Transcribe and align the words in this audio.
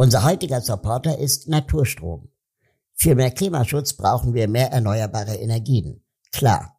Unser 0.00 0.22
heutiger 0.22 0.60
Supporter 0.60 1.18
ist 1.18 1.48
Naturstrom. 1.48 2.28
Für 2.94 3.16
mehr 3.16 3.32
Klimaschutz 3.32 3.94
brauchen 3.94 4.32
wir 4.32 4.46
mehr 4.46 4.70
erneuerbare 4.70 5.34
Energien. 5.34 6.04
Klar. 6.30 6.78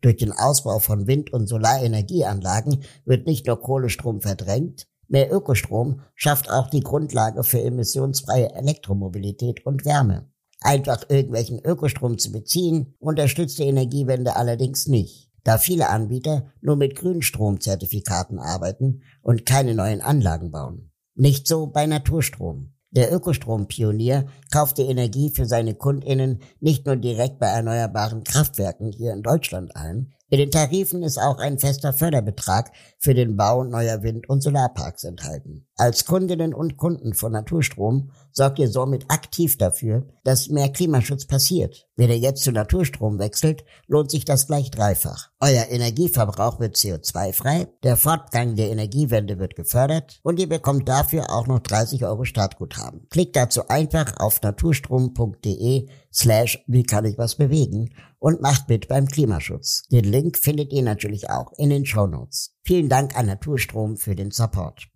Durch 0.00 0.16
den 0.16 0.32
Ausbau 0.32 0.80
von 0.80 1.06
Wind- 1.06 1.32
und 1.32 1.46
Solarenergieanlagen 1.46 2.82
wird 3.04 3.28
nicht 3.28 3.46
nur 3.46 3.60
Kohlestrom 3.60 4.20
verdrängt, 4.20 4.88
mehr 5.06 5.32
Ökostrom 5.32 6.00
schafft 6.16 6.50
auch 6.50 6.68
die 6.68 6.80
Grundlage 6.80 7.44
für 7.44 7.62
emissionsfreie 7.62 8.52
Elektromobilität 8.52 9.64
und 9.64 9.84
Wärme. 9.84 10.28
Einfach 10.60 11.04
irgendwelchen 11.08 11.60
Ökostrom 11.64 12.18
zu 12.18 12.32
beziehen, 12.32 12.96
unterstützt 12.98 13.60
die 13.60 13.68
Energiewende 13.68 14.34
allerdings 14.34 14.88
nicht, 14.88 15.30
da 15.44 15.58
viele 15.58 15.90
Anbieter 15.90 16.52
nur 16.60 16.74
mit 16.74 16.96
Grünstromzertifikaten 16.96 18.40
arbeiten 18.40 19.02
und 19.22 19.46
keine 19.46 19.76
neuen 19.76 20.00
Anlagen 20.00 20.50
bauen. 20.50 20.90
Nicht 21.20 21.48
so 21.48 21.66
bei 21.66 21.84
Naturstrom. 21.84 22.74
Der 22.90 23.12
Ökostrompionier 23.12 24.26
kauft 24.52 24.78
die 24.78 24.82
Energie 24.82 25.30
für 25.30 25.46
seine 25.46 25.74
Kundinnen 25.74 26.40
nicht 26.60 26.86
nur 26.86 26.94
direkt 26.94 27.40
bei 27.40 27.48
erneuerbaren 27.48 28.22
Kraftwerken 28.22 28.92
hier 28.92 29.12
in 29.12 29.24
Deutschland 29.24 29.74
ein, 29.74 30.14
in 30.30 30.38
den 30.38 30.50
Tarifen 30.50 31.02
ist 31.02 31.16
auch 31.16 31.38
ein 31.38 31.58
fester 31.58 31.94
Förderbetrag 31.94 32.70
für 32.98 33.14
den 33.14 33.36
Bau 33.36 33.64
neuer 33.64 34.02
Wind- 34.02 34.28
und 34.28 34.42
Solarparks 34.42 35.04
enthalten. 35.04 35.66
Als 35.76 36.04
Kundinnen 36.04 36.52
und 36.52 36.76
Kunden 36.76 37.14
von 37.14 37.32
Naturstrom 37.32 38.10
sorgt 38.30 38.58
ihr 38.58 38.68
somit 38.68 39.06
aktiv 39.08 39.56
dafür, 39.56 40.06
dass 40.24 40.50
mehr 40.50 40.68
Klimaschutz 40.68 41.26
passiert. 41.26 41.87
Wenn 41.98 42.10
ihr 42.10 42.18
jetzt 42.18 42.44
zu 42.44 42.52
Naturstrom 42.52 43.18
wechselt, 43.18 43.64
lohnt 43.88 44.12
sich 44.12 44.24
das 44.24 44.46
gleich 44.46 44.70
dreifach. 44.70 45.30
Euer 45.40 45.66
Energieverbrauch 45.68 46.60
wird 46.60 46.76
CO2-frei, 46.76 47.66
der 47.82 47.96
Fortgang 47.96 48.54
der 48.54 48.70
Energiewende 48.70 49.40
wird 49.40 49.56
gefördert 49.56 50.20
und 50.22 50.38
ihr 50.38 50.48
bekommt 50.48 50.88
dafür 50.88 51.32
auch 51.32 51.48
noch 51.48 51.58
30 51.58 52.04
Euro 52.04 52.24
Startguthaben. 52.24 53.08
Klickt 53.10 53.34
dazu 53.34 53.66
einfach 53.66 54.16
auf 54.18 54.40
naturstrom.de 54.40 55.88
slash 56.12 56.62
wie 56.68 56.84
kann 56.84 57.04
ich 57.04 57.18
was 57.18 57.34
bewegen 57.34 57.90
und 58.20 58.42
macht 58.42 58.68
mit 58.68 58.86
beim 58.86 59.08
Klimaschutz. 59.08 59.82
Den 59.90 60.04
Link 60.04 60.38
findet 60.38 60.72
ihr 60.72 60.82
natürlich 60.84 61.30
auch 61.30 61.52
in 61.58 61.70
den 61.70 61.84
Show 61.84 62.06
Notes. 62.06 62.54
Vielen 62.62 62.88
Dank 62.88 63.18
an 63.18 63.26
Naturstrom 63.26 63.96
für 63.96 64.14
den 64.14 64.30
Support. 64.30 64.86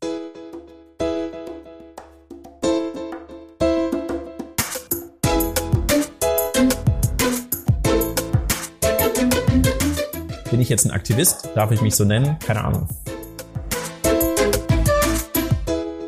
Ich 10.62 10.68
jetzt 10.68 10.86
ein 10.86 10.90
Aktivist? 10.92 11.48
Darf 11.54 11.70
ich 11.72 11.82
mich 11.82 11.94
so 11.94 12.04
nennen? 12.04 12.38
Keine 12.38 12.64
Ahnung. 12.64 12.88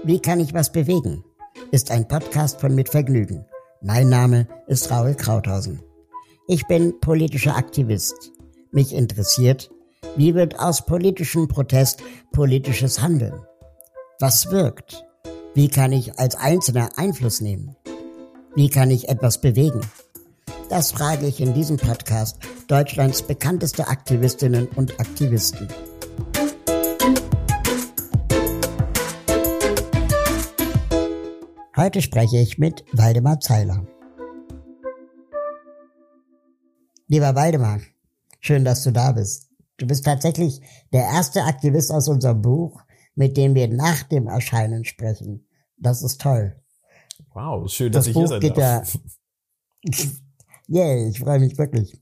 Wie 0.05 0.21
kann 0.21 0.41
ich 0.41 0.55
was 0.55 0.73
bewegen? 0.73 1.25
Ist 1.71 1.91
ein 1.91 2.09
Podcast 2.09 2.61
von 2.61 2.75
Mit 2.75 2.89
Vergnügen. 2.89 3.45
Mein 3.83 4.09
Name 4.09 4.47
ist 4.67 4.91
Raul 4.91 5.15
Krauthausen. 5.15 5.83
Ich 6.47 6.67
bin 6.67 7.01
politischer 7.01 7.57
Aktivist. 7.57 8.33
Mich 8.71 8.95
interessiert, 8.95 9.71
wie 10.17 10.35
wird 10.35 10.59
aus 10.59 10.85
politischem 10.87 11.49
Protest 11.49 12.03
politisches 12.33 13.01
Handeln? 13.01 13.45
Was 14.21 14.51
wirkt? 14.51 15.05
Wie 15.55 15.69
kann 15.69 15.93
ich 15.93 16.19
als 16.19 16.37
Einzelner 16.37 16.91
Einfluss 16.97 17.41
nehmen? 17.41 17.77
Wie 18.55 18.69
kann 18.69 18.91
ich 18.91 19.09
etwas 19.09 19.41
bewegen? 19.41 19.81
Das 20.71 20.93
frage 20.93 21.27
ich 21.27 21.41
in 21.41 21.53
diesem 21.53 21.77
Podcast 21.77 22.39
Deutschlands 22.69 23.23
bekannteste 23.23 23.87
Aktivistinnen 23.87 24.67
und 24.69 24.99
Aktivisten. 24.99 25.69
Heute 31.77 32.01
spreche 32.01 32.39
ich 32.39 32.59
mit 32.59 32.85
Waldemar 32.93 33.41
Zeiler. 33.41 33.87
Lieber 37.09 37.35
Waldemar, 37.35 37.81
schön, 38.41 38.65
dass 38.65 38.85
du 38.85 38.91
da 38.91 39.13
bist. 39.13 39.51
Du 39.77 39.87
bist 39.87 40.05
tatsächlich 40.05 40.63
der 40.93 41.03
erste 41.03 41.45
Aktivist 41.45 41.91
aus 41.91 42.09
unserem 42.09 42.41
Buch, 42.41 42.81
mit 43.15 43.37
dem 43.37 43.55
wir 43.55 43.69
nach 43.69 44.05
dem 44.05 44.29
Erscheinen 44.29 44.85
sprechen. 44.85 45.47
Das 45.77 46.03
ist 46.03 46.21
toll. 46.21 46.57
Wow, 47.35 47.71
schön, 47.71 47.93
dass 47.93 48.05
das 48.05 48.09
ich 48.09 48.15
Buch 48.15 48.21
hier 48.23 48.29
sein 48.29 48.41
geht 48.41 48.57
darf. 48.57 48.99
Ja, 49.85 50.05
yeah, 50.69 51.09
ich 51.09 51.19
freue 51.21 51.41
mich 51.41 51.59
wirklich. 51.59 52.01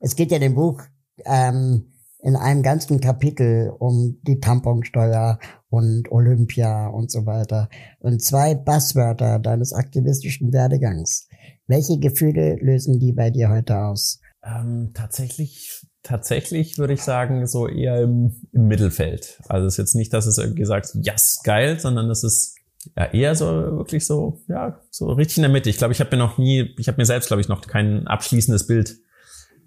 Es 0.00 0.16
geht 0.16 0.30
ja 0.30 0.38
dem 0.38 0.54
Buch 0.54 0.82
ähm, 1.24 1.92
in 2.22 2.36
einem 2.36 2.62
ganzen 2.62 3.00
Kapitel 3.00 3.70
um 3.78 4.18
die 4.22 4.40
Tamponsteuer 4.40 5.38
und 5.68 6.10
Olympia 6.10 6.88
und 6.88 7.10
so 7.10 7.26
weiter. 7.26 7.68
Und 8.00 8.22
zwei 8.22 8.54
Basswörter 8.54 9.38
deines 9.38 9.72
aktivistischen 9.72 10.52
Werdegangs. 10.52 11.28
Welche 11.66 11.98
Gefühle 11.98 12.56
lösen 12.60 12.98
die 12.98 13.12
bei 13.12 13.30
dir 13.30 13.50
heute 13.50 13.78
aus? 13.78 14.20
Ähm, 14.42 14.92
tatsächlich, 14.94 15.86
tatsächlich 16.02 16.78
würde 16.78 16.94
ich 16.94 17.02
sagen, 17.02 17.46
so 17.46 17.68
eher 17.68 18.02
im, 18.02 18.34
im 18.52 18.68
Mittelfeld. 18.68 19.40
Also 19.48 19.66
es 19.66 19.74
ist 19.74 19.78
jetzt 19.78 19.94
nicht, 19.94 20.12
dass 20.12 20.26
es 20.26 20.38
irgendwie 20.38 20.64
sagt, 20.64 20.92
yes, 21.02 21.40
geil, 21.44 21.78
sondern 21.78 22.10
es 22.10 22.24
ist 22.24 22.56
ja 22.96 23.04
eher 23.06 23.34
so 23.34 23.46
wirklich 23.46 24.06
so, 24.06 24.42
ja, 24.48 24.80
so 24.90 25.12
richtig 25.12 25.38
in 25.38 25.42
der 25.42 25.50
Mitte. 25.50 25.70
Ich 25.70 25.78
glaube, 25.78 25.92
ich 25.92 26.00
habe 26.00 26.16
mir 26.16 26.22
noch 26.22 26.38
nie, 26.38 26.74
ich 26.78 26.88
habe 26.88 26.98
mir 26.98 27.06
selbst, 27.06 27.28
glaube 27.28 27.40
ich, 27.40 27.48
noch 27.48 27.66
kein 27.66 28.06
abschließendes 28.06 28.66
Bild 28.66 28.96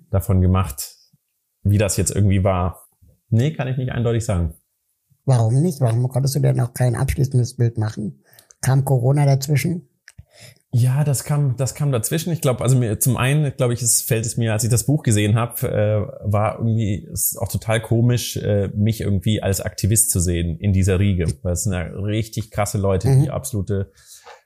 davon 0.10 0.42
gemacht, 0.42 0.96
wie 1.64 1.78
das 1.78 1.98
jetzt 1.98 2.12
irgendwie 2.12 2.44
war. 2.44 2.88
Nee, 3.30 3.54
kann 3.54 3.68
ich 3.68 3.78
nicht 3.78 3.92
eindeutig 3.92 4.26
sagen. 4.26 4.56
Warum 5.26 5.62
nicht? 5.62 5.82
Warum 5.82 6.08
konntest 6.08 6.36
du 6.36 6.40
denn 6.40 6.56
noch 6.56 6.74
kein 6.74 6.96
abschließendes 6.96 7.58
Bild 7.58 7.78
machen? 7.78 8.24
Kam 8.62 8.86
Corona 8.86 9.26
dazwischen? 9.26 9.90
Ja, 10.80 11.04
das 11.04 11.24
kam, 11.24 11.56
das 11.58 11.74
kam 11.74 11.92
dazwischen. 11.92 12.32
Ich 12.32 12.40
glaube, 12.42 12.64
also 12.64 12.78
mir 12.78 13.00
zum 13.00 13.18
einen, 13.18 13.52
glaube 13.58 13.74
ich, 13.74 13.82
es 13.82 14.04
fällt 14.04 14.28
es 14.28 14.38
mir, 14.38 14.54
als 14.54 14.64
ich 14.64 14.70
das 14.70 14.84
Buch 14.86 15.02
gesehen 15.02 15.36
habe, 15.36 15.68
äh, 15.68 16.30
war 16.32 16.60
irgendwie 16.60 17.08
es 17.12 17.32
ist 17.32 17.38
auch 17.38 17.52
total 17.52 17.82
komisch, 17.82 18.38
äh, 18.38 18.68
mich 18.76 19.02
irgendwie 19.02 19.42
als 19.42 19.60
Aktivist 19.60 20.12
zu 20.12 20.20
sehen 20.20 20.60
in 20.60 20.74
dieser 20.74 21.00
Riege. 21.00 21.26
Weil 21.42 21.54
es 21.54 21.64
sind 21.64 21.74
ja 21.74 21.82
richtig 21.82 22.52
krasse 22.52 22.78
Leute, 22.78 23.08
Mhm. 23.10 23.24
die 23.24 23.30
absolute 23.32 23.92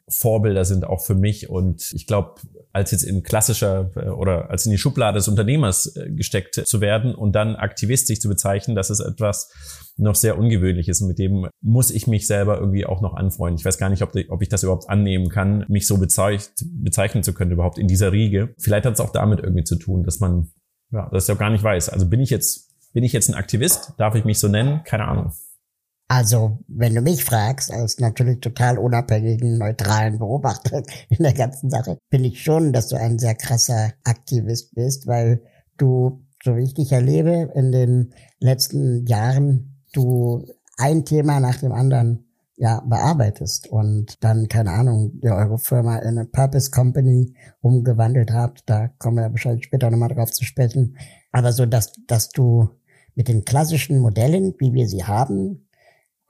Vorbilder 0.08 0.66
sind 0.66 0.86
auch 0.86 1.06
für 1.06 1.16
mich. 1.16 1.50
Und 1.50 1.92
ich 1.94 2.08
glaube, 2.08 2.36
als 2.74 2.92
jetzt 2.92 3.04
in 3.04 3.24
klassischer 3.24 3.92
äh, 3.96 4.10
oder 4.10 4.50
als 4.50 4.66
in 4.66 4.72
die 4.72 4.78
Schublade 4.78 5.18
des 5.18 5.28
Unternehmers 5.28 5.96
äh, 5.96 6.10
gesteckt 6.12 6.56
zu 6.56 6.82
werden 6.82 7.16
und 7.16 7.34
dann 7.34 7.56
Aktivist 7.56 8.08
sich 8.08 8.22
zu 8.22 8.30
bezeichnen, 8.30 8.76
das 8.76 8.90
ist 8.90 9.00
etwas 9.00 9.52
noch 9.98 10.16
sehr 10.16 10.38
ungewöhnliches. 10.38 11.02
Mit 11.02 11.20
dem 11.20 11.48
muss 11.62 11.92
ich 11.92 12.08
mich 12.08 12.28
selber 12.28 12.58
irgendwie 12.60 12.86
auch 12.86 13.02
noch 13.02 13.14
anfreunden. 13.14 13.60
Ich 13.60 13.66
weiß 13.66 13.78
gar 13.78 13.90
nicht, 13.90 14.04
ob, 14.04 14.42
ich 14.42 14.50
das 14.50 14.64
überhaupt 14.64 14.90
annehmen 14.90 15.30
kann, 15.30 15.66
mich 15.68 15.88
so 15.88 15.98
bezeich 15.98 16.50
bezeichnen 16.64 17.24
zu 17.24 17.34
können 17.34 17.52
überhaupt 17.52 17.78
in 17.78 17.88
dieser 17.88 18.12
Riege. 18.12 18.54
Vielleicht 18.58 18.86
hat 18.86 18.94
es 18.94 19.00
auch 19.00 19.12
damit 19.12 19.40
irgendwie 19.40 19.64
zu 19.64 19.76
tun, 19.76 20.04
dass 20.04 20.20
man 20.20 20.52
ja, 20.92 21.10
das 21.12 21.28
ja 21.28 21.36
gar 21.36 21.50
nicht 21.50 21.64
weiß. 21.64 21.90
Also 21.90 22.10
bin 22.10 22.20
ich 22.20 22.30
jetzt 22.30 22.72
bin 22.94 23.04
ich 23.04 23.14
jetzt 23.14 23.30
ein 23.30 23.36
Aktivist? 23.36 23.94
Darf 23.98 24.16
ich 24.16 24.26
mich 24.26 24.40
so 24.40 24.48
nennen? 24.48 24.84
Keine 24.84 25.08
Ahnung. 25.08 25.32
Also, 26.14 26.60
wenn 26.68 26.94
du 26.94 27.00
mich 27.00 27.24
fragst, 27.24 27.72
als 27.72 28.02
natürlich 28.02 28.42
total 28.42 28.78
unabhängigen, 28.78 29.58
neutralen 29.58 30.20
Beobachter 30.20 30.84
in 31.10 31.24
der 31.24 31.32
ganzen 31.32 31.70
Sache, 31.70 32.00
finde 32.10 32.28
ich 32.28 32.44
schon, 32.44 32.74
dass 32.74 32.90
du 32.90 32.98
ein 32.98 33.18
sehr 33.18 33.34
krasser 33.34 33.94
Aktivist 34.04 34.76
bist, 34.76 35.08
weil 35.08 35.42
du, 35.78 36.22
so 36.44 36.58
wie 36.58 36.64
ich 36.64 36.74
dich 36.74 36.92
erlebe, 36.92 37.54
in 37.56 37.72
den 37.72 38.14
letzten 38.42 39.06
Jahren, 39.06 39.82
du 39.94 40.46
ein 40.76 41.06
Thema 41.06 41.40
nach 41.40 41.56
dem 41.62 41.72
anderen 41.72 42.26
ja, 42.58 42.82
bearbeitest 42.86 43.70
und 43.70 44.22
dann, 44.22 44.50
keine 44.50 44.72
Ahnung, 44.72 45.14
ihr 45.22 45.34
eure 45.34 45.60
Firma 45.60 45.96
in 46.00 46.20
eine 46.20 46.26
Purpose 46.26 46.72
Company 46.72 47.34
umgewandelt 47.62 48.32
habt. 48.34 48.70
Da 48.70 48.90
kommen 49.00 49.16
wir 49.16 49.32
wahrscheinlich 49.32 49.64
später 49.64 49.90
nochmal 49.90 50.10
drauf 50.10 50.32
zu 50.32 50.44
sprechen. 50.44 50.98
Aber 51.32 51.54
so, 51.54 51.66
dass, 51.66 51.94
dass 52.06 52.28
du 52.28 52.68
mit 53.16 53.30
den 53.30 53.46
klassischen 53.46 54.00
Modellen, 54.00 54.54
wie 54.60 54.74
wir 54.74 54.90
sie 54.90 55.06
haben, 55.06 55.68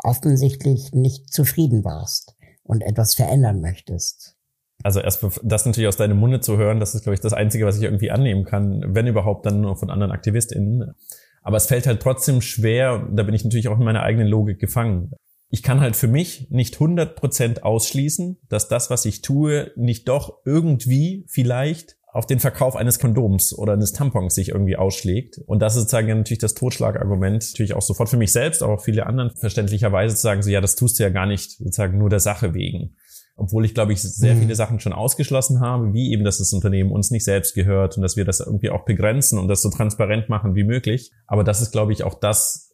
offensichtlich 0.04 0.92
nicht 0.94 1.32
zufrieden 1.32 1.84
warst 1.84 2.36
und 2.64 2.82
etwas 2.82 3.16
verändern 3.16 3.62
möchtest. 3.62 4.36
Also 4.84 5.00
erst 5.00 5.26
das 5.44 5.66
natürlich 5.66 5.88
aus 5.88 5.98
deinem 5.98 6.18
Munde 6.18 6.40
zu 6.40 6.58
hören, 6.58 6.80
das 6.80 6.96
ist, 6.96 7.04
glaube 7.04 7.14
ich, 7.14 7.20
das 7.20 7.34
Einzige, 7.34 7.66
was 7.66 7.78
ich 7.78 7.84
irgendwie 7.84 8.12
annehmen 8.12 8.46
kann, 8.46 8.84
wenn 8.96 9.08
überhaupt 9.08 9.46
dann 9.46 9.62
nur 9.62 9.76
von 9.76 9.90
anderen 9.90 10.12
AktivistInnen. 10.12 10.96
Aber 11.44 11.58
es 11.58 11.68
fällt 11.68 11.88
halt 11.88 12.02
trotzdem 12.02 12.42
schwer, 12.42 13.08
da 13.12 13.24
bin 13.24 13.36
ich 13.36 13.44
natürlich 13.44 13.68
auch 13.68 13.78
in 13.78 13.86
meiner 13.86 14.04
eigenen 14.04 14.28
Logik 14.28 14.60
gefangen. 14.60 15.12
Ich 15.50 15.64
kann 15.64 15.82
halt 15.82 15.96
für 15.96 16.08
mich 16.08 16.50
nicht 16.50 16.78
100% 16.78 17.62
ausschließen, 17.62 18.40
dass 18.48 18.70
das, 18.70 18.90
was 18.90 19.06
ich 19.06 19.22
tue, 19.22 19.72
nicht 19.76 20.08
doch 20.08 20.40
irgendwie 20.46 21.26
vielleicht 21.28 21.98
auf 22.14 22.26
den 22.26 22.40
Verkauf 22.40 22.76
eines 22.76 23.00
Kondoms 23.00 23.58
oder 23.58 23.74
eines 23.74 23.94
Tampons 23.94 24.36
sich 24.36 24.50
irgendwie 24.50 24.76
ausschlägt. 24.76 25.40
Und 25.46 25.62
das 25.62 25.76
ist 25.76 25.84
sozusagen 25.84 26.08
natürlich 26.08 26.40
das 26.40 26.56
Totschlagargument, 26.56 27.52
natürlich 27.52 27.74
auch 27.74 27.82
sofort 27.82 28.10
für 28.10 28.18
mich 28.18 28.32
selbst, 28.32 28.62
aber 28.64 28.74
auch 28.74 28.84
viele 28.84 29.06
anderen 29.08 29.32
verständlicherweise 29.36 30.16
zu 30.16 30.22
sagen, 30.22 30.42
so 30.42 30.50
ja, 30.50 30.60
das 30.62 30.76
tust 30.76 31.00
du 31.00 31.04
ja 31.04 31.10
gar 31.10 31.26
nicht 31.26 31.52
sozusagen 31.58 31.98
nur 31.98 32.10
der 32.10 32.20
Sache 32.20 32.54
wegen. 32.54 32.96
Obwohl 33.38 33.64
ich, 33.66 33.74
glaube 33.74 33.94
ich, 33.94 34.02
sehr 34.02 34.36
Mhm. 34.36 34.42
viele 34.42 34.56
Sachen 34.56 34.80
schon 34.82 34.92
ausgeschlossen 34.94 35.62
habe, 35.62 35.94
wie 35.94 36.12
eben, 36.12 36.26
dass 36.26 36.38
das 36.40 36.52
Unternehmen 36.52 36.92
uns 36.92 37.12
nicht 37.12 37.24
selbst 37.24 37.56
gehört 37.56 37.96
und 37.96 38.04
dass 38.04 38.18
wir 38.18 38.26
das 38.26 38.42
irgendwie 38.42 38.70
auch 38.70 38.84
begrenzen 38.84 39.40
und 39.40 39.48
das 39.48 39.62
so 39.62 39.70
transparent 39.70 40.28
machen 40.28 40.54
wie 40.54 40.66
möglich. 40.66 41.12
Aber 41.28 41.44
das 41.46 41.62
ist, 41.62 41.72
glaube 41.72 41.94
ich, 41.94 42.04
auch 42.04 42.20
das, 42.20 42.71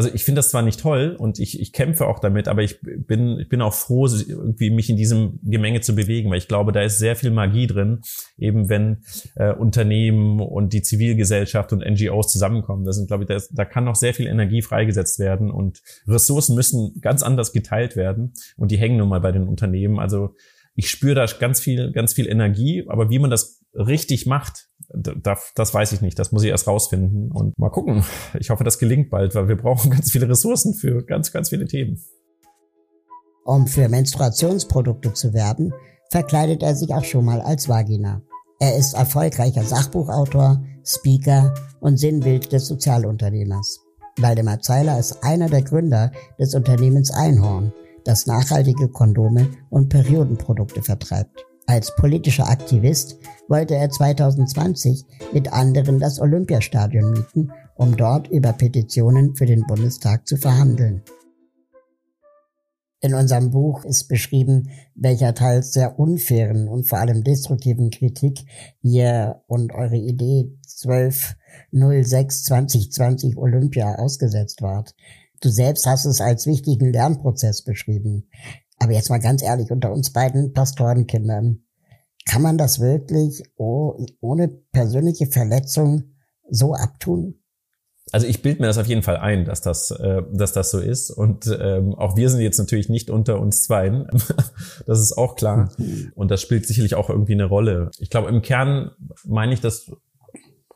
also 0.00 0.14
ich 0.14 0.24
finde 0.24 0.38
das 0.38 0.48
zwar 0.48 0.62
nicht 0.62 0.80
toll 0.80 1.14
und 1.18 1.38
ich, 1.38 1.60
ich 1.60 1.74
kämpfe 1.74 2.06
auch 2.06 2.20
damit, 2.20 2.48
aber 2.48 2.62
ich 2.62 2.80
bin, 2.80 3.38
ich 3.38 3.50
bin 3.50 3.60
auch 3.60 3.74
froh, 3.74 4.06
irgendwie 4.06 4.70
mich 4.70 4.88
in 4.88 4.96
diesem 4.96 5.38
Gemenge 5.42 5.82
zu 5.82 5.94
bewegen, 5.94 6.30
weil 6.30 6.38
ich 6.38 6.48
glaube, 6.48 6.72
da 6.72 6.80
ist 6.80 6.98
sehr 6.98 7.16
viel 7.16 7.30
Magie 7.30 7.66
drin, 7.66 8.00
eben 8.38 8.70
wenn 8.70 9.02
äh, 9.36 9.52
Unternehmen 9.52 10.40
und 10.40 10.72
die 10.72 10.80
Zivilgesellschaft 10.80 11.74
und 11.74 11.84
NGOs 11.84 12.28
zusammenkommen. 12.28 12.86
Das 12.86 12.96
sind, 12.96 13.08
glaube 13.08 13.24
ich, 13.24 13.28
da, 13.28 13.36
da 13.50 13.66
kann 13.66 13.84
noch 13.84 13.94
sehr 13.94 14.14
viel 14.14 14.26
Energie 14.26 14.62
freigesetzt 14.62 15.18
werden 15.18 15.50
und 15.50 15.82
Ressourcen 16.08 16.54
müssen 16.54 16.98
ganz 17.02 17.22
anders 17.22 17.52
geteilt 17.52 17.94
werden 17.94 18.32
und 18.56 18.70
die 18.70 18.78
hängen 18.78 18.96
nun 18.96 19.10
mal 19.10 19.20
bei 19.20 19.32
den 19.32 19.46
Unternehmen. 19.46 19.98
Also 19.98 20.34
ich 20.80 20.88
spüre 20.88 21.14
da 21.14 21.26
ganz 21.26 21.60
viel, 21.60 21.92
ganz 21.92 22.14
viel 22.14 22.26
Energie, 22.26 22.86
aber 22.88 23.10
wie 23.10 23.18
man 23.18 23.30
das 23.30 23.60
richtig 23.74 24.24
macht, 24.24 24.70
das, 24.88 25.52
das 25.54 25.74
weiß 25.74 25.92
ich 25.92 26.00
nicht. 26.00 26.18
Das 26.18 26.32
muss 26.32 26.42
ich 26.42 26.48
erst 26.48 26.66
rausfinden 26.66 27.30
und 27.30 27.56
mal 27.58 27.68
gucken. 27.68 28.02
Ich 28.38 28.48
hoffe, 28.48 28.64
das 28.64 28.78
gelingt 28.78 29.10
bald, 29.10 29.34
weil 29.34 29.46
wir 29.46 29.56
brauchen 29.56 29.90
ganz 29.96 30.10
viele 30.10 30.26
Ressourcen 30.26 30.72
für 30.72 31.04
ganz, 31.04 31.32
ganz 31.32 31.50
viele 31.50 31.66
Themen. 31.66 32.02
Um 33.44 33.66
für 33.66 33.90
Menstruationsprodukte 33.90 35.12
zu 35.12 35.34
werben, 35.34 35.70
verkleidet 36.10 36.62
er 36.62 36.74
sich 36.74 36.94
auch 36.94 37.04
schon 37.04 37.26
mal 37.26 37.42
als 37.42 37.68
Vagina. 37.68 38.22
Er 38.58 38.76
ist 38.76 38.94
erfolgreicher 38.94 39.62
Sachbuchautor, 39.62 40.64
Speaker 40.82 41.52
und 41.80 41.98
Sinnbild 41.98 42.52
des 42.52 42.66
Sozialunternehmers. 42.68 43.80
Waldemar 44.18 44.60
Zeiler 44.60 44.98
ist 44.98 45.22
einer 45.22 45.50
der 45.50 45.62
Gründer 45.62 46.10
des 46.38 46.54
Unternehmens 46.54 47.10
Einhorn, 47.10 47.70
das 48.10 48.26
nachhaltige 48.26 48.88
Kondome 48.88 49.46
und 49.70 49.88
Periodenprodukte 49.88 50.82
vertreibt. 50.82 51.46
Als 51.66 51.94
politischer 51.94 52.48
Aktivist 52.48 53.16
wollte 53.46 53.76
er 53.76 53.88
2020 53.88 55.04
mit 55.32 55.52
anderen 55.52 56.00
das 56.00 56.18
Olympiastadion 56.20 57.12
mieten, 57.12 57.52
um 57.76 57.96
dort 57.96 58.26
über 58.26 58.52
Petitionen 58.52 59.36
für 59.36 59.46
den 59.46 59.64
Bundestag 59.64 60.26
zu 60.26 60.36
verhandeln. 60.36 61.02
In 63.00 63.14
unserem 63.14 63.52
Buch 63.52 63.84
ist 63.84 64.08
beschrieben, 64.08 64.70
welcher 64.96 65.32
teils 65.32 65.72
sehr 65.72 65.96
unfairen 66.00 66.66
und 66.66 66.88
vor 66.88 66.98
allem 66.98 67.22
destruktiven 67.22 67.90
Kritik 67.90 68.40
ihr 68.82 69.40
und 69.46 69.72
eure 69.72 69.96
Idee 69.96 70.58
1206 70.84 72.42
2020 72.42 73.36
Olympia 73.36 73.94
ausgesetzt 73.94 74.62
wart. 74.62 74.96
Du 75.40 75.48
selbst 75.48 75.86
hast 75.86 76.04
es 76.04 76.20
als 76.20 76.46
wichtigen 76.46 76.92
Lernprozess 76.92 77.62
beschrieben. 77.62 78.28
Aber 78.78 78.92
jetzt 78.92 79.10
mal 79.10 79.18
ganz 79.18 79.42
ehrlich, 79.42 79.70
unter 79.70 79.92
uns 79.92 80.12
beiden 80.12 80.52
Pastorenkindern, 80.52 81.62
kann 82.26 82.42
man 82.42 82.58
das 82.58 82.80
wirklich 82.80 83.42
ohne 83.56 84.48
persönliche 84.72 85.26
Verletzung 85.26 86.14
so 86.48 86.74
abtun? 86.74 87.40
Also 88.12 88.26
ich 88.26 88.42
bilde 88.42 88.60
mir 88.60 88.66
das 88.66 88.78
auf 88.78 88.86
jeden 88.86 89.02
Fall 89.02 89.18
ein, 89.18 89.44
dass 89.44 89.60
das, 89.60 89.90
äh, 89.92 90.22
dass 90.32 90.52
das 90.52 90.70
so 90.70 90.78
ist. 90.78 91.10
Und 91.10 91.46
ähm, 91.60 91.94
auch 91.94 92.16
wir 92.16 92.28
sind 92.28 92.40
jetzt 92.40 92.58
natürlich 92.58 92.88
nicht 92.88 93.08
unter 93.08 93.40
uns 93.40 93.62
Zweien. 93.62 94.06
das 94.86 95.00
ist 95.00 95.16
auch 95.16 95.36
klar. 95.36 95.70
Mhm. 95.78 96.12
Und 96.14 96.30
das 96.30 96.42
spielt 96.42 96.66
sicherlich 96.66 96.94
auch 96.96 97.08
irgendwie 97.08 97.34
eine 97.34 97.44
Rolle. 97.44 97.90
Ich 97.98 98.10
glaube, 98.10 98.28
im 98.28 98.42
Kern 98.42 98.90
meine 99.24 99.52
ich 99.52 99.60
das 99.60 99.92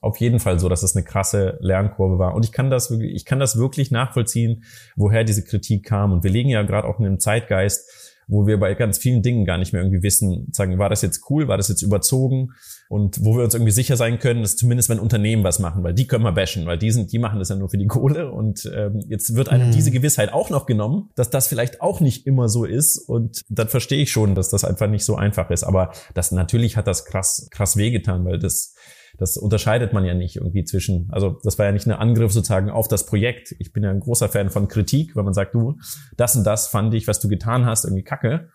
auf 0.04 0.18
jeden 0.18 0.38
Fall 0.38 0.58
so, 0.58 0.68
dass 0.68 0.82
es 0.82 0.94
eine 0.94 1.04
krasse 1.04 1.58
Lernkurve 1.60 2.18
war. 2.18 2.34
Und 2.34 2.44
ich 2.44 2.52
kann 2.52 2.70
das 2.70 2.90
wirklich, 2.90 3.14
ich 3.14 3.24
kann 3.24 3.40
das 3.40 3.56
wirklich 3.56 3.90
nachvollziehen, 3.90 4.64
woher 4.96 5.24
diese 5.24 5.44
Kritik 5.44 5.84
kam. 5.84 6.12
Und 6.12 6.24
wir 6.24 6.30
legen 6.30 6.50
ja 6.50 6.62
gerade 6.62 6.86
auch 6.86 7.00
in 7.00 7.06
einem 7.06 7.20
Zeitgeist, 7.20 7.90
wo 8.26 8.46
wir 8.46 8.58
bei 8.58 8.74
ganz 8.74 8.98
vielen 8.98 9.22
Dingen 9.22 9.44
gar 9.44 9.58
nicht 9.58 9.72
mehr 9.72 9.82
irgendwie 9.82 10.02
wissen, 10.02 10.48
sagen, 10.52 10.78
war 10.78 10.88
das 10.88 11.02
jetzt 11.02 11.28
cool, 11.30 11.48
war 11.48 11.56
das 11.56 11.68
jetzt 11.68 11.82
überzogen 11.82 12.52
und 12.88 13.24
wo 13.24 13.36
wir 13.36 13.44
uns 13.44 13.54
irgendwie 13.54 13.72
sicher 13.72 13.96
sein 13.96 14.18
können, 14.18 14.42
dass 14.42 14.56
zumindest 14.56 14.88
wenn 14.88 14.98
Unternehmen 14.98 15.44
was 15.44 15.58
machen, 15.58 15.82
weil 15.82 15.94
die 15.94 16.06
können 16.06 16.24
wir 16.24 16.32
bashen, 16.32 16.66
weil 16.66 16.78
die 16.78 16.90
sind, 16.90 17.12
die 17.12 17.18
machen 17.18 17.38
das 17.38 17.48
ja 17.48 17.56
nur 17.56 17.68
für 17.68 17.78
die 17.78 17.86
Kohle 17.86 18.30
und 18.30 18.70
ähm, 18.74 19.00
jetzt 19.08 19.34
wird 19.34 19.48
einem 19.48 19.68
mhm. 19.68 19.72
diese 19.72 19.90
Gewissheit 19.90 20.32
auch 20.32 20.50
noch 20.50 20.66
genommen, 20.66 21.10
dass 21.16 21.30
das 21.30 21.46
vielleicht 21.46 21.80
auch 21.80 22.00
nicht 22.00 22.26
immer 22.26 22.48
so 22.48 22.64
ist 22.64 22.98
und 22.98 23.42
dann 23.48 23.68
verstehe 23.68 24.02
ich 24.02 24.10
schon, 24.10 24.34
dass 24.34 24.50
das 24.50 24.64
einfach 24.64 24.88
nicht 24.88 25.04
so 25.04 25.16
einfach 25.16 25.50
ist, 25.50 25.64
aber 25.64 25.92
das 26.14 26.32
natürlich 26.32 26.76
hat 26.76 26.86
das 26.86 27.04
krass 27.04 27.48
krass 27.50 27.76
wehgetan, 27.76 28.24
weil 28.24 28.38
das 28.38 28.74
das 29.18 29.36
unterscheidet 29.36 29.92
man 29.92 30.04
ja 30.04 30.14
nicht 30.14 30.36
irgendwie 30.36 30.64
zwischen, 30.64 31.08
also 31.12 31.38
das 31.42 31.58
war 31.58 31.66
ja 31.66 31.72
nicht 31.72 31.86
ein 31.86 31.92
Angriff 31.92 32.32
sozusagen 32.32 32.70
auf 32.70 32.88
das 32.88 33.06
Projekt. 33.06 33.54
Ich 33.58 33.72
bin 33.72 33.82
ja 33.82 33.90
ein 33.90 34.00
großer 34.00 34.28
Fan 34.28 34.50
von 34.50 34.68
Kritik, 34.68 35.14
wenn 35.16 35.24
man 35.24 35.34
sagt, 35.34 35.54
du, 35.54 35.76
das 36.16 36.36
und 36.36 36.44
das 36.44 36.68
fand 36.68 36.94
ich, 36.94 37.06
was 37.06 37.20
du 37.20 37.28
getan 37.28 37.66
hast, 37.66 37.84
irgendwie 37.84 38.02
kacke. 38.02 38.48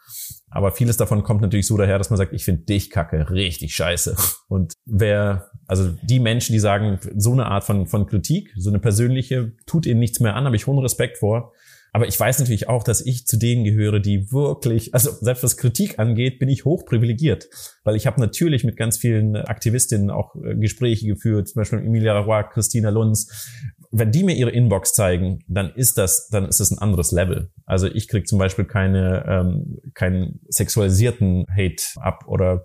Aber 0.49 0.71
vieles 0.71 0.97
davon 0.97 1.23
kommt 1.23 1.41
natürlich 1.41 1.67
so 1.67 1.77
daher, 1.77 1.97
dass 1.97 2.09
man 2.09 2.17
sagt, 2.17 2.33
ich 2.33 2.43
finde 2.43 2.63
dich 2.63 2.89
kacke, 2.89 3.29
richtig 3.29 3.75
scheiße. 3.75 4.15
Und 4.47 4.73
wer, 4.85 5.49
also 5.67 5.93
die 6.03 6.19
Menschen, 6.19 6.53
die 6.53 6.59
sagen, 6.59 6.99
so 7.15 7.31
eine 7.31 7.45
Art 7.45 7.63
von, 7.63 7.85
von 7.85 8.07
Kritik, 8.07 8.53
so 8.57 8.69
eine 8.69 8.79
persönliche, 8.79 9.53
tut 9.65 9.85
ihnen 9.85 9.99
nichts 9.99 10.19
mehr 10.19 10.35
an, 10.35 10.45
habe 10.45 10.55
ich 10.55 10.67
hohen 10.67 10.79
Respekt 10.79 11.19
vor. 11.19 11.53
Aber 11.91 12.07
ich 12.07 12.19
weiß 12.19 12.39
natürlich 12.39 12.69
auch, 12.69 12.83
dass 12.83 13.01
ich 13.01 13.25
zu 13.25 13.37
denen 13.37 13.63
gehöre, 13.63 13.99
die 13.99 14.31
wirklich, 14.31 14.93
also 14.93 15.11
selbst 15.21 15.43
was 15.43 15.57
Kritik 15.57 15.99
angeht, 15.99 16.39
bin 16.39 16.49
ich 16.49 16.65
hoch 16.65 16.85
privilegiert. 16.85 17.47
Weil 17.83 17.95
ich 17.95 18.07
habe 18.07 18.19
natürlich 18.19 18.63
mit 18.63 18.77
ganz 18.77 18.97
vielen 18.97 19.35
Aktivistinnen 19.35 20.09
auch 20.09 20.35
äh, 20.35 20.55
Gespräche 20.55 21.07
geführt, 21.07 21.47
zum 21.47 21.61
Beispiel 21.61 21.79
Emilia 21.79 22.17
Roy, 22.19 22.43
Christina 22.51 22.89
Lunz. 22.89 23.49
Wenn 23.91 24.11
die 24.11 24.23
mir 24.23 24.35
ihre 24.35 24.51
Inbox 24.51 24.93
zeigen, 24.93 25.39
dann 25.47 25.71
ist 25.73 25.97
das, 25.97 26.29
dann 26.29 26.45
ist 26.45 26.59
das 26.59 26.69
ein 26.69 26.77
anderes 26.77 27.11
Level. 27.11 27.49
Also 27.65 27.87
ich 27.87 28.07
krieg 28.07 28.27
zum 28.27 28.37
Beispiel 28.37 28.65
keine, 28.65 29.25
ähm, 29.27 29.79
keinen 29.95 30.41
sexualisierten 30.47 31.45
Hate 31.49 31.83
ab 31.95 32.25
oder 32.27 32.63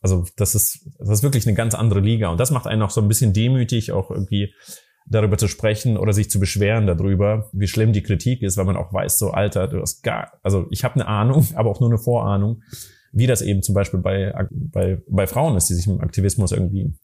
also 0.00 0.24
das 0.36 0.54
ist, 0.54 0.88
das 0.98 1.10
ist 1.10 1.22
wirklich 1.22 1.46
eine 1.46 1.56
ganz 1.56 1.74
andere 1.74 2.00
Liga. 2.00 2.28
Und 2.28 2.38
das 2.38 2.50
macht 2.50 2.66
einen 2.66 2.82
auch 2.82 2.90
so 2.90 3.00
ein 3.00 3.08
bisschen 3.08 3.32
demütig, 3.32 3.92
auch 3.92 4.10
irgendwie 4.10 4.52
darüber 5.10 5.38
zu 5.38 5.48
sprechen 5.48 5.96
oder 5.96 6.12
sich 6.12 6.30
zu 6.30 6.38
beschweren 6.38 6.86
darüber, 6.86 7.48
wie 7.52 7.66
schlimm 7.66 7.92
die 7.92 8.02
Kritik 8.02 8.42
ist, 8.42 8.56
weil 8.56 8.64
man 8.64 8.76
auch 8.76 8.92
weiß, 8.92 9.18
so 9.18 9.30
Alter, 9.30 9.68
du 9.68 9.80
hast 9.80 10.02
gar, 10.02 10.32
also 10.42 10.66
ich 10.70 10.84
habe 10.84 10.96
eine 10.96 11.06
Ahnung, 11.06 11.46
aber 11.54 11.70
auch 11.70 11.80
nur 11.80 11.90
eine 11.90 11.98
Vorahnung, 11.98 12.62
wie 13.12 13.26
das 13.26 13.42
eben 13.42 13.62
zum 13.62 13.74
Beispiel 13.74 14.00
bei, 14.00 14.34
bei, 14.50 15.00
bei 15.08 15.26
Frauen 15.26 15.56
ist, 15.56 15.68
die 15.70 15.74
sich 15.74 15.86
im 15.86 16.00
Aktivismus 16.00 16.52
irgendwie 16.52 16.94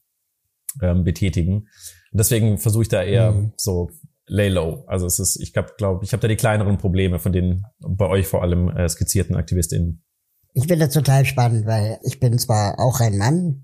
ähm, 0.82 1.04
betätigen. 1.04 1.54
Und 2.12 2.18
deswegen 2.18 2.58
versuche 2.58 2.82
ich 2.82 2.88
da 2.88 3.02
eher 3.02 3.32
mhm. 3.32 3.52
so 3.56 3.90
lay 4.26 4.48
low. 4.48 4.84
Also 4.86 5.06
es 5.06 5.18
ist, 5.18 5.40
ich 5.40 5.52
glaube, 5.52 5.72
glaub, 5.76 6.02
ich 6.02 6.12
habe 6.12 6.20
da 6.20 6.28
die 6.28 6.36
kleineren 6.36 6.78
Probleme 6.78 7.18
von 7.18 7.32
den 7.32 7.64
bei 7.80 8.06
euch 8.06 8.26
vor 8.26 8.42
allem 8.42 8.68
äh, 8.68 8.88
skizzierten 8.88 9.36
AktivistInnen. 9.36 10.02
Ich 10.54 10.66
finde 10.66 10.86
das 10.86 10.94
total 10.94 11.24
spannend, 11.24 11.66
weil 11.66 11.98
ich 12.04 12.20
bin 12.20 12.38
zwar 12.38 12.78
auch 12.78 13.00
ein 13.00 13.18
Mann, 13.18 13.63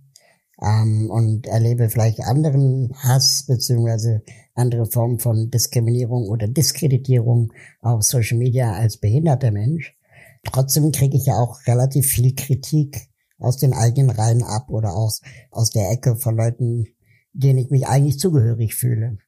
ähm, 0.61 1.11
und 1.11 1.47
erlebe 1.47 1.89
vielleicht 1.89 2.21
anderen 2.21 2.93
Hass 2.97 3.45
beziehungsweise 3.47 4.23
andere 4.55 4.87
Formen 4.87 5.19
von 5.19 5.51
Diskriminierung 5.51 6.29
oder 6.29 6.49
Diskreditierung 6.49 7.53
auf 7.81 8.03
Social 8.03 8.39
Media 8.39 8.73
als 8.73 8.99
behinderter 8.99 9.51
Mensch. 9.51 9.97
Trotzdem 10.45 10.93
kriege 10.93 11.17
ich 11.17 11.27
ja 11.27 11.35
auch 11.35 11.67
relativ 11.67 12.07
viel 12.07 12.35
Kritik 12.35 13.09
aus 13.39 13.57
den 13.57 13.73
eigenen 13.73 14.11
Reihen 14.11 14.43
ab 14.43 14.71
oder 14.71 14.95
aus, 14.95 15.23
aus 15.51 15.71
der 15.71 15.91
Ecke 15.91 16.17
von 16.17 16.37
Leuten, 16.37 16.87
denen 17.33 17.59
ich 17.59 17.71
mich 17.71 17.87
eigentlich 17.87 18.19
zugehörig 18.19 18.75
fühle. 18.75 19.19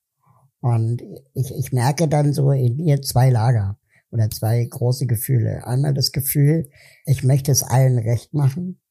Und 0.61 1.03
ich, 1.35 1.53
ich 1.55 1.73
merke 1.73 2.09
dann 2.09 2.33
so 2.33 2.51
in 2.53 2.77
mir 2.77 3.03
zwei 3.03 3.31
Lager 3.31 3.79
oder 4.11 4.31
zwei 4.31 4.65
große 4.65 5.07
Gefühle. 5.07 5.67
Einmal 5.67 5.95
das 5.95 6.13
Gefühl, 6.13 6.69
ich 7.07 7.25
möchte 7.25 7.51
es 7.51 7.63
allen 7.63 7.99
recht 7.99 8.35
machen 8.35 8.82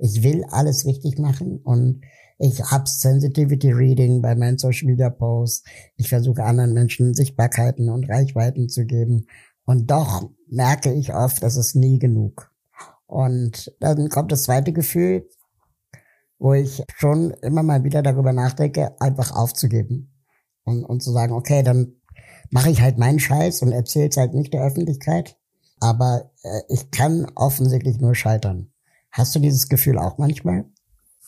ich 0.00 0.22
will 0.22 0.44
alles 0.50 0.86
richtig 0.86 1.18
machen 1.18 1.58
und 1.58 2.02
ich 2.38 2.62
habe 2.62 2.88
Sensitivity 2.88 3.70
Reading 3.70 4.22
bei 4.22 4.34
meinen 4.34 4.56
Social 4.56 4.86
Media 4.86 5.10
Posts. 5.10 5.62
Ich 5.96 6.08
versuche 6.08 6.42
anderen 6.42 6.72
Menschen 6.72 7.12
Sichtbarkeiten 7.12 7.90
und 7.90 8.08
Reichweiten 8.08 8.70
zu 8.70 8.86
geben. 8.86 9.26
Und 9.66 9.90
doch 9.90 10.30
merke 10.48 10.90
ich 10.90 11.14
oft, 11.14 11.42
das 11.42 11.56
ist 11.56 11.74
nie 11.74 11.98
genug. 11.98 12.50
Und 13.06 13.76
dann 13.80 14.08
kommt 14.08 14.32
das 14.32 14.44
zweite 14.44 14.72
Gefühl, 14.72 15.28
wo 16.38 16.54
ich 16.54 16.82
schon 16.96 17.32
immer 17.42 17.62
mal 17.62 17.84
wieder 17.84 18.02
darüber 18.02 18.32
nachdenke, 18.32 18.98
einfach 19.00 19.36
aufzugeben. 19.36 20.14
Und, 20.64 20.84
und 20.84 21.02
zu 21.02 21.12
sagen, 21.12 21.34
okay, 21.34 21.62
dann 21.62 22.00
mache 22.50 22.70
ich 22.70 22.80
halt 22.80 22.96
meinen 22.96 23.20
Scheiß 23.20 23.60
und 23.60 23.72
erzähle 23.72 24.08
es 24.08 24.16
halt 24.16 24.32
nicht 24.32 24.54
der 24.54 24.62
Öffentlichkeit. 24.62 25.36
Aber 25.78 26.30
äh, 26.42 26.60
ich 26.68 26.90
kann 26.90 27.26
offensichtlich 27.34 28.00
nur 28.00 28.14
scheitern. 28.14 28.72
Hast 29.12 29.34
du 29.34 29.40
dieses 29.40 29.68
Gefühl 29.68 29.98
auch 29.98 30.18
manchmal? 30.18 30.64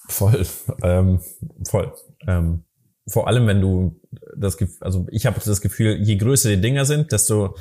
Voll, 0.09 0.47
ähm, 0.83 1.21
voll. 1.69 1.93
Ähm, 2.27 2.65
vor 3.09 3.27
allem, 3.27 3.47
wenn 3.47 3.61
du 3.61 4.01
das, 4.37 4.57
also 4.81 5.07
ich 5.11 5.27
habe 5.27 5.41
das 5.45 5.61
Gefühl, 5.61 5.99
je 6.01 6.17
größer 6.17 6.51
die 6.51 6.61
Dinger 6.61 6.85
sind, 6.85 7.13
desto 7.13 7.57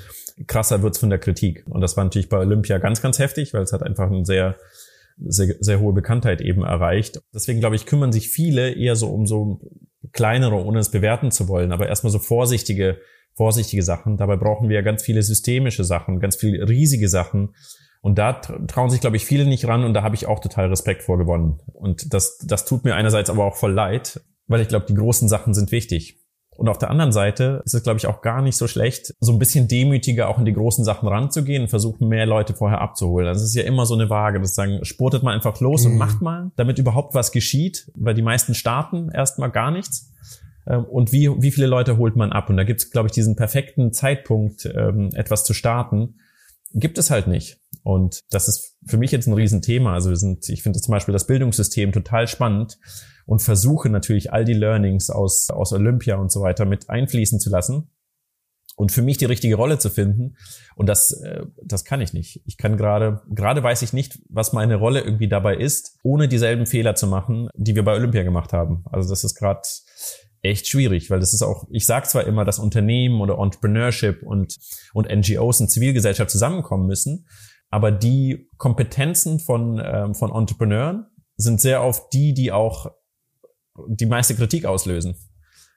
krasser 0.47 0.83
wird's 0.83 0.99
von 0.99 1.09
der 1.09 1.19
Kritik. 1.19 1.65
Und 1.67 1.81
das 1.81 1.97
war 1.97 2.03
natürlich 2.03 2.29
bei 2.29 2.37
Olympia 2.37 2.77
ganz, 2.77 3.01
ganz 3.01 3.19
heftig, 3.19 3.53
weil 3.53 3.63
es 3.63 3.73
hat 3.73 3.83
einfach 3.83 4.07
eine 4.07 4.25
sehr, 4.25 4.57
sehr, 5.17 5.55
sehr 5.59 5.79
hohe 5.79 5.93
Bekanntheit 5.93 6.41
eben 6.41 6.63
erreicht. 6.63 7.21
Deswegen 7.33 7.59
glaube 7.59 7.75
ich, 7.75 7.85
kümmern 7.85 8.11
sich 8.11 8.29
viele 8.29 8.73
eher 8.73 8.95
so 8.95 9.09
um 9.09 9.25
so 9.25 9.61
kleinere, 10.11 10.63
ohne 10.63 10.79
es 10.79 10.91
bewerten 10.91 11.31
zu 11.31 11.47
wollen, 11.47 11.71
aber 11.71 11.87
erstmal 11.87 12.11
so 12.11 12.19
vorsichtige, 12.19 12.97
vorsichtige 13.33 13.83
Sachen. 13.83 14.17
Dabei 14.17 14.35
brauchen 14.35 14.69
wir 14.69 14.81
ganz 14.83 15.03
viele 15.03 15.23
systemische 15.23 15.83
Sachen, 15.83 16.19
ganz 16.19 16.35
viele 16.35 16.67
riesige 16.67 17.07
Sachen, 17.07 17.55
und 18.01 18.17
da 18.17 18.33
trauen 18.33 18.89
sich, 18.89 18.99
glaube 18.99 19.15
ich, 19.15 19.25
viele 19.25 19.45
nicht 19.45 19.67
ran 19.67 19.83
und 19.83 19.93
da 19.93 20.01
habe 20.01 20.15
ich 20.15 20.25
auch 20.25 20.39
total 20.39 20.67
Respekt 20.67 21.03
vor 21.03 21.19
gewonnen. 21.19 21.59
Und 21.71 22.13
das, 22.13 22.39
das 22.39 22.65
tut 22.65 22.83
mir 22.83 22.95
einerseits 22.95 23.29
aber 23.29 23.45
auch 23.45 23.55
voll 23.55 23.71
leid, 23.71 24.21
weil 24.47 24.61
ich 24.61 24.67
glaube, 24.67 24.87
die 24.87 24.95
großen 24.95 25.29
Sachen 25.29 25.53
sind 25.53 25.71
wichtig. 25.71 26.17
Und 26.57 26.67
auf 26.67 26.79
der 26.79 26.89
anderen 26.89 27.11
Seite 27.11 27.61
ist 27.63 27.73
es, 27.73 27.83
glaube 27.83 27.97
ich, 27.97 28.07
auch 28.07 28.21
gar 28.21 28.41
nicht 28.41 28.57
so 28.57 28.67
schlecht, 28.67 29.15
so 29.19 29.31
ein 29.31 29.39
bisschen 29.39 29.67
demütiger 29.67 30.29
auch 30.29 30.37
in 30.37 30.45
die 30.45 30.53
großen 30.53 30.83
Sachen 30.83 31.07
ranzugehen 31.07 31.63
und 31.63 31.69
versuchen, 31.69 32.07
mehr 32.07 32.25
Leute 32.25 32.53
vorher 32.53 32.81
abzuholen. 32.81 33.27
Also 33.27 33.43
es 33.43 33.49
ist 33.49 33.55
ja 33.55 33.63
immer 33.63 33.85
so 33.85 33.93
eine 33.93 34.09
Waage, 34.09 34.39
das 34.39 34.55
sagen, 34.55 34.83
sportet 34.83 35.23
man 35.23 35.33
einfach 35.33 35.59
los 35.59 35.85
mhm. 35.85 35.93
und 35.93 35.97
macht 35.97 36.21
mal, 36.21 36.51
damit 36.55 36.79
überhaupt 36.79 37.13
was 37.13 37.31
geschieht, 37.31 37.91
weil 37.95 38.15
die 38.15 38.21
meisten 38.21 38.53
starten 38.53 39.09
erstmal 39.09 39.51
gar 39.51 39.71
nichts. 39.71 40.11
Ähm, 40.67 40.85
und 40.85 41.11
wie, 41.11 41.29
wie 41.41 41.51
viele 41.51 41.67
Leute 41.67 41.97
holt 41.97 42.15
man 42.15 42.31
ab? 42.31 42.49
Und 42.49 42.57
da 42.57 42.63
gibt 42.63 42.81
es, 42.81 42.91
glaube 42.91 43.07
ich, 43.07 43.13
diesen 43.13 43.35
perfekten 43.35 43.93
Zeitpunkt, 43.93 44.65
ähm, 44.65 45.09
etwas 45.13 45.43
zu 45.45 45.53
starten, 45.53 46.15
gibt 46.73 46.97
es 46.97 47.11
halt 47.11 47.27
nicht. 47.27 47.60
Und 47.83 48.21
das 48.29 48.47
ist 48.47 48.77
für 48.85 48.97
mich 48.97 49.11
jetzt 49.11 49.27
ein 49.27 49.33
Riesenthema. 49.33 49.93
Also 49.93 50.09
wir 50.09 50.17
sind, 50.17 50.47
ich 50.49 50.63
finde 50.63 50.79
zum 50.79 50.91
Beispiel 50.91 51.13
das 51.13 51.27
Bildungssystem 51.27 51.91
total 51.91 52.27
spannend 52.27 52.77
und 53.25 53.41
versuche 53.41 53.89
natürlich 53.89 54.31
all 54.31 54.45
die 54.45 54.53
Learnings 54.53 55.09
aus, 55.09 55.49
aus 55.49 55.73
Olympia 55.73 56.15
und 56.15 56.31
so 56.31 56.41
weiter 56.41 56.65
mit 56.65 56.89
einfließen 56.89 57.39
zu 57.39 57.49
lassen 57.49 57.89
und 58.75 58.91
für 58.91 59.01
mich 59.01 59.17
die 59.17 59.25
richtige 59.25 59.55
Rolle 59.55 59.77
zu 59.77 59.89
finden. 59.89 60.37
Und 60.75 60.87
das, 60.87 61.11
äh, 61.21 61.45
das 61.63 61.85
kann 61.85 62.01
ich 62.01 62.13
nicht. 62.13 62.41
Ich 62.45 62.57
kann 62.57 62.77
gerade, 62.77 63.21
gerade 63.29 63.61
weiß 63.63 63.81
ich 63.81 63.93
nicht, 63.93 64.19
was 64.29 64.53
meine 64.53 64.75
Rolle 64.75 65.01
irgendwie 65.01 65.27
dabei 65.27 65.55
ist, 65.55 65.97
ohne 66.03 66.27
dieselben 66.27 66.65
Fehler 66.65 66.95
zu 66.95 67.07
machen, 67.07 67.49
die 67.55 67.75
wir 67.75 67.83
bei 67.83 67.93
Olympia 67.93 68.23
gemacht 68.23 68.53
haben. 68.53 68.83
Also 68.91 69.09
das 69.09 69.23
ist 69.23 69.35
gerade 69.35 69.61
echt 70.41 70.67
schwierig, 70.67 71.09
weil 71.09 71.19
das 71.19 71.33
ist 71.33 71.43
auch, 71.43 71.67
ich 71.69 71.85
sage 71.85 72.07
zwar 72.07 72.25
immer, 72.25 72.45
dass 72.45 72.57
Unternehmen 72.57 73.21
oder 73.21 73.37
Entrepreneurship 73.37 74.23
und, 74.23 74.57
und 74.93 75.07
NGOs 75.07 75.61
und 75.61 75.69
Zivilgesellschaft 75.69 76.31
zusammenkommen 76.31 76.87
müssen, 76.87 77.27
aber 77.71 77.91
die 77.91 78.49
Kompetenzen 78.57 79.39
von, 79.39 79.81
ähm, 79.83 80.13
von 80.13 80.31
Entrepreneuren 80.31 81.07
sind 81.37 81.61
sehr 81.61 81.83
oft 81.83 82.13
die, 82.13 82.33
die 82.33 82.51
auch 82.51 82.91
die 83.87 84.05
meiste 84.05 84.35
Kritik 84.35 84.65
auslösen. 84.65 85.15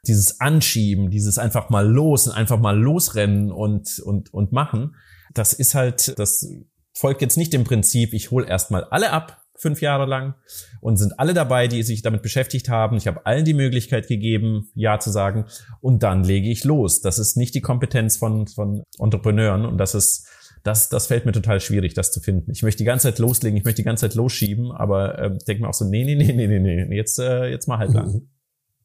Dieses 0.06 0.40
Anschieben, 0.40 1.08
dieses 1.10 1.38
einfach 1.38 1.70
mal 1.70 1.88
los 1.88 2.26
und 2.26 2.34
einfach 2.34 2.58
mal 2.58 2.78
losrennen 2.78 3.50
und, 3.50 4.00
und, 4.00 4.34
und 4.34 4.52
machen, 4.52 4.96
das 5.32 5.54
ist 5.54 5.74
halt, 5.74 6.18
das 6.18 6.46
folgt 6.92 7.22
jetzt 7.22 7.38
nicht 7.38 7.52
dem 7.52 7.64
Prinzip, 7.64 8.12
ich 8.12 8.30
hole 8.30 8.46
erstmal 8.46 8.84
alle 8.84 9.10
ab, 9.10 9.40
fünf 9.56 9.80
Jahre 9.80 10.04
lang 10.04 10.34
und 10.80 10.96
sind 10.96 11.18
alle 11.18 11.32
dabei, 11.32 11.68
die 11.68 11.82
sich 11.84 12.02
damit 12.02 12.22
beschäftigt 12.22 12.68
haben. 12.68 12.96
Ich 12.96 13.06
habe 13.06 13.24
allen 13.24 13.44
die 13.44 13.54
Möglichkeit 13.54 14.08
gegeben, 14.08 14.68
Ja 14.74 14.98
zu 14.98 15.10
sagen 15.10 15.46
und 15.80 16.02
dann 16.02 16.24
lege 16.24 16.50
ich 16.50 16.64
los. 16.64 17.00
Das 17.00 17.18
ist 17.18 17.36
nicht 17.36 17.54
die 17.54 17.60
Kompetenz 17.60 18.16
von, 18.16 18.48
von 18.48 18.82
Entrepreneuren 18.98 19.64
und 19.64 19.78
das 19.78 19.94
ist, 19.94 20.26
das, 20.64 20.88
das 20.88 21.06
fällt 21.06 21.26
mir 21.26 21.32
total 21.32 21.60
schwierig, 21.60 21.92
das 21.94 22.10
zu 22.10 22.20
finden. 22.20 22.50
Ich 22.50 22.62
möchte 22.62 22.78
die 22.78 22.84
ganze 22.84 23.08
Zeit 23.08 23.18
loslegen, 23.18 23.56
ich 23.56 23.64
möchte 23.64 23.82
die 23.82 23.86
ganze 23.86 24.08
Zeit 24.08 24.14
losschieben, 24.14 24.72
aber 24.72 25.18
äh, 25.18 25.38
denke 25.46 25.62
mir 25.62 25.68
auch 25.68 25.74
so, 25.74 25.84
nee, 25.84 26.04
nee, 26.04 26.16
nee, 26.16 26.32
nee, 26.32 26.46
nee, 26.46 26.84
nee, 26.86 26.96
jetzt, 26.96 27.18
äh, 27.18 27.50
jetzt 27.50 27.68
mal 27.68 27.78
halt 27.78 27.92
lang. 27.92 28.12
Mhm. 28.12 28.30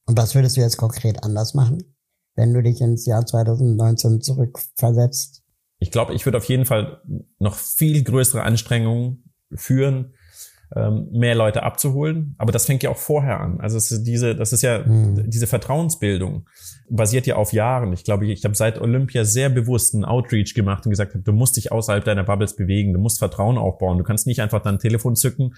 Und 0.06 0.18
was 0.18 0.36
würdest 0.36 0.58
du 0.58 0.62
jetzt 0.62 0.78
konkret 0.78 1.24
anders 1.24 1.54
machen, 1.54 1.96
wenn 2.36 2.54
du 2.54 2.62
dich 2.62 2.82
ins 2.82 3.06
Jahr 3.06 3.26
2019 3.26 4.22
zurückversetzt? 4.22 5.44
Ich 5.80 5.92
glaube, 5.92 6.14
ich 6.14 6.26
würde 6.26 6.38
auf 6.38 6.46
jeden 6.46 6.66
Fall 6.66 7.02
noch 7.40 7.56
viel 7.56 8.04
größere 8.04 8.44
Anstrengungen 8.44 9.32
führen, 9.54 10.14
mehr 10.76 11.34
Leute 11.34 11.64
abzuholen. 11.64 12.36
Aber 12.38 12.52
das 12.52 12.66
fängt 12.66 12.84
ja 12.84 12.92
auch 12.92 12.98
vorher 12.98 13.40
an. 13.40 13.60
Also 13.60 13.80
diese, 14.04 14.36
das 14.36 14.54
ist 14.54 14.62
ja 14.62 14.80
mhm. 14.86 15.30
diese 15.30 15.48
Vertrauensbildung 15.48 16.46
basiert 16.90 17.28
ja 17.28 17.36
auf 17.36 17.54
Jahren. 17.54 17.94
Ich 17.94 18.04
glaube, 18.04 18.26
ich 18.26 18.44
habe 18.44 18.56
seit 18.56 18.80
Olympia 18.82 19.24
sehr 19.24 19.50
bewusst 19.50 19.94
einen 19.94 20.06
Outreach 20.06 20.54
gemacht 20.56 20.86
und 20.86 20.90
gesagt, 20.90 21.16
du 21.16 21.32
musst 21.32 21.58
dich 21.58 21.72
außerhalb 21.72 22.04
deiner 22.04 22.24
Bubbles 22.24 22.56
bewegen, 22.56 22.94
du 22.94 23.00
musst 23.00 23.20
Vertrauen 23.20 23.58
aufbauen. 23.58 23.98
Du 23.98 24.04
kannst 24.04 24.28
nicht 24.28 24.42
einfach 24.42 24.62
dein 24.62 24.80
Telefon 24.80 25.16
zücken 25.16 25.54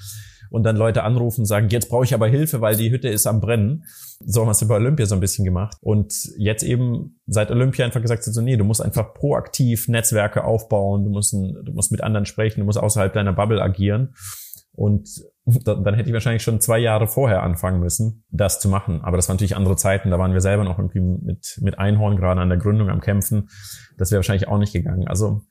und 0.50 0.63
dann 0.63 0.75
Leute 0.75 1.03
anrufen 1.03 1.41
und 1.41 1.46
sagen, 1.46 1.70
jetzt 1.70 1.89
brauche 1.89 2.03
ich 2.03 2.13
aber 2.13 2.27
Hilfe, 2.27 2.60
weil 2.60 2.75
die 2.75 2.91
Hütte 2.91 3.08
ist 3.08 3.25
am 3.25 3.39
Brennen. 3.39 3.86
So 4.25 4.41
haben 4.41 4.48
wir 4.48 4.51
es 4.51 4.68
bei 4.68 4.75
Olympia 4.75 5.06
so 5.06 5.15
ein 5.15 5.22
bisschen 5.22 5.46
gemacht. 5.46 5.77
Und 5.80 6.13
jetzt 6.38 6.63
eben 6.63 7.20
seit 7.25 7.50
Olympia 7.51 7.86
einfach 7.86 8.01
gesagt, 8.01 8.24
so, 8.24 8.41
nee, 8.41 8.58
du 8.58 8.65
musst 8.65 8.82
einfach 8.82 9.13
proaktiv 9.13 9.88
Netzwerke 9.88 10.44
aufbauen, 10.44 11.06
du 11.06 11.10
musst, 11.10 11.34
du 11.34 11.72
musst 11.72 11.91
mit 11.91 12.01
anderen 12.01 12.25
sprechen, 12.25 12.60
du 12.60 12.65
musst 12.65 12.80
außerhalb 12.80 13.13
deiner 13.13 13.34
Bubble 13.34 13.62
agieren. 13.62 14.13
Und 14.81 15.07
dann, 15.45 15.93
hätte 15.93 16.09
ich 16.09 16.13
wahrscheinlich 16.13 16.41
schon 16.41 16.59
zwei 16.59 16.79
Jahre 16.79 17.07
vorher 17.07 17.43
anfangen 17.43 17.79
müssen, 17.79 18.23
das 18.31 18.59
zu 18.59 18.67
machen. 18.67 19.01
Aber 19.03 19.15
das 19.15 19.29
waren 19.29 19.35
natürlich 19.35 19.55
andere 19.55 19.75
Zeiten. 19.75 20.09
Da 20.09 20.17
waren 20.17 20.33
wir 20.33 20.41
selber 20.41 20.63
noch 20.63 20.79
irgendwie 20.79 21.01
mit, 21.01 21.59
mit 21.61 21.77
Einhorn 21.77 22.17
gerade 22.17 22.41
an 22.41 22.50
der 22.50 22.57
Gründung 22.57 22.89
am 22.89 23.00
Kämpfen. 23.00 23.50
Das 24.00 24.09
wäre 24.09 24.17
wahrscheinlich 24.17 24.47
auch 24.47 24.57
nicht 24.57 24.73
gegangen. 24.73 25.07
Also 25.07 25.41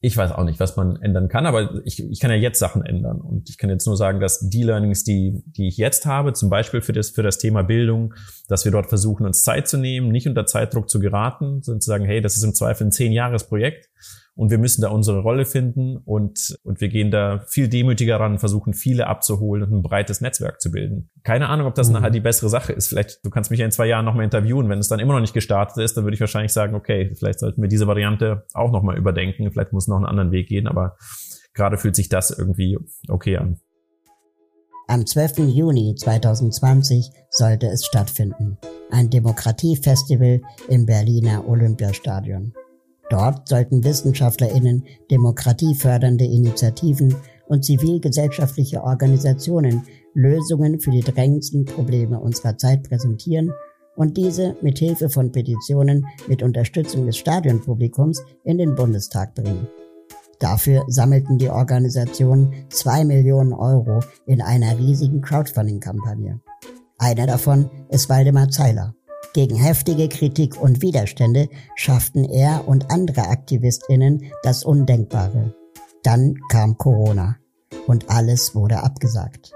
ich 0.00 0.16
weiß 0.16 0.30
auch 0.30 0.44
nicht, 0.44 0.60
was 0.60 0.76
man 0.76 0.94
ändern 1.02 1.28
kann, 1.28 1.44
aber 1.44 1.80
ich, 1.84 2.00
ich 2.08 2.20
kann 2.20 2.30
ja 2.30 2.36
jetzt 2.36 2.60
Sachen 2.60 2.84
ändern. 2.84 3.20
Und 3.20 3.50
ich 3.50 3.58
kann 3.58 3.68
jetzt 3.68 3.84
nur 3.84 3.96
sagen, 3.96 4.20
dass 4.20 4.48
die 4.48 4.62
Learnings, 4.62 5.02
die, 5.02 5.42
die 5.46 5.66
ich 5.66 5.76
jetzt 5.76 6.06
habe, 6.06 6.32
zum 6.34 6.48
Beispiel 6.48 6.80
für 6.80 6.92
das, 6.92 7.10
für 7.10 7.24
das 7.24 7.38
Thema 7.38 7.62
Bildung, 7.62 8.14
dass 8.46 8.64
wir 8.64 8.70
dort 8.70 8.86
versuchen, 8.86 9.26
uns 9.26 9.42
Zeit 9.42 9.66
zu 9.66 9.76
nehmen, 9.76 10.12
nicht 10.12 10.28
unter 10.28 10.46
Zeitdruck 10.46 10.88
zu 10.88 11.00
geraten, 11.00 11.62
sondern 11.62 11.80
zu 11.80 11.88
sagen, 11.88 12.04
hey, 12.04 12.20
das 12.20 12.36
ist 12.36 12.44
im 12.44 12.54
Zweifel 12.54 12.86
ein 12.86 12.92
Zehn-Jahres-Projekt 12.92 13.88
und 14.38 14.52
wir 14.52 14.58
müssen 14.58 14.82
da 14.82 14.90
unsere 14.90 15.18
Rolle 15.18 15.44
finden 15.44 15.96
und, 15.96 16.56
und 16.62 16.80
wir 16.80 16.88
gehen 16.88 17.10
da 17.10 17.40
viel 17.48 17.66
demütiger 17.68 18.20
ran, 18.20 18.38
versuchen 18.38 18.72
viele 18.72 19.08
abzuholen 19.08 19.64
und 19.64 19.72
ein 19.72 19.82
breites 19.82 20.20
Netzwerk 20.20 20.60
zu 20.60 20.70
bilden. 20.70 21.10
Keine 21.24 21.48
Ahnung, 21.48 21.66
ob 21.66 21.74
das 21.74 21.88
mhm. 21.88 21.94
nachher 21.94 22.10
die 22.10 22.20
bessere 22.20 22.48
Sache 22.48 22.72
ist. 22.72 22.86
Vielleicht, 22.86 23.18
du 23.24 23.30
kannst 23.30 23.50
mich 23.50 23.58
ja 23.58 23.66
in 23.66 23.72
zwei 23.72 23.86
Jahren 23.86 24.04
nochmal 24.04 24.24
interviewen. 24.24 24.68
Wenn 24.68 24.78
es 24.78 24.86
dann 24.86 25.00
immer 25.00 25.14
noch 25.14 25.20
nicht 25.20 25.34
gestartet 25.34 25.82
ist, 25.82 25.96
dann 25.96 26.04
würde 26.04 26.14
ich 26.14 26.20
wahrscheinlich 26.20 26.52
sagen, 26.52 26.76
okay, 26.76 27.12
vielleicht 27.18 27.40
sollten 27.40 27.60
wir 27.60 27.68
diese 27.68 27.88
Variante 27.88 28.44
auch 28.54 28.70
nochmal 28.70 28.96
überdenken. 28.96 29.50
Vielleicht 29.50 29.72
muss 29.72 29.88
noch 29.88 29.96
einen 29.96 30.06
anderen 30.06 30.30
Weg 30.30 30.46
gehen, 30.46 30.68
aber 30.68 30.96
gerade 31.52 31.76
fühlt 31.76 31.96
sich 31.96 32.08
das 32.08 32.30
irgendwie 32.30 32.78
okay 33.08 33.38
an. 33.38 33.58
Am 34.86 35.04
12. 35.04 35.48
Juni 35.48 35.96
2020 35.96 37.10
sollte 37.30 37.66
es 37.66 37.84
stattfinden. 37.84 38.56
Ein 38.92 39.10
Demokratiefestival 39.10 40.42
im 40.68 40.86
Berliner 40.86 41.48
Olympiastadion. 41.48 42.54
Dort 43.10 43.48
sollten 43.48 43.84
WissenschaftlerInnen 43.84 44.84
demokratiefördernde 45.10 46.24
Initiativen 46.24 47.14
und 47.46 47.64
zivilgesellschaftliche 47.64 48.82
Organisationen 48.82 49.82
Lösungen 50.14 50.80
für 50.80 50.90
die 50.90 51.00
drängendsten 51.00 51.64
Probleme 51.64 52.20
unserer 52.20 52.58
Zeit 52.58 52.82
präsentieren 52.88 53.52
und 53.96 54.16
diese 54.16 54.56
mit 54.62 54.78
Hilfe 54.78 55.08
von 55.08 55.32
Petitionen 55.32 56.06
mit 56.28 56.42
Unterstützung 56.42 57.06
des 57.06 57.16
Stadionpublikums 57.16 58.22
in 58.44 58.58
den 58.58 58.74
Bundestag 58.74 59.34
bringen. 59.34 59.66
Dafür 60.38 60.84
sammelten 60.86 61.38
die 61.38 61.50
Organisationen 61.50 62.66
zwei 62.68 63.04
Millionen 63.04 63.52
Euro 63.52 64.00
in 64.26 64.40
einer 64.40 64.78
riesigen 64.78 65.20
Crowdfunding-Kampagne. 65.20 66.40
Einer 66.98 67.26
davon 67.26 67.70
ist 67.88 68.08
Waldemar 68.08 68.48
Zeiler. 68.50 68.94
Gegen 69.34 69.56
heftige 69.56 70.08
Kritik 70.08 70.60
und 70.60 70.82
Widerstände 70.82 71.48
schafften 71.76 72.24
er 72.24 72.66
und 72.66 72.90
andere 72.90 73.28
Aktivistinnen 73.28 74.24
das 74.42 74.64
Undenkbare. 74.64 75.54
Dann 76.02 76.38
kam 76.50 76.78
Corona 76.78 77.36
und 77.86 78.08
alles 78.10 78.54
wurde 78.54 78.82
abgesagt. 78.82 79.52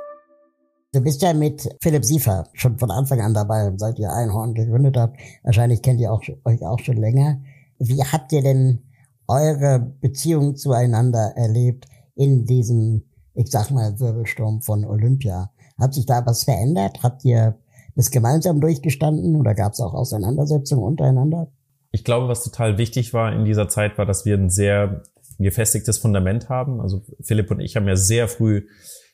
Du 0.92 1.00
bist 1.00 1.22
ja 1.22 1.32
mit 1.32 1.74
Philipp 1.80 2.04
Siefer 2.04 2.48
schon 2.52 2.78
von 2.78 2.90
Anfang 2.90 3.22
an 3.22 3.32
dabei, 3.32 3.72
seit 3.76 3.98
ihr 3.98 4.12
Einhorn 4.12 4.52
gegründet 4.52 4.96
habt. 4.98 5.18
Wahrscheinlich 5.42 5.80
kennt 5.80 6.00
ihr 6.00 6.12
auch, 6.12 6.22
euch 6.44 6.62
auch 6.66 6.80
schon 6.80 6.98
länger. 6.98 7.40
Wie 7.78 8.04
habt 8.04 8.30
ihr 8.32 8.42
denn 8.42 8.82
eure 9.26 9.80
Beziehung 9.80 10.54
zueinander 10.54 11.32
erlebt 11.34 11.86
in 12.14 12.44
diesem, 12.44 13.04
ich 13.32 13.50
sag 13.50 13.70
mal, 13.70 13.98
Wirbelsturm 13.98 14.60
von 14.60 14.84
Olympia? 14.84 15.50
Hat 15.80 15.94
sich 15.94 16.04
da 16.04 16.26
was 16.26 16.44
verändert? 16.44 17.02
Habt 17.02 17.24
ihr 17.24 17.58
das 17.94 18.10
gemeinsam 18.10 18.60
durchgestanden 18.60 19.36
oder 19.36 19.54
gab 19.54 19.72
es 19.72 19.80
auch 19.80 19.94
Auseinandersetzungen 19.94 20.84
untereinander? 20.84 21.52
Ich 21.90 22.04
glaube, 22.04 22.28
was 22.28 22.42
total 22.42 22.78
wichtig 22.78 23.12
war 23.12 23.32
in 23.32 23.44
dieser 23.44 23.68
Zeit, 23.68 23.98
war, 23.98 24.06
dass 24.06 24.24
wir 24.24 24.36
ein 24.36 24.48
sehr 24.48 25.02
gefestigtes 25.38 25.98
Fundament 25.98 26.48
haben. 26.48 26.80
Also 26.80 27.02
Philipp 27.22 27.50
und 27.50 27.60
ich 27.60 27.76
haben 27.76 27.86
ja 27.86 27.96
sehr 27.96 28.28
früh 28.28 28.66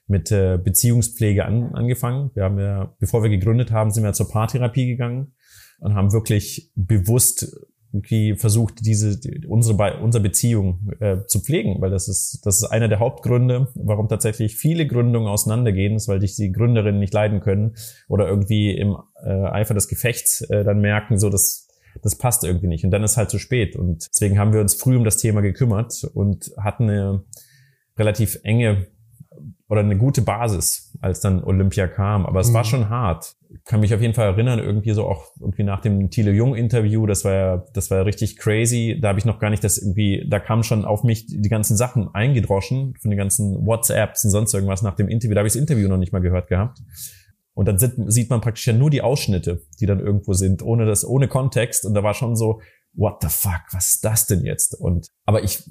mit 0.07 0.31
äh, 0.31 0.59
Beziehungspflege 0.63 1.45
an, 1.45 1.75
angefangen. 1.75 2.31
Wir 2.35 2.45
haben 2.45 2.59
ja, 2.59 2.95
bevor 2.99 3.23
wir 3.23 3.31
gegründet 3.31 3.73
haben, 3.73 3.91
sind 3.91 4.05
wir 4.05 4.13
zur 4.13 4.29
Paartherapie 4.29 4.87
gegangen 4.87 5.35
und 5.81 5.95
haben 5.95 6.13
wirklich 6.13 6.73
bewusst 6.75 7.67
irgendwie 7.93 8.37
versucht, 8.37 8.85
diese 8.85 9.19
unsere 9.49 9.99
unsere 10.01 10.23
Beziehung 10.23 10.91
äh, 11.01 11.25
zu 11.27 11.41
pflegen, 11.41 11.81
weil 11.81 11.91
das 11.91 12.09
ist 12.09 12.41
das 12.45 12.63
ist 12.63 12.65
einer 12.65 12.89
der 12.89 12.99
Hauptgründe, 12.99 13.69
warum 13.75 14.09
tatsächlich 14.09 14.57
viele 14.57 14.87
Gründungen 14.87 15.29
auseinandergehen, 15.29 15.95
ist, 15.97 16.09
weil 16.09 16.19
dich 16.19 16.37
die 16.37 16.53
Gründerinnen 16.53 17.01
nicht 17.01 17.15
leiden 17.15 17.41
können 17.41 17.77
oder 18.09 18.29
irgendwie 18.29 18.73
im 18.73 18.97
äh, 19.25 19.31
Eifer 19.31 19.75
des 19.75 19.89
Gefechts 19.89 20.43
äh, 20.43 20.65
dann 20.65 20.81
merken, 20.81 21.19
so 21.19 21.31
das 21.31 21.69
das 22.03 22.17
passt 22.17 22.45
irgendwie 22.45 22.69
nicht. 22.69 22.85
Und 22.85 22.91
dann 22.91 23.03
ist 23.03 23.17
halt 23.17 23.31
zu 23.31 23.39
spät. 23.39 23.75
Und 23.75 24.07
deswegen 24.13 24.39
haben 24.39 24.53
wir 24.53 24.61
uns 24.61 24.75
früh 24.75 24.97
um 24.97 25.05
das 25.05 25.17
Thema 25.17 25.41
gekümmert 25.41 26.05
und 26.15 26.53
hatten 26.57 26.85
eine 26.85 27.25
relativ 27.97 28.39
enge 28.45 28.87
oder 29.69 29.81
eine 29.81 29.99
gute 29.99 30.23
Basis, 30.23 30.88
als 31.01 31.21
dann 31.21 31.43
Olympia 31.43 31.87
kam. 31.87 32.27
Aber 32.27 32.41
es 32.41 32.51
mhm. 32.51 32.55
war 32.55 32.65
schon 32.65 32.89
hart. 32.89 33.35
Ich 33.51 33.65
kann 33.65 33.81
mich 33.81 33.95
auf 33.95 34.01
jeden 34.01 34.15
Fall 34.15 34.27
erinnern, 34.27 34.59
irgendwie 34.59 34.93
so 34.93 35.07
auch 35.07 35.27
irgendwie 35.41 35.63
nach 35.63 35.81
dem 35.81 36.11
Thiele 36.11 36.33
Jung 36.33 36.55
Interview, 36.55 37.07
das 37.07 37.25
war 37.25 37.33
ja, 37.33 37.65
das 37.73 37.91
war 37.91 37.99
ja 37.99 38.05
richtig 38.05 38.37
crazy. 38.37 38.99
Da 39.01 39.09
habe 39.09 39.19
ich 39.19 39.25
noch 39.25 39.39
gar 39.39 39.51
nicht 39.51 39.65
das 39.65 39.79
irgendwie, 39.79 40.27
da 40.29 40.39
kamen 40.39 40.65
schon 40.65 40.85
auf 40.85 41.05
mich 41.05 41.27
die 41.27 41.49
ganzen 41.49 41.77
Sachen 41.77 42.15
eingedroschen 42.15 42.95
von 43.01 43.11
den 43.11 43.19
ganzen 43.19 43.67
WhatsApps 43.67 44.25
und 44.25 44.31
sonst 44.31 44.53
irgendwas 44.55 44.83
nach 44.83 44.97
dem 44.97 45.09
Interview. 45.09 45.35
Da 45.35 45.41
habe 45.41 45.49
ich 45.49 45.55
das 45.55 45.61
Interview 45.61 45.89
noch 45.89 45.97
nicht 45.97 46.13
mal 46.13 46.21
gehört 46.21 46.49
gehabt. 46.49 46.79
Und 47.55 47.67
dann 47.67 47.79
sieht 47.79 48.31
man 48.31 48.41
praktisch 48.41 48.67
ja 48.69 48.73
nur 48.73 48.89
die 48.89 49.03
Ausschnitte, 49.03 49.63
die 49.81 49.87
dann 49.87 49.99
irgendwo 49.99 50.33
sind, 50.33 50.63
ohne 50.63 50.87
das, 50.87 51.05
ohne 51.05 51.27
Kontext. 51.27 51.85
Und 51.85 51.95
da 51.95 52.05
war 52.05 52.15
schon 52.15 52.37
so, 52.37 52.61
what 52.95 53.19
the 53.23 53.29
fuck, 53.29 53.63
was 53.73 53.95
ist 53.95 54.05
das 54.05 54.27
denn 54.27 54.45
jetzt? 54.45 54.75
Und 54.75 55.09
aber 55.25 55.45
ich 55.45 55.71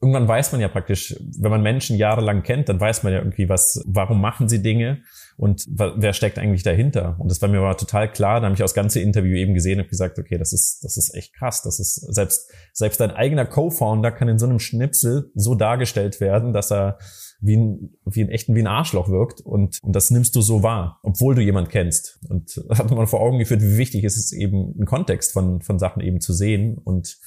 irgendwann 0.00 0.28
weiß 0.28 0.52
man 0.52 0.60
ja 0.60 0.68
praktisch, 0.68 1.16
wenn 1.38 1.50
man 1.50 1.62
Menschen 1.62 1.96
jahrelang 1.96 2.42
kennt, 2.42 2.68
dann 2.68 2.80
weiß 2.80 3.02
man 3.02 3.12
ja 3.12 3.20
irgendwie, 3.20 3.48
was, 3.48 3.82
warum 3.86 4.20
machen 4.20 4.48
sie 4.48 4.62
Dinge 4.62 5.02
und 5.36 5.64
wer 5.68 6.12
steckt 6.12 6.38
eigentlich 6.38 6.62
dahinter? 6.62 7.16
Und 7.18 7.30
das 7.30 7.40
war 7.40 7.48
mir 7.48 7.58
aber 7.58 7.76
total 7.76 8.10
klar. 8.10 8.40
Da 8.40 8.46
habe 8.46 8.54
ich 8.54 8.62
auch 8.62 8.64
das 8.64 8.74
ganze 8.74 9.00
Interview 9.00 9.36
eben 9.36 9.54
gesehen 9.54 9.80
und 9.80 9.88
gesagt, 9.88 10.18
okay, 10.18 10.38
das 10.38 10.52
ist, 10.52 10.82
das 10.82 10.96
ist 10.96 11.14
echt 11.14 11.34
krass. 11.34 11.62
Das 11.62 11.78
ist 11.78 11.94
selbst 12.14 12.50
selbst 12.72 13.00
dein 13.00 13.10
eigener 13.10 13.46
Co-Founder 13.46 14.12
kann 14.12 14.28
in 14.28 14.38
so 14.38 14.46
einem 14.46 14.58
Schnipsel 14.58 15.30
so 15.34 15.54
dargestellt 15.54 16.20
werden, 16.20 16.52
dass 16.52 16.70
er 16.70 16.98
wie 17.46 17.56
ein, 17.56 17.96
wie 18.04 18.22
ein 18.22 18.28
echten, 18.28 18.54
wie 18.54 18.60
ein 18.60 18.66
Arschloch 18.66 19.08
wirkt 19.08 19.40
und, 19.40 19.78
und 19.82 19.94
das 19.94 20.10
nimmst 20.10 20.34
du 20.34 20.40
so 20.40 20.62
wahr, 20.62 21.00
obwohl 21.02 21.34
du 21.34 21.42
jemand 21.42 21.70
kennst. 21.70 22.18
Und 22.28 22.62
hat 22.70 22.90
man 22.90 23.06
vor 23.06 23.20
Augen 23.20 23.38
geführt, 23.38 23.62
wie 23.62 23.78
wichtig 23.78 24.04
es 24.04 24.16
ist, 24.16 24.32
eben 24.32 24.74
einen 24.74 24.86
Kontext 24.86 25.32
von, 25.32 25.62
von 25.62 25.78
Sachen 25.78 26.02
eben 26.02 26.20
zu 26.20 26.32
sehen 26.32 26.78
und 26.78 27.18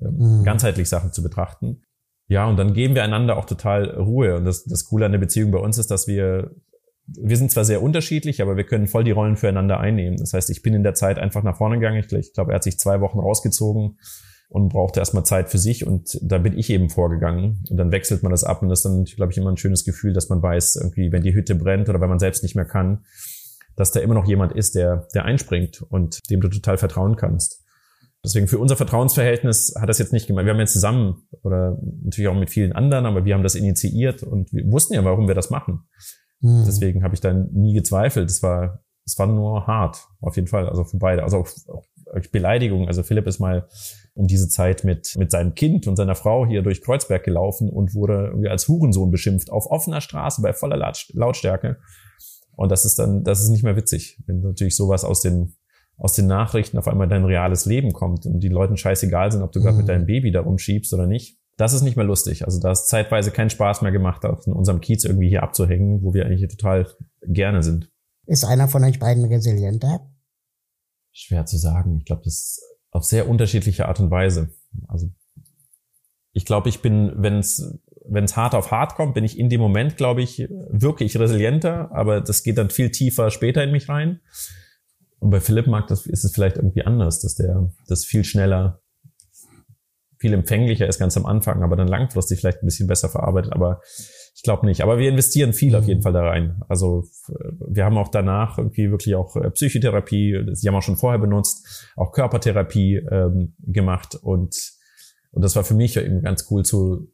ähm, 0.00 0.38
mhm. 0.38 0.44
ganzheitlich 0.44 0.88
Sachen 0.88 1.12
zu 1.12 1.22
betrachten. 1.22 1.82
Ja, 2.28 2.46
und 2.46 2.56
dann 2.56 2.72
geben 2.72 2.94
wir 2.94 3.04
einander 3.04 3.36
auch 3.36 3.44
total 3.44 3.90
Ruhe. 3.90 4.36
Und 4.36 4.44
das, 4.44 4.64
das 4.64 4.84
Coole 4.84 5.06
an 5.06 5.12
der 5.12 5.18
Beziehung 5.18 5.50
bei 5.50 5.58
uns 5.58 5.78
ist, 5.78 5.90
dass 5.90 6.06
wir, 6.06 6.54
wir 7.06 7.36
sind 7.36 7.50
zwar 7.50 7.64
sehr 7.64 7.82
unterschiedlich, 7.82 8.40
aber 8.40 8.56
wir 8.56 8.64
können 8.64 8.86
voll 8.86 9.04
die 9.04 9.10
Rollen 9.10 9.36
füreinander 9.36 9.78
einnehmen. 9.78 10.16
Das 10.16 10.32
heißt, 10.32 10.48
ich 10.50 10.62
bin 10.62 10.72
in 10.72 10.82
der 10.82 10.94
Zeit 10.94 11.18
einfach 11.18 11.42
nach 11.42 11.58
vorne 11.58 11.76
gegangen. 11.76 11.98
Ich, 11.98 12.12
ich 12.12 12.32
glaube, 12.32 12.52
er 12.52 12.56
hat 12.56 12.62
sich 12.62 12.78
zwei 12.78 13.00
Wochen 13.00 13.18
rausgezogen 13.18 13.98
und 14.52 14.68
brauchte 14.68 15.00
erstmal 15.00 15.24
Zeit 15.24 15.48
für 15.48 15.56
sich 15.56 15.86
und 15.86 16.18
da 16.20 16.36
bin 16.36 16.56
ich 16.58 16.68
eben 16.68 16.90
vorgegangen 16.90 17.64
und 17.70 17.78
dann 17.78 17.90
wechselt 17.90 18.22
man 18.22 18.30
das 18.30 18.44
ab 18.44 18.60
und 18.60 18.68
das 18.68 18.80
ist 18.80 18.84
dann, 18.84 19.04
glaube 19.04 19.32
ich, 19.32 19.38
immer 19.38 19.50
ein 19.50 19.56
schönes 19.56 19.84
Gefühl, 19.84 20.12
dass 20.12 20.28
man 20.28 20.42
weiß, 20.42 20.76
irgendwie, 20.76 21.10
wenn 21.10 21.22
die 21.22 21.34
Hütte 21.34 21.54
brennt 21.54 21.88
oder 21.88 22.02
wenn 22.02 22.10
man 22.10 22.18
selbst 22.18 22.42
nicht 22.42 22.54
mehr 22.54 22.66
kann, 22.66 23.04
dass 23.76 23.92
da 23.92 24.00
immer 24.00 24.12
noch 24.12 24.26
jemand 24.26 24.52
ist, 24.52 24.74
der, 24.74 25.08
der 25.14 25.24
einspringt 25.24 25.80
und 25.80 26.18
dem 26.28 26.42
du 26.42 26.48
total 26.48 26.76
vertrauen 26.76 27.16
kannst. 27.16 27.64
Deswegen 28.22 28.46
für 28.46 28.58
unser 28.58 28.76
Vertrauensverhältnis 28.76 29.74
hat 29.76 29.88
das 29.88 29.98
jetzt 29.98 30.12
nicht 30.12 30.26
gemacht. 30.26 30.44
Wir 30.44 30.52
haben 30.52 30.60
jetzt 30.60 30.74
zusammen 30.74 31.22
oder 31.42 31.78
natürlich 32.02 32.28
auch 32.28 32.38
mit 32.38 32.50
vielen 32.50 32.72
anderen, 32.72 33.06
aber 33.06 33.24
wir 33.24 33.34
haben 33.34 33.42
das 33.42 33.54
initiiert 33.54 34.22
und 34.22 34.52
wir 34.52 34.70
wussten 34.70 34.92
ja, 34.92 35.02
warum 35.02 35.28
wir 35.28 35.34
das 35.34 35.48
machen. 35.48 35.84
Mhm. 36.40 36.64
Deswegen 36.66 37.04
habe 37.04 37.14
ich 37.14 37.22
dann 37.22 37.50
nie 37.52 37.72
gezweifelt. 37.72 38.28
Es 38.28 38.42
war, 38.42 38.84
es 39.06 39.18
war 39.18 39.26
nur 39.26 39.66
hart, 39.66 40.08
auf 40.20 40.36
jeden 40.36 40.48
Fall, 40.48 40.68
also 40.68 40.84
für 40.84 40.98
beide. 40.98 41.22
Also 41.22 41.38
auch, 41.38 41.48
auch 41.68 41.86
Beleidigung. 42.32 42.88
Also 42.88 43.02
Philipp 43.02 43.26
ist 43.26 43.38
mal 43.38 43.68
um 44.14 44.26
diese 44.26 44.48
Zeit 44.48 44.84
mit, 44.84 45.14
mit 45.16 45.30
seinem 45.30 45.54
Kind 45.54 45.86
und 45.86 45.96
seiner 45.96 46.14
Frau 46.14 46.46
hier 46.46 46.62
durch 46.62 46.82
Kreuzberg 46.82 47.24
gelaufen 47.24 47.70
und 47.70 47.94
wurde 47.94 48.28
irgendwie 48.28 48.48
als 48.48 48.68
Hurensohn 48.68 49.10
beschimpft 49.10 49.50
auf 49.50 49.66
offener 49.66 50.00
Straße 50.00 50.42
bei 50.42 50.52
voller 50.52 50.92
Lautstärke. 51.12 51.78
Und 52.54 52.70
das 52.70 52.84
ist 52.84 52.98
dann, 52.98 53.24
das 53.24 53.42
ist 53.42 53.48
nicht 53.48 53.64
mehr 53.64 53.76
witzig, 53.76 54.18
wenn 54.26 54.40
natürlich 54.40 54.76
sowas 54.76 55.04
aus 55.04 55.22
den, 55.22 55.56
aus 55.96 56.12
den 56.12 56.26
Nachrichten 56.26 56.78
auf 56.78 56.88
einmal 56.88 57.08
dein 57.08 57.24
reales 57.24 57.64
Leben 57.64 57.92
kommt 57.92 58.26
und 58.26 58.40
die 58.40 58.48
Leuten 58.48 58.76
scheißegal 58.76 59.32
sind, 59.32 59.42
ob 59.42 59.52
du 59.52 59.60
gerade 59.60 59.76
mit 59.78 59.86
mhm. 59.86 59.88
deinem 59.88 60.06
Baby 60.06 60.30
da 60.30 60.40
rumschiebst 60.40 60.92
oder 60.92 61.06
nicht. 61.06 61.38
Das 61.56 61.72
ist 61.72 61.82
nicht 61.82 61.96
mehr 61.96 62.06
lustig. 62.06 62.44
Also 62.44 62.60
da 62.60 62.72
ist 62.72 62.88
zeitweise 62.88 63.30
kein 63.30 63.50
Spaß 63.50 63.82
mehr 63.82 63.92
gemacht, 63.92 64.24
auf 64.24 64.46
in 64.46 64.52
unserem 64.52 64.80
Kiez 64.80 65.04
irgendwie 65.04 65.28
hier 65.28 65.42
abzuhängen, 65.42 66.02
wo 66.02 66.12
wir 66.12 66.26
eigentlich 66.26 66.46
total 66.48 66.86
gerne 67.22 67.62
sind. 67.62 67.90
Ist 68.26 68.44
einer 68.44 68.68
von 68.68 68.84
euch 68.84 68.98
beiden 68.98 69.24
resilienter? 69.24 70.11
Schwer 71.12 71.46
zu 71.46 71.58
sagen. 71.58 71.98
Ich 71.98 72.04
glaube, 72.04 72.22
das 72.24 72.60
auf 72.90 73.04
sehr 73.04 73.28
unterschiedliche 73.28 73.88
Art 73.88 74.00
und 74.00 74.10
Weise. 74.10 74.50
Also 74.88 75.10
ich 76.32 76.44
glaube, 76.44 76.68
ich 76.68 76.80
bin, 76.80 77.12
wenn 77.16 77.38
es 77.38 77.78
wenn 78.04 78.24
es 78.24 78.36
hart 78.36 78.54
auf 78.54 78.70
hart 78.70 78.94
kommt, 78.94 79.14
bin 79.14 79.24
ich 79.24 79.38
in 79.38 79.48
dem 79.48 79.60
Moment, 79.60 79.96
glaube 79.96 80.22
ich, 80.22 80.48
wirklich 80.70 81.18
resilienter, 81.18 81.92
aber 81.92 82.20
das 82.20 82.42
geht 82.42 82.58
dann 82.58 82.70
viel 82.70 82.90
tiefer 82.90 83.30
später 83.30 83.62
in 83.62 83.70
mich 83.70 83.88
rein. 83.88 84.20
Und 85.18 85.30
bei 85.30 85.40
Philipp 85.40 85.68
mag 85.68 85.86
das 85.86 86.06
ist 86.06 86.24
es 86.24 86.32
vielleicht 86.32 86.56
irgendwie 86.56 86.84
anders, 86.84 87.20
dass 87.20 87.36
der 87.36 87.70
das 87.86 88.04
viel 88.04 88.24
schneller, 88.24 88.80
viel 90.18 90.32
empfänglicher 90.34 90.88
ist 90.88 90.98
ganz 90.98 91.16
am 91.16 91.26
Anfang, 91.26 91.62
aber 91.62 91.76
dann 91.76 91.88
langfristig 91.88 92.40
vielleicht 92.40 92.62
ein 92.62 92.66
bisschen 92.66 92.88
besser 92.88 93.08
verarbeitet. 93.08 93.52
Aber 93.52 93.80
ich 94.34 94.42
glaube 94.42 94.66
nicht. 94.66 94.82
Aber 94.82 94.98
wir 94.98 95.08
investieren 95.08 95.52
viel 95.52 95.76
auf 95.76 95.86
jeden 95.86 96.00
mhm. 96.00 96.02
Fall 96.02 96.12
da 96.12 96.22
rein. 96.22 96.62
Also 96.68 97.04
wir 97.68 97.84
haben 97.84 97.98
auch 97.98 98.08
danach 98.08 98.58
irgendwie 98.58 98.90
wirklich 98.90 99.14
auch 99.14 99.36
äh, 99.36 99.50
Psychotherapie, 99.50 100.46
sie 100.52 100.68
haben 100.68 100.74
auch 100.74 100.82
schon 100.82 100.96
vorher 100.96 101.18
benutzt, 101.18 101.92
auch 101.96 102.12
Körpertherapie 102.12 102.96
ähm, 103.10 103.54
gemacht 103.58 104.14
und 104.14 104.56
und 105.34 105.42
das 105.42 105.56
war 105.56 105.64
für 105.64 105.74
mich 105.74 105.94
ja 105.94 106.02
eben 106.02 106.20
ganz 106.20 106.46
cool 106.50 106.62
zu 106.62 107.10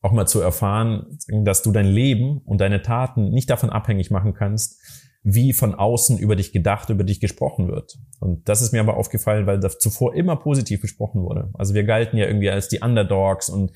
auch 0.00 0.12
mal 0.12 0.26
zu 0.26 0.40
erfahren, 0.40 1.18
dass 1.28 1.62
du 1.62 1.70
dein 1.70 1.86
Leben 1.86 2.38
und 2.38 2.60
deine 2.60 2.82
Taten 2.82 3.30
nicht 3.30 3.48
davon 3.48 3.70
abhängig 3.70 4.10
machen 4.10 4.34
kannst, 4.34 4.80
wie 5.22 5.52
von 5.52 5.76
außen 5.76 6.18
über 6.18 6.34
dich 6.34 6.52
gedacht, 6.52 6.90
über 6.90 7.04
dich 7.04 7.20
gesprochen 7.20 7.68
wird. 7.68 7.98
Und 8.18 8.48
das 8.48 8.60
ist 8.60 8.72
mir 8.72 8.80
aber 8.80 8.96
aufgefallen, 8.96 9.46
weil 9.46 9.60
das 9.60 9.78
zuvor 9.78 10.16
immer 10.16 10.34
positiv 10.36 10.80
besprochen 10.80 11.22
wurde. 11.22 11.50
Also 11.54 11.74
wir 11.74 11.84
galten 11.84 12.16
ja 12.16 12.26
irgendwie 12.26 12.50
als 12.50 12.68
die 12.68 12.80
Underdogs 12.80 13.48
und 13.48 13.70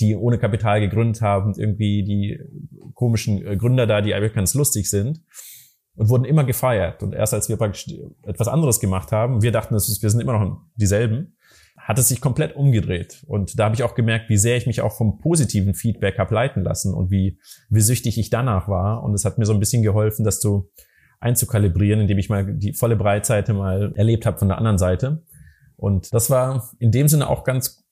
die 0.00 0.16
ohne 0.16 0.38
Kapital 0.38 0.80
gegründet 0.80 1.22
haben, 1.22 1.54
irgendwie 1.56 2.02
die 2.02 2.40
komischen 2.94 3.46
äh, 3.46 3.56
Gründer 3.56 3.86
da, 3.86 4.00
die 4.00 4.14
eigentlich 4.14 4.34
ganz 4.34 4.54
lustig 4.54 4.88
sind 4.88 5.20
und 5.96 6.08
wurden 6.08 6.24
immer 6.24 6.44
gefeiert. 6.44 7.02
Und 7.02 7.14
erst 7.14 7.34
als 7.34 7.48
wir 7.48 7.56
praktisch 7.56 7.86
etwas 8.22 8.48
anderes 8.48 8.80
gemacht 8.80 9.12
haben, 9.12 9.42
wir 9.42 9.52
dachten, 9.52 9.74
wir 9.74 9.80
sind 9.80 10.20
immer 10.20 10.38
noch 10.38 10.62
dieselben, 10.74 11.36
hat 11.76 11.98
es 11.98 12.08
sich 12.08 12.20
komplett 12.20 12.56
umgedreht. 12.56 13.24
Und 13.26 13.58
da 13.58 13.64
habe 13.64 13.74
ich 13.74 13.82
auch 13.82 13.94
gemerkt, 13.94 14.28
wie 14.28 14.36
sehr 14.36 14.56
ich 14.56 14.66
mich 14.66 14.80
auch 14.80 14.92
vom 14.92 15.18
positiven 15.18 15.74
Feedback 15.74 16.18
habe 16.18 16.34
leiten 16.34 16.62
lassen 16.62 16.94
und 16.94 17.10
wie, 17.10 17.38
wie 17.68 17.80
süchtig 17.80 18.18
ich 18.18 18.30
danach 18.30 18.68
war. 18.68 19.02
Und 19.02 19.14
es 19.14 19.24
hat 19.24 19.38
mir 19.38 19.46
so 19.46 19.52
ein 19.52 19.60
bisschen 19.60 19.82
geholfen, 19.82 20.24
das 20.24 20.40
zu 20.40 20.70
einzukalibrieren, 21.20 22.00
indem 22.00 22.18
ich 22.18 22.28
mal 22.28 22.54
die 22.56 22.72
volle 22.72 22.96
Breitseite 22.96 23.52
mal 23.52 23.92
erlebt 23.94 24.26
habe 24.26 24.38
von 24.38 24.48
der 24.48 24.58
anderen 24.58 24.78
Seite. 24.78 25.22
Und 25.76 26.12
das 26.12 26.30
war 26.30 26.70
in 26.78 26.92
dem 26.92 27.08
Sinne 27.08 27.28
auch 27.28 27.44
ganz 27.44 27.84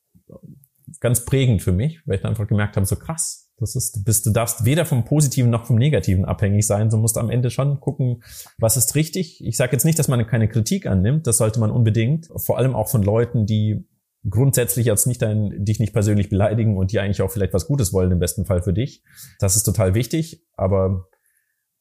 ganz 1.00 1.24
prägend 1.24 1.62
für 1.62 1.72
mich, 1.72 2.00
weil 2.06 2.16
ich 2.16 2.22
dann 2.22 2.30
einfach 2.30 2.46
gemerkt 2.46 2.76
habe, 2.76 2.86
so 2.86 2.96
krass, 2.96 3.50
das 3.58 3.74
ist, 3.74 3.96
du 3.96 4.04
bist, 4.04 4.26
du 4.26 4.30
darfst 4.30 4.64
weder 4.64 4.84
vom 4.84 5.04
Positiven 5.04 5.50
noch 5.50 5.66
vom 5.66 5.76
Negativen 5.76 6.24
abhängig 6.24 6.66
sein, 6.66 6.90
du 6.90 6.96
musst 6.96 7.18
am 7.18 7.30
Ende 7.30 7.50
schon 7.50 7.80
gucken, 7.80 8.22
was 8.58 8.76
ist 8.76 8.94
richtig. 8.94 9.44
Ich 9.44 9.56
sage 9.56 9.72
jetzt 9.72 9.84
nicht, 9.84 9.98
dass 9.98 10.08
man 10.08 10.26
keine 10.26 10.48
Kritik 10.48 10.86
annimmt, 10.86 11.26
das 11.26 11.38
sollte 11.38 11.60
man 11.60 11.70
unbedingt, 11.70 12.28
vor 12.36 12.58
allem 12.58 12.74
auch 12.74 12.88
von 12.88 13.02
Leuten, 13.02 13.46
die 13.46 13.84
grundsätzlich 14.28 14.90
als 14.90 15.06
nicht 15.06 15.22
dein, 15.22 15.64
dich 15.64 15.80
nicht 15.80 15.92
persönlich 15.92 16.28
beleidigen 16.28 16.76
und 16.76 16.92
die 16.92 17.00
eigentlich 17.00 17.22
auch 17.22 17.30
vielleicht 17.30 17.54
was 17.54 17.66
Gutes 17.66 17.92
wollen, 17.92 18.12
im 18.12 18.18
besten 18.18 18.46
Fall 18.46 18.62
für 18.62 18.72
dich. 18.72 19.02
Das 19.38 19.56
ist 19.56 19.62
total 19.62 19.94
wichtig, 19.94 20.44
aber 20.56 21.08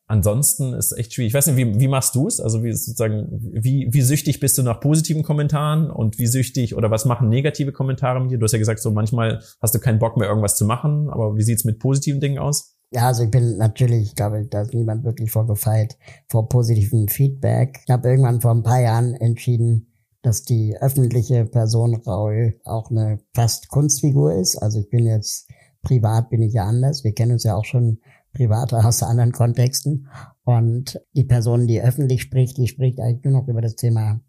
ansonsten 0.07 0.73
ist 0.73 0.93
echt 0.93 1.13
schwierig. 1.13 1.31
Ich 1.31 1.33
weiß 1.33 1.47
nicht, 1.47 1.57
wie, 1.57 1.79
wie 1.79 1.87
machst 1.87 2.15
du 2.15 2.27
es? 2.27 2.39
Also 2.39 2.63
wie 2.63 2.71
sozusagen, 2.71 3.27
wie, 3.29 3.87
wie 3.91 4.01
süchtig 4.01 4.39
bist 4.39 4.57
du 4.57 4.63
nach 4.63 4.79
positiven 4.79 5.23
Kommentaren 5.23 5.91
und 5.91 6.17
wie 6.17 6.27
süchtig 6.27 6.75
oder 6.75 6.89
was 6.89 7.05
machen 7.05 7.29
negative 7.29 7.73
Kommentare 7.73 8.19
mit 8.21 8.31
dir? 8.31 8.39
Du 8.39 8.45
hast 8.45 8.53
ja 8.53 8.59
gesagt, 8.59 8.79
so 8.79 8.91
manchmal 8.91 9.41
hast 9.61 9.75
du 9.75 9.79
keinen 9.79 9.99
Bock 9.99 10.17
mehr, 10.17 10.29
irgendwas 10.29 10.55
zu 10.55 10.65
machen, 10.65 11.09
aber 11.09 11.35
wie 11.35 11.43
sieht's 11.43 11.65
mit 11.65 11.79
positiven 11.79 12.21
Dingen 12.21 12.39
aus? 12.39 12.77
Ja, 12.91 13.07
also 13.07 13.23
ich 13.23 13.31
bin 13.31 13.57
natürlich, 13.57 14.03
ich 14.03 14.15
glaube, 14.15 14.45
da 14.45 14.61
ist 14.61 14.73
niemand 14.73 15.03
wirklich 15.03 15.29
vorgefeilt 15.29 15.97
vor 16.29 16.47
positivem 16.47 17.09
Feedback. 17.09 17.81
Ich 17.85 17.91
habe 17.91 18.07
irgendwann 18.07 18.39
vor 18.39 18.51
ein 18.51 18.63
paar 18.63 18.79
Jahren 18.79 19.13
entschieden, 19.13 19.93
dass 20.21 20.43
die 20.43 20.77
öffentliche 20.79 21.45
Person 21.45 21.95
Raul 21.95 22.59
auch 22.63 22.89
eine 22.89 23.19
fast 23.33 23.67
Kunstfigur 23.67 24.33
ist. 24.35 24.55
Also 24.55 24.79
ich 24.79 24.89
bin 24.89 25.05
jetzt 25.05 25.49
privat 25.81 26.29
bin 26.29 26.41
ich 26.41 26.53
ja 26.53 26.65
anders. 26.65 27.03
Wir 27.03 27.13
kennen 27.13 27.33
uns 27.33 27.43
ja 27.43 27.55
auch 27.55 27.65
schon 27.65 27.99
privater 28.33 28.85
aus 28.85 29.03
anderen 29.03 29.31
Kontexten. 29.31 30.07
Und 30.43 31.01
die 31.13 31.23
Person, 31.23 31.67
die 31.67 31.81
öffentlich 31.81 32.21
spricht, 32.21 32.57
die 32.57 32.67
spricht 32.67 32.99
eigentlich 32.99 33.23
nur 33.23 33.41
noch 33.41 33.47
über 33.47 33.61
das 33.61 33.75
Thema 33.75 34.21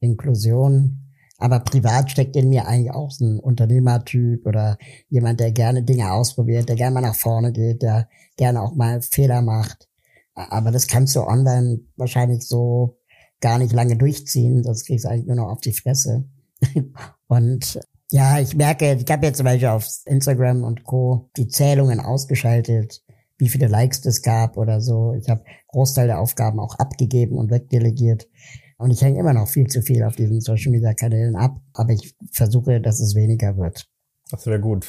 Inklusion. 0.00 1.00
Aber 1.38 1.60
privat 1.60 2.10
steckt 2.10 2.36
in 2.36 2.48
mir 2.48 2.68
eigentlich 2.68 2.92
auch 2.92 3.10
so 3.10 3.24
ein 3.24 3.40
Unternehmertyp 3.40 4.46
oder 4.46 4.78
jemand, 5.08 5.40
der 5.40 5.50
gerne 5.50 5.82
Dinge 5.82 6.12
ausprobiert, 6.12 6.68
der 6.68 6.76
gerne 6.76 6.94
mal 6.94 7.00
nach 7.00 7.16
vorne 7.16 7.52
geht, 7.52 7.82
der 7.82 8.08
gerne 8.36 8.62
auch 8.62 8.74
mal 8.74 9.02
Fehler 9.02 9.42
macht. 9.42 9.88
Aber 10.34 10.70
das 10.70 10.86
kannst 10.86 11.16
du 11.16 11.22
online 11.22 11.80
wahrscheinlich 11.96 12.46
so 12.46 12.98
gar 13.40 13.58
nicht 13.58 13.72
lange 13.72 13.96
durchziehen, 13.96 14.62
sonst 14.62 14.86
kriegst 14.86 15.04
du 15.04 15.10
eigentlich 15.10 15.26
nur 15.26 15.36
noch 15.36 15.50
auf 15.50 15.60
die 15.60 15.72
Fresse. 15.72 16.24
und 17.26 17.80
ja, 18.10 18.38
ich 18.38 18.56
merke, 18.56 18.94
ich 18.94 19.10
habe 19.10 19.26
jetzt 19.26 19.38
zum 19.38 19.44
Beispiel 19.44 19.68
auf 19.68 19.86
Instagram 20.06 20.62
und 20.62 20.84
Co. 20.84 21.30
die 21.36 21.48
Zählungen 21.48 22.00
ausgeschaltet, 22.00 23.02
wie 23.38 23.48
viele 23.48 23.66
Likes 23.66 24.04
es 24.06 24.22
gab 24.22 24.56
oder 24.56 24.80
so. 24.80 25.14
Ich 25.14 25.28
habe 25.28 25.44
Großteil 25.68 26.06
der 26.06 26.20
Aufgaben 26.20 26.60
auch 26.60 26.78
abgegeben 26.78 27.36
und 27.36 27.50
wegdelegiert. 27.50 28.28
Und 28.76 28.90
ich 28.90 29.02
hänge 29.02 29.18
immer 29.18 29.32
noch 29.32 29.48
viel 29.48 29.66
zu 29.66 29.82
viel 29.82 30.02
auf 30.02 30.16
diesen 30.16 30.40
Social 30.40 30.72
Media 30.72 30.94
Kanälen 30.94 31.36
ab, 31.36 31.60
aber 31.72 31.92
ich 31.92 32.16
versuche, 32.32 32.80
dass 32.80 33.00
es 33.00 33.14
weniger 33.14 33.56
wird. 33.56 33.88
Das 34.30 34.46
wäre 34.46 34.60
gut. 34.60 34.86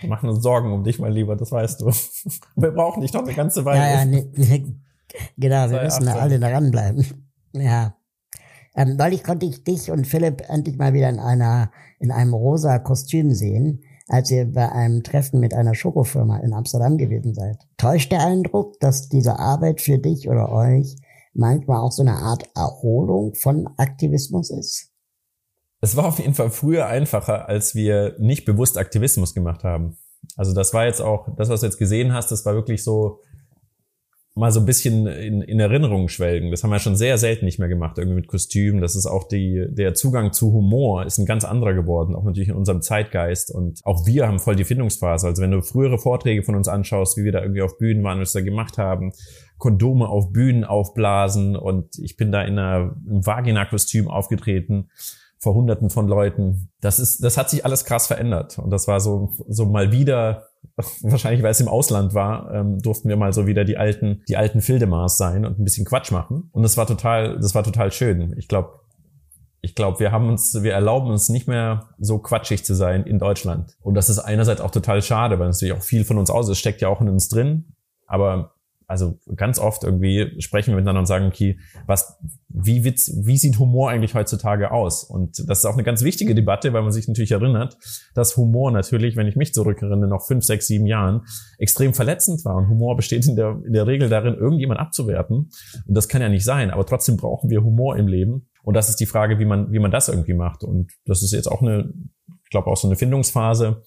Wir 0.00 0.08
machen 0.08 0.28
uns 0.28 0.42
Sorgen 0.42 0.72
um 0.72 0.84
dich, 0.84 0.98
mein 0.98 1.12
Lieber, 1.12 1.36
das 1.36 1.52
weißt 1.52 1.80
du. 1.80 1.86
Wir 2.56 2.70
brauchen 2.70 3.00
dich 3.00 3.10
doch 3.10 3.22
eine 3.22 3.34
ganze 3.34 3.64
Weile. 3.64 3.80
Ja, 3.80 3.98
ja, 3.98 4.04
nee, 4.04 4.30
nee, 4.34 4.74
genau, 5.36 5.70
wir 5.70 5.82
müssen 5.82 6.06
da 6.06 6.14
alle 6.16 6.38
dranbleiben. 6.38 7.28
Ja. 7.52 7.96
Ähm, 8.74 8.96
neulich 8.96 9.24
konnte 9.24 9.46
ich 9.46 9.64
dich 9.64 9.90
und 9.90 10.06
Philipp 10.06 10.42
endlich 10.48 10.76
mal 10.76 10.92
wieder 10.92 11.08
in 11.08 11.18
einer, 11.18 11.72
in 11.98 12.10
einem 12.10 12.34
rosa 12.34 12.78
Kostüm 12.78 13.32
sehen 13.32 13.82
als 14.08 14.30
ihr 14.30 14.50
bei 14.52 14.70
einem 14.70 15.02
Treffen 15.02 15.40
mit 15.40 15.54
einer 15.54 15.74
Schokofirma 15.74 16.38
in 16.38 16.52
Amsterdam 16.52 16.98
gewesen 16.98 17.34
seid. 17.34 17.58
Täuscht 17.76 18.10
der 18.10 18.26
Eindruck, 18.26 18.80
dass 18.80 19.08
diese 19.08 19.38
Arbeit 19.38 19.80
für 19.80 19.98
dich 19.98 20.28
oder 20.28 20.50
euch 20.50 20.96
manchmal 21.34 21.80
auch 21.80 21.92
so 21.92 22.02
eine 22.02 22.14
Art 22.16 22.48
Erholung 22.56 23.34
von 23.34 23.68
Aktivismus 23.76 24.50
ist? 24.50 24.90
Es 25.80 25.94
war 25.96 26.06
auf 26.06 26.18
jeden 26.18 26.34
Fall 26.34 26.50
früher 26.50 26.86
einfacher, 26.86 27.48
als 27.48 27.74
wir 27.74 28.16
nicht 28.18 28.44
bewusst 28.44 28.76
Aktivismus 28.78 29.34
gemacht 29.34 29.62
haben. 29.62 29.96
Also 30.36 30.52
das 30.52 30.74
war 30.74 30.86
jetzt 30.86 31.00
auch, 31.00 31.28
das, 31.36 31.48
was 31.48 31.60
du 31.60 31.66
jetzt 31.66 31.78
gesehen 31.78 32.12
hast, 32.12 32.32
das 32.32 32.44
war 32.44 32.54
wirklich 32.54 32.82
so 32.82 33.20
mal 34.38 34.52
so 34.52 34.60
ein 34.60 34.66
bisschen 34.66 35.06
in, 35.06 35.42
in 35.42 35.58
Erinnerung 35.58 36.08
schwelgen. 36.08 36.50
Das 36.50 36.62
haben 36.62 36.70
wir 36.70 36.78
schon 36.78 36.96
sehr 36.96 37.18
selten 37.18 37.44
nicht 37.44 37.58
mehr 37.58 37.68
gemacht, 37.68 37.98
irgendwie 37.98 38.16
mit 38.16 38.28
Kostümen. 38.28 38.80
Das 38.80 38.94
ist 38.94 39.06
auch 39.06 39.26
die, 39.26 39.66
der 39.68 39.94
Zugang 39.94 40.32
zu 40.32 40.52
Humor 40.52 41.04
ist 41.04 41.18
ein 41.18 41.26
ganz 41.26 41.44
anderer 41.44 41.74
geworden, 41.74 42.14
auch 42.14 42.22
natürlich 42.22 42.48
in 42.48 42.54
unserem 42.54 42.80
Zeitgeist. 42.80 43.50
Und 43.50 43.80
auch 43.84 44.06
wir 44.06 44.28
haben 44.28 44.38
voll 44.38 44.54
die 44.54 44.64
Findungsphase. 44.64 45.26
Also 45.26 45.42
wenn 45.42 45.50
du 45.50 45.60
frühere 45.62 45.98
Vorträge 45.98 46.44
von 46.44 46.54
uns 46.54 46.68
anschaust, 46.68 47.16
wie 47.16 47.24
wir 47.24 47.32
da 47.32 47.42
irgendwie 47.42 47.62
auf 47.62 47.78
Bühnen 47.78 48.04
waren, 48.04 48.20
was 48.20 48.34
wir 48.34 48.42
da 48.42 48.44
gemacht 48.44 48.78
haben, 48.78 49.12
Kondome 49.58 50.08
auf 50.08 50.32
Bühnen 50.32 50.64
aufblasen 50.64 51.56
und 51.56 51.98
ich 51.98 52.16
bin 52.16 52.30
da 52.30 52.42
in 52.42 52.58
einer, 52.58 52.94
einem 53.06 53.26
Vagina-Kostüm 53.26 54.08
aufgetreten 54.08 54.88
vor 55.40 55.54
Hunderten 55.54 55.90
von 55.90 56.08
Leuten. 56.08 56.70
Das 56.80 56.98
ist, 56.98 57.22
das 57.22 57.36
hat 57.36 57.50
sich 57.50 57.64
alles 57.64 57.84
krass 57.84 58.06
verändert. 58.06 58.58
Und 58.58 58.70
das 58.70 58.88
war 58.88 59.00
so, 59.00 59.32
so 59.48 59.66
mal 59.66 59.92
wieder 59.92 60.47
wahrscheinlich 61.02 61.42
weil 61.42 61.50
es 61.50 61.60
im 61.60 61.68
Ausland 61.68 62.14
war, 62.14 62.52
ähm, 62.54 62.78
durften 62.78 63.08
wir 63.08 63.16
mal 63.16 63.32
so 63.32 63.46
wieder 63.46 63.64
die 63.64 63.76
alten, 63.76 64.22
die 64.28 64.36
alten 64.36 64.60
Fildemars 64.60 65.16
sein 65.16 65.44
und 65.44 65.58
ein 65.58 65.64
bisschen 65.64 65.84
Quatsch 65.84 66.12
machen. 66.12 66.48
Und 66.52 66.62
das 66.62 66.76
war 66.76 66.86
total, 66.86 67.38
das 67.40 67.54
war 67.54 67.64
total 67.64 67.90
schön. 67.90 68.34
Ich 68.38 68.48
glaube, 68.48 68.80
ich 69.60 69.74
glaube, 69.74 69.98
wir 69.98 70.12
haben 70.12 70.28
uns, 70.28 70.62
wir 70.62 70.72
erlauben 70.72 71.10
uns 71.10 71.28
nicht 71.28 71.48
mehr 71.48 71.88
so 71.98 72.18
quatschig 72.18 72.64
zu 72.64 72.74
sein 72.74 73.04
in 73.04 73.18
Deutschland. 73.18 73.76
Und 73.80 73.94
das 73.94 74.08
ist 74.08 74.20
einerseits 74.20 74.60
auch 74.60 74.70
total 74.70 75.02
schade, 75.02 75.38
weil 75.38 75.48
natürlich 75.48 75.74
auch 75.74 75.82
viel 75.82 76.04
von 76.04 76.18
uns 76.18 76.30
aus 76.30 76.48
ist, 76.48 76.58
steckt 76.58 76.80
ja 76.80 76.88
auch 76.88 77.00
in 77.00 77.08
uns 77.08 77.28
drin. 77.28 77.74
Aber 78.06 78.54
also 78.88 79.18
ganz 79.36 79.58
oft 79.58 79.84
irgendwie 79.84 80.40
sprechen 80.40 80.70
wir 80.70 80.76
miteinander 80.76 81.00
und 81.00 81.06
sagen, 81.06 81.26
okay, 81.26 81.58
was, 81.86 82.18
wie, 82.48 82.84
Witz, 82.84 83.12
wie 83.22 83.36
sieht 83.36 83.58
Humor 83.58 83.90
eigentlich 83.90 84.14
heutzutage 84.14 84.70
aus? 84.70 85.04
Und 85.04 85.46
das 85.46 85.58
ist 85.58 85.66
auch 85.66 85.74
eine 85.74 85.84
ganz 85.84 86.02
wichtige 86.02 86.34
Debatte, 86.34 86.72
weil 86.72 86.80
man 86.80 86.90
sich 86.90 87.06
natürlich 87.06 87.32
erinnert, 87.32 87.76
dass 88.14 88.38
Humor 88.38 88.70
natürlich, 88.70 89.14
wenn 89.14 89.26
ich 89.26 89.36
mich 89.36 89.52
zurückerinnere, 89.52 90.08
noch 90.08 90.26
fünf, 90.26 90.42
sechs, 90.42 90.66
sieben 90.66 90.86
Jahren 90.86 91.20
extrem 91.58 91.92
verletzend 91.92 92.46
war. 92.46 92.56
Und 92.56 92.70
Humor 92.70 92.96
besteht 92.96 93.26
in 93.26 93.36
der, 93.36 93.60
in 93.62 93.74
der 93.74 93.86
Regel 93.86 94.08
darin, 94.08 94.34
irgendjemand 94.34 94.80
abzuwerten. 94.80 95.50
Und 95.86 95.94
das 95.94 96.08
kann 96.08 96.22
ja 96.22 96.30
nicht 96.30 96.44
sein. 96.44 96.70
Aber 96.70 96.86
trotzdem 96.86 97.18
brauchen 97.18 97.50
wir 97.50 97.62
Humor 97.62 97.98
im 97.98 98.08
Leben. 98.08 98.48
Und 98.62 98.72
das 98.72 98.88
ist 98.88 99.00
die 99.00 99.06
Frage, 99.06 99.38
wie 99.38 99.44
man, 99.44 99.70
wie 99.70 99.80
man 99.80 99.90
das 99.90 100.08
irgendwie 100.08 100.34
macht. 100.34 100.64
Und 100.64 100.92
das 101.04 101.22
ist 101.22 101.32
jetzt 101.32 101.46
auch 101.46 101.60
eine, 101.60 101.92
ich 102.44 102.50
glaube, 102.50 102.68
auch 102.68 102.76
so 102.78 102.88
eine 102.88 102.96
Findungsphase 102.96 103.82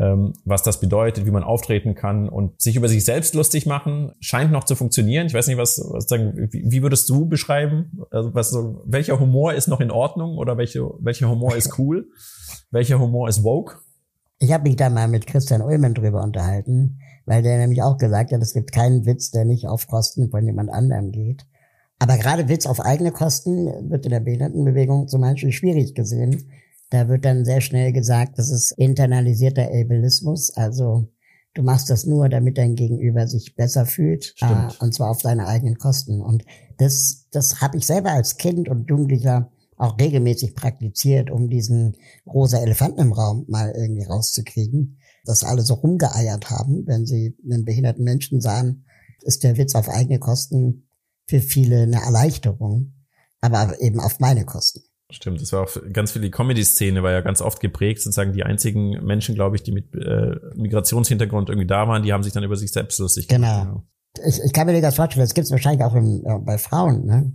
was 0.00 0.62
das 0.62 0.78
bedeutet, 0.78 1.26
wie 1.26 1.30
man 1.32 1.42
auftreten 1.42 1.94
kann 1.94 2.28
und 2.28 2.60
sich 2.60 2.76
über 2.76 2.88
sich 2.88 3.04
selbst 3.04 3.34
lustig 3.34 3.66
machen, 3.66 4.12
scheint 4.20 4.52
noch 4.52 4.64
zu 4.64 4.76
funktionieren. 4.76 5.26
Ich 5.26 5.34
weiß 5.34 5.48
nicht, 5.48 5.58
was, 5.58 5.82
was 5.90 6.04
sagen, 6.06 6.48
wie, 6.52 6.82
würdest 6.82 7.08
du 7.08 7.26
beschreiben? 7.26 8.00
Also 8.10 8.32
was 8.34 8.56
welcher 8.84 9.18
Humor 9.18 9.54
ist 9.54 9.66
noch 9.66 9.80
in 9.80 9.90
Ordnung 9.90 10.38
oder 10.38 10.56
welche, 10.56 10.88
welcher 11.00 11.28
Humor 11.28 11.56
ist 11.56 11.78
cool? 11.78 12.06
welcher 12.70 13.00
Humor 13.00 13.28
ist 13.28 13.42
woke? 13.42 13.78
Ich 14.38 14.52
habe 14.52 14.68
mich 14.68 14.76
da 14.76 14.88
mal 14.88 15.08
mit 15.08 15.26
Christian 15.26 15.62
Ullmann 15.62 15.94
drüber 15.94 16.22
unterhalten, 16.22 17.00
weil 17.26 17.42
der 17.42 17.58
nämlich 17.58 17.82
auch 17.82 17.98
gesagt 17.98 18.30
hat, 18.30 18.40
es 18.40 18.54
gibt 18.54 18.70
keinen 18.70 19.04
Witz, 19.04 19.32
der 19.32 19.44
nicht 19.44 19.66
auf 19.66 19.88
Kosten 19.88 20.30
von 20.30 20.44
jemand 20.44 20.70
anderem 20.70 21.10
geht. 21.10 21.44
Aber 21.98 22.16
gerade 22.16 22.48
Witz 22.48 22.66
auf 22.66 22.78
eigene 22.78 23.10
Kosten 23.10 23.90
wird 23.90 24.04
in 24.04 24.12
der 24.12 24.20
Behindertenbewegung 24.20 25.08
zum 25.08 25.22
Beispiel 25.22 25.50
schwierig 25.50 25.94
gesehen, 25.96 26.48
da 26.90 27.08
wird 27.08 27.24
dann 27.24 27.44
sehr 27.44 27.60
schnell 27.60 27.92
gesagt, 27.92 28.38
das 28.38 28.50
ist 28.50 28.72
internalisierter 28.72 29.68
Ableismus. 29.68 30.50
Also 30.56 31.08
du 31.54 31.62
machst 31.62 31.90
das 31.90 32.06
nur, 32.06 32.28
damit 32.28 32.56
dein 32.56 32.76
Gegenüber 32.76 33.26
sich 33.26 33.54
besser 33.54 33.84
fühlt. 33.84 34.34
Äh, 34.40 34.84
und 34.84 34.94
zwar 34.94 35.10
auf 35.10 35.22
deine 35.22 35.46
eigenen 35.46 35.76
Kosten. 35.76 36.20
Und 36.22 36.44
das, 36.78 37.26
das 37.30 37.60
habe 37.60 37.76
ich 37.76 37.86
selber 37.86 38.12
als 38.12 38.36
Kind 38.36 38.68
und 38.68 38.88
Jugendlicher 38.88 39.50
auch 39.76 39.98
regelmäßig 39.98 40.54
praktiziert, 40.54 41.30
um 41.30 41.48
diesen 41.48 41.96
rosa 42.26 42.58
Elefanten 42.58 43.00
im 43.00 43.12
Raum 43.12 43.44
mal 43.48 43.72
irgendwie 43.76 44.04
rauszukriegen. 44.04 44.98
Dass 45.24 45.44
alle 45.44 45.62
so 45.62 45.74
rumgeeiert 45.74 46.50
haben, 46.50 46.86
wenn 46.86 47.04
sie 47.04 47.36
einen 47.44 47.64
behinderten 47.64 48.02
Menschen 48.02 48.40
sahen, 48.40 48.86
ist 49.22 49.44
der 49.44 49.56
Witz 49.56 49.74
auf 49.74 49.88
eigene 49.88 50.18
Kosten 50.18 50.88
für 51.26 51.40
viele 51.40 51.82
eine 51.82 52.00
Erleichterung, 52.00 52.94
aber 53.40 53.80
eben 53.80 54.00
auf 54.00 54.20
meine 54.20 54.44
Kosten. 54.46 54.80
Stimmt, 55.10 55.40
das 55.40 55.52
war 55.52 55.62
auch 55.62 55.76
ganz 55.92 56.12
viel 56.12 56.20
die 56.20 56.30
Comedy-Szene 56.30 57.02
war 57.02 57.12
ja 57.12 57.22
ganz 57.22 57.40
oft 57.40 57.60
geprägt, 57.60 58.02
sozusagen 58.02 58.34
die 58.34 58.44
einzigen 58.44 58.90
Menschen, 59.04 59.34
glaube 59.34 59.56
ich, 59.56 59.62
die 59.62 59.72
mit 59.72 59.94
äh, 59.94 60.36
Migrationshintergrund 60.54 61.48
irgendwie 61.48 61.66
da 61.66 61.88
waren, 61.88 62.02
die 62.02 62.12
haben 62.12 62.22
sich 62.22 62.34
dann 62.34 62.44
über 62.44 62.56
sich 62.56 62.72
selbst 62.72 62.98
lustig 62.98 63.26
gemacht. 63.26 63.66
Genau. 63.66 63.82
Ich, 64.26 64.40
ich 64.44 64.52
kann 64.52 64.66
mir 64.66 64.78
das 64.80 64.96
vorstellen, 64.96 65.24
das 65.24 65.32
gibt 65.32 65.46
es 65.46 65.50
wahrscheinlich 65.50 65.82
auch 65.82 65.94
im, 65.94 66.22
äh, 66.26 66.38
bei 66.40 66.58
Frauen, 66.58 67.06
ne? 67.06 67.32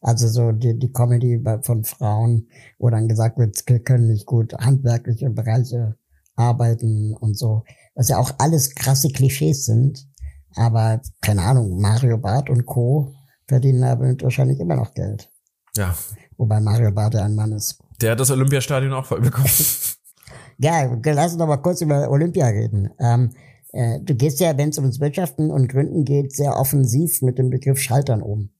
Also 0.00 0.28
so 0.28 0.52
die, 0.52 0.78
die 0.78 0.92
Comedy 0.92 1.42
von 1.62 1.82
Frauen, 1.82 2.48
wo 2.78 2.88
dann 2.90 3.08
gesagt 3.08 3.38
wird, 3.38 3.56
wir 3.66 3.80
können 3.80 4.08
nicht 4.08 4.26
gut 4.26 4.52
handwerkliche 4.52 5.30
Bereiche 5.30 5.96
arbeiten 6.36 7.14
und 7.14 7.36
so. 7.36 7.64
Was 7.94 8.08
ja 8.08 8.18
auch 8.18 8.32
alles 8.38 8.74
krasse 8.74 9.08
Klischees 9.08 9.64
sind. 9.64 10.06
Aber 10.54 11.00
keine 11.20 11.42
Ahnung, 11.42 11.80
Mario 11.80 12.16
Barth 12.16 12.48
und 12.48 12.64
Co. 12.64 13.12
verdienen 13.46 13.80
damit 13.80 14.22
wahrscheinlich 14.22 14.60
immer 14.60 14.76
noch 14.76 14.94
Geld. 14.94 15.30
Ja, 15.78 15.94
Wobei 16.38 16.60
Mario 16.60 16.92
Barth 16.92 17.16
ein 17.16 17.34
Mann 17.34 17.52
ist. 17.52 17.78
Der 18.00 18.12
hat 18.12 18.20
das 18.20 18.30
Olympiastadion 18.30 18.92
auch 18.92 19.04
voll 19.04 19.20
bekommen. 19.20 19.48
ja, 20.58 20.84
lass 21.04 21.32
uns 21.32 21.38
doch 21.38 21.48
mal 21.48 21.56
kurz 21.58 21.80
über 21.80 22.08
Olympia 22.10 22.46
reden. 22.46 22.90
Ähm, 23.00 23.32
äh, 23.72 24.00
du 24.00 24.14
gehst 24.14 24.38
ja, 24.38 24.56
wenn 24.56 24.68
es 24.68 24.78
ums 24.78 25.00
Wirtschaften 25.00 25.50
und 25.50 25.68
Gründen 25.68 26.04
geht, 26.04 26.34
sehr 26.34 26.56
offensiv 26.56 27.22
mit 27.22 27.38
dem 27.38 27.50
Begriff 27.50 27.80
Scheitern 27.80 28.22
um. 28.22 28.50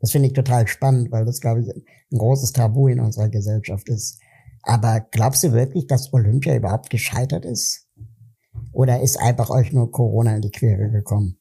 Das 0.00 0.10
finde 0.10 0.28
ich 0.28 0.34
total 0.34 0.66
spannend, 0.66 1.12
weil 1.12 1.24
das, 1.24 1.40
glaube 1.40 1.62
ich, 1.62 1.68
ein 1.68 2.18
großes 2.18 2.52
Tabu 2.52 2.88
in 2.88 3.00
unserer 3.00 3.28
Gesellschaft 3.28 3.88
ist. 3.88 4.20
Aber 4.62 5.00
glaubst 5.12 5.44
du 5.44 5.52
wirklich, 5.52 5.86
dass 5.86 6.12
Olympia 6.12 6.56
überhaupt 6.56 6.90
gescheitert 6.90 7.44
ist? 7.44 7.86
Oder 8.72 9.00
ist 9.00 9.18
einfach 9.18 9.48
euch 9.50 9.72
nur 9.72 9.92
Corona 9.92 10.34
in 10.34 10.42
die 10.42 10.50
Quere 10.50 10.90
gekommen? 10.90 11.38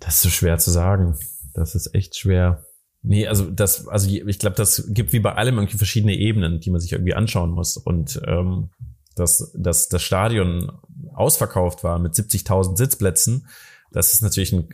Das 0.00 0.16
ist 0.16 0.22
so 0.22 0.28
schwer 0.30 0.58
zu 0.58 0.70
sagen. 0.70 1.16
Das 1.54 1.74
ist 1.74 1.94
echt 1.94 2.16
schwer. 2.16 2.64
Nee, 3.02 3.26
also 3.26 3.50
das, 3.50 3.88
also 3.88 4.08
ich 4.08 4.38
glaube, 4.38 4.56
das 4.56 4.84
gibt 4.88 5.12
wie 5.12 5.18
bei 5.18 5.34
allem 5.34 5.56
irgendwie 5.56 5.76
verschiedene 5.76 6.14
Ebenen, 6.14 6.60
die 6.60 6.70
man 6.70 6.80
sich 6.80 6.92
irgendwie 6.92 7.14
anschauen 7.14 7.50
muss. 7.50 7.76
Und 7.76 8.20
ähm, 8.26 8.70
dass, 9.16 9.52
dass 9.56 9.88
das 9.88 10.02
Stadion 10.02 10.72
ausverkauft 11.12 11.82
war 11.82 11.98
mit 11.98 12.14
70.000 12.14 12.76
Sitzplätzen, 12.76 13.46
das 13.90 14.14
ist 14.14 14.22
natürlich 14.22 14.52
ein, 14.52 14.68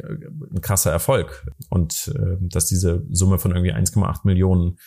ein 0.54 0.60
krasser 0.60 0.92
Erfolg. 0.92 1.46
Und 1.70 2.12
äh, 2.14 2.36
dass 2.40 2.66
diese 2.66 3.04
Summe 3.10 3.38
von 3.38 3.50
irgendwie 3.50 3.72
1,8 3.72 4.20
Millionen 4.24 4.78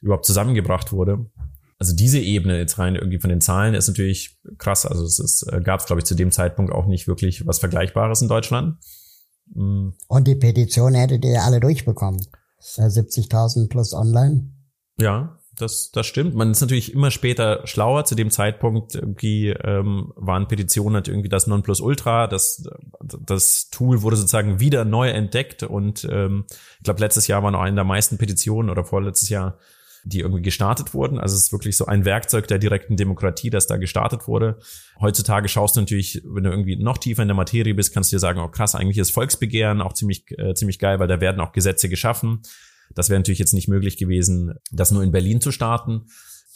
überhaupt 0.00 0.26
zusammengebracht 0.26 0.92
wurde. 0.92 1.26
Also 1.78 1.96
diese 1.96 2.20
Ebene 2.20 2.58
jetzt 2.58 2.78
rein 2.78 2.94
irgendwie 2.94 3.18
von 3.18 3.30
den 3.30 3.40
Zahlen 3.40 3.74
ist 3.74 3.88
natürlich 3.88 4.38
krass. 4.58 4.84
Also 4.84 5.04
es 5.04 5.18
ist, 5.18 5.50
äh, 5.50 5.60
gab 5.60 5.80
es, 5.80 5.86
glaube 5.86 6.00
ich, 6.00 6.04
zu 6.06 6.14
dem 6.14 6.30
Zeitpunkt 6.30 6.72
auch 6.72 6.86
nicht 6.86 7.08
wirklich 7.08 7.46
was 7.46 7.58
Vergleichbares 7.58 8.22
in 8.22 8.28
Deutschland. 8.28 8.76
Mhm. 9.54 9.94
Und 10.06 10.28
die 10.28 10.36
Petition 10.36 10.94
hättet 10.94 11.24
ihr 11.24 11.42
alle 11.42 11.60
durchbekommen. 11.60 12.20
70.000 12.60 13.68
plus 13.68 13.94
online. 13.94 14.50
Ja, 14.98 15.40
das, 15.56 15.90
das 15.90 16.06
stimmt. 16.06 16.34
Man 16.34 16.50
ist 16.50 16.60
natürlich 16.60 16.94
immer 16.94 17.10
später 17.10 17.66
schlauer. 17.66 18.04
Zu 18.04 18.14
dem 18.14 18.30
Zeitpunkt 18.30 18.94
irgendwie 18.94 19.48
ähm, 19.48 20.12
waren 20.16 20.48
Petitionen 20.48 20.94
halt 20.94 21.08
irgendwie 21.08 21.28
das 21.28 21.46
Nonplusultra. 21.46 22.26
Das, 22.26 22.68
das 23.02 23.68
Tool 23.70 24.02
wurde 24.02 24.16
sozusagen 24.16 24.60
wieder 24.60 24.84
neu 24.84 25.10
entdeckt 25.10 25.62
und 25.62 26.06
ähm, 26.10 26.44
ich 26.78 26.84
glaube, 26.84 27.00
letztes 27.00 27.26
Jahr 27.26 27.42
war 27.42 27.50
noch 27.50 27.60
eine 27.60 27.74
der 27.74 27.84
meisten 27.84 28.18
Petitionen 28.18 28.70
oder 28.70 28.84
vorletztes 28.84 29.28
Jahr, 29.28 29.58
die 30.04 30.20
irgendwie 30.20 30.42
gestartet 30.42 30.94
wurden. 30.94 31.18
Also 31.18 31.36
es 31.36 31.44
ist 31.44 31.52
wirklich 31.52 31.76
so 31.76 31.86
ein 31.86 32.04
Werkzeug 32.04 32.48
der 32.48 32.58
direkten 32.58 32.96
Demokratie, 32.96 33.50
das 33.50 33.66
da 33.66 33.76
gestartet 33.76 34.26
wurde. 34.26 34.58
Heutzutage 35.00 35.48
schaust 35.48 35.76
du 35.76 35.80
natürlich, 35.80 36.22
wenn 36.24 36.44
du 36.44 36.50
irgendwie 36.50 36.76
noch 36.76 36.98
tiefer 36.98 37.22
in 37.22 37.28
der 37.28 37.36
Materie 37.36 37.74
bist, 37.74 37.92
kannst 37.92 38.10
du 38.10 38.16
dir 38.16 38.20
sagen, 38.20 38.40
oh 38.40 38.48
krass, 38.48 38.74
eigentlich 38.74 38.98
ist 38.98 39.10
Volksbegehren 39.10 39.80
auch 39.80 39.92
ziemlich, 39.92 40.24
äh, 40.38 40.54
ziemlich 40.54 40.78
geil, 40.78 40.98
weil 40.98 41.08
da 41.08 41.20
werden 41.20 41.40
auch 41.40 41.52
Gesetze 41.52 41.88
geschaffen. 41.88 42.42
Das 42.94 43.08
wäre 43.08 43.18
natürlich 43.18 43.38
jetzt 43.38 43.52
nicht 43.52 43.68
möglich 43.68 43.96
gewesen, 43.96 44.54
das 44.72 44.90
nur 44.90 45.02
in 45.02 45.12
Berlin 45.12 45.40
zu 45.40 45.52
starten. 45.52 46.06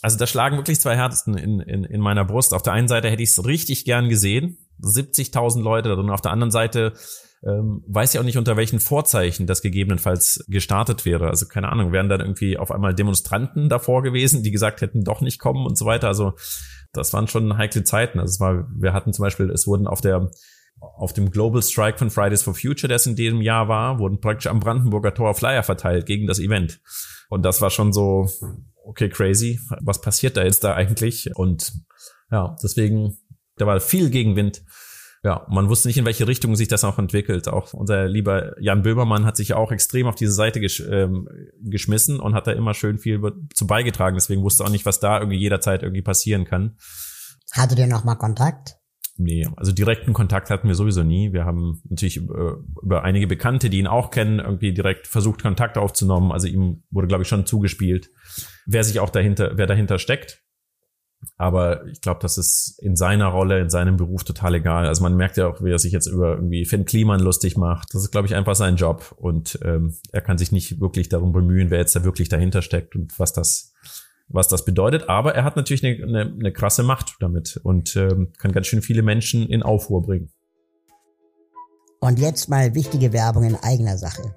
Also 0.01 0.17
da 0.17 0.27
schlagen 0.27 0.57
wirklich 0.57 0.79
zwei 0.79 0.95
Herzen 0.95 1.37
in, 1.37 1.59
in, 1.59 1.83
in 1.83 2.01
meiner 2.01 2.25
Brust. 2.25 2.53
Auf 2.53 2.61
der 2.61 2.73
einen 2.73 2.87
Seite 2.87 3.09
hätte 3.09 3.23
ich 3.23 3.29
es 3.29 3.45
richtig 3.45 3.85
gern 3.85 4.09
gesehen. 4.09 4.57
70.000 4.81 5.61
Leute 5.61 5.89
da 5.89 5.95
drin. 5.95 6.09
Auf 6.09 6.21
der 6.21 6.31
anderen 6.31 6.51
Seite 6.51 6.93
ähm, 7.45 7.83
weiß 7.87 8.13
ja 8.13 8.21
auch 8.21 8.25
nicht, 8.25 8.37
unter 8.37 8.57
welchen 8.57 8.79
Vorzeichen 8.79 9.45
das 9.45 9.61
gegebenenfalls 9.61 10.43
gestartet 10.47 11.05
wäre. 11.05 11.29
Also 11.29 11.45
keine 11.47 11.71
Ahnung, 11.71 11.91
wären 11.91 12.09
dann 12.09 12.21
irgendwie 12.21 12.57
auf 12.57 12.71
einmal 12.71 12.95
Demonstranten 12.95 13.69
davor 13.69 14.01
gewesen, 14.01 14.41
die 14.41 14.51
gesagt 14.51 14.81
hätten, 14.81 15.03
doch 15.03 15.21
nicht 15.21 15.39
kommen 15.39 15.65
und 15.65 15.77
so 15.77 15.85
weiter. 15.85 16.07
Also 16.07 16.33
das 16.91 17.13
waren 17.13 17.27
schon 17.27 17.57
heikle 17.57 17.83
Zeiten. 17.83 18.19
Also 18.19 18.31
es 18.31 18.39
war, 18.39 18.67
wir 18.75 18.93
hatten 18.93 19.13
zum 19.13 19.23
Beispiel, 19.23 19.49
es 19.51 19.67
wurden 19.67 19.87
auf 19.87 20.01
der 20.01 20.31
auf 20.81 21.13
dem 21.13 21.31
Global 21.31 21.63
Strike 21.63 21.97
von 21.97 22.09
Fridays 22.09 22.43
for 22.43 22.53
Future, 22.53 22.93
es 22.93 23.05
in 23.05 23.15
diesem 23.15 23.41
Jahr 23.41 23.69
war, 23.69 23.97
wurden 23.97 24.19
praktisch 24.19 24.47
am 24.47 24.59
Brandenburger 24.59 25.13
Tor 25.13 25.33
Flyer 25.33 25.63
verteilt 25.63 26.05
gegen 26.05 26.27
das 26.27 26.37
Event. 26.37 26.81
Und 27.29 27.43
das 27.43 27.61
war 27.61 27.69
schon 27.69 27.93
so, 27.93 28.29
okay, 28.83 29.09
crazy. 29.09 29.59
Was 29.81 30.01
passiert 30.01 30.35
da 30.37 30.43
jetzt 30.43 30.63
da 30.63 30.73
eigentlich? 30.73 31.29
Und 31.35 31.73
ja, 32.29 32.55
deswegen, 32.61 33.17
da 33.55 33.65
war 33.65 33.79
viel 33.79 34.09
Gegenwind 34.09 34.63
Ja, 35.25 35.43
man 35.49 35.69
wusste 35.69 35.87
nicht, 35.87 35.97
in 35.97 36.05
welche 36.05 36.27
Richtung 36.27 36.55
sich 36.55 36.67
das 36.67 36.83
auch 36.83 36.99
entwickelt. 36.99 37.47
Auch 37.47 37.73
unser 37.73 38.07
lieber 38.07 38.53
Jan 38.61 38.83
Böbermann 38.83 39.25
hat 39.25 39.37
sich 39.37 39.47
ja 39.47 39.55
auch 39.55 39.71
extrem 39.71 40.05
auf 40.05 40.13
diese 40.13 40.33
Seite 40.33 40.59
gesch 40.59 40.83
ähm, 40.87 41.27
geschmissen 41.63 42.19
und 42.19 42.35
hat 42.35 42.45
da 42.45 42.51
immer 42.51 42.75
schön 42.75 42.99
viel 42.99 43.19
zu 43.55 43.65
beigetragen. 43.65 44.15
Deswegen 44.15 44.43
wusste 44.43 44.63
auch 44.63 44.69
nicht, 44.69 44.85
was 44.85 44.99
da 44.99 45.17
irgendwie 45.17 45.39
jederzeit 45.39 45.81
irgendwie 45.81 46.03
passieren 46.03 46.45
kann. 46.45 46.77
Hattet 47.53 47.79
ihr 47.79 47.87
noch 47.87 48.03
mal 48.03 48.13
Kontakt? 48.13 48.77
Nee, 49.17 49.47
also 49.55 49.71
direkten 49.71 50.13
Kontakt 50.13 50.51
hatten 50.51 50.67
wir 50.67 50.75
sowieso 50.75 51.01
nie. 51.01 51.33
Wir 51.33 51.43
haben 51.43 51.81
natürlich 51.89 52.17
über, 52.17 52.57
über 52.83 53.03
einige 53.03 53.25
Bekannte, 53.25 53.71
die 53.71 53.79
ihn 53.79 53.87
auch 53.87 54.11
kennen, 54.11 54.37
irgendwie 54.37 54.75
direkt 54.75 55.07
versucht, 55.07 55.41
Kontakt 55.41 55.79
aufzunehmen. 55.79 56.31
Also 56.31 56.47
ihm 56.47 56.83
wurde, 56.91 57.07
glaube 57.07 57.23
ich, 57.23 57.29
schon 57.29 57.47
zugespielt, 57.47 58.11
wer 58.67 58.83
sich 58.83 58.99
auch 58.99 59.09
dahinter, 59.09 59.53
wer 59.55 59.65
dahinter 59.65 59.97
steckt. 59.97 60.44
Aber 61.37 61.85
ich 61.87 62.01
glaube, 62.01 62.19
das 62.21 62.37
ist 62.37 62.79
in 62.81 62.95
seiner 62.95 63.27
Rolle, 63.27 63.59
in 63.59 63.69
seinem 63.69 63.97
Beruf 63.97 64.23
total 64.23 64.55
egal. 64.55 64.87
Also 64.87 65.03
man 65.03 65.15
merkt 65.15 65.37
ja 65.37 65.47
auch, 65.47 65.61
wie 65.61 65.71
er 65.71 65.79
sich 65.79 65.91
jetzt 65.91 66.07
über 66.07 66.35
irgendwie 66.35 66.65
Finn 66.65 66.85
Kliman 66.85 67.19
lustig 67.19 67.57
macht. 67.57 67.93
Das 67.93 68.03
ist, 68.03 68.11
glaube 68.11 68.27
ich, 68.27 68.35
einfach 68.35 68.55
sein 68.55 68.75
Job. 68.75 69.13
Und 69.17 69.59
ähm, 69.63 69.95
er 70.11 70.21
kann 70.21 70.37
sich 70.37 70.51
nicht 70.51 70.79
wirklich 70.79 71.09
darum 71.09 71.31
bemühen, 71.31 71.69
wer 71.71 71.79
jetzt 71.79 71.95
da 71.95 72.03
wirklich 72.03 72.29
dahinter 72.29 72.61
steckt 72.61 72.95
und 72.95 73.17
was 73.19 73.33
das, 73.33 73.73
was 74.27 74.47
das 74.47 74.65
bedeutet. 74.65 75.09
Aber 75.09 75.35
er 75.35 75.43
hat 75.43 75.55
natürlich 75.55 75.85
eine, 75.85 76.03
eine, 76.03 76.21
eine 76.31 76.53
krasse 76.53 76.83
Macht 76.83 77.15
damit 77.19 77.59
und 77.63 77.95
ähm, 77.95 78.31
kann 78.37 78.51
ganz 78.51 78.67
schön 78.67 78.81
viele 78.81 79.01
Menschen 79.01 79.49
in 79.49 79.63
Aufruhr 79.63 80.01
bringen. 80.01 80.31
Und 81.99 82.19
jetzt 82.19 82.49
mal 82.49 82.75
wichtige 82.75 83.13
Werbung 83.13 83.43
in 83.43 83.55
eigener 83.55 83.97
Sache. 83.97 84.35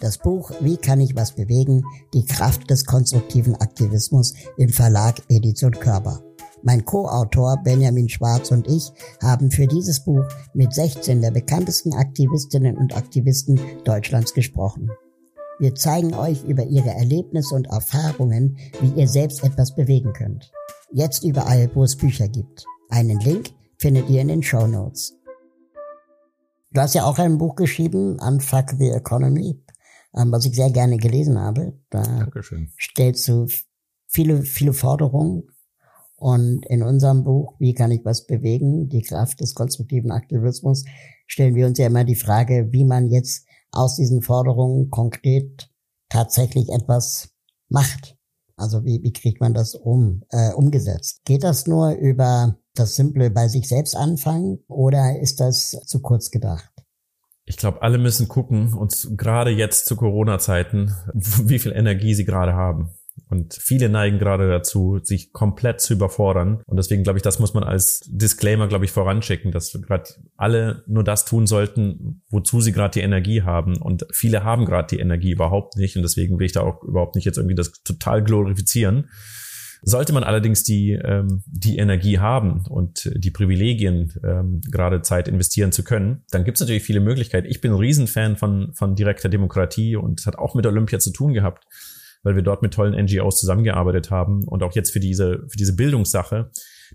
Das 0.00 0.18
Buch 0.18 0.50
Wie 0.60 0.76
kann 0.76 1.00
ich 1.00 1.14
was 1.14 1.32
bewegen? 1.32 1.84
Die 2.12 2.26
Kraft 2.26 2.70
des 2.70 2.84
konstruktiven 2.84 3.54
Aktivismus 3.56 4.34
im 4.56 4.68
Verlag 4.68 5.22
Edition 5.28 5.72
Körper. 5.72 6.22
Mein 6.62 6.84
Co-Autor 6.84 7.58
Benjamin 7.64 8.08
Schwarz 8.08 8.50
und 8.50 8.68
ich 8.68 8.92
haben 9.20 9.50
für 9.50 9.66
dieses 9.66 10.04
Buch 10.04 10.24
mit 10.54 10.72
16 10.72 11.20
der 11.20 11.32
bekanntesten 11.32 11.92
Aktivistinnen 11.94 12.76
und 12.76 12.96
Aktivisten 12.96 13.60
Deutschlands 13.84 14.32
gesprochen. 14.34 14.90
Wir 15.58 15.74
zeigen 15.74 16.14
euch 16.14 16.44
über 16.44 16.64
ihre 16.64 16.90
Erlebnisse 16.90 17.54
und 17.54 17.68
Erfahrungen, 17.68 18.58
wie 18.80 19.00
ihr 19.00 19.08
selbst 19.08 19.44
etwas 19.44 19.74
bewegen 19.74 20.12
könnt. 20.12 20.50
Jetzt 20.92 21.24
überall, 21.24 21.70
wo 21.74 21.84
es 21.84 21.96
Bücher 21.96 22.28
gibt. 22.28 22.64
Einen 22.88 23.20
Link 23.20 23.50
findet 23.78 24.10
ihr 24.10 24.20
in 24.20 24.28
den 24.28 24.42
Show 24.42 24.66
Notes. 24.66 25.14
Du 26.72 26.80
hast 26.80 26.94
ja 26.94 27.04
auch 27.04 27.18
ein 27.18 27.38
Buch 27.38 27.54
geschrieben, 27.54 28.18
Unfuck 28.18 28.70
the 28.78 28.90
Economy. 28.90 29.61
Ähm, 30.16 30.30
was 30.30 30.44
ich 30.44 30.54
sehr 30.54 30.70
gerne 30.70 30.98
gelesen 30.98 31.38
habe. 31.38 31.72
Da 31.90 32.02
Dankeschön. 32.02 32.72
stellst 32.78 33.26
du 33.28 33.46
viele, 34.08 34.42
viele 34.42 34.72
Forderungen. 34.72 35.44
Und 36.16 36.64
in 36.66 36.82
unserem 36.82 37.24
Buch, 37.24 37.54
wie 37.58 37.74
kann 37.74 37.90
ich 37.90 38.04
was 38.04 38.26
bewegen, 38.26 38.88
die 38.88 39.02
Kraft 39.02 39.40
des 39.40 39.54
konstruktiven 39.54 40.12
Aktivismus, 40.12 40.84
stellen 41.26 41.56
wir 41.56 41.66
uns 41.66 41.78
ja 41.78 41.86
immer 41.86 42.04
die 42.04 42.14
Frage, 42.14 42.68
wie 42.70 42.84
man 42.84 43.08
jetzt 43.08 43.44
aus 43.72 43.96
diesen 43.96 44.22
Forderungen 44.22 44.90
konkret 44.90 45.70
tatsächlich 46.08 46.68
etwas 46.68 47.30
macht. 47.68 48.16
Also 48.56 48.84
wie, 48.84 49.02
wie 49.02 49.12
kriegt 49.12 49.40
man 49.40 49.54
das 49.54 49.74
um, 49.74 50.22
äh, 50.30 50.52
umgesetzt? 50.52 51.22
Geht 51.24 51.42
das 51.42 51.66
nur 51.66 51.92
über 51.92 52.56
das 52.74 52.94
simple 52.94 53.30
bei 53.30 53.48
sich 53.48 53.66
selbst 53.66 53.96
anfangen 53.96 54.60
oder 54.68 55.18
ist 55.18 55.40
das 55.40 55.70
zu 55.86 56.00
kurz 56.00 56.30
gedacht? 56.30 56.71
Ich 57.44 57.56
glaube, 57.56 57.82
alle 57.82 57.98
müssen 57.98 58.28
gucken, 58.28 58.74
und 58.74 58.94
gerade 59.16 59.50
jetzt 59.50 59.86
zu 59.86 59.96
Corona-Zeiten, 59.96 60.94
wie 61.14 61.58
viel 61.58 61.72
Energie 61.72 62.14
sie 62.14 62.24
gerade 62.24 62.54
haben. 62.54 62.90
Und 63.28 63.54
viele 63.54 63.88
neigen 63.88 64.18
gerade 64.18 64.48
dazu, 64.48 65.00
sich 65.02 65.32
komplett 65.32 65.80
zu 65.80 65.94
überfordern. 65.94 66.62
Und 66.66 66.76
deswegen 66.76 67.02
glaube 67.02 67.18
ich, 67.18 67.22
das 67.22 67.38
muss 67.38 67.54
man 67.54 67.64
als 67.64 68.00
Disclaimer, 68.06 68.68
glaube 68.68 68.84
ich, 68.84 68.92
voranschicken, 68.92 69.52
dass 69.52 69.72
gerade 69.72 70.04
alle 70.36 70.84
nur 70.86 71.02
das 71.02 71.24
tun 71.24 71.46
sollten, 71.46 72.22
wozu 72.28 72.60
sie 72.60 72.72
gerade 72.72 72.92
die 72.92 73.04
Energie 73.04 73.42
haben. 73.42 73.78
Und 73.78 74.06
viele 74.12 74.44
haben 74.44 74.66
gerade 74.66 74.94
die 74.94 75.00
Energie 75.00 75.32
überhaupt 75.32 75.76
nicht. 75.76 75.96
Und 75.96 76.02
deswegen 76.02 76.38
will 76.38 76.46
ich 76.46 76.52
da 76.52 76.60
auch 76.60 76.82
überhaupt 76.82 77.14
nicht 77.14 77.24
jetzt 77.24 77.38
irgendwie 77.38 77.54
das 77.54 77.72
total 77.82 78.22
glorifizieren. 78.22 79.08
Sollte 79.84 80.12
man 80.12 80.22
allerdings 80.22 80.62
die, 80.62 80.92
ähm, 80.92 81.42
die 81.46 81.78
Energie 81.78 82.20
haben 82.20 82.64
und 82.68 83.10
die 83.16 83.32
Privilegien, 83.32 84.12
ähm, 84.24 84.60
gerade 84.70 85.02
Zeit 85.02 85.26
investieren 85.26 85.72
zu 85.72 85.82
können, 85.82 86.22
dann 86.30 86.44
gibt 86.44 86.56
es 86.56 86.60
natürlich 86.60 86.84
viele 86.84 87.00
Möglichkeiten. 87.00 87.48
Ich 87.48 87.60
bin 87.60 87.72
ein 87.72 87.78
Riesenfan 87.78 88.36
von, 88.36 88.72
von 88.74 88.94
direkter 88.94 89.28
Demokratie 89.28 89.96
und 89.96 90.24
hat 90.24 90.38
auch 90.38 90.54
mit 90.54 90.66
Olympia 90.66 91.00
zu 91.00 91.12
tun 91.12 91.32
gehabt, 91.32 91.64
weil 92.22 92.36
wir 92.36 92.42
dort 92.42 92.62
mit 92.62 92.72
tollen 92.74 92.94
NGOs 92.94 93.40
zusammengearbeitet 93.40 94.12
haben 94.12 94.46
und 94.46 94.62
auch 94.62 94.72
jetzt 94.76 94.92
für 94.92 95.00
diese, 95.00 95.44
für 95.48 95.56
diese 95.56 95.74
Bildungssache, 95.74 96.50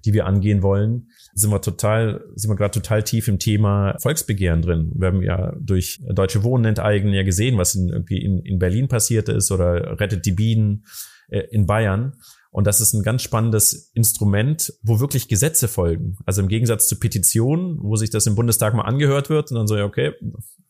die 0.05 0.13
wir 0.13 0.25
angehen 0.25 0.61
wollen, 0.61 1.09
sind 1.33 1.51
wir 1.51 1.61
total, 1.61 2.23
sind 2.35 2.49
wir 2.49 2.55
gerade 2.55 2.71
total 2.71 3.03
tief 3.03 3.27
im 3.27 3.39
Thema 3.39 3.95
Volksbegehren 3.99 4.61
drin. 4.61 4.91
Wir 4.95 5.07
haben 5.07 5.21
ja 5.21 5.53
durch 5.59 5.99
Deutsche 6.07 6.43
Wohnen 6.43 6.63
enteignen 6.63 7.13
ja 7.13 7.23
gesehen, 7.23 7.57
was 7.57 7.75
in, 7.75 7.89
irgendwie 7.89 8.23
in, 8.23 8.39
in 8.39 8.59
Berlin 8.59 8.87
passiert 8.87 9.27
ist 9.27 9.51
oder 9.51 9.99
Rettet 9.99 10.25
die 10.25 10.31
Bienen 10.31 10.85
äh, 11.29 11.41
in 11.51 11.65
Bayern. 11.65 12.13
Und 12.57 12.65
das 12.65 12.81
ist 12.81 12.93
ein 12.93 13.03
ganz 13.03 13.21
spannendes 13.21 13.91
Instrument, 13.93 14.73
wo 14.81 14.99
wirklich 14.99 15.27
Gesetze 15.27 15.67
folgen. 15.67 16.17
Also 16.25 16.41
im 16.41 16.47
Gegensatz 16.47 16.87
zu 16.87 16.97
Petitionen, 16.97 17.77
wo 17.79 17.97
sich 17.97 18.09
das 18.09 18.25
im 18.25 18.33
Bundestag 18.33 18.73
mal 18.73 18.81
angehört 18.81 19.29
wird 19.29 19.51
und 19.51 19.57
dann 19.57 19.67
so, 19.67 19.77
ja, 19.77 19.85
okay, 19.85 20.13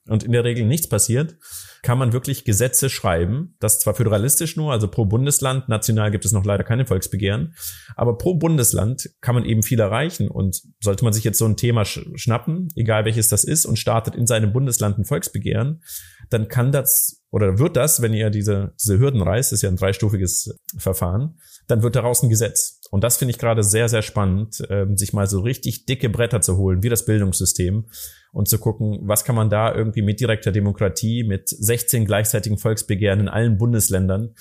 und 0.05 0.21
in 0.21 0.33
der 0.33 0.43
Regel 0.43 0.65
nichts 0.65 0.89
passiert, 0.89 1.37
kann 1.83 1.97
man 1.97 2.11
wirklich 2.11 2.43
Gesetze 2.43 2.89
schreiben. 2.89 3.55
Das 3.61 3.79
zwar 3.79 3.93
föderalistisch 3.93 4.57
nur, 4.57 4.73
also 4.73 4.89
pro 4.89 5.05
Bundesland, 5.05 5.69
national 5.69 6.11
gibt 6.11 6.25
es 6.25 6.33
noch 6.33 6.43
leider 6.43 6.65
keine 6.65 6.85
Volksbegehren, 6.85 7.53
aber 7.95 8.17
pro 8.17 8.35
Bundesland 8.35 9.09
kann 9.21 9.35
man 9.35 9.45
eben 9.45 9.63
viel 9.63 9.79
erreichen. 9.79 10.27
Und 10.27 10.63
sollte 10.81 11.05
man 11.05 11.13
sich 11.13 11.23
jetzt 11.23 11.37
so 11.37 11.45
ein 11.45 11.55
Thema 11.55 11.85
schnappen, 11.85 12.67
egal 12.75 13.05
welches 13.05 13.29
das 13.29 13.45
ist, 13.45 13.65
und 13.65 13.79
startet 13.79 14.13
in 14.13 14.27
seinem 14.27 14.51
Bundesland 14.51 14.97
ein 14.97 15.05
Volksbegehren, 15.05 15.81
dann 16.29 16.47
kann 16.47 16.71
das 16.71 17.23
oder 17.31 17.59
wird 17.59 17.75
das, 17.75 18.01
wenn 18.01 18.13
ihr 18.13 18.29
diese, 18.29 18.73
diese 18.81 18.99
Hürden 18.99 19.21
reißt, 19.21 19.51
ist 19.53 19.61
ja 19.61 19.69
ein 19.69 19.75
dreistufiges 19.75 20.57
Verfahren, 20.77 21.39
dann 21.67 21.83
wird 21.83 21.95
daraus 21.95 22.23
ein 22.23 22.29
Gesetz. 22.29 22.79
Und 22.89 23.03
das 23.03 23.17
finde 23.17 23.31
ich 23.31 23.37
gerade 23.37 23.63
sehr, 23.63 23.89
sehr 23.89 24.01
spannend, 24.01 24.63
ähm, 24.69 24.97
sich 24.97 25.11
mal 25.13 25.27
so 25.27 25.41
richtig 25.41 25.85
dicke 25.85 26.09
Bretter 26.09 26.41
zu 26.41 26.57
holen, 26.57 26.83
wie 26.83 26.89
das 26.89 27.05
Bildungssystem, 27.05 27.85
und 28.31 28.47
zu 28.47 28.59
gucken, 28.59 28.99
was 29.01 29.23
kann 29.23 29.35
man 29.35 29.49
da 29.49 29.73
irgendwie 29.73 30.01
mit 30.01 30.19
direkter 30.19 30.51
Demokratie, 30.51 31.23
mit 31.23 31.49
16 31.49 32.05
gleichzeitigen 32.05 32.57
Volksbegehren 32.57 33.19
in 33.19 33.29
allen 33.29 33.57
Bundesländern, 33.57 34.35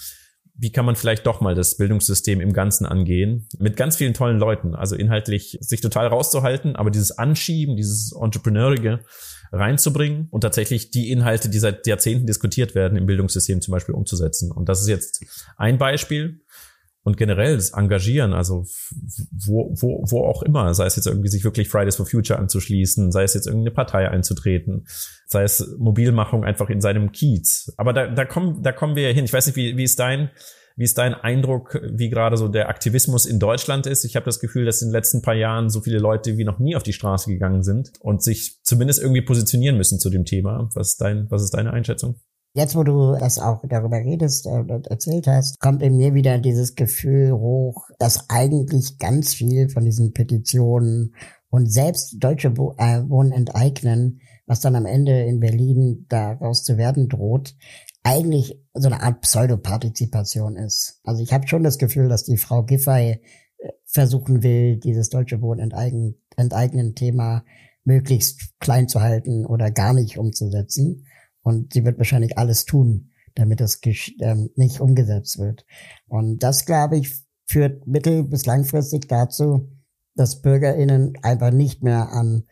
wie 0.54 0.72
kann 0.72 0.86
man 0.86 0.96
vielleicht 0.96 1.26
doch 1.26 1.40
mal 1.40 1.54
das 1.54 1.76
Bildungssystem 1.76 2.40
im 2.40 2.52
Ganzen 2.52 2.86
angehen, 2.86 3.48
mit 3.58 3.76
ganz 3.76 3.96
vielen 3.96 4.14
tollen 4.14 4.38
Leuten, 4.38 4.74
also 4.74 4.96
inhaltlich 4.96 5.58
sich 5.60 5.80
total 5.80 6.06
rauszuhalten, 6.06 6.76
aber 6.76 6.90
dieses 6.90 7.12
Anschieben, 7.18 7.76
dieses 7.76 8.12
Entrepreneurige 8.12 9.00
reinzubringen 9.56 10.28
und 10.30 10.42
tatsächlich 10.42 10.90
die 10.90 11.10
Inhalte, 11.10 11.48
die 11.48 11.58
seit 11.58 11.86
Jahrzehnten 11.86 12.26
diskutiert 12.26 12.74
werden, 12.74 12.96
im 12.96 13.06
Bildungssystem 13.06 13.60
zum 13.60 13.72
Beispiel 13.72 13.94
umzusetzen. 13.94 14.52
Und 14.52 14.68
das 14.68 14.80
ist 14.80 14.88
jetzt 14.88 15.24
ein 15.56 15.78
Beispiel 15.78 16.40
und 17.06 17.16
generell 17.16 17.54
das 17.54 17.70
Engagieren, 17.70 18.32
also 18.32 18.66
wo, 19.30 19.72
wo, 19.80 20.04
wo 20.08 20.24
auch 20.24 20.42
immer, 20.42 20.74
sei 20.74 20.86
es 20.86 20.96
jetzt 20.96 21.06
irgendwie 21.06 21.28
sich 21.28 21.44
wirklich 21.44 21.68
Fridays 21.68 21.94
for 21.94 22.04
Future 22.04 22.36
anzuschließen, 22.36 23.12
sei 23.12 23.22
es 23.22 23.34
jetzt 23.34 23.46
irgendeine 23.46 23.70
Partei 23.70 24.08
einzutreten, 24.08 24.86
sei 25.26 25.44
es 25.44 25.76
Mobilmachung 25.78 26.44
einfach 26.44 26.68
in 26.68 26.80
seinem 26.80 27.12
Kiez. 27.12 27.72
Aber 27.76 27.92
da, 27.92 28.08
da 28.08 28.24
kommen, 28.24 28.60
da 28.64 28.72
kommen 28.72 28.96
wir 28.96 29.04
ja 29.04 29.14
hin. 29.14 29.24
Ich 29.24 29.32
weiß 29.32 29.46
nicht, 29.46 29.54
wie, 29.54 29.76
wie 29.76 29.84
ist 29.84 30.00
dein, 30.00 30.30
wie 30.76 30.84
ist 30.84 30.98
dein 30.98 31.14
Eindruck, 31.14 31.80
wie 31.90 32.10
gerade 32.10 32.36
so 32.36 32.48
der 32.48 32.68
Aktivismus 32.68 33.24
in 33.24 33.38
Deutschland 33.38 33.86
ist? 33.86 34.04
Ich 34.04 34.14
habe 34.14 34.26
das 34.26 34.40
Gefühl, 34.40 34.66
dass 34.66 34.82
in 34.82 34.88
den 34.88 34.92
letzten 34.92 35.22
paar 35.22 35.34
Jahren 35.34 35.70
so 35.70 35.80
viele 35.80 35.98
Leute 35.98 36.36
wie 36.36 36.44
noch 36.44 36.58
nie 36.58 36.76
auf 36.76 36.82
die 36.82 36.92
Straße 36.92 37.30
gegangen 37.30 37.62
sind 37.62 37.92
und 38.00 38.22
sich 38.22 38.58
zumindest 38.62 39.00
irgendwie 39.00 39.22
positionieren 39.22 39.78
müssen 39.78 39.98
zu 39.98 40.10
dem 40.10 40.26
Thema. 40.26 40.68
Was 40.74 40.90
ist 40.90 41.00
dein, 41.00 41.30
was 41.30 41.42
ist 41.42 41.54
deine 41.54 41.72
Einschätzung? 41.72 42.16
Jetzt, 42.56 42.74
wo 42.74 42.84
du 42.84 43.16
das 43.18 43.38
auch 43.38 43.62
darüber 43.68 43.98
redest 43.98 44.46
und 44.46 44.70
äh, 44.70 44.80
erzählt 44.88 45.26
hast, 45.26 45.60
kommt 45.60 45.82
in 45.82 45.96
mir 45.96 46.14
wieder 46.14 46.38
dieses 46.38 46.74
Gefühl 46.74 47.32
hoch, 47.32 47.88
dass 47.98 48.30
eigentlich 48.30 48.98
ganz 48.98 49.34
viel 49.34 49.68
von 49.68 49.84
diesen 49.84 50.12
Petitionen 50.12 51.14
und 51.50 51.70
selbst 51.70 52.16
deutsche 52.18 52.48
äh, 52.48 53.02
Wohnen 53.08 53.32
enteignen, 53.32 54.20
was 54.46 54.60
dann 54.60 54.76
am 54.76 54.86
Ende 54.86 55.24
in 55.24 55.40
Berlin 55.40 56.06
daraus 56.08 56.64
zu 56.64 56.78
werden 56.78 57.08
droht, 57.08 57.54
eigentlich 58.06 58.56
so 58.72 58.86
eine 58.86 59.02
Art 59.02 59.20
Pseudopartizipation 59.22 60.54
ist. 60.56 61.00
Also 61.02 61.24
ich 61.24 61.32
habe 61.32 61.48
schon 61.48 61.64
das 61.64 61.76
Gefühl, 61.76 62.08
dass 62.08 62.22
die 62.22 62.36
Frau 62.36 62.62
Giffey 62.62 63.20
äh, 63.58 63.72
versuchen 63.84 64.44
will, 64.44 64.76
dieses 64.76 65.10
deutsche 65.10 65.42
Wohnen 65.42 65.58
enteignen, 65.58 66.14
enteignen 66.36 66.94
Thema 66.94 67.44
möglichst 67.82 68.60
klein 68.60 68.86
zu 68.86 69.00
halten 69.00 69.44
oder 69.44 69.72
gar 69.72 69.92
nicht 69.92 70.18
umzusetzen. 70.18 71.06
Und 71.42 71.72
sie 71.72 71.84
wird 71.84 71.98
wahrscheinlich 71.98 72.38
alles 72.38 72.64
tun, 72.64 73.10
damit 73.34 73.58
das 73.58 73.80
ähm, 74.20 74.50
nicht 74.54 74.80
umgesetzt 74.80 75.40
wird. 75.40 75.66
Und 76.06 76.44
das, 76.44 76.64
glaube 76.64 76.98
ich, 76.98 77.12
führt 77.44 77.88
mittel- 77.88 78.22
bis 78.22 78.46
langfristig 78.46 79.08
dazu, 79.08 79.68
dass 80.14 80.42
BürgerInnen 80.42 81.14
einfach 81.22 81.50
nicht 81.50 81.82
mehr 81.82 82.12
an 82.12 82.44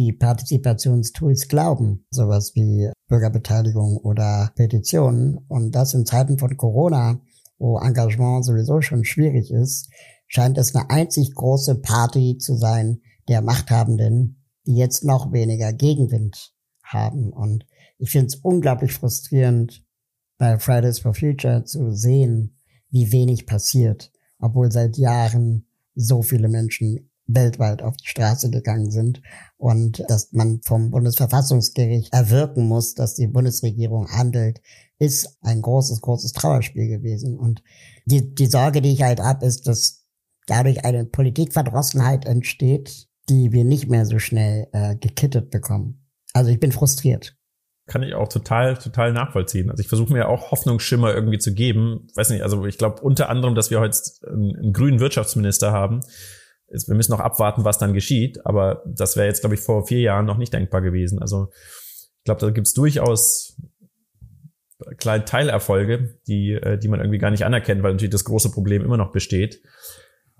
die 0.00 0.14
Partizipationstools 0.14 1.48
glauben, 1.48 2.06
sowas 2.10 2.54
wie 2.54 2.90
Bürgerbeteiligung 3.08 3.98
oder 3.98 4.50
Petitionen. 4.56 5.36
Und 5.48 5.72
das 5.72 5.92
in 5.92 6.06
Zeiten 6.06 6.38
von 6.38 6.56
Corona, 6.56 7.20
wo 7.58 7.78
Engagement 7.78 8.46
sowieso 8.46 8.80
schon 8.80 9.04
schwierig 9.04 9.50
ist, 9.50 9.90
scheint 10.26 10.56
es 10.56 10.74
eine 10.74 10.88
einzig 10.88 11.34
große 11.34 11.82
Party 11.82 12.38
zu 12.38 12.54
sein 12.54 13.02
der 13.28 13.42
Machthabenden, 13.42 14.42
die 14.66 14.76
jetzt 14.76 15.04
noch 15.04 15.32
weniger 15.32 15.74
Gegenwind 15.74 16.54
haben. 16.82 17.30
Und 17.30 17.66
ich 17.98 18.10
finde 18.10 18.28
es 18.28 18.36
unglaublich 18.36 18.94
frustrierend, 18.94 19.84
bei 20.38 20.58
Fridays 20.58 21.00
for 21.00 21.12
Future 21.12 21.64
zu 21.64 21.92
sehen, 21.92 22.58
wie 22.88 23.12
wenig 23.12 23.44
passiert, 23.44 24.10
obwohl 24.38 24.72
seit 24.72 24.96
Jahren 24.96 25.66
so 25.94 26.22
viele 26.22 26.48
Menschen 26.48 27.09
weltweit 27.34 27.82
auf 27.82 27.96
die 27.96 28.08
Straße 28.08 28.50
gegangen 28.50 28.90
sind 28.90 29.22
und 29.56 30.04
dass 30.08 30.32
man 30.32 30.60
vom 30.64 30.90
Bundesverfassungsgericht 30.90 32.12
erwirken 32.12 32.66
muss, 32.66 32.94
dass 32.94 33.14
die 33.14 33.26
Bundesregierung 33.26 34.08
handelt, 34.08 34.60
ist 34.98 35.38
ein 35.42 35.62
großes, 35.62 36.00
großes 36.00 36.32
Trauerspiel 36.32 36.88
gewesen. 36.88 37.38
Und 37.38 37.62
die, 38.04 38.34
die 38.34 38.46
Sorge, 38.46 38.82
die 38.82 38.92
ich 38.92 39.02
halt 39.02 39.20
habe, 39.20 39.46
ist, 39.46 39.66
dass 39.66 40.06
dadurch 40.46 40.84
eine 40.84 41.04
Politikverdrossenheit 41.04 42.26
entsteht, 42.26 43.08
die 43.28 43.52
wir 43.52 43.64
nicht 43.64 43.88
mehr 43.88 44.04
so 44.04 44.18
schnell 44.18 44.68
äh, 44.72 44.96
gekittet 44.96 45.50
bekommen. 45.50 46.06
Also 46.32 46.50
ich 46.50 46.60
bin 46.60 46.72
frustriert 46.72 47.36
kann 47.90 48.04
ich 48.04 48.14
auch 48.14 48.28
total, 48.28 48.76
total 48.76 49.12
nachvollziehen. 49.12 49.68
Also 49.68 49.80
ich 49.80 49.88
versuche 49.88 50.12
mir 50.12 50.28
auch 50.28 50.52
Hoffnungsschimmer 50.52 51.12
irgendwie 51.12 51.38
zu 51.38 51.52
geben. 51.52 52.06
Weiß 52.14 52.30
nicht, 52.30 52.42
also 52.42 52.64
ich 52.64 52.78
glaube 52.78 53.02
unter 53.02 53.28
anderem, 53.28 53.56
dass 53.56 53.70
wir 53.70 53.80
heute 53.80 53.98
einen, 54.28 54.56
einen 54.56 54.72
grünen 54.72 55.00
Wirtschaftsminister 55.00 55.72
haben. 55.72 56.00
Wir 56.70 56.94
müssen 56.94 57.12
noch 57.12 57.20
abwarten, 57.20 57.64
was 57.64 57.78
dann 57.78 57.92
geschieht. 57.92 58.44
Aber 58.46 58.82
das 58.86 59.16
wäre 59.16 59.26
jetzt, 59.26 59.40
glaube 59.40 59.54
ich, 59.54 59.60
vor 59.60 59.86
vier 59.86 60.00
Jahren 60.00 60.26
noch 60.26 60.38
nicht 60.38 60.52
denkbar 60.52 60.82
gewesen. 60.82 61.20
Also 61.20 61.48
ich 62.18 62.24
glaube, 62.24 62.40
da 62.40 62.50
gibt 62.50 62.66
es 62.66 62.74
durchaus 62.74 63.56
kleine 64.96 65.24
Teilerfolge, 65.24 66.18
die, 66.26 66.52
äh, 66.52 66.78
die 66.78 66.88
man 66.88 67.00
irgendwie 67.00 67.18
gar 67.18 67.30
nicht 67.30 67.44
anerkennt, 67.44 67.82
weil 67.82 67.92
natürlich 67.92 68.12
das 68.12 68.24
große 68.24 68.50
Problem 68.50 68.82
immer 68.84 68.96
noch 68.96 69.12
besteht. 69.12 69.62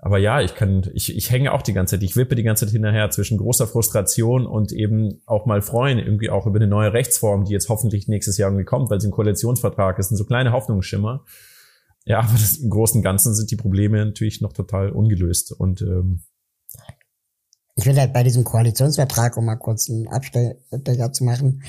Aber 0.03 0.17
ja, 0.17 0.41
ich 0.41 0.55
kann, 0.55 0.89
ich, 0.93 1.15
ich 1.15 1.29
hänge 1.29 1.53
auch 1.53 1.61
die 1.61 1.73
ganze 1.73 1.95
Zeit, 1.95 2.03
ich 2.03 2.15
wippe 2.15 2.33
die 2.33 2.41
ganze 2.41 2.65
Zeit 2.65 2.71
hinterher 2.73 3.11
zwischen 3.11 3.37
großer 3.37 3.67
Frustration 3.67 4.47
und 4.47 4.71
eben 4.71 5.21
auch 5.27 5.45
mal 5.45 5.61
freuen, 5.61 5.99
irgendwie 5.99 6.31
auch 6.31 6.47
über 6.47 6.57
eine 6.57 6.67
neue 6.67 6.91
Rechtsform, 6.91 7.45
die 7.45 7.53
jetzt 7.53 7.69
hoffentlich 7.69 8.07
nächstes 8.07 8.39
Jahr 8.39 8.49
irgendwie 8.49 8.65
kommt, 8.65 8.89
weil 8.89 8.97
es 8.97 9.05
ein 9.05 9.11
Koalitionsvertrag 9.11 9.99
ist, 9.99 10.07
sind 10.07 10.17
so 10.17 10.25
kleine 10.25 10.53
Hoffnungsschimmer. 10.53 11.23
Ja, 12.05 12.19
aber 12.19 12.33
das, 12.33 12.57
im 12.57 12.69
Großen 12.69 12.97
und 12.97 13.03
Ganzen 13.03 13.35
sind 13.35 13.51
die 13.51 13.55
Probleme 13.55 14.03
natürlich 14.03 14.41
noch 14.41 14.53
total 14.53 14.91
ungelöst 14.91 15.51
und 15.51 15.81
ähm, 15.81 16.23
ich 17.75 17.85
will 17.85 17.97
halt 17.97 18.13
bei 18.13 18.23
diesem 18.23 18.43
Koalitionsvertrag, 18.43 19.37
um 19.37 19.45
mal 19.45 19.55
kurz 19.55 19.89
einen 19.89 20.07
Abstecher 20.07 21.13
zu 21.13 21.23
machen, 21.23 21.63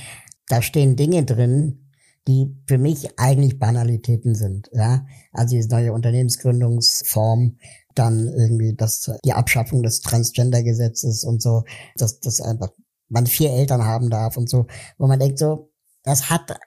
da 0.48 0.60
stehen 0.60 0.96
Dinge 0.96 1.24
drin, 1.24 1.90
die 2.28 2.54
für 2.66 2.78
mich 2.78 3.18
eigentlich 3.18 3.58
Banalitäten 3.58 4.34
sind. 4.34 4.68
Ja, 4.72 5.06
also 5.32 5.56
diese 5.56 5.68
neue 5.68 5.92
Unternehmensgründungsform, 5.92 7.58
dann 7.94 8.28
irgendwie 8.28 8.74
das, 8.74 9.10
die 9.24 9.32
Abschaffung 9.32 9.82
des 9.82 10.00
Transgender-Gesetzes 10.00 11.24
und 11.24 11.42
so, 11.42 11.64
dass 11.96 12.20
das 12.20 12.40
einfach 12.40 12.70
man 13.08 13.26
vier 13.26 13.50
Eltern 13.50 13.84
haben 13.84 14.08
darf 14.08 14.36
und 14.36 14.48
so, 14.48 14.66
wo 14.98 15.06
man 15.06 15.20
denkt 15.20 15.38
so, 15.38 15.70
das 16.02 16.30
hat 16.30 16.58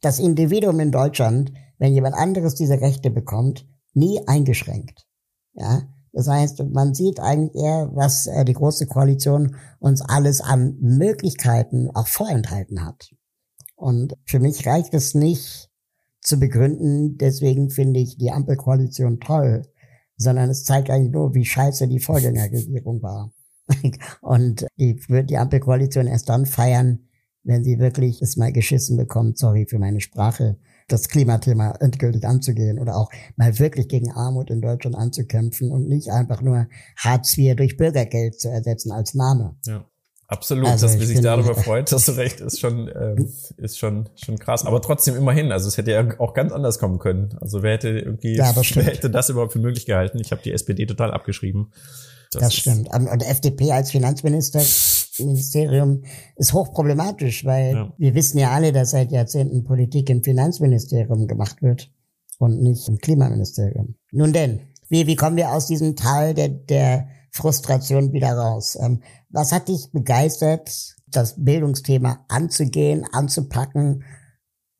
das 0.00 0.18
Individuum 0.18 0.80
in 0.80 0.92
Deutschland, 0.92 1.52
wenn 1.80 1.94
jemand 1.94 2.14
anderes 2.14 2.54
diese 2.54 2.80
Rechte 2.80 3.10
bekommt, 3.10 3.66
nie 3.94 4.20
eingeschränkt. 4.28 5.08
Ja, 5.54 5.88
das 6.12 6.28
heißt, 6.28 6.62
man 6.70 6.94
sieht 6.94 7.18
eigentlich 7.18 7.60
eher, 7.60 7.90
was 7.94 8.26
äh, 8.26 8.44
die 8.44 8.52
große 8.52 8.86
Koalition 8.86 9.56
uns 9.80 10.02
alles 10.02 10.40
an 10.40 10.76
Möglichkeiten 10.80 11.90
auch 11.90 12.06
vorenthalten 12.06 12.84
hat. 12.84 13.10
Und 13.76 14.14
für 14.26 14.40
mich 14.40 14.66
reicht 14.66 14.92
es 14.94 15.14
nicht 15.14 15.70
zu 16.20 16.38
begründen, 16.38 17.16
deswegen 17.16 17.70
finde 17.70 18.00
ich 18.00 18.18
die 18.18 18.30
Ampelkoalition 18.30 19.20
toll, 19.20 19.62
sondern 20.16 20.50
es 20.50 20.64
zeigt 20.64 20.90
eigentlich 20.90 21.12
nur, 21.12 21.34
wie 21.34 21.46
scheiße 21.46 21.88
die 21.88 21.98
Vorgängerregierung 21.98 23.02
war. 23.02 23.32
Und 24.20 24.66
die 24.76 25.00
wird 25.08 25.30
die 25.30 25.38
Ampelkoalition 25.38 26.08
erst 26.08 26.28
dann 26.28 26.44
feiern, 26.44 27.08
wenn 27.42 27.64
sie 27.64 27.78
wirklich 27.78 28.20
es 28.20 28.36
mal 28.36 28.52
geschissen 28.52 28.98
bekommt, 28.98 29.38
sorry 29.38 29.64
für 29.66 29.78
meine 29.78 30.00
Sprache, 30.00 30.58
das 30.92 31.08
Klimathema 31.08 31.72
endgültig 31.80 32.24
anzugehen 32.26 32.78
oder 32.78 32.96
auch 32.96 33.10
mal 33.36 33.58
wirklich 33.58 33.88
gegen 33.88 34.12
Armut 34.12 34.50
in 34.50 34.60
Deutschland 34.60 34.96
anzukämpfen 34.96 35.70
und 35.70 35.88
nicht 35.88 36.10
einfach 36.10 36.42
nur 36.42 36.66
Hartz 36.96 37.36
IV 37.36 37.56
durch 37.56 37.76
Bürgergeld 37.76 38.40
zu 38.40 38.48
ersetzen 38.48 38.92
als 38.92 39.14
Name. 39.14 39.56
Ja. 39.66 39.84
Absolut, 40.30 40.68
also 40.68 40.86
dass 40.86 40.96
man 40.96 41.06
sich 41.08 41.20
darüber 41.20 41.54
freut, 41.56 41.90
dass 41.90 42.06
du 42.06 42.12
recht, 42.12 42.40
ist 42.40 42.60
schon, 42.60 42.88
ähm, 42.94 43.32
ist 43.56 43.80
schon, 43.80 44.08
schon 44.14 44.38
krass. 44.38 44.64
Aber 44.64 44.80
trotzdem 44.80 45.16
immerhin, 45.16 45.50
also 45.50 45.66
es 45.66 45.76
hätte 45.76 45.90
ja 45.90 46.06
auch 46.20 46.34
ganz 46.34 46.52
anders 46.52 46.78
kommen 46.78 47.00
können. 47.00 47.36
Also 47.40 47.64
wer 47.64 47.72
hätte 47.72 47.88
irgendwie, 47.88 48.36
ja, 48.36 48.54
wer 48.54 48.84
hätte 48.84 49.10
das 49.10 49.28
überhaupt 49.28 49.52
für 49.52 49.58
möglich 49.58 49.86
gehalten? 49.86 50.20
Ich 50.20 50.30
habe 50.30 50.40
die 50.40 50.52
SPD 50.52 50.86
total 50.86 51.10
abgeschrieben. 51.10 51.72
Das, 52.30 52.42
das 52.42 52.54
stimmt. 52.54 52.88
Und 52.94 53.22
FDP 53.24 53.72
als 53.72 53.90
Finanzminister, 53.90 54.60
Ministerium 55.20 56.02
ist 56.36 56.52
hochproblematisch, 56.52 57.44
weil 57.44 57.74
ja. 57.74 57.92
wir 57.98 58.14
wissen 58.14 58.38
ja 58.38 58.50
alle, 58.50 58.72
dass 58.72 58.90
seit 58.90 59.12
Jahrzehnten 59.12 59.64
Politik 59.64 60.10
im 60.10 60.22
Finanzministerium 60.22 61.26
gemacht 61.26 61.62
wird 61.62 61.92
und 62.38 62.62
nicht 62.62 62.88
im 62.88 62.98
Klimaministerium. 62.98 63.94
Nun 64.12 64.32
denn, 64.32 64.60
wie, 64.88 65.06
wie 65.06 65.16
kommen 65.16 65.36
wir 65.36 65.52
aus 65.52 65.66
diesem 65.66 65.94
Tal 65.94 66.34
der, 66.34 66.48
der 66.48 67.08
Frustration 67.30 68.12
wieder 68.12 68.32
raus? 68.32 68.76
Ähm, 68.80 69.02
was 69.28 69.52
hat 69.52 69.68
dich 69.68 69.92
begeistert, 69.92 70.96
das 71.06 71.42
Bildungsthema 71.42 72.24
anzugehen, 72.28 73.06
anzupacken? 73.12 74.02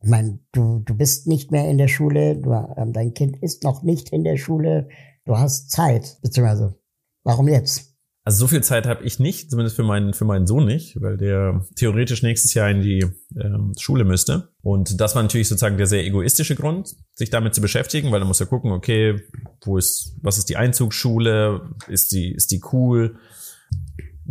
Ich 0.03 0.09
meine, 0.09 0.40
du, 0.53 0.81
du 0.81 0.94
bist 0.94 1.26
nicht 1.26 1.53
mehr 1.53 1.68
in 1.68 1.79
der 1.79 1.88
Schule, 1.88 2.37
du, 2.37 2.53
ähm, 2.76 2.92
dein 2.92 3.14
Kind 3.14 3.40
ist 3.42 3.62
noch 3.62 3.83
nicht 3.83 4.11
in 4.11 4.24
der 4.24 4.37
Schule, 4.37 4.88
du 5.24 5.38
hast 5.38 5.70
Zeit, 5.70 6.18
beziehungsweise 6.22 6.81
warum 7.22 7.48
jetzt? 7.48 7.89
Also 8.30 8.46
so 8.46 8.46
viel 8.46 8.62
Zeit 8.62 8.86
habe 8.86 9.02
ich 9.02 9.18
nicht, 9.18 9.50
zumindest 9.50 9.74
für 9.74 9.82
meinen 9.82 10.14
für 10.14 10.24
meinen 10.24 10.46
Sohn 10.46 10.64
nicht, 10.64 11.00
weil 11.00 11.16
der 11.16 11.66
theoretisch 11.74 12.22
nächstes 12.22 12.54
Jahr 12.54 12.70
in 12.70 12.80
die 12.80 13.04
ähm, 13.34 13.72
Schule 13.76 14.04
müsste. 14.04 14.50
Und 14.62 15.00
das 15.00 15.16
war 15.16 15.22
natürlich 15.22 15.48
sozusagen 15.48 15.76
der 15.76 15.88
sehr 15.88 16.04
egoistische 16.04 16.54
Grund, 16.54 16.94
sich 17.12 17.30
damit 17.30 17.56
zu 17.56 17.60
beschäftigen, 17.60 18.12
weil 18.12 18.22
er 18.22 18.26
muss 18.26 18.38
ja 18.38 18.46
gucken, 18.46 18.70
okay, 18.70 19.20
wo 19.64 19.78
ist, 19.78 20.16
was 20.22 20.38
ist 20.38 20.48
die 20.48 20.56
Einzugsschule, 20.56 21.72
ist 21.88 22.12
die 22.12 22.32
ist 22.32 22.52
die 22.52 22.62
cool, 22.72 23.16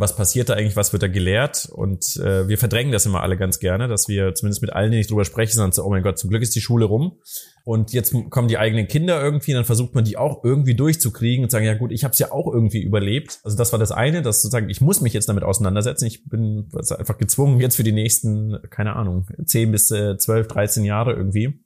was 0.00 0.16
passiert 0.16 0.48
da 0.48 0.54
eigentlich, 0.54 0.76
was 0.76 0.92
wird 0.94 1.02
da 1.02 1.08
gelehrt 1.08 1.68
und 1.70 2.16
äh, 2.16 2.48
wir 2.48 2.56
verdrängen 2.56 2.90
das 2.90 3.04
immer 3.04 3.22
alle 3.22 3.36
ganz 3.36 3.58
gerne, 3.58 3.86
dass 3.86 4.08
wir 4.08 4.34
zumindest 4.34 4.62
mit 4.62 4.72
allen, 4.72 4.90
die 4.90 4.96
nicht 4.96 5.10
drüber 5.10 5.26
sprechen, 5.26 5.56
sagen 5.56 5.72
so, 5.72 5.84
oh 5.84 5.90
mein 5.90 6.02
Gott, 6.02 6.18
zum 6.18 6.30
Glück 6.30 6.40
ist 6.40 6.56
die 6.56 6.62
Schule 6.62 6.86
rum 6.86 7.18
und 7.64 7.92
jetzt 7.92 8.14
kommen 8.30 8.48
die 8.48 8.56
eigenen 8.56 8.88
Kinder 8.88 9.22
irgendwie, 9.22 9.52
dann 9.52 9.66
versucht 9.66 9.94
man 9.94 10.04
die 10.04 10.16
auch 10.16 10.42
irgendwie 10.42 10.74
durchzukriegen 10.74 11.44
und 11.44 11.50
sagen, 11.50 11.66
ja 11.66 11.74
gut, 11.74 11.92
ich 11.92 12.02
habe 12.02 12.12
es 12.12 12.18
ja 12.18 12.32
auch 12.32 12.50
irgendwie 12.50 12.80
überlebt. 12.80 13.40
Also 13.44 13.58
das 13.58 13.72
war 13.72 13.78
das 13.78 13.92
eine, 13.92 14.22
dass 14.22 14.40
sozusagen, 14.40 14.70
ich 14.70 14.80
muss 14.80 15.02
mich 15.02 15.12
jetzt 15.12 15.28
damit 15.28 15.44
auseinandersetzen. 15.44 16.06
Ich 16.06 16.24
bin 16.24 16.70
einfach 16.72 17.18
gezwungen, 17.18 17.60
jetzt 17.60 17.76
für 17.76 17.84
die 17.84 17.92
nächsten, 17.92 18.58
keine 18.70 18.96
Ahnung, 18.96 19.26
10 19.44 19.70
bis 19.70 19.90
äh, 19.90 20.16
12, 20.16 20.48
13 20.48 20.84
Jahre 20.84 21.12
irgendwie, 21.12 21.62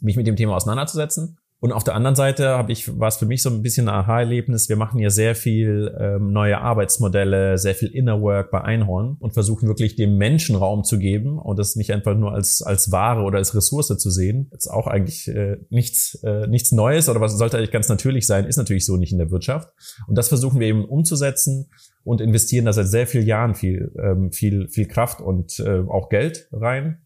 mich 0.00 0.16
mit 0.16 0.26
dem 0.26 0.34
Thema 0.34 0.56
auseinanderzusetzen. 0.56 1.38
Und 1.64 1.72
auf 1.72 1.82
der 1.82 1.94
anderen 1.94 2.14
Seite 2.14 2.50
habe 2.58 2.72
ich, 2.72 3.00
war 3.00 3.08
es 3.08 3.16
für 3.16 3.24
mich 3.24 3.40
so 3.40 3.48
ein 3.48 3.62
bisschen 3.62 3.88
ein 3.88 3.94
Aha-Erlebnis. 3.94 4.68
Wir 4.68 4.76
machen 4.76 4.98
ja 4.98 5.08
sehr 5.08 5.34
viel 5.34 5.96
ähm, 5.98 6.30
neue 6.30 6.60
Arbeitsmodelle, 6.60 7.56
sehr 7.56 7.74
viel 7.74 7.88
Inner 7.88 8.20
Work 8.20 8.50
bei 8.50 8.60
Einhorn 8.60 9.16
und 9.18 9.32
versuchen 9.32 9.66
wirklich 9.66 9.96
dem 9.96 10.18
Menschen 10.18 10.56
Raum 10.56 10.84
zu 10.84 10.98
geben 10.98 11.38
und 11.38 11.58
das 11.58 11.74
nicht 11.74 11.90
einfach 11.90 12.14
nur 12.14 12.34
als, 12.34 12.60
als 12.60 12.92
Ware 12.92 13.22
oder 13.22 13.38
als 13.38 13.54
Ressource 13.54 13.96
zu 13.96 14.10
sehen. 14.10 14.50
Jetzt 14.52 14.66
auch 14.66 14.86
eigentlich 14.86 15.26
äh, 15.28 15.56
nichts, 15.70 16.22
äh, 16.22 16.46
nichts 16.48 16.70
Neues 16.70 17.08
oder 17.08 17.22
was 17.22 17.38
sollte 17.38 17.56
eigentlich 17.56 17.70
ganz 17.70 17.88
natürlich 17.88 18.26
sein, 18.26 18.44
ist 18.44 18.58
natürlich 18.58 18.84
so 18.84 18.98
nicht 18.98 19.12
in 19.12 19.18
der 19.18 19.30
Wirtschaft. 19.30 19.72
Und 20.06 20.18
das 20.18 20.28
versuchen 20.28 20.60
wir 20.60 20.66
eben 20.66 20.84
umzusetzen 20.84 21.70
und 22.02 22.20
investieren 22.20 22.66
da 22.66 22.74
seit 22.74 22.88
sehr 22.88 23.06
vielen 23.06 23.26
Jahren 23.26 23.54
viel, 23.54 23.90
ähm, 23.98 24.32
viel, 24.32 24.68
viel 24.68 24.86
Kraft 24.86 25.22
und 25.22 25.58
äh, 25.60 25.80
auch 25.88 26.10
Geld 26.10 26.46
rein. 26.52 27.03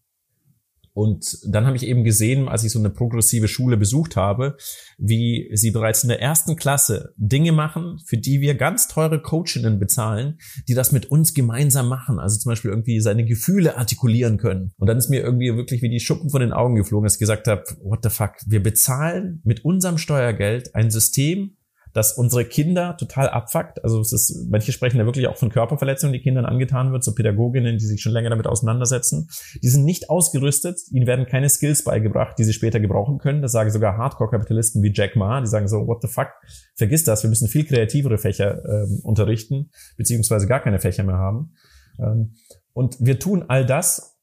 Und 0.99 1.39
dann 1.45 1.65
habe 1.65 1.77
ich 1.77 1.87
eben 1.87 2.03
gesehen, 2.03 2.49
als 2.49 2.65
ich 2.65 2.73
so 2.73 2.79
eine 2.79 2.89
progressive 2.89 3.47
Schule 3.47 3.77
besucht 3.77 4.17
habe, 4.17 4.57
wie 4.97 5.49
sie 5.53 5.71
bereits 5.71 6.03
in 6.03 6.09
der 6.09 6.21
ersten 6.21 6.57
Klasse 6.57 7.13
Dinge 7.15 7.53
machen, 7.53 8.01
für 8.05 8.17
die 8.17 8.41
wir 8.41 8.55
ganz 8.55 8.89
teure 8.89 9.21
Coachinnen 9.21 9.79
bezahlen, 9.79 10.39
die 10.67 10.73
das 10.73 10.91
mit 10.91 11.09
uns 11.09 11.33
gemeinsam 11.33 11.87
machen. 11.87 12.19
Also 12.19 12.37
zum 12.37 12.49
Beispiel 12.49 12.71
irgendwie 12.71 12.99
seine 12.99 13.23
Gefühle 13.23 13.77
artikulieren 13.77 14.37
können. 14.37 14.73
Und 14.77 14.87
dann 14.87 14.97
ist 14.97 15.07
mir 15.07 15.21
irgendwie 15.21 15.55
wirklich 15.55 15.81
wie 15.81 15.89
die 15.89 16.01
Schuppen 16.01 16.31
von 16.31 16.41
den 16.41 16.51
Augen 16.51 16.75
geflogen, 16.75 17.05
dass 17.05 17.13
ich 17.13 17.19
gesagt 17.19 17.47
habe, 17.47 17.63
what 17.81 17.99
the 18.03 18.09
fuck, 18.09 18.33
wir 18.45 18.61
bezahlen 18.61 19.39
mit 19.45 19.63
unserem 19.63 19.97
Steuergeld 19.97 20.75
ein 20.75 20.91
System, 20.91 21.55
dass 21.93 22.13
unsere 22.13 22.45
Kinder 22.45 22.97
total 22.97 23.29
abfuckt. 23.29 23.83
Also 23.83 23.99
es 23.99 24.11
ist, 24.13 24.47
manche 24.49 24.71
sprechen 24.71 24.97
ja 24.97 25.05
wirklich 25.05 25.27
auch 25.27 25.37
von 25.37 25.49
Körperverletzungen, 25.49 26.13
die 26.13 26.21
Kindern 26.21 26.45
angetan 26.45 26.91
wird, 26.91 27.03
so 27.03 27.13
Pädagoginnen, 27.13 27.77
die 27.77 27.85
sich 27.85 28.01
schon 28.01 28.11
länger 28.11 28.29
damit 28.29 28.47
auseinandersetzen. 28.47 29.29
Die 29.61 29.69
sind 29.69 29.85
nicht 29.85 30.09
ausgerüstet, 30.09 30.79
ihnen 30.91 31.07
werden 31.07 31.25
keine 31.25 31.49
Skills 31.49 31.83
beigebracht, 31.83 32.37
die 32.37 32.43
sie 32.43 32.53
später 32.53 32.79
gebrauchen 32.79 33.17
können. 33.17 33.41
Das 33.41 33.51
sagen 33.51 33.71
sogar 33.71 33.97
Hardcore-Kapitalisten 33.97 34.83
wie 34.83 34.91
Jack 34.93 35.15
Ma, 35.15 35.41
die 35.41 35.47
sagen 35.47 35.67
so, 35.67 35.87
what 35.87 36.01
the 36.01 36.07
fuck, 36.07 36.29
vergiss 36.75 37.03
das, 37.03 37.23
wir 37.23 37.29
müssen 37.29 37.47
viel 37.47 37.65
kreativere 37.65 38.17
Fächer 38.17 38.63
ähm, 38.65 38.99
unterrichten, 39.03 39.71
beziehungsweise 39.97 40.47
gar 40.47 40.59
keine 40.59 40.79
Fächer 40.79 41.03
mehr 41.03 41.17
haben. 41.17 41.53
Ähm, 41.99 42.35
und 42.73 42.97
wir 42.99 43.19
tun 43.19 43.45
all 43.47 43.65
das, 43.65 44.18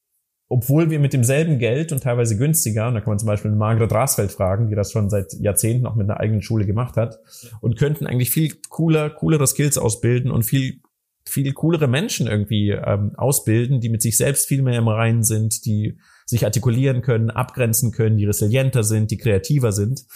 obwohl 0.48 0.90
wir 0.90 1.00
mit 1.00 1.12
demselben 1.12 1.58
Geld 1.58 1.92
und 1.92 2.02
teilweise 2.02 2.36
günstiger, 2.36 2.88
und 2.88 2.94
da 2.94 3.00
kann 3.00 3.10
man 3.10 3.18
zum 3.18 3.26
Beispiel 3.26 3.50
Margret 3.50 3.92
Rasfeld 3.92 4.30
fragen, 4.30 4.68
die 4.68 4.76
das 4.76 4.92
schon 4.92 5.10
seit 5.10 5.32
Jahrzehnten 5.34 5.86
auch 5.86 5.96
mit 5.96 6.08
einer 6.08 6.20
eigenen 6.20 6.42
Schule 6.42 6.66
gemacht 6.66 6.96
hat, 6.96 7.18
und 7.60 7.76
könnten 7.76 8.06
eigentlich 8.06 8.30
viel 8.30 8.54
cooler, 8.68 9.10
coolere 9.10 9.46
Skills 9.46 9.78
ausbilden 9.78 10.30
und 10.30 10.44
viel 10.44 10.80
viel 11.28 11.52
coolere 11.54 11.88
Menschen 11.88 12.28
irgendwie 12.28 12.70
ähm, 12.70 13.12
ausbilden, 13.16 13.80
die 13.80 13.88
mit 13.88 14.00
sich 14.00 14.16
selbst 14.16 14.46
viel 14.46 14.62
mehr 14.62 14.78
im 14.78 14.88
Reinen 14.88 15.24
sind, 15.24 15.66
die 15.66 15.98
sich 16.24 16.44
artikulieren 16.44 17.02
können, 17.02 17.30
abgrenzen 17.30 17.92
können, 17.92 18.16
die 18.16 18.24
resilienter 18.24 18.84
sind, 18.84 19.10
die 19.10 19.16
kreativer 19.16 19.72
sind. 19.72 20.06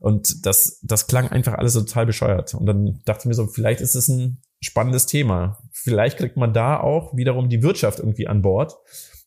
Und 0.00 0.46
das, 0.46 0.80
das 0.82 1.06
klang 1.06 1.28
einfach 1.28 1.54
alles 1.54 1.74
total 1.74 2.06
bescheuert. 2.06 2.54
Und 2.54 2.66
dann 2.66 3.00
dachte 3.04 3.22
ich 3.22 3.26
mir 3.26 3.34
so, 3.34 3.46
vielleicht 3.46 3.80
ist 3.80 3.94
es 3.94 4.08
ein 4.08 4.42
spannendes 4.60 5.06
Thema. 5.06 5.58
Vielleicht 5.72 6.18
kriegt 6.18 6.36
man 6.36 6.52
da 6.52 6.78
auch 6.78 7.16
wiederum 7.16 7.48
die 7.48 7.62
Wirtschaft 7.62 7.98
irgendwie 7.98 8.28
an 8.28 8.42
Bord, 8.42 8.76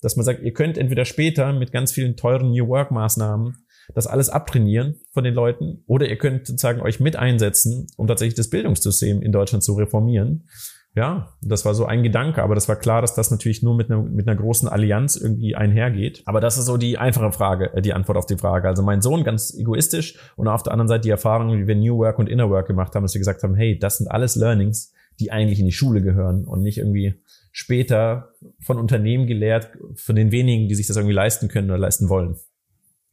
dass 0.02 0.16
man 0.16 0.26
sagt, 0.26 0.42
ihr 0.42 0.54
könnt 0.54 0.78
entweder 0.78 1.06
später 1.06 1.54
mit 1.54 1.72
ganz 1.72 1.92
vielen 1.92 2.18
teuren 2.18 2.52
New 2.52 2.68
Work 2.68 2.92
Maßnahmen 2.92 3.56
das 3.94 4.08
alles 4.08 4.30
abtrainieren 4.30 5.00
von 5.12 5.24
den 5.24 5.34
Leuten 5.34 5.84
oder 5.88 6.08
ihr 6.08 6.18
könnt 6.18 6.48
sozusagen 6.48 6.82
euch 6.82 7.00
mit 7.00 7.16
einsetzen, 7.16 7.88
um 7.98 8.08
tatsächlich 8.08 8.36
das 8.36 8.50
Bildungssystem 8.50 9.22
in 9.22 9.32
Deutschland 9.32 9.64
zu 9.64 9.74
reformieren. 9.74 10.48
Ja, 10.94 11.34
das 11.42 11.64
war 11.64 11.74
so 11.74 11.86
ein 11.86 12.04
Gedanke, 12.04 12.44
aber 12.44 12.54
das 12.54 12.68
war 12.68 12.76
klar, 12.76 13.02
dass 13.02 13.16
das 13.16 13.32
natürlich 13.32 13.64
nur 13.64 13.76
mit 13.76 13.90
einer, 13.90 14.04
mit 14.04 14.28
einer 14.28 14.36
großen 14.36 14.68
Allianz 14.68 15.16
irgendwie 15.16 15.56
einhergeht. 15.56 16.22
Aber 16.26 16.42
das 16.42 16.58
ist 16.58 16.66
so 16.66 16.76
die 16.76 16.98
einfache 16.98 17.32
Frage, 17.32 17.74
äh, 17.74 17.82
die 17.82 17.94
Antwort 17.94 18.18
auf 18.18 18.26
die 18.26 18.36
Frage. 18.36 18.68
Also 18.68 18.84
mein 18.84 19.02
Sohn 19.02 19.24
ganz 19.24 19.54
egoistisch 19.58 20.20
und 20.36 20.50
auf 20.50 20.64
der 20.64 20.74
anderen 20.74 20.90
Seite 20.90 21.04
die 21.04 21.10
Erfahrung, 21.10 21.58
wie 21.58 21.66
wir 21.66 21.76
New 21.76 21.98
Work 22.00 22.20
und 22.20 22.28
Inner 22.28 22.50
Work 22.50 22.68
gemacht 22.68 22.94
haben, 22.94 23.04
dass 23.04 23.14
wir 23.14 23.20
gesagt 23.20 23.42
haben, 23.42 23.56
hey, 23.56 23.80
das 23.80 24.00
sind 24.00 24.12
alles 24.12 24.36
Learnings, 24.36 24.92
die 25.22 25.32
eigentlich 25.32 25.60
in 25.60 25.66
die 25.66 25.72
Schule 25.72 26.02
gehören 26.02 26.44
und 26.44 26.62
nicht 26.62 26.78
irgendwie 26.78 27.22
später 27.52 28.34
von 28.62 28.78
Unternehmen 28.78 29.28
gelehrt, 29.28 29.70
von 29.96 30.16
den 30.16 30.32
wenigen, 30.32 30.68
die 30.68 30.76
sich 30.76 30.88
das 30.88 30.98
irgendwie 30.98 31.16
leisten 31.16 31.48
können 31.48 31.70
oder 31.70 31.80
leisten 31.80 32.10
wollen. 32.10 32.38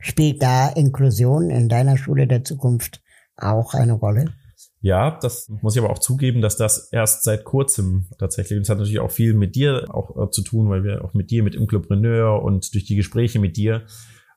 Spielt 0.01 0.43
da 0.43 0.68
Inklusion 0.68 1.51
in 1.51 1.68
deiner 1.68 1.99
Schule 1.99 2.26
der 2.26 2.45
Zukunft 2.45 3.03
auch 3.36 3.74
eine 3.74 3.95
Rolle? 3.95 4.32
Ja, 4.80 5.18
das 5.20 5.49
muss 5.61 5.74
ich 5.74 5.82
aber 5.82 5.91
auch 5.91 5.99
zugeben, 5.99 6.41
dass 6.41 6.57
das 6.57 6.89
erst 6.93 7.24
seit 7.24 7.45
kurzem 7.45 8.07
tatsächlich, 8.18 8.57
und 8.57 8.62
das 8.62 8.70
hat 8.70 8.78
natürlich 8.78 9.01
auch 9.01 9.11
viel 9.11 9.34
mit 9.34 9.57
dir 9.57 9.86
auch 9.93 10.16
äh, 10.16 10.30
zu 10.30 10.43
tun, 10.43 10.68
weil 10.70 10.84
wir 10.84 11.05
auch 11.05 11.14
mit 11.14 11.30
dir, 11.30 11.43
mit 11.43 11.57
Inklopreneur 11.57 12.43
und 12.43 12.72
durch 12.74 12.84
die 12.84 12.95
Gespräche 12.95 13.41
mit 13.41 13.57
dir 13.57 13.86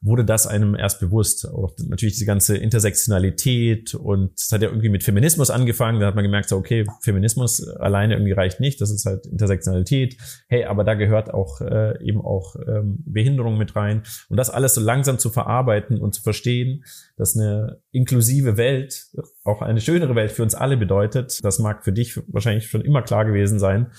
wurde 0.02 0.26
das 0.26 0.47
einem 0.47 0.76
erst 0.76 0.99
bewusst. 0.99 1.47
Auch 1.47 1.74
natürlich 1.88 2.16
diese 2.16 2.26
ganze 2.26 2.58
Intersektionalität 2.58 3.93
und 3.93 4.32
es 4.36 4.52
hat 4.52 4.64
ja 4.64 4.70
irgendwie 4.70 4.89
mit 4.89 5.04
Feminismus 5.04 5.52
angefangen. 5.52 5.99
Da 5.99 6.08
hat 6.08 6.16
man 6.16 6.24
gemerkt, 6.24 6.49
so, 6.49 6.58
okay, 6.58 6.86
Feminismus 7.02 7.68
alleine 7.68 8.16
irgendwie 8.16 8.32
reicht 8.32 8.60
nicht. 8.60 8.82
Das 8.82 8.89
ist 8.89 9.06
halt 9.06 9.28
Intersektionalität. 9.28 10.18
Hey, 10.47 10.66
aber 10.66 10.84
da 10.84 10.95
gehört 10.95 11.32
auch 11.32 11.62
äh, 11.62 12.04
eben 12.04 12.20
auch 12.20 12.56
ähm, 12.56 12.97
Behinderung 13.06 13.58
mit 13.58 13.76
rein. 13.76 14.02
Und 14.30 14.38
das 14.38 14.49
alles 14.49 14.74
so 14.74 14.82
langsam 14.82 15.20
zu 15.20 15.30
verarbeiten 15.30 15.99
und 15.99 16.16
zu 16.16 16.24
verstehen, 16.24 16.84
dass 17.18 17.38
eine 17.38 17.80
inklusive 17.91 18.58
Welt 18.58 19.06
auch 19.43 19.62
eine 19.62 19.82
schönere 19.82 20.16
Welt 20.16 20.32
für 20.32 20.41
uns 20.41 20.56
alle 20.56 20.78
bedeutet. 20.78 21.39
Das 21.43 21.60
mag 21.60 21.84
für 21.84 21.93
dich 21.93 22.20
wahrscheinlich 22.28 22.68
schon 22.68 22.82
immer 22.82 23.04
klar 23.04 23.26
gewesen 23.26 23.60
sein. 23.60 23.91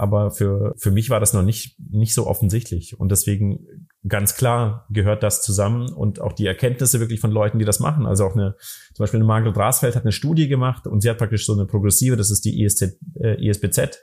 Aber 0.00 0.30
für, 0.30 0.72
für 0.78 0.90
mich 0.90 1.10
war 1.10 1.20
das 1.20 1.34
noch 1.34 1.42
nicht, 1.42 1.78
nicht 1.78 2.14
so 2.14 2.26
offensichtlich. 2.26 2.98
Und 2.98 3.10
deswegen 3.10 3.66
ganz 4.08 4.34
klar 4.34 4.86
gehört 4.88 5.22
das 5.22 5.42
zusammen 5.42 5.92
und 5.92 6.22
auch 6.22 6.32
die 6.32 6.46
Erkenntnisse 6.46 7.00
wirklich 7.00 7.20
von 7.20 7.30
Leuten, 7.30 7.58
die 7.58 7.66
das 7.66 7.80
machen. 7.80 8.06
Also 8.06 8.24
auch 8.24 8.34
eine, 8.34 8.56
zum 8.94 9.02
Beispiel 9.02 9.18
eine 9.18 9.26
Margret 9.26 9.58
Rasfeld 9.58 9.96
hat 9.96 10.04
eine 10.04 10.12
Studie 10.12 10.48
gemacht 10.48 10.86
und 10.86 11.02
sie 11.02 11.10
hat 11.10 11.18
praktisch 11.18 11.44
so 11.44 11.52
eine 11.52 11.66
progressive, 11.66 12.16
das 12.16 12.30
ist 12.30 12.46
die 12.46 12.62
ISZ, 12.62 12.98
äh, 13.20 13.46
ISBZ, 13.46 13.98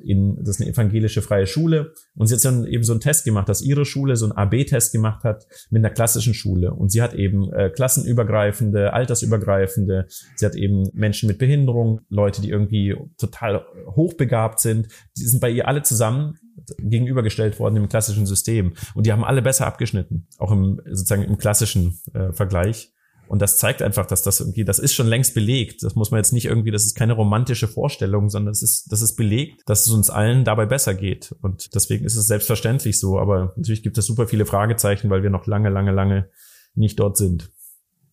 in, 0.00 0.36
das 0.38 0.56
ist 0.56 0.60
eine 0.60 0.70
evangelische 0.70 1.22
freie 1.22 1.46
Schule. 1.46 1.92
Und 2.14 2.26
sie 2.26 2.34
hat 2.34 2.44
dann 2.44 2.66
eben 2.66 2.84
so 2.84 2.92
einen 2.92 3.00
Test 3.00 3.24
gemacht, 3.24 3.48
dass 3.48 3.62
ihre 3.62 3.84
Schule 3.84 4.16
so 4.16 4.26
einen 4.26 4.32
AB-Test 4.32 4.92
gemacht 4.92 5.24
hat 5.24 5.46
mit 5.70 5.84
einer 5.84 5.92
klassischen 5.92 6.34
Schule. 6.34 6.72
Und 6.72 6.90
sie 6.90 7.02
hat 7.02 7.14
eben 7.14 7.52
äh, 7.52 7.70
klassenübergreifende, 7.70 8.92
altersübergreifende, 8.92 10.06
sie 10.36 10.46
hat 10.46 10.54
eben 10.54 10.88
Menschen 10.92 11.28
mit 11.28 11.38
Behinderung, 11.38 12.00
Leute, 12.08 12.42
die 12.42 12.50
irgendwie 12.50 12.96
total 13.18 13.64
hochbegabt 13.94 14.60
sind, 14.60 14.88
die 15.16 15.22
sind 15.22 15.40
bei 15.40 15.50
ihr 15.50 15.68
alle 15.68 15.82
zusammen 15.82 16.38
gegenübergestellt 16.78 17.58
worden 17.58 17.76
im 17.76 17.88
klassischen 17.88 18.26
System. 18.26 18.74
Und 18.94 19.06
die 19.06 19.12
haben 19.12 19.24
alle 19.24 19.42
besser 19.42 19.66
abgeschnitten, 19.66 20.26
auch 20.38 20.52
im 20.52 20.80
sozusagen 20.86 21.22
im 21.22 21.38
klassischen 21.38 21.98
äh, 22.14 22.32
Vergleich. 22.32 22.92
Und 23.28 23.40
das 23.40 23.56
zeigt 23.56 23.80
einfach, 23.80 24.06
dass 24.06 24.22
das 24.22 24.40
irgendwie, 24.40 24.64
das 24.64 24.78
ist 24.78 24.92
schon 24.94 25.06
längst 25.06 25.34
belegt. 25.34 25.82
Das 25.82 25.94
muss 25.94 26.10
man 26.10 26.18
jetzt 26.18 26.32
nicht 26.32 26.44
irgendwie, 26.44 26.70
das 26.70 26.84
ist 26.84 26.94
keine 26.94 27.14
romantische 27.14 27.68
Vorstellung, 27.68 28.28
sondern 28.28 28.52
es 28.52 28.62
ist, 28.62 28.92
das 28.92 29.00
ist 29.00 29.16
belegt, 29.16 29.62
dass 29.66 29.86
es 29.86 29.92
uns 29.92 30.10
allen 30.10 30.44
dabei 30.44 30.66
besser 30.66 30.94
geht. 30.94 31.34
Und 31.40 31.74
deswegen 31.74 32.04
ist 32.04 32.16
es 32.16 32.26
selbstverständlich 32.26 32.98
so. 32.98 33.18
Aber 33.18 33.54
natürlich 33.56 33.82
gibt 33.82 33.96
es 33.96 34.06
super 34.06 34.26
viele 34.26 34.44
Fragezeichen, 34.44 35.08
weil 35.08 35.22
wir 35.22 35.30
noch 35.30 35.46
lange, 35.46 35.70
lange, 35.70 35.92
lange 35.92 36.28
nicht 36.74 37.00
dort 37.00 37.16
sind. 37.16 37.50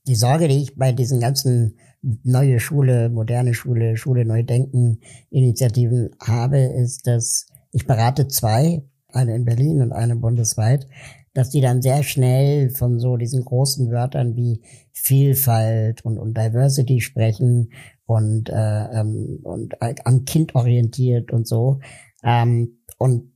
Die 0.08 0.16
Sorge, 0.16 0.48
die 0.48 0.62
ich 0.64 0.78
bei 0.78 0.92
diesen 0.92 1.20
ganzen 1.20 1.78
neue 2.02 2.60
Schule, 2.60 3.10
moderne 3.10 3.54
Schule, 3.54 3.98
Schule 3.98 4.26
neu 4.26 4.44
denken 4.44 5.02
Initiativen 5.30 6.12
habe, 6.20 6.60
ist, 6.60 7.08
dass 7.08 7.48
ich 7.72 7.86
berate 7.86 8.28
zwei, 8.28 8.84
eine 9.10 9.36
in 9.36 9.46
Berlin 9.46 9.82
und 9.82 9.92
eine 9.92 10.16
bundesweit, 10.16 10.88
dass 11.34 11.50
die 11.50 11.62
dann 11.62 11.82
sehr 11.82 12.04
schnell 12.04 12.70
von 12.70 13.00
so 13.00 13.18
diesen 13.18 13.44
großen 13.46 13.92
Wörtern 13.92 14.36
wie 14.36 14.62
Vielfalt 14.92 16.04
und, 16.04 16.18
und 16.18 16.38
Diversity 16.38 17.02
sprechen 17.02 17.72
und, 18.06 18.50
äh, 18.50 19.00
ähm, 19.00 19.40
und 19.44 19.76
am 19.82 20.26
Kind 20.26 20.56
orientiert 20.56 21.32
und 21.32 21.48
so. 21.48 21.80
Ähm, 22.24 22.80
und 22.98 23.32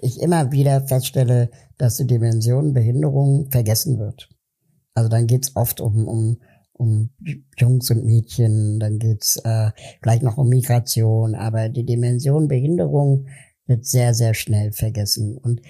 ich 0.00 0.20
immer 0.20 0.52
wieder 0.52 0.86
feststelle, 0.86 1.50
dass 1.78 1.96
die 1.96 2.06
Dimension 2.06 2.74
Behinderung 2.74 3.50
vergessen 3.50 3.98
wird. 3.98 4.28
Also 4.94 5.08
dann 5.08 5.26
geht's 5.26 5.56
oft 5.56 5.80
um, 5.80 6.06
um, 6.06 6.40
um 6.72 7.10
Jungs 7.56 7.90
und 7.90 8.04
Mädchen, 8.04 8.78
dann 8.78 8.98
geht's 8.98 9.36
äh, 9.44 9.70
vielleicht 10.02 10.22
noch 10.22 10.36
um 10.36 10.48
Migration, 10.48 11.34
aber 11.34 11.68
die 11.68 11.84
Dimension 11.84 12.48
Behinderung 12.48 13.26
wird 13.66 13.86
sehr, 13.86 14.14
sehr 14.14 14.34
schnell 14.34 14.72
vergessen. 14.72 15.38
Und 15.38 15.60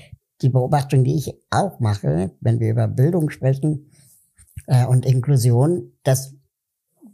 die 0.45 0.51
Beobachtung, 0.51 1.03
die 1.05 1.17
ich 1.17 1.35
auch 1.51 1.81
mache, 1.81 2.31
wenn 2.41 2.61
wir 2.61 2.71
über 2.71 2.87
Bildung 2.87 3.31
sprechen 3.31 3.91
äh, 4.67 4.85
und 4.85 5.07
Inklusion, 5.07 5.95
dass 6.05 6.35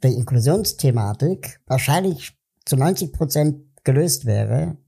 die 0.03 0.14
Inklusionsthematik 0.14 1.61
wahrscheinlich 1.66 2.37
zu 2.64 2.76
90 2.76 3.12
Prozent 3.12 3.62
gelöst 3.85 4.24
wäre, 4.26 4.78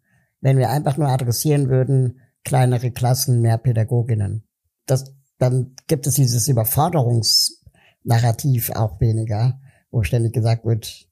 wenn 0.40 0.58
wir 0.58 0.70
einfach 0.70 0.96
nur 0.96 1.06
adressieren 1.08 1.68
würden, 1.68 2.18
kleinere 2.44 2.90
Klassen, 2.90 3.40
mehr 3.40 3.58
Pädagoginnen. 3.58 4.42
Das, 4.86 5.14
dann 5.38 5.76
gibt 5.86 6.08
es 6.08 6.16
dieses 6.16 6.48
Überforderungsnarrativ 6.48 8.70
auch 8.70 9.00
weniger, 9.00 9.60
wo 9.92 10.02
ständig 10.02 10.32
gesagt 10.32 10.64
wird, 10.64 11.06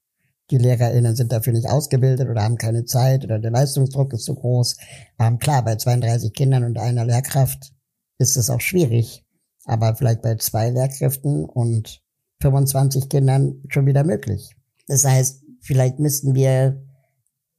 die 0.51 0.59
LehrerInnen 0.59 1.17
sind 1.17 1.33
dafür 1.33 1.53
nicht 1.53 1.69
ausgebildet 1.69 2.29
oder 2.29 2.43
haben 2.43 2.59
keine 2.59 2.85
Zeit 2.85 3.25
oder 3.25 3.39
der 3.39 3.51
Leistungsdruck 3.51 4.13
ist 4.13 4.25
zu 4.25 4.35
groß. 4.35 4.77
Ähm, 5.19 5.39
klar, 5.39 5.65
bei 5.65 5.77
32 5.77 6.33
Kindern 6.33 6.65
und 6.65 6.79
einer 6.79 7.05
Lehrkraft 7.05 7.73
ist 8.19 8.37
es 8.37 8.51
auch 8.51 8.61
schwierig, 8.61 9.25
aber 9.65 9.95
vielleicht 9.95 10.23
bei 10.23 10.37
zwei 10.37 10.71
Lehrkräften 10.71 11.45
und 11.45 12.03
25 12.43 13.09
Kindern 13.09 13.63
schon 13.69 13.87
wieder 13.87 14.05
möglich. 14.05 14.55
Das 14.87 15.05
heißt, 15.05 15.43
vielleicht 15.61 15.99
müssten 15.99 16.35
wir 16.35 16.83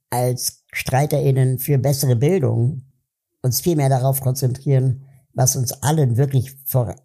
als 0.09 0.63
StreiterInnen 0.73 1.59
für 1.59 1.77
bessere 1.77 2.15
Bildung 2.15 2.83
uns 3.41 3.61
viel 3.61 3.75
mehr 3.75 3.89
darauf 3.89 4.21
konzentrieren, 4.21 5.05
was 5.33 5.55
uns 5.55 5.71
allen 5.71 6.17
wirklich 6.17 6.57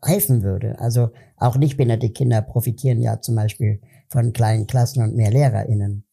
helfen 0.05 0.43
würde. 0.43 0.78
Also 0.80 1.11
auch 1.37 1.57
nicht 1.57 1.76
behinderte 1.76 2.11
Kinder 2.11 2.43
profitieren 2.43 3.01
ja 3.01 3.20
zum 3.20 3.37
Beispiel 3.37 3.80
von 4.09 4.32
kleinen 4.32 4.66
Klassen 4.66 5.02
und 5.02 5.14
mehr 5.14 5.30
LehrerInnen. 5.30 6.04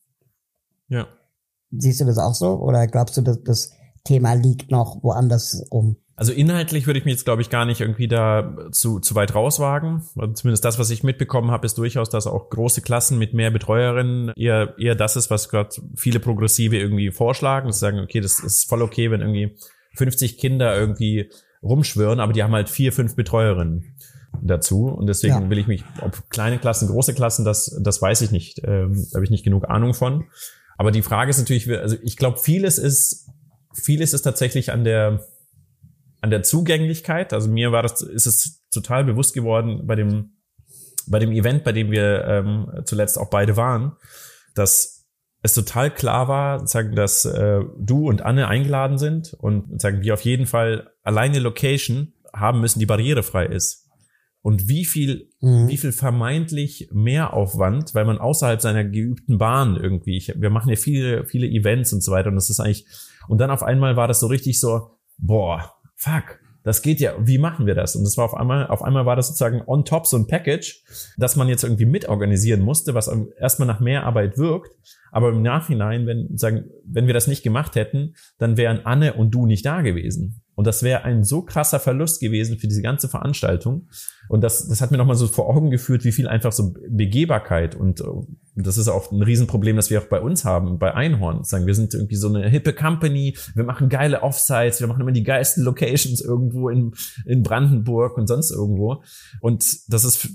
Ja. 0.87 1.07
Siehst 1.71 2.01
du 2.01 2.05
das 2.05 2.17
auch 2.17 2.35
so? 2.35 2.55
Oder 2.59 2.87
glaubst 2.87 3.17
du, 3.17 3.21
dass 3.21 3.41
das 3.43 3.71
Thema 4.03 4.33
liegt 4.33 4.71
noch 4.71 5.03
woanders 5.03 5.65
rum? 5.71 5.97
Also 6.15 6.31
inhaltlich 6.31 6.85
würde 6.85 6.99
ich 6.99 7.05
mich 7.05 7.13
jetzt, 7.13 7.25
glaube 7.25 7.41
ich, 7.41 7.49
gar 7.49 7.65
nicht 7.65 7.81
irgendwie 7.81 8.07
da 8.07 8.55
zu, 8.71 8.99
zu 8.99 9.15
weit 9.15 9.33
rauswagen. 9.33 10.03
Also 10.15 10.33
zumindest 10.33 10.63
das, 10.63 10.77
was 10.77 10.91
ich 10.91 11.03
mitbekommen 11.03 11.49
habe, 11.49 11.65
ist 11.65 11.77
durchaus, 11.79 12.09
dass 12.09 12.27
auch 12.27 12.49
große 12.51 12.81
Klassen 12.81 13.17
mit 13.17 13.33
mehr 13.33 13.49
Betreuerinnen 13.49 14.31
eher, 14.35 14.75
eher 14.77 14.93
das 14.93 15.15
ist, 15.15 15.31
was 15.31 15.49
gerade 15.49 15.75
viele 15.95 16.19
Progressive 16.19 16.77
irgendwie 16.77 17.11
vorschlagen. 17.11 17.67
Das 17.67 17.79
sagen, 17.79 17.99
okay, 17.99 18.19
das 18.19 18.39
ist 18.39 18.69
voll 18.69 18.83
okay, 18.83 19.09
wenn 19.09 19.21
irgendwie 19.21 19.57
50 19.95 20.37
Kinder 20.37 20.77
irgendwie 20.77 21.31
rumschwirren, 21.63 22.19
aber 22.19 22.33
die 22.33 22.43
haben 22.43 22.53
halt 22.53 22.69
vier, 22.69 22.91
fünf 22.91 23.15
Betreuerinnen 23.15 23.92
dazu. 24.41 24.87
Und 24.87 25.07
deswegen 25.07 25.43
ja. 25.43 25.49
will 25.49 25.57
ich 25.57 25.67
mich, 25.67 25.83
ob 26.01 26.29
kleine 26.29 26.59
Klassen, 26.59 26.87
große 26.87 27.13
Klassen, 27.13 27.45
das, 27.45 27.79
das 27.81 28.01
weiß 28.01 28.21
ich 28.21 28.31
nicht. 28.31 28.61
Ähm, 28.63 29.07
da 29.11 29.17
habe 29.17 29.25
ich 29.25 29.31
nicht 29.31 29.43
genug 29.43 29.69
Ahnung 29.69 29.93
von. 29.93 30.25
Aber 30.77 30.91
die 30.91 31.01
Frage 31.01 31.29
ist 31.29 31.37
natürlich, 31.37 31.69
also 31.69 31.95
ich 32.01 32.17
glaube, 32.17 32.39
vieles 32.39 32.77
ist, 32.77 33.29
vieles 33.73 34.13
ist 34.13 34.23
tatsächlich 34.23 34.71
an 34.71 34.83
der, 34.83 35.21
an 36.21 36.29
der 36.29 36.43
Zugänglichkeit. 36.43 37.33
Also 37.33 37.49
mir 37.49 37.71
war 37.71 37.83
das, 37.83 38.01
ist 38.01 38.25
es 38.25 38.63
total 38.71 39.03
bewusst 39.03 39.33
geworden 39.33 39.85
bei 39.85 39.95
dem, 39.95 40.37
bei 41.07 41.19
dem 41.19 41.31
Event, 41.31 41.63
bei 41.63 41.71
dem 41.71 41.91
wir 41.91 42.25
ähm, 42.25 42.71
zuletzt 42.85 43.17
auch 43.19 43.29
beide 43.29 43.57
waren, 43.57 43.97
dass 44.55 45.05
es 45.41 45.53
total 45.53 45.93
klar 45.93 46.29
war, 46.29 46.65
sagen, 46.67 46.95
dass 46.95 47.25
äh, 47.25 47.59
du 47.77 48.07
und 48.07 48.21
Anne 48.21 48.47
eingeladen 48.47 48.97
sind 48.97 49.33
und 49.33 49.81
sagen 49.81 50.01
wir 50.01 50.13
auf 50.13 50.21
jeden 50.21 50.45
Fall 50.45 50.91
alleine 51.03 51.39
Location 51.39 52.13
haben 52.33 52.61
müssen, 52.61 52.79
die 52.79 52.85
barrierefrei 52.85 53.45
ist. 53.45 53.82
Und 54.43 54.67
wie 54.67 54.85
viel, 54.85 55.29
mhm. 55.39 55.69
wie 55.69 55.77
viel 55.77 55.93
vermeintlich 55.93 56.89
Mehraufwand, 56.91 57.95
weil 57.95 58.05
man 58.05 58.19
außerhalb 58.19 58.61
seiner 58.61 58.83
geübten 58.83 59.39
Bahn 59.39 59.77
irgendwie, 59.77 60.17
ich, 60.17 60.33
wir 60.35 60.49
machen 60.51 60.69
ja 60.69 60.75
viele, 60.75 61.25
viele 61.25 61.47
Events 61.47 61.93
und 61.93 62.03
so 62.03 62.11
weiter 62.11 62.29
und 62.29 62.35
das 62.35 62.49
ist 62.49 62.59
eigentlich, 62.59 62.85
und 63.27 63.39
dann 63.39 63.49
auf 63.49 63.63
einmal 63.63 63.95
war 63.95 64.07
das 64.07 64.19
so 64.19 64.27
richtig 64.27 64.59
so, 64.59 64.91
boah, 65.17 65.73
fuck, 65.95 66.39
das 66.63 66.81
geht 66.81 66.99
ja, 66.99 67.13
wie 67.19 67.37
machen 67.37 67.65
wir 67.65 67.75
das? 67.75 67.95
Und 67.95 68.03
das 68.03 68.17
war 68.17 68.25
auf 68.25 68.35
einmal, 68.35 68.67
auf 68.67 68.83
einmal 68.83 69.05
war 69.05 69.15
das 69.15 69.27
sozusagen 69.27 69.61
on 69.65 69.85
top 69.85 70.07
so 70.07 70.17
ein 70.17 70.27
Package, 70.27 70.83
das 71.17 71.35
man 71.35 71.49
jetzt 71.49 71.63
irgendwie 71.63 71.85
mitorganisieren 71.85 72.61
musste, 72.61 72.93
was 72.93 73.11
erstmal 73.37 73.67
nach 73.67 73.81
mehr 73.81 74.05
Arbeit 74.05 74.37
wirkt. 74.37 74.71
Aber 75.11 75.29
im 75.29 75.41
Nachhinein, 75.41 76.07
wenn, 76.07 76.37
sagen, 76.37 76.65
wenn 76.85 77.05
wir 77.05 77.13
das 77.13 77.27
nicht 77.27 77.43
gemacht 77.43 77.75
hätten, 77.75 78.15
dann 78.39 78.57
wären 78.57 78.85
Anne 78.85 79.13
und 79.13 79.31
du 79.31 79.45
nicht 79.45 79.65
da 79.65 79.81
gewesen. 79.81 80.41
Und 80.55 80.65
das 80.65 80.83
wäre 80.83 81.03
ein 81.03 81.23
so 81.23 81.41
krasser 81.41 81.79
Verlust 81.79 82.21
gewesen 82.21 82.57
für 82.57 82.67
diese 82.67 82.81
ganze 82.81 83.09
Veranstaltung. 83.09 83.89
Und 84.29 84.41
das, 84.41 84.67
das 84.67 84.81
hat 84.81 84.91
mir 84.91 84.97
nochmal 84.97 85.15
so 85.15 85.27
vor 85.27 85.49
Augen 85.49 85.69
geführt, 85.69 86.03
wie 86.05 86.11
viel 86.11 86.27
einfach 86.27 86.51
so 86.51 86.73
Begehbarkeit 86.89 87.75
und, 87.75 88.01
und 88.01 88.37
das 88.55 88.77
ist 88.77 88.87
auch 88.87 89.11
ein 89.11 89.21
Riesenproblem, 89.21 89.75
das 89.75 89.89
wir 89.89 90.01
auch 90.01 90.05
bei 90.05 90.21
uns 90.21 90.45
haben, 90.45 90.79
bei 90.79 90.93
Einhorn. 90.93 91.43
Sagen, 91.43 91.65
wir 91.65 91.75
sind 91.75 91.93
irgendwie 91.93 92.15
so 92.15 92.27
eine 92.27 92.47
hippe 92.47 92.73
Company, 92.73 93.35
wir 93.55 93.63
machen 93.63 93.89
geile 93.89 94.21
Offsites, 94.21 94.79
wir 94.79 94.87
machen 94.87 95.01
immer 95.01 95.11
die 95.11 95.23
geilsten 95.23 95.63
Locations 95.63 96.21
irgendwo 96.21 96.69
in, 96.69 96.93
in 97.25 97.43
Brandenburg 97.43 98.17
und 98.17 98.27
sonst 98.27 98.51
irgendwo. 98.51 99.03
Und 99.41 99.91
das 99.91 100.05
ist, 100.05 100.29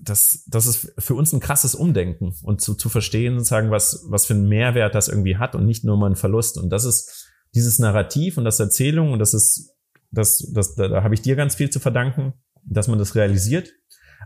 das, 0.00 0.44
das 0.48 0.66
ist 0.66 0.92
für 0.98 1.14
uns 1.14 1.32
ein 1.32 1.40
krasses 1.40 1.74
Umdenken 1.74 2.34
und 2.42 2.60
zu, 2.60 2.74
zu 2.74 2.88
verstehen 2.88 3.38
und 3.38 3.44
sagen, 3.44 3.70
was, 3.70 4.04
was 4.08 4.26
für 4.26 4.34
einen 4.34 4.48
Mehrwert 4.48 4.94
das 4.94 5.08
irgendwie 5.08 5.36
hat 5.36 5.54
und 5.54 5.66
nicht 5.66 5.84
nur 5.84 5.96
mal 5.96 6.10
ein 6.10 6.16
Verlust. 6.16 6.58
Und 6.58 6.70
das 6.70 6.84
ist, 6.84 7.30
dieses 7.54 7.78
Narrativ 7.78 8.38
und 8.38 8.44
das 8.44 8.60
Erzählung 8.60 9.12
und 9.12 9.18
das 9.18 9.34
ist, 9.34 9.74
das, 10.10 10.50
das, 10.52 10.74
da, 10.74 10.88
da 10.88 11.02
habe 11.02 11.14
ich 11.14 11.22
dir 11.22 11.36
ganz 11.36 11.54
viel 11.54 11.70
zu 11.70 11.80
verdanken, 11.80 12.34
dass 12.64 12.88
man 12.88 12.98
das 12.98 13.14
realisiert. 13.14 13.72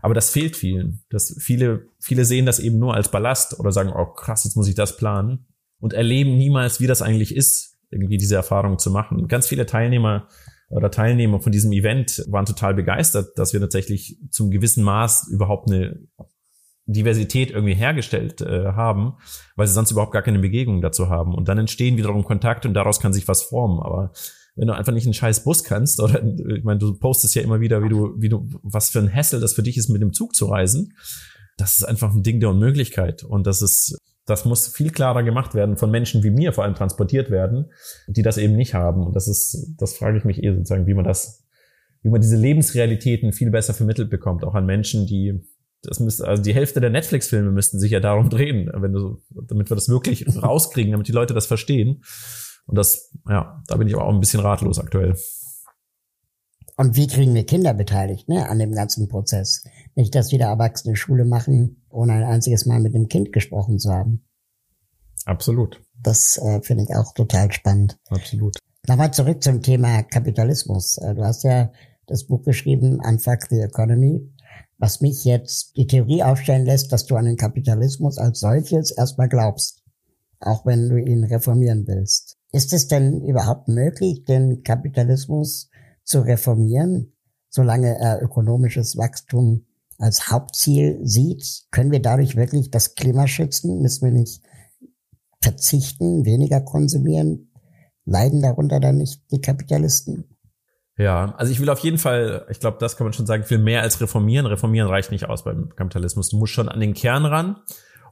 Aber 0.01 0.13
das 0.13 0.29
fehlt 0.29 0.55
vielen. 0.55 1.01
Das 1.09 1.35
viele, 1.39 1.87
viele 1.99 2.25
sehen 2.25 2.45
das 2.45 2.59
eben 2.59 2.77
nur 2.77 2.93
als 2.93 3.09
Ballast 3.09 3.59
oder 3.59 3.71
sagen, 3.71 3.91
oh 3.95 4.05
krass, 4.05 4.43
jetzt 4.43 4.55
muss 4.55 4.67
ich 4.67 4.75
das 4.75 4.97
planen 4.97 5.47
und 5.79 5.93
erleben 5.93 6.37
niemals, 6.37 6.79
wie 6.79 6.87
das 6.87 7.01
eigentlich 7.01 7.35
ist, 7.35 7.77
irgendwie 7.89 8.17
diese 8.17 8.35
Erfahrung 8.35 8.77
zu 8.79 8.91
machen. 8.91 9.27
Ganz 9.27 9.47
viele 9.47 9.65
Teilnehmer 9.65 10.27
oder 10.69 10.91
Teilnehmer 10.91 11.39
von 11.39 11.51
diesem 11.51 11.71
Event 11.71 12.25
waren 12.27 12.45
total 12.45 12.73
begeistert, 12.73 13.37
dass 13.37 13.53
wir 13.53 13.59
tatsächlich 13.59 14.19
zum 14.29 14.51
gewissen 14.51 14.83
Maß 14.83 15.29
überhaupt 15.29 15.71
eine 15.71 15.99
Diversität 16.85 17.51
irgendwie 17.51 17.75
hergestellt 17.75 18.41
äh, 18.41 18.67
haben, 18.67 19.17
weil 19.55 19.67
sie 19.67 19.73
sonst 19.73 19.91
überhaupt 19.91 20.13
gar 20.13 20.21
keine 20.21 20.39
Begegnung 20.39 20.81
dazu 20.81 21.09
haben. 21.09 21.33
Und 21.33 21.47
dann 21.49 21.57
entstehen 21.57 21.97
wiederum 21.97 22.23
Kontakte 22.23 22.67
und 22.67 22.73
daraus 22.73 22.99
kann 22.99 23.13
sich 23.13 23.27
was 23.27 23.43
formen. 23.43 23.81
Aber 23.81 24.11
wenn 24.57 24.67
du 24.67 24.75
einfach 24.75 24.91
nicht 24.91 25.05
einen 25.05 25.13
scheiß 25.13 25.43
Bus 25.43 25.63
kannst, 25.63 26.01
oder 26.01 26.21
ich 26.23 26.63
meine, 26.63 26.79
du 26.79 26.93
postest 26.95 27.35
ja 27.35 27.43
immer 27.43 27.59
wieder, 27.59 27.83
wie 27.83 27.89
du, 27.89 28.15
wie 28.17 28.29
du, 28.29 28.49
was 28.63 28.89
für 28.89 28.99
ein 28.99 29.13
Hassel 29.13 29.39
das 29.39 29.53
für 29.53 29.63
dich 29.63 29.77
ist, 29.77 29.87
mit 29.89 30.01
dem 30.01 30.13
Zug 30.13 30.35
zu 30.35 30.47
reisen, 30.47 30.93
das 31.57 31.75
ist 31.75 31.83
einfach 31.83 32.13
ein 32.13 32.23
Ding 32.23 32.39
der 32.39 32.49
Unmöglichkeit. 32.49 33.23
Und 33.23 33.47
das 33.47 33.61
ist, 33.61 33.97
das 34.25 34.45
muss 34.45 34.67
viel 34.67 34.91
klarer 34.91 35.23
gemacht 35.23 35.53
werden 35.53 35.77
von 35.77 35.91
Menschen 35.91 36.23
wie 36.23 36.31
mir, 36.31 36.53
vor 36.53 36.63
allem 36.63 36.75
transportiert 36.75 37.29
werden, 37.29 37.71
die 38.07 38.23
das 38.23 38.37
eben 38.37 38.55
nicht 38.55 38.73
haben. 38.73 39.05
Und 39.05 39.15
das 39.15 39.27
ist, 39.27 39.75
das 39.77 39.95
frage 39.95 40.17
ich 40.17 40.25
mich 40.25 40.43
eh 40.43 40.51
sozusagen, 40.51 40.87
wie 40.87 40.93
man 40.93 41.05
das, 41.05 41.43
wie 42.01 42.09
man 42.09 42.21
diese 42.21 42.37
Lebensrealitäten 42.37 43.33
viel 43.33 43.51
besser 43.51 43.73
vermittelt 43.73 44.09
bekommt, 44.09 44.43
auch 44.43 44.55
an 44.55 44.65
Menschen, 44.65 45.05
die 45.05 45.39
das 45.83 45.99
müsste, 45.99 46.27
also 46.27 46.41
die 46.41 46.53
Hälfte 46.53 46.81
der 46.81 46.89
Netflix-Filme 46.89 47.51
müssten 47.51 47.79
sich 47.79 47.91
ja 47.91 47.99
darum 47.99 48.29
drehen, 48.29 48.69
wenn 48.73 48.93
du, 48.93 49.21
damit 49.29 49.69
wir 49.69 49.75
das 49.75 49.89
wirklich 49.89 50.25
rauskriegen, 50.41 50.91
damit 50.91 51.07
die 51.07 51.13
Leute 51.13 51.35
das 51.35 51.45
verstehen. 51.45 52.01
Und 52.67 52.77
das, 52.77 53.11
ja, 53.27 53.63
da 53.67 53.75
bin 53.77 53.87
ich 53.87 53.95
aber 53.95 54.05
auch 54.05 54.13
ein 54.13 54.19
bisschen 54.19 54.41
ratlos 54.41 54.79
aktuell. 54.79 55.17
Und 56.75 56.95
wie 56.95 57.07
kriegen 57.07 57.33
wir 57.33 57.45
Kinder 57.45 57.73
beteiligt, 57.73 58.29
ne, 58.29 58.47
an 58.47 58.59
dem 58.59 58.71
ganzen 58.71 59.07
Prozess? 59.07 59.63
Nicht, 59.95 60.13
dass 60.13 60.31
wieder 60.31 60.45
Erwachsene 60.45 60.95
Schule 60.95 61.25
machen, 61.25 61.83
ohne 61.89 62.13
ein 62.13 62.23
einziges 62.23 62.65
Mal 62.65 62.79
mit 62.79 62.93
dem 62.93 63.07
Kind 63.07 63.33
gesprochen 63.33 63.79
zu 63.79 63.91
haben. 63.91 64.23
Absolut. 65.25 65.81
Das 65.99 66.37
äh, 66.37 66.61
finde 66.61 66.83
ich 66.83 66.95
auch 66.95 67.13
total 67.13 67.51
spannend. 67.51 67.97
Absolut. 68.09 68.57
Nochmal 68.87 69.11
zurück 69.11 69.41
zum 69.41 69.63
Thema 69.63 70.03
Kapitalismus. 70.03 70.99
Äh, 70.99 71.15
du 71.15 71.23
hast 71.23 71.43
ja 71.43 71.71
das 72.05 72.27
Buch 72.27 72.43
geschrieben, 72.43 72.99
Unfuck 73.03 73.47
the 73.49 73.59
Economy 73.59 74.31
was 74.77 75.01
mich 75.01 75.25
jetzt 75.25 75.75
die 75.75 75.87
Theorie 75.87 76.23
aufstellen 76.23 76.65
lässt, 76.65 76.91
dass 76.91 77.05
du 77.05 77.15
an 77.15 77.25
den 77.25 77.37
Kapitalismus 77.37 78.17
als 78.17 78.39
solches 78.39 78.91
erstmal 78.91 79.27
glaubst, 79.27 79.83
auch 80.39 80.65
wenn 80.65 80.89
du 80.89 80.97
ihn 80.97 81.23
reformieren 81.23 81.87
willst. 81.87 82.36
Ist 82.57 82.73
es 82.73 82.87
denn 82.87 83.21
überhaupt 83.21 83.67
möglich, 83.67 84.25
den 84.25 84.63
Kapitalismus 84.63 85.69
zu 86.03 86.21
reformieren, 86.21 87.13
solange 87.49 87.99
er 87.99 88.19
ökonomisches 88.19 88.97
Wachstum 88.97 89.67
als 89.99 90.31
Hauptziel 90.31 90.99
sieht? 91.03 91.67
Können 91.69 91.91
wir 91.91 92.01
dadurch 92.01 92.35
wirklich 92.35 92.71
das 92.71 92.95
Klima 92.95 93.27
schützen? 93.27 93.83
Müssen 93.83 94.05
wir 94.05 94.11
nicht 94.11 94.41
verzichten, 95.39 96.25
weniger 96.25 96.59
konsumieren? 96.61 97.51
Leiden 98.05 98.41
darunter 98.41 98.79
dann 98.79 98.97
nicht 98.97 99.21
die 99.29 99.39
Kapitalisten? 99.41 100.35
Ja, 100.97 101.35
also 101.37 101.51
ich 101.51 101.59
will 101.59 101.69
auf 101.69 101.81
jeden 101.81 101.99
Fall, 101.99 102.47
ich 102.49 102.59
glaube, 102.59 102.77
das 102.79 102.97
kann 102.97 103.05
man 103.05 103.13
schon 103.13 103.27
sagen, 103.27 103.43
viel 103.43 103.59
mehr 103.59 103.83
als 103.83 104.01
reformieren. 104.01 104.47
Reformieren 104.47 104.89
reicht 104.89 105.11
nicht 105.11 105.29
aus 105.29 105.43
beim 105.43 105.75
Kapitalismus. 105.75 106.29
Du 106.29 106.37
musst 106.37 106.53
schon 106.53 106.69
an 106.69 106.79
den 106.79 106.95
Kern 106.95 107.27
ran. 107.27 107.57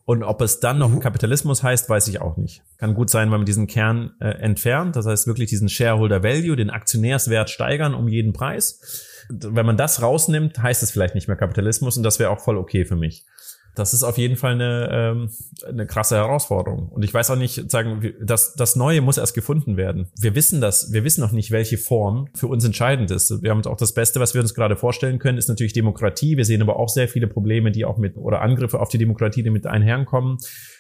Und 0.06 0.24
ob 0.24 0.41
es 0.41 0.60
dann 0.60 0.78
noch 0.78 0.89
mhm. 0.89 0.99
Kapitalismus 0.99 1.64
heißt, 1.64 1.89
weiß 1.89 2.08
ich 2.08 2.22
auch 2.22 2.38
nicht. 2.38 2.62
Kann 2.78 2.93
gut 2.93 3.10
sein, 3.10 3.32
wenn 3.32 3.39
man 3.39 3.45
diesen 3.45 3.66
Kern 3.66 4.14
äh, 4.20 4.30
entfernt. 4.30 4.95
Das 4.95 5.08
heißt 5.08 5.26
wirklich 5.26 5.49
diesen 5.49 5.68
Shareholder 5.68 6.24
Value, 6.24 6.56
den 6.56 6.70
Aktionärswert 6.70 7.49
steigern 7.49 7.95
um 7.95 8.08
jeden 8.08 8.32
Preis. 8.32 9.26
Wenn 9.30 9.66
man 9.66 9.78
das 9.78 10.03
rausnimmt, 10.03 10.62
heißt 10.62 10.84
es 10.84 10.91
vielleicht 10.91 11.16
nicht 11.16 11.28
mehr 11.28 11.38
Kapitalismus 11.38 11.97
und 11.97 12.03
das 12.03 12.20
wäre 12.20 12.30
auch 12.30 12.39
voll 12.39 12.58
okay 12.58 12.86
für 12.86 12.95
mich 12.95 13.26
das 13.76 13.93
ist 13.93 14.03
auf 14.03 14.17
jeden 14.17 14.38
Fall 14.38 14.53
eine, 14.53 14.89
ähm, 14.91 15.30
eine 15.67 15.86
krasse 15.86 16.15
Herausforderung. 16.15 16.89
Und 16.89 17.03
ich 17.03 17.13
weiß 17.13 17.30
auch 17.30 17.36
nicht, 17.36 17.69
sagen, 17.69 18.13
das, 18.21 18.55
das 18.55 18.76
Neue 18.76 19.01
muss 19.01 19.17
erst 19.17 19.36
gefunden 19.36 19.78
werden. 19.78 20.07
Wir 20.19 20.34
wissen 20.34 20.61
das, 20.61 20.91
wir 20.93 21.03
wissen 21.03 21.21
noch 21.21 21.32
nicht, 21.32 21.51
welche 21.51 21.78
Form 21.78 22.28
für 22.34 22.47
uns 22.47 22.63
entscheidend 22.63 23.11
ist. 23.11 23.43
Wir 23.43 23.51
haben 23.51 23.65
auch 23.65 23.78
das 23.78 23.93
Beste, 23.93 24.19
was 24.19 24.34
wir 24.34 24.41
uns 24.41 24.53
gerade 24.53 24.76
vorstellen 24.76 25.19
können, 25.19 25.38
ist 25.38 25.49
natürlich 25.49 25.73
Demokratie. 25.73 26.38
Wir 26.38 26.45
sehen 26.45 26.61
aber 26.61 26.78
auch 26.78 26.89
sehr 26.89 27.07
viele 27.07 27.28
Probleme, 27.28 27.71
die 27.71 27.86
auch 27.86 27.97
mit, 27.97 28.17
oder 28.17 28.41
Angriffe 28.41 28.80
auf 28.80 28.89
die 28.89 28.97
Demokratie, 28.97 29.43
die 29.43 29.49
mit 29.49 29.67
einherkommen. 29.67 30.38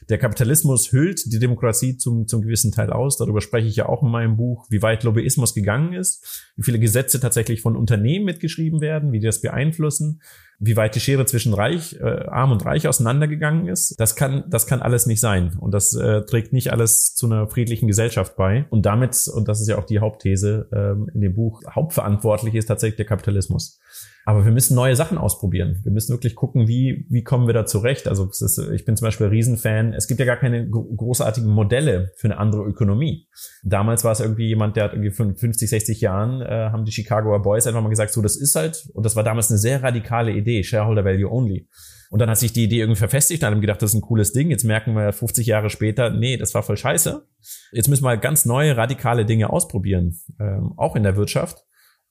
Der 0.09 0.17
Kapitalismus 0.17 0.91
hüllt 0.91 1.31
die 1.31 1.39
Demokratie 1.39 1.97
zum, 1.97 2.27
zum 2.27 2.41
gewissen 2.41 2.71
Teil 2.71 2.91
aus. 2.91 3.17
Darüber 3.17 3.41
spreche 3.41 3.67
ich 3.67 3.75
ja 3.75 3.87
auch 3.89 4.03
in 4.03 4.09
meinem 4.09 4.37
Buch, 4.37 4.67
wie 4.69 4.81
weit 4.81 5.03
Lobbyismus 5.03 5.53
gegangen 5.53 5.93
ist, 5.93 6.51
wie 6.55 6.63
viele 6.63 6.79
Gesetze 6.79 7.19
tatsächlich 7.19 7.61
von 7.61 7.75
Unternehmen 7.75 8.25
mitgeschrieben 8.25 8.81
werden, 8.81 9.11
wie 9.11 9.19
die 9.19 9.25
das 9.25 9.41
beeinflussen 9.41 10.21
wie 10.59 10.77
weit 10.77 10.95
die 10.95 10.99
Schere 10.99 11.25
zwischen 11.25 11.53
Reich, 11.53 11.99
äh, 11.99 12.25
Arm 12.27 12.51
und 12.51 12.65
Reich 12.65 12.87
auseinandergegangen 12.87 13.67
ist, 13.67 13.99
das 13.99 14.15
kann, 14.15 14.45
das 14.49 14.67
kann 14.67 14.81
alles 14.81 15.05
nicht 15.05 15.19
sein. 15.19 15.57
Und 15.59 15.73
das 15.73 15.93
äh, 15.93 16.21
trägt 16.21 16.53
nicht 16.53 16.71
alles 16.71 17.13
zu 17.13 17.25
einer 17.25 17.47
friedlichen 17.47 17.87
Gesellschaft 17.87 18.35
bei. 18.35 18.65
Und 18.69 18.85
damit, 18.85 19.27
und 19.33 19.47
das 19.47 19.61
ist 19.61 19.67
ja 19.67 19.77
auch 19.77 19.85
die 19.85 19.99
Hauptthese 19.99 20.67
ähm, 20.73 21.09
in 21.13 21.21
dem 21.21 21.35
Buch, 21.35 21.61
hauptverantwortlich 21.69 22.55
ist 22.55 22.67
tatsächlich 22.67 22.97
der 22.97 23.05
Kapitalismus. 23.05 23.79
Aber 24.27 24.43
wir 24.43 24.51
müssen 24.51 24.73
neue 24.73 24.95
Sachen 24.95 25.19
ausprobieren. 25.19 25.81
Wir 25.83 25.91
müssen 25.91 26.11
wirklich 26.11 26.33
gucken, 26.33 26.67
wie, 26.67 27.05
wie 27.11 27.23
kommen 27.23 27.45
wir 27.45 27.53
da 27.53 27.67
zurecht. 27.67 28.07
Also 28.07 28.25
ist, 28.27 28.57
ich 28.73 28.83
bin 28.83 28.97
zum 28.97 29.05
Beispiel 29.05 29.27
Riesenfan. 29.27 29.93
Es 29.93 30.07
gibt 30.07 30.19
ja 30.19 30.25
gar 30.25 30.37
keine 30.37 30.67
großartigen 30.67 31.47
Modelle 31.47 32.11
für 32.17 32.29
eine 32.29 32.39
andere 32.39 32.63
Ökonomie. 32.63 33.27
Damals 33.63 34.03
war 34.03 34.13
es 34.13 34.21
irgendwie 34.21 34.47
jemand, 34.47 34.77
der 34.77 34.85
hat 34.85 34.93
irgendwie 34.93 35.11
50, 35.11 35.69
60 35.69 36.01
Jahren, 36.01 36.41
äh, 36.41 36.71
haben 36.71 36.85
die 36.85 36.91
Chicagoer 36.91 37.43
Boys 37.43 37.67
einfach 37.67 37.83
mal 37.83 37.89
gesagt, 37.89 38.13
so 38.13 38.23
das 38.23 38.35
ist 38.35 38.55
halt, 38.55 38.89
und 38.93 39.05
das 39.05 39.15
war 39.15 39.23
damals 39.23 39.51
eine 39.51 39.59
sehr 39.59 39.83
radikale 39.83 40.31
Idee, 40.31 40.63
Shareholder 40.63 41.05
Value 41.05 41.31
Only. 41.31 41.69
Und 42.09 42.19
dann 42.19 42.29
hat 42.29 42.39
sich 42.39 42.51
die 42.51 42.63
Idee 42.63 42.79
irgendwie 42.79 42.97
verfestigt 42.97 43.43
und 43.43 43.49
haben 43.49 43.61
gedacht, 43.61 43.83
das 43.83 43.91
ist 43.91 43.95
ein 43.95 44.01
cooles 44.01 44.33
Ding. 44.33 44.49
Jetzt 44.49 44.63
merken 44.63 44.95
wir 44.95 45.13
50 45.13 45.45
Jahre 45.45 45.69
später, 45.69 46.09
nee, 46.09 46.37
das 46.37 46.55
war 46.55 46.63
voll 46.63 46.77
scheiße. 46.77 47.27
Jetzt 47.73 47.89
müssen 47.89 48.03
wir 48.03 48.17
ganz 48.17 48.45
neue, 48.45 48.75
radikale 48.75 49.25
Dinge 49.25 49.51
ausprobieren, 49.51 50.19
ähm, 50.39 50.73
auch 50.77 50.95
in 50.95 51.03
der 51.03 51.15
Wirtschaft 51.15 51.63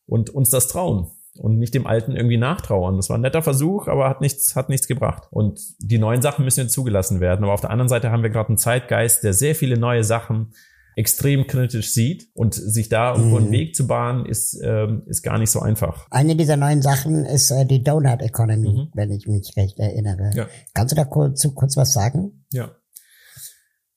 und 0.06 0.30
uns 0.30 0.50
das 0.50 0.68
trauen 0.68 1.10
und 1.38 1.58
nicht 1.58 1.74
dem 1.74 1.86
Alten 1.86 2.16
irgendwie 2.16 2.36
nachtrauern. 2.36 2.96
Das 2.96 3.08
war 3.08 3.18
ein 3.18 3.22
netter 3.22 3.42
Versuch, 3.42 3.88
aber 3.88 4.08
hat 4.08 4.20
nichts, 4.20 4.54
hat 4.56 4.68
nichts 4.68 4.86
gebracht. 4.86 5.24
Und 5.30 5.60
die 5.78 5.98
neuen 5.98 6.22
Sachen 6.22 6.44
müssen 6.44 6.60
jetzt 6.60 6.72
zugelassen 6.72 7.20
werden. 7.20 7.44
Aber 7.44 7.54
auf 7.54 7.60
der 7.60 7.70
anderen 7.70 7.88
Seite 7.88 8.10
haben 8.10 8.22
wir 8.22 8.30
gerade 8.30 8.48
einen 8.48 8.58
Zeitgeist, 8.58 9.24
der 9.24 9.32
sehr 9.32 9.54
viele 9.54 9.78
neue 9.78 10.04
Sachen 10.04 10.52
extrem 10.96 11.46
kritisch 11.46 11.92
sieht 11.92 12.28
und 12.34 12.54
sich 12.54 12.88
da 12.88 13.14
irgendwo 13.14 13.38
einen 13.38 13.48
mhm. 13.48 13.52
Weg 13.52 13.74
zu 13.74 13.86
bahnen, 13.86 14.26
ist, 14.26 14.60
ähm, 14.62 15.02
ist 15.06 15.22
gar 15.22 15.38
nicht 15.38 15.50
so 15.50 15.60
einfach. 15.60 16.06
Eine 16.10 16.36
dieser 16.36 16.56
neuen 16.56 16.82
Sachen 16.82 17.24
ist 17.24 17.50
äh, 17.50 17.66
die 17.66 17.82
Donut 17.82 18.22
Economy, 18.22 18.68
mhm. 18.68 18.88
wenn 18.94 19.10
ich 19.10 19.26
mich 19.26 19.56
recht 19.56 19.78
erinnere. 19.80 20.30
Ja. 20.34 20.46
Kannst 20.72 20.92
du 20.92 20.96
da 20.96 21.04
kurz, 21.04 21.46
kurz 21.54 21.76
was 21.76 21.92
sagen? 21.92 22.44
Ja. 22.52 22.70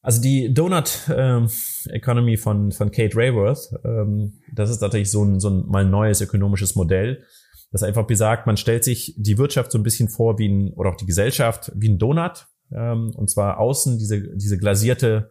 Also 0.07 0.21
die 0.21 0.53
Donut 0.53 1.01
ähm, 1.13 1.49
Economy 1.89 2.37
von, 2.37 2.71
von 2.71 2.91
Kate 2.91 3.13
Rayworth, 3.13 3.73
ähm, 3.83 4.39
das 4.53 4.69
ist 4.69 4.79
natürlich 4.79 5.11
so 5.11 5.21
ein, 5.21 5.41
so 5.41 5.49
ein 5.49 5.67
mal 5.67 5.83
neues 5.83 6.21
ökonomisches 6.21 6.77
Modell, 6.77 7.25
das 7.73 7.83
einfach 7.83 8.07
besagt, 8.07 8.47
man 8.47 8.55
stellt 8.55 8.85
sich 8.85 9.15
die 9.17 9.37
Wirtschaft 9.37 9.69
so 9.69 9.77
ein 9.77 9.83
bisschen 9.83 10.07
vor 10.07 10.39
wie 10.39 10.47
ein, 10.47 10.71
oder 10.75 10.91
auch 10.91 10.95
die 10.95 11.05
Gesellschaft 11.05 11.73
wie 11.75 11.89
ein 11.89 11.97
Donut, 11.97 12.47
ähm, 12.71 13.11
und 13.17 13.29
zwar 13.29 13.59
außen 13.59 13.99
diese, 13.99 14.33
diese 14.37 14.57
glasierte 14.57 15.29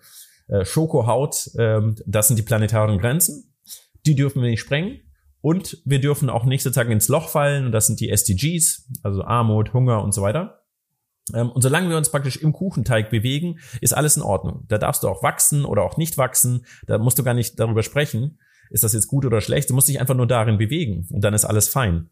äh, 0.48 0.66
Schokohaut, 0.66 1.52
ähm, 1.58 1.94
das 2.04 2.28
sind 2.28 2.38
die 2.38 2.42
planetaren 2.42 2.98
Grenzen, 2.98 3.54
die 4.04 4.14
dürfen 4.14 4.42
wir 4.42 4.50
nicht 4.50 4.60
sprengen 4.60 5.00
Und 5.40 5.80
wir 5.86 6.02
dürfen 6.02 6.28
auch 6.28 6.44
nicht 6.44 6.62
sozusagen 6.62 6.92
ins 6.92 7.08
Loch 7.08 7.30
fallen. 7.30 7.64
Und 7.64 7.72
das 7.72 7.86
sind 7.86 8.00
die 8.00 8.10
SDGs, 8.10 8.90
also 9.02 9.22
Armut, 9.22 9.72
Hunger 9.72 10.04
und 10.04 10.12
so 10.12 10.20
weiter. 10.20 10.65
Ähm, 11.34 11.50
und 11.50 11.62
solange 11.62 11.88
wir 11.88 11.96
uns 11.96 12.10
praktisch 12.10 12.36
im 12.36 12.52
Kuchenteig 12.52 13.10
bewegen, 13.10 13.58
ist 13.80 13.94
alles 13.94 14.16
in 14.16 14.22
Ordnung. 14.22 14.64
Da 14.68 14.78
darfst 14.78 15.02
du 15.02 15.08
auch 15.08 15.22
wachsen 15.22 15.64
oder 15.64 15.82
auch 15.82 15.96
nicht 15.96 16.18
wachsen. 16.18 16.66
Da 16.86 16.98
musst 16.98 17.18
du 17.18 17.24
gar 17.24 17.34
nicht 17.34 17.58
darüber 17.58 17.82
sprechen, 17.82 18.38
ist 18.70 18.84
das 18.84 18.92
jetzt 18.92 19.08
gut 19.08 19.24
oder 19.24 19.40
schlecht. 19.40 19.70
Du 19.70 19.74
musst 19.74 19.88
dich 19.88 20.00
einfach 20.00 20.14
nur 20.14 20.26
darin 20.26 20.58
bewegen 20.58 21.06
und 21.10 21.22
dann 21.22 21.34
ist 21.34 21.44
alles 21.44 21.68
fein. 21.68 22.10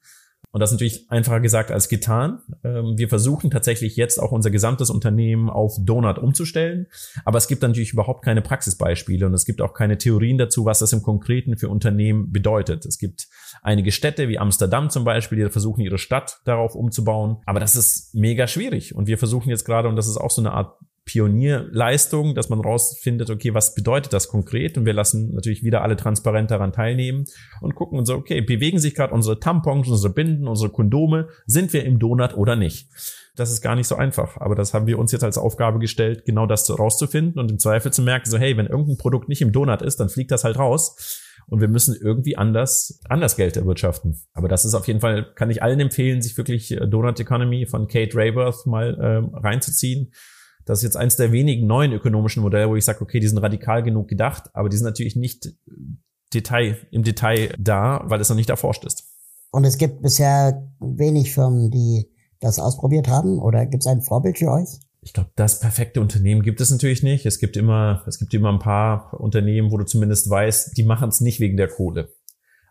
Und 0.55 0.61
das 0.61 0.70
ist 0.70 0.74
natürlich 0.74 1.11
einfacher 1.11 1.40
gesagt 1.40 1.72
als 1.72 1.88
getan. 1.88 2.38
Ähm, 2.62 2.96
wir 2.96 3.09
versuchen 3.09 3.50
tatsächlich 3.50 3.96
jetzt 3.96 4.22
auch 4.22 4.30
unser 4.30 4.52
gesamtes 4.52 4.88
Unternehmen 4.88 5.50
auf 5.50 5.74
Donut 5.80 6.16
umzustellen. 6.16 6.86
Aber 7.24 7.38
es 7.38 7.48
gibt 7.48 7.62
natürlich 7.62 7.92
überhaupt 7.92 8.24
keine 8.24 8.40
Praxisbeispiele 8.40 9.26
und 9.26 9.34
es 9.34 9.46
gibt 9.46 9.61
auch 9.61 9.74
keine 9.74 9.98
Theorien 9.98 10.38
dazu, 10.38 10.64
was 10.64 10.78
das 10.78 10.92
im 10.92 11.02
Konkreten 11.02 11.57
für 11.57 11.68
Unternehmen 11.68 12.30
bedeutet. 12.30 12.86
Es 12.86 12.98
gibt 12.98 13.26
einige 13.62 13.90
Städte 13.90 14.28
wie 14.28 14.38
Amsterdam 14.38 14.90
zum 14.90 15.02
Beispiel, 15.02 15.42
die 15.42 15.50
versuchen 15.50 15.80
ihre 15.80 15.98
Stadt 15.98 16.38
darauf 16.44 16.76
umzubauen. 16.76 17.38
Aber 17.46 17.59
das 17.59 17.74
ist 17.74 18.14
mega 18.14 18.46
schwierig. 18.46 18.94
Und 18.94 19.09
wir 19.09 19.18
versuchen 19.18 19.50
jetzt 19.50 19.64
gerade, 19.64 19.88
und 19.88 19.96
das 19.96 20.07
ist 20.07 20.18
auch 20.18 20.30
so 20.30 20.40
eine 20.40 20.52
Art 20.52 20.78
Pionierleistung, 21.05 22.34
dass 22.34 22.48
man 22.48 22.61
rausfindet, 22.61 23.28
okay, 23.28 23.52
was 23.52 23.74
bedeutet 23.74 24.12
das 24.12 24.28
konkret? 24.28 24.78
Und 24.78 24.86
wir 24.86 24.94
lassen 24.94 25.34
natürlich 25.34 25.62
wieder 25.62 25.82
alle 25.82 25.96
transparent 25.96 26.50
daran 26.50 26.72
teilnehmen 26.72 27.24
und 27.61 27.74
gucken 27.74 27.98
und 27.98 28.07
so, 28.07 28.14
okay, 28.14 28.40
bewegen 28.40 28.78
sich 28.78 28.94
gerade 28.94 29.12
unsere 29.12 29.38
Tampons, 29.38 29.88
unsere 29.88 30.12
Binden, 30.12 30.48
unsere 30.48 30.70
Kondome, 30.70 31.28
sind 31.46 31.72
wir 31.72 31.84
im 31.84 31.98
Donut 31.98 32.34
oder 32.36 32.57
nicht? 32.57 32.88
Das 33.36 33.50
ist 33.50 33.61
gar 33.61 33.74
nicht 33.74 33.88
so 33.88 33.96
einfach, 33.96 34.38
aber 34.38 34.55
das 34.55 34.72
haben 34.72 34.86
wir 34.86 34.98
uns 34.98 35.12
jetzt 35.12 35.24
als 35.24 35.38
Aufgabe 35.38 35.78
gestellt, 35.78 36.24
genau 36.24 36.46
das 36.46 36.70
rauszufinden 36.70 37.38
und 37.38 37.50
im 37.50 37.59
Zweifel 37.59 37.92
zu 37.92 38.00
merken, 38.00 38.30
so, 38.30 38.38
hey, 38.38 38.57
wenn 38.57 38.66
irgendein 38.66 38.96
Produkt 38.96 39.28
nicht 39.28 39.42
im 39.42 39.52
Donut 39.52 39.82
ist, 39.82 39.98
dann 40.00 40.09
fliegt 40.09 40.30
das 40.30 40.44
halt 40.44 40.57
raus 40.57 41.20
und 41.46 41.61
wir 41.61 41.68
müssen 41.68 41.96
irgendwie 42.00 42.36
anders, 42.36 43.00
anders 43.09 43.36
Geld 43.36 43.57
erwirtschaften. 43.57 44.22
Aber 44.32 44.48
das 44.48 44.64
ist 44.64 44.74
auf 44.74 44.86
jeden 44.86 45.00
Fall, 45.00 45.34
kann 45.34 45.50
ich 45.50 45.62
allen 45.62 45.80
empfehlen, 45.80 46.22
sich 46.22 46.38
wirklich 46.38 46.70
äh, 46.70 46.86
Donut 46.86 47.20
Economy 47.20 47.66
von 47.66 47.88
Kate 47.88 48.16
Rayworth 48.16 48.66
mal 48.66 48.94
äh, 48.94 49.36
reinzuziehen 49.38 50.12
das 50.64 50.78
ist 50.78 50.84
jetzt 50.84 50.96
eins 50.96 51.16
der 51.16 51.32
wenigen 51.32 51.66
neuen 51.66 51.92
ökonomischen 51.92 52.42
Modelle, 52.42 52.68
wo 52.68 52.76
ich 52.76 52.84
sage, 52.84 53.02
okay, 53.02 53.20
die 53.20 53.28
sind 53.28 53.38
radikal 53.38 53.82
genug 53.82 54.08
gedacht, 54.08 54.50
aber 54.54 54.68
die 54.68 54.76
sind 54.76 54.86
natürlich 54.86 55.16
nicht 55.16 55.54
Detail, 56.32 56.78
im 56.90 57.02
Detail 57.02 57.54
da, 57.58 58.02
weil 58.06 58.20
es 58.20 58.28
noch 58.28 58.36
nicht 58.36 58.50
erforscht 58.50 58.84
ist. 58.84 59.04
Und 59.50 59.64
es 59.64 59.78
gibt 59.78 60.02
bisher 60.02 60.68
wenig 60.80 61.32
Firmen, 61.32 61.70
die 61.70 62.10
das 62.40 62.58
ausprobiert 62.58 63.08
haben, 63.08 63.38
oder 63.38 63.66
gibt 63.66 63.82
es 63.82 63.86
ein 63.86 64.02
Vorbild 64.02 64.38
für 64.38 64.50
euch? 64.50 64.80
Ich 65.00 65.12
glaube, 65.12 65.30
das 65.36 65.60
perfekte 65.60 66.00
Unternehmen 66.00 66.42
gibt 66.42 66.60
es 66.60 66.70
natürlich 66.70 67.02
nicht. 67.02 67.26
Es 67.26 67.38
gibt 67.38 67.56
immer, 67.56 68.02
es 68.06 68.18
gibt 68.18 68.32
immer 68.32 68.50
ein 68.50 68.58
paar 68.58 69.20
Unternehmen, 69.20 69.70
wo 69.70 69.76
du 69.76 69.84
zumindest 69.84 70.30
weißt, 70.30 70.76
die 70.76 70.82
machen 70.82 71.10
es 71.10 71.20
nicht 71.20 71.40
wegen 71.40 71.58
der 71.58 71.68
Kohle. 71.68 72.08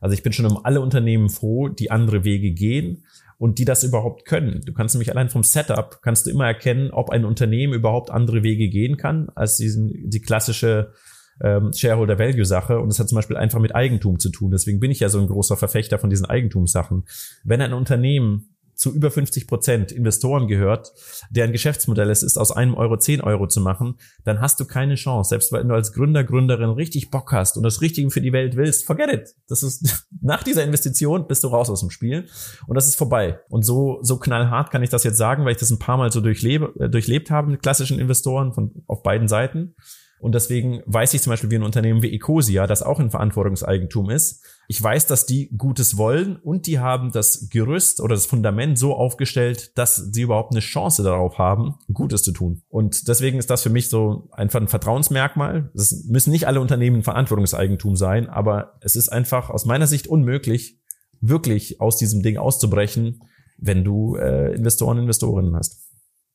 Also 0.01 0.15
ich 0.15 0.23
bin 0.23 0.33
schon 0.33 0.47
um 0.47 0.65
alle 0.65 0.81
Unternehmen 0.81 1.29
froh, 1.29 1.69
die 1.69 1.91
andere 1.91 2.23
Wege 2.23 2.51
gehen 2.51 3.05
und 3.43 3.59
die 3.59 3.65
das 3.65 3.83
überhaupt 3.83 4.23
können. 4.23 4.61
Du 4.65 4.71
kannst 4.71 4.95
nämlich 4.95 5.11
allein 5.11 5.27
vom 5.27 5.43
Setup 5.43 6.01
kannst 6.01 6.25
du 6.25 6.29
immer 6.31 6.47
erkennen, 6.47 6.91
ob 6.91 7.09
ein 7.09 7.25
Unternehmen 7.25 7.73
überhaupt 7.73 8.09
andere 8.09 8.41
Wege 8.41 8.69
gehen 8.69 8.95
kann 8.95 9.27
als 9.35 9.57
diesen, 9.57 10.09
die 10.09 10.21
klassische 10.21 10.93
ähm, 11.41 11.73
Shareholder 11.73 12.17
Value 12.17 12.45
Sache 12.45 12.79
und 12.79 12.87
es 12.87 12.99
hat 12.99 13.09
zum 13.09 13.17
Beispiel 13.17 13.35
einfach 13.35 13.59
mit 13.59 13.75
Eigentum 13.75 14.17
zu 14.17 14.29
tun. 14.29 14.51
Deswegen 14.51 14.79
bin 14.79 14.91
ich 14.91 15.01
ja 15.01 15.09
so 15.09 15.19
ein 15.19 15.27
großer 15.27 15.57
Verfechter 15.57 15.99
von 15.99 16.09
diesen 16.09 16.25
Eigentumssachen. 16.25 17.03
Wenn 17.43 17.59
ein 17.59 17.73
Unternehmen 17.73 18.52
zu 18.83 18.93
über 18.93 19.09
50 19.09 19.47
Prozent 19.47 19.91
Investoren 19.93 20.47
gehört, 20.47 20.91
deren 21.29 21.53
Geschäftsmodell 21.53 22.09
es 22.09 22.21
ist, 22.21 22.37
aus 22.37 22.51
einem 22.51 22.75
Euro 22.75 22.97
10 22.97 23.21
Euro 23.21 23.47
zu 23.47 23.61
machen, 23.61 23.95
dann 24.25 24.41
hast 24.41 24.59
du 24.59 24.65
keine 24.65 24.95
Chance. 24.95 25.29
Selbst 25.29 25.53
wenn 25.53 25.69
du 25.69 25.73
als 25.73 25.93
Gründer, 25.93 26.25
Gründerin 26.25 26.69
richtig 26.71 27.09
Bock 27.09 27.31
hast 27.31 27.55
und 27.55 27.63
das 27.63 27.79
Richtige 27.79 28.11
für 28.11 28.19
die 28.19 28.33
Welt 28.33 28.57
willst, 28.57 28.85
forget 28.85 29.13
it. 29.13 29.35
Das 29.47 29.63
ist, 29.63 30.05
nach 30.21 30.43
dieser 30.43 30.65
Investition 30.65 31.27
bist 31.27 31.45
du 31.45 31.47
raus 31.47 31.69
aus 31.69 31.79
dem 31.79 31.91
Spiel 31.91 32.27
und 32.67 32.75
das 32.75 32.87
ist 32.87 32.95
vorbei. 32.95 33.39
Und 33.47 33.63
so, 33.63 33.99
so 34.01 34.17
knallhart 34.19 34.69
kann 34.69 34.83
ich 34.83 34.89
das 34.89 35.05
jetzt 35.05 35.17
sagen, 35.17 35.45
weil 35.45 35.53
ich 35.53 35.59
das 35.59 35.71
ein 35.71 35.79
paar 35.79 35.95
Mal 35.95 36.11
so 36.11 36.19
durchlebe, 36.19 36.73
äh, 36.79 36.89
durchlebt 36.89 37.31
habe 37.31 37.51
mit 37.51 37.63
klassischen 37.63 37.99
Investoren 37.99 38.51
von, 38.51 38.83
auf 38.87 39.01
beiden 39.01 39.29
Seiten. 39.29 39.75
Und 40.23 40.35
deswegen 40.35 40.81
weiß 40.85 41.13
ich 41.15 41.21
zum 41.21 41.31
Beispiel 41.31 41.51
wie 41.51 41.57
ein 41.57 41.63
Unternehmen 41.63 42.01
wie 42.01 42.15
Ecosia, 42.15 42.65
das 42.65 42.81
auch 42.81 43.01
in 43.01 43.11
Verantwortungseigentum 43.11 44.09
ist. 44.09 44.41
Ich 44.69 44.81
weiß, 44.81 45.05
dass 45.05 45.25
die 45.25 45.49
Gutes 45.57 45.97
wollen 45.97 46.37
und 46.37 46.65
die 46.65 46.79
haben 46.79 47.11
das 47.11 47.49
Gerüst 47.49 47.99
oder 47.99 48.15
das 48.15 48.25
Fundament 48.25 48.79
so 48.79 48.95
aufgestellt, 48.95 49.77
dass 49.77 49.97
sie 49.97 50.21
überhaupt 50.21 50.53
eine 50.53 50.61
Chance 50.61 51.03
darauf 51.03 51.39
haben, 51.39 51.75
Gutes 51.91 52.23
zu 52.23 52.31
tun. 52.31 52.61
Und 52.69 53.09
deswegen 53.09 53.37
ist 53.37 53.49
das 53.49 53.63
für 53.63 53.69
mich 53.69 53.89
so 53.89 54.29
einfach 54.31 54.61
ein 54.61 54.69
Vertrauensmerkmal. 54.69 55.69
Es 55.75 56.05
müssen 56.05 56.31
nicht 56.31 56.47
alle 56.47 56.61
Unternehmen 56.61 57.03
Verantwortungseigentum 57.03 57.97
sein, 57.97 58.29
aber 58.29 58.77
es 58.79 58.95
ist 58.95 59.09
einfach 59.09 59.49
aus 59.49 59.65
meiner 59.65 59.87
Sicht 59.87 60.07
unmöglich, 60.07 60.79
wirklich 61.19 61.81
aus 61.81 61.97
diesem 61.97 62.23
Ding 62.23 62.37
auszubrechen, 62.37 63.19
wenn 63.57 63.83
du 63.83 64.15
äh, 64.15 64.55
Investoren, 64.55 64.99
Investorinnen 64.99 65.53
hast. 65.57 65.82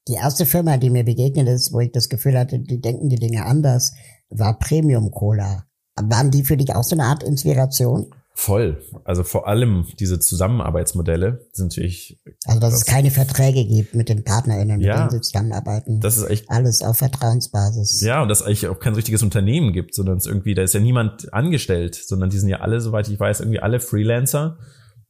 Die 0.08 0.14
erste 0.14 0.46
Firma, 0.46 0.78
die 0.78 0.90
mir 0.90 1.04
begegnet 1.04 1.48
ist, 1.48 1.72
wo 1.72 1.80
ich 1.80 1.92
das 1.92 2.08
Gefühl 2.08 2.38
hatte, 2.38 2.58
die 2.58 2.80
denken 2.80 3.08
die 3.08 3.16
Dinge 3.16 3.44
anders, 3.44 3.92
war 4.30 4.58
Premium 4.58 5.10
Cola. 5.10 5.64
Waren 6.00 6.30
die 6.30 6.44
für 6.44 6.56
dich 6.56 6.74
auch 6.74 6.84
so 6.84 6.96
eine 6.96 7.04
Art 7.04 7.22
Inspiration? 7.22 8.10
Voll. 8.34 8.80
Also 9.04 9.24
vor 9.24 9.48
allem 9.48 9.84
diese 9.98 10.20
Zusammenarbeitsmodelle 10.20 11.48
sind 11.52 11.70
natürlich. 11.70 12.20
Also 12.46 12.60
dass 12.60 12.72
es 12.72 12.84
keine 12.84 13.10
Verträge 13.10 13.66
gibt 13.66 13.96
mit 13.96 14.08
den 14.08 14.22
PartnerInnen, 14.22 14.78
mit 14.78 14.86
ja, 14.86 14.96
denen 14.96 15.10
sie 15.10 15.20
zusammenarbeiten. 15.20 16.00
Das 16.00 16.16
ist 16.16 16.30
echt. 16.30 16.48
Alles 16.48 16.80
auf 16.82 16.98
Vertrauensbasis. 16.98 18.00
Ja, 18.00 18.22
und 18.22 18.28
dass 18.28 18.40
es 18.40 18.46
eigentlich 18.46 18.68
auch 18.68 18.78
kein 18.78 18.94
richtiges 18.94 19.24
Unternehmen 19.24 19.72
gibt, 19.72 19.92
sondern 19.92 20.18
es 20.18 20.26
irgendwie, 20.26 20.54
da 20.54 20.62
ist 20.62 20.72
ja 20.72 20.78
niemand 20.78 21.34
angestellt, 21.34 21.96
sondern 21.96 22.30
die 22.30 22.38
sind 22.38 22.48
ja 22.48 22.60
alle, 22.60 22.80
soweit 22.80 23.08
ich 23.08 23.18
weiß, 23.18 23.40
irgendwie 23.40 23.58
alle 23.58 23.80
Freelancer 23.80 24.56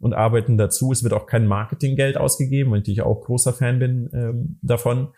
und 0.01 0.15
arbeiten 0.15 0.57
dazu. 0.57 0.93
Es 0.93 1.03
wird 1.03 1.13
auch 1.13 1.27
kein 1.27 1.47
Marketinggeld 1.47 2.17
ausgegeben, 2.17 2.73
weil 2.73 2.83
ich 2.87 3.03
auch 3.03 3.25
großer 3.25 3.53
Fan 3.53 3.79
bin 3.79 4.11
ähm, 4.13 4.59
davon. 4.63 5.09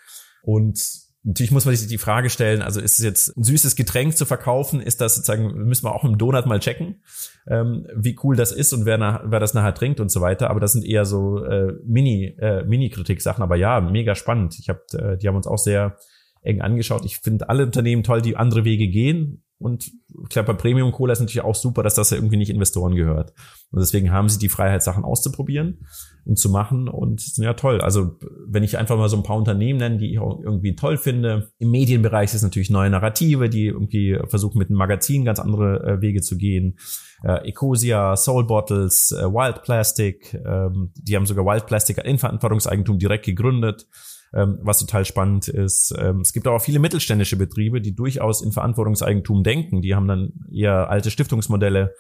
Und 0.42 0.80
natürlich 1.22 1.52
muss 1.52 1.66
man 1.66 1.76
sich 1.76 1.88
die 1.88 1.98
Frage 1.98 2.30
stellen, 2.30 2.62
also 2.62 2.80
ist 2.80 2.98
es 2.98 3.04
jetzt 3.04 3.36
ein 3.36 3.44
süßes 3.44 3.76
Getränk 3.76 4.16
zu 4.16 4.24
verkaufen? 4.24 4.80
Ist 4.80 5.00
das 5.00 5.16
sozusagen, 5.16 5.52
müssen 5.66 5.84
wir 5.84 5.94
auch 5.94 6.04
im 6.04 6.16
Donut 6.16 6.46
mal 6.46 6.60
checken, 6.60 7.02
ähm, 7.46 7.86
wie 7.94 8.18
cool 8.22 8.36
das 8.36 8.52
ist 8.52 8.72
und 8.72 8.86
wer, 8.86 8.96
nach, 8.96 9.22
wer 9.26 9.40
das 9.40 9.54
nachher 9.54 9.74
trinkt 9.74 10.00
und 10.00 10.10
so 10.10 10.20
weiter. 10.20 10.50
Aber 10.50 10.60
das 10.60 10.72
sind 10.72 10.84
eher 10.84 11.04
so 11.04 11.44
äh, 11.44 11.74
Mini, 11.84 12.36
äh, 12.38 12.64
Mini-Kritik-Sachen. 12.64 13.42
Aber 13.42 13.56
ja, 13.56 13.80
mega 13.80 14.14
spannend. 14.14 14.58
Ich 14.58 14.68
habe, 14.68 14.80
äh, 14.94 15.18
die 15.18 15.28
haben 15.28 15.36
uns 15.36 15.46
auch 15.46 15.58
sehr 15.58 15.96
eng 16.42 16.62
angeschaut. 16.62 17.04
Ich 17.04 17.18
finde 17.18 17.48
alle 17.50 17.66
Unternehmen 17.66 18.02
toll, 18.02 18.22
die 18.22 18.36
andere 18.36 18.64
Wege 18.64 18.88
gehen. 18.88 19.42
Und 19.60 19.92
glaube, 20.30 20.54
bei 20.54 20.58
Premium 20.58 20.90
Cola 20.90 21.12
ist 21.12 21.20
natürlich 21.20 21.44
auch 21.44 21.54
super, 21.54 21.82
dass 21.82 21.94
das 21.94 22.10
ja 22.10 22.16
irgendwie 22.16 22.38
nicht 22.38 22.48
Investoren 22.48 22.94
gehört. 22.94 23.34
Und 23.70 23.80
deswegen 23.80 24.10
haben 24.10 24.30
sie 24.30 24.38
die 24.38 24.48
Freiheit, 24.48 24.82
Sachen 24.82 25.04
auszuprobieren 25.04 25.86
und 26.24 26.38
zu 26.38 26.48
machen. 26.48 26.88
Und 26.88 27.20
sind 27.20 27.44
ja 27.44 27.52
toll. 27.52 27.82
Also 27.82 28.16
wenn 28.46 28.62
ich 28.62 28.78
einfach 28.78 28.96
mal 28.96 29.10
so 29.10 29.18
ein 29.18 29.22
paar 29.22 29.36
Unternehmen 29.36 29.78
nenne, 29.78 29.98
die 29.98 30.12
ich 30.12 30.18
auch 30.18 30.40
irgendwie 30.42 30.74
toll 30.76 30.96
finde. 30.96 31.52
Im 31.58 31.70
Medienbereich 31.70 32.32
ist 32.32 32.42
natürlich 32.42 32.70
neue 32.70 32.88
Narrative, 32.88 33.50
die 33.50 33.66
irgendwie 33.66 34.18
versuchen 34.28 34.58
mit 34.58 34.70
einem 34.70 34.78
Magazin 34.78 35.26
ganz 35.26 35.38
andere 35.38 35.84
äh, 35.84 36.00
Wege 36.00 36.22
zu 36.22 36.38
gehen. 36.38 36.78
Äh, 37.22 37.48
Ecosia, 37.48 38.16
Soul 38.16 38.46
Bottles, 38.46 39.12
äh, 39.12 39.24
Wild 39.24 39.62
Plastic, 39.62 40.32
ähm, 40.34 40.90
die 40.94 41.16
haben 41.16 41.26
sogar 41.26 41.44
Wild 41.44 41.66
Plastic 41.66 41.98
in 41.98 42.18
Verantwortungseigentum 42.18 42.98
direkt 42.98 43.26
gegründet 43.26 43.86
ähm, 44.34 44.58
was 44.62 44.78
total 44.78 45.04
spannend 45.04 45.48
ist. 45.48 45.94
Ähm, 45.98 46.20
es 46.20 46.32
gibt 46.32 46.46
auch 46.46 46.60
viele 46.60 46.78
mittelständische 46.78 47.36
Betriebe, 47.36 47.80
die 47.80 47.94
durchaus 47.94 48.42
in 48.42 48.52
Verantwortungseigentum 48.52 49.42
denken. 49.42 49.82
Die 49.82 49.94
haben 49.94 50.08
dann 50.08 50.32
eher 50.52 50.90
alte 50.90 51.10
Stiftungsmodelle 51.10 51.94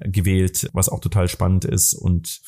gewählt, 0.00 0.68
was 0.72 0.88
auch 0.88 1.00
total 1.00 1.28
spannend 1.28 1.64
ist 1.64 1.94
und 1.94 2.40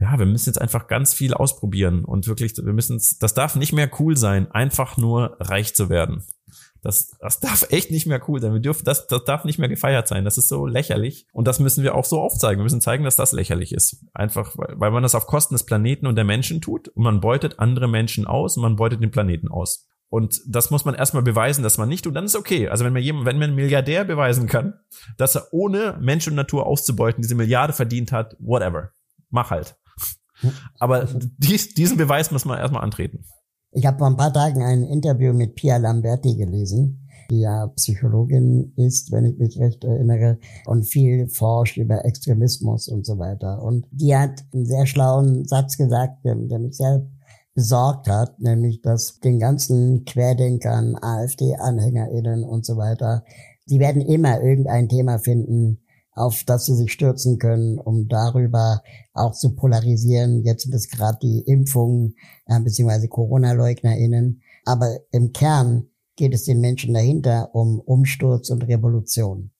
ja, 0.00 0.16
wir 0.18 0.26
müssen 0.26 0.50
jetzt 0.50 0.60
einfach 0.60 0.86
ganz 0.86 1.12
viel 1.12 1.34
ausprobieren 1.34 2.04
und 2.04 2.28
wirklich, 2.28 2.56
wir 2.56 2.72
müssen, 2.72 3.00
das 3.20 3.34
darf 3.34 3.56
nicht 3.56 3.72
mehr 3.72 3.90
cool 3.98 4.16
sein, 4.16 4.50
einfach 4.52 4.96
nur 4.96 5.36
reich 5.40 5.74
zu 5.74 5.88
werden. 5.88 6.24
Das, 6.82 7.16
das 7.20 7.40
darf 7.40 7.66
echt 7.70 7.90
nicht 7.90 8.06
mehr 8.06 8.20
cool 8.28 8.40
sein. 8.40 8.52
Wir 8.52 8.60
dürfen, 8.60 8.84
das, 8.84 9.06
das 9.06 9.24
darf 9.24 9.44
nicht 9.44 9.58
mehr 9.58 9.68
gefeiert 9.68 10.08
sein. 10.08 10.24
Das 10.24 10.38
ist 10.38 10.48
so 10.48 10.66
lächerlich. 10.66 11.26
Und 11.32 11.46
das 11.46 11.60
müssen 11.60 11.84
wir 11.84 11.94
auch 11.94 12.04
so 12.04 12.20
aufzeigen. 12.20 12.60
Wir 12.60 12.64
müssen 12.64 12.80
zeigen, 12.80 13.04
dass 13.04 13.16
das 13.16 13.32
lächerlich 13.32 13.72
ist. 13.72 14.04
Einfach, 14.14 14.56
weil, 14.56 14.74
weil 14.78 14.90
man 14.90 15.02
das 15.02 15.14
auf 15.14 15.26
Kosten 15.26 15.54
des 15.54 15.64
Planeten 15.64 16.06
und 16.06 16.16
der 16.16 16.24
Menschen 16.24 16.60
tut. 16.60 16.88
Und 16.88 17.02
man 17.02 17.20
beutet 17.20 17.58
andere 17.58 17.88
Menschen 17.88 18.26
aus 18.26 18.56
und 18.56 18.62
man 18.62 18.76
beutet 18.76 19.02
den 19.02 19.10
Planeten 19.10 19.48
aus. 19.48 19.86
Und 20.10 20.40
das 20.46 20.70
muss 20.70 20.84
man 20.84 20.94
erstmal 20.94 21.22
beweisen, 21.22 21.62
dass 21.62 21.76
man 21.76 21.88
nicht 21.88 22.04
tut. 22.04 22.16
Dann 22.16 22.24
ist 22.24 22.36
okay. 22.36 22.68
Also 22.68 22.84
wenn 22.84 22.94
mir 22.94 23.00
jemand, 23.00 23.26
wenn 23.26 23.38
mir 23.38 23.44
ein 23.44 23.54
Milliardär 23.54 24.04
beweisen 24.04 24.46
kann, 24.46 24.74
dass 25.18 25.34
er 25.34 25.48
ohne 25.52 25.98
Mensch 26.00 26.26
und 26.26 26.34
Natur 26.34 26.66
auszubeuten 26.66 27.22
diese 27.22 27.34
Milliarde 27.34 27.74
verdient 27.74 28.10
hat, 28.10 28.34
whatever. 28.38 28.92
Mach 29.30 29.50
halt. 29.50 29.76
Aber 30.78 31.08
dies, 31.12 31.74
diesen 31.74 31.98
Beweis 31.98 32.30
muss 32.30 32.44
man 32.44 32.58
erstmal 32.58 32.82
antreten. 32.82 33.24
Ich 33.70 33.84
habe 33.84 33.98
vor 33.98 34.06
ein 34.06 34.16
paar 34.16 34.32
Tagen 34.32 34.62
ein 34.62 34.84
Interview 34.84 35.32
mit 35.34 35.54
Pia 35.54 35.76
Lamberti 35.76 36.36
gelesen, 36.36 37.06
die 37.30 37.40
ja 37.40 37.66
Psychologin 37.76 38.72
ist, 38.76 39.12
wenn 39.12 39.26
ich 39.26 39.38
mich 39.38 39.58
recht 39.58 39.84
erinnere, 39.84 40.38
und 40.64 40.84
viel 40.84 41.28
forscht 41.28 41.76
über 41.76 42.04
Extremismus 42.04 42.88
und 42.88 43.04
so 43.04 43.18
weiter. 43.18 43.62
Und 43.62 43.86
die 43.90 44.16
hat 44.16 44.42
einen 44.54 44.64
sehr 44.64 44.86
schlauen 44.86 45.46
Satz 45.46 45.76
gesagt, 45.76 46.24
der, 46.24 46.34
der 46.36 46.58
mich 46.58 46.78
sehr 46.78 47.06
besorgt 47.54 48.08
hat, 48.08 48.40
nämlich 48.40 48.80
dass 48.80 49.18
den 49.20 49.38
ganzen 49.38 50.04
Querdenkern, 50.04 50.96
AfD-AnhängerInnen 50.96 52.44
und 52.44 52.64
so 52.64 52.76
weiter, 52.76 53.24
die 53.68 53.80
werden 53.80 54.00
immer 54.00 54.40
irgendein 54.40 54.88
Thema 54.88 55.18
finden, 55.18 55.80
auf 56.18 56.44
das 56.44 56.66
sie 56.66 56.74
sich 56.74 56.92
stürzen 56.92 57.38
können, 57.38 57.78
um 57.78 58.08
darüber 58.08 58.82
auch 59.12 59.32
zu 59.32 59.54
polarisieren. 59.54 60.42
Jetzt 60.44 60.64
sind 60.64 60.74
es 60.74 60.88
gerade 60.88 61.18
die 61.22 61.40
Impfungen 61.46 62.14
äh, 62.46 62.60
bzw. 62.60 63.08
Corona-LeugnerInnen. 63.08 64.42
Aber 64.64 64.98
im 65.12 65.32
Kern 65.32 65.88
geht 66.16 66.34
es 66.34 66.44
den 66.44 66.60
Menschen 66.60 66.94
dahinter 66.94 67.54
um 67.54 67.80
Umsturz 67.80 68.50
und 68.50 68.66
Revolution. 68.66 69.50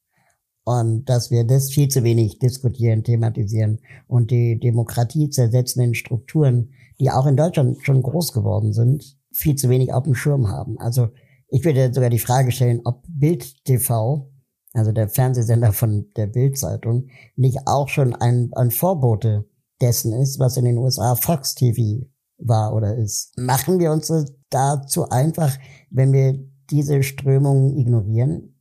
Und 0.64 1.08
dass 1.08 1.30
wir 1.30 1.44
das 1.44 1.70
viel 1.70 1.88
zu 1.88 2.04
wenig 2.04 2.40
diskutieren, 2.40 3.02
thematisieren 3.02 3.78
und 4.06 4.30
die 4.30 4.58
Demokratie 4.60 5.30
zersetzenden 5.30 5.94
Strukturen, 5.94 6.72
die 7.00 7.10
auch 7.10 7.26
in 7.26 7.36
Deutschland 7.36 7.78
schon 7.82 8.02
groß 8.02 8.32
geworden 8.34 8.74
sind, 8.74 9.16
viel 9.32 9.54
zu 9.54 9.70
wenig 9.70 9.94
auf 9.94 10.04
dem 10.04 10.14
Schirm 10.14 10.48
haben. 10.48 10.78
Also 10.78 11.08
ich 11.48 11.64
würde 11.64 11.94
sogar 11.94 12.10
die 12.10 12.18
Frage 12.18 12.52
stellen, 12.52 12.82
ob 12.84 13.02
Bild 13.08 13.64
TV 13.64 14.30
also 14.78 14.92
der 14.92 15.08
Fernsehsender 15.08 15.72
von 15.72 16.10
der 16.16 16.26
Bildzeitung, 16.26 17.08
nicht 17.36 17.58
auch 17.66 17.88
schon 17.88 18.14
ein, 18.14 18.50
ein 18.54 18.70
Vorbote 18.70 19.48
dessen 19.80 20.12
ist, 20.12 20.38
was 20.38 20.56
in 20.56 20.64
den 20.64 20.78
USA 20.78 21.14
Fox 21.14 21.54
TV 21.54 22.06
war 22.38 22.74
oder 22.74 22.96
ist. 22.96 23.36
Machen 23.38 23.78
wir 23.78 23.92
uns 23.92 24.12
da 24.50 24.82
zu 24.86 25.08
einfach, 25.08 25.56
wenn 25.90 26.12
wir 26.12 26.38
diese 26.70 27.02
Strömungen 27.02 27.76
ignorieren? 27.76 28.54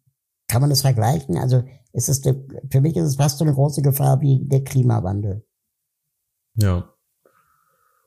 Kann 0.47 0.61
man 0.61 0.69
das 0.69 0.81
vergleichen? 0.81 1.37
Also 1.37 1.63
ist 1.93 2.09
es 2.09 2.21
der, 2.21 2.35
für 2.71 2.81
mich 2.81 2.95
ist 2.95 3.05
es 3.05 3.15
fast 3.15 3.37
so 3.37 3.45
eine 3.45 3.53
große 3.53 3.81
Gefahr 3.81 4.21
wie 4.21 4.47
der 4.47 4.63
Klimawandel. 4.63 5.45
Ja. 6.55 6.93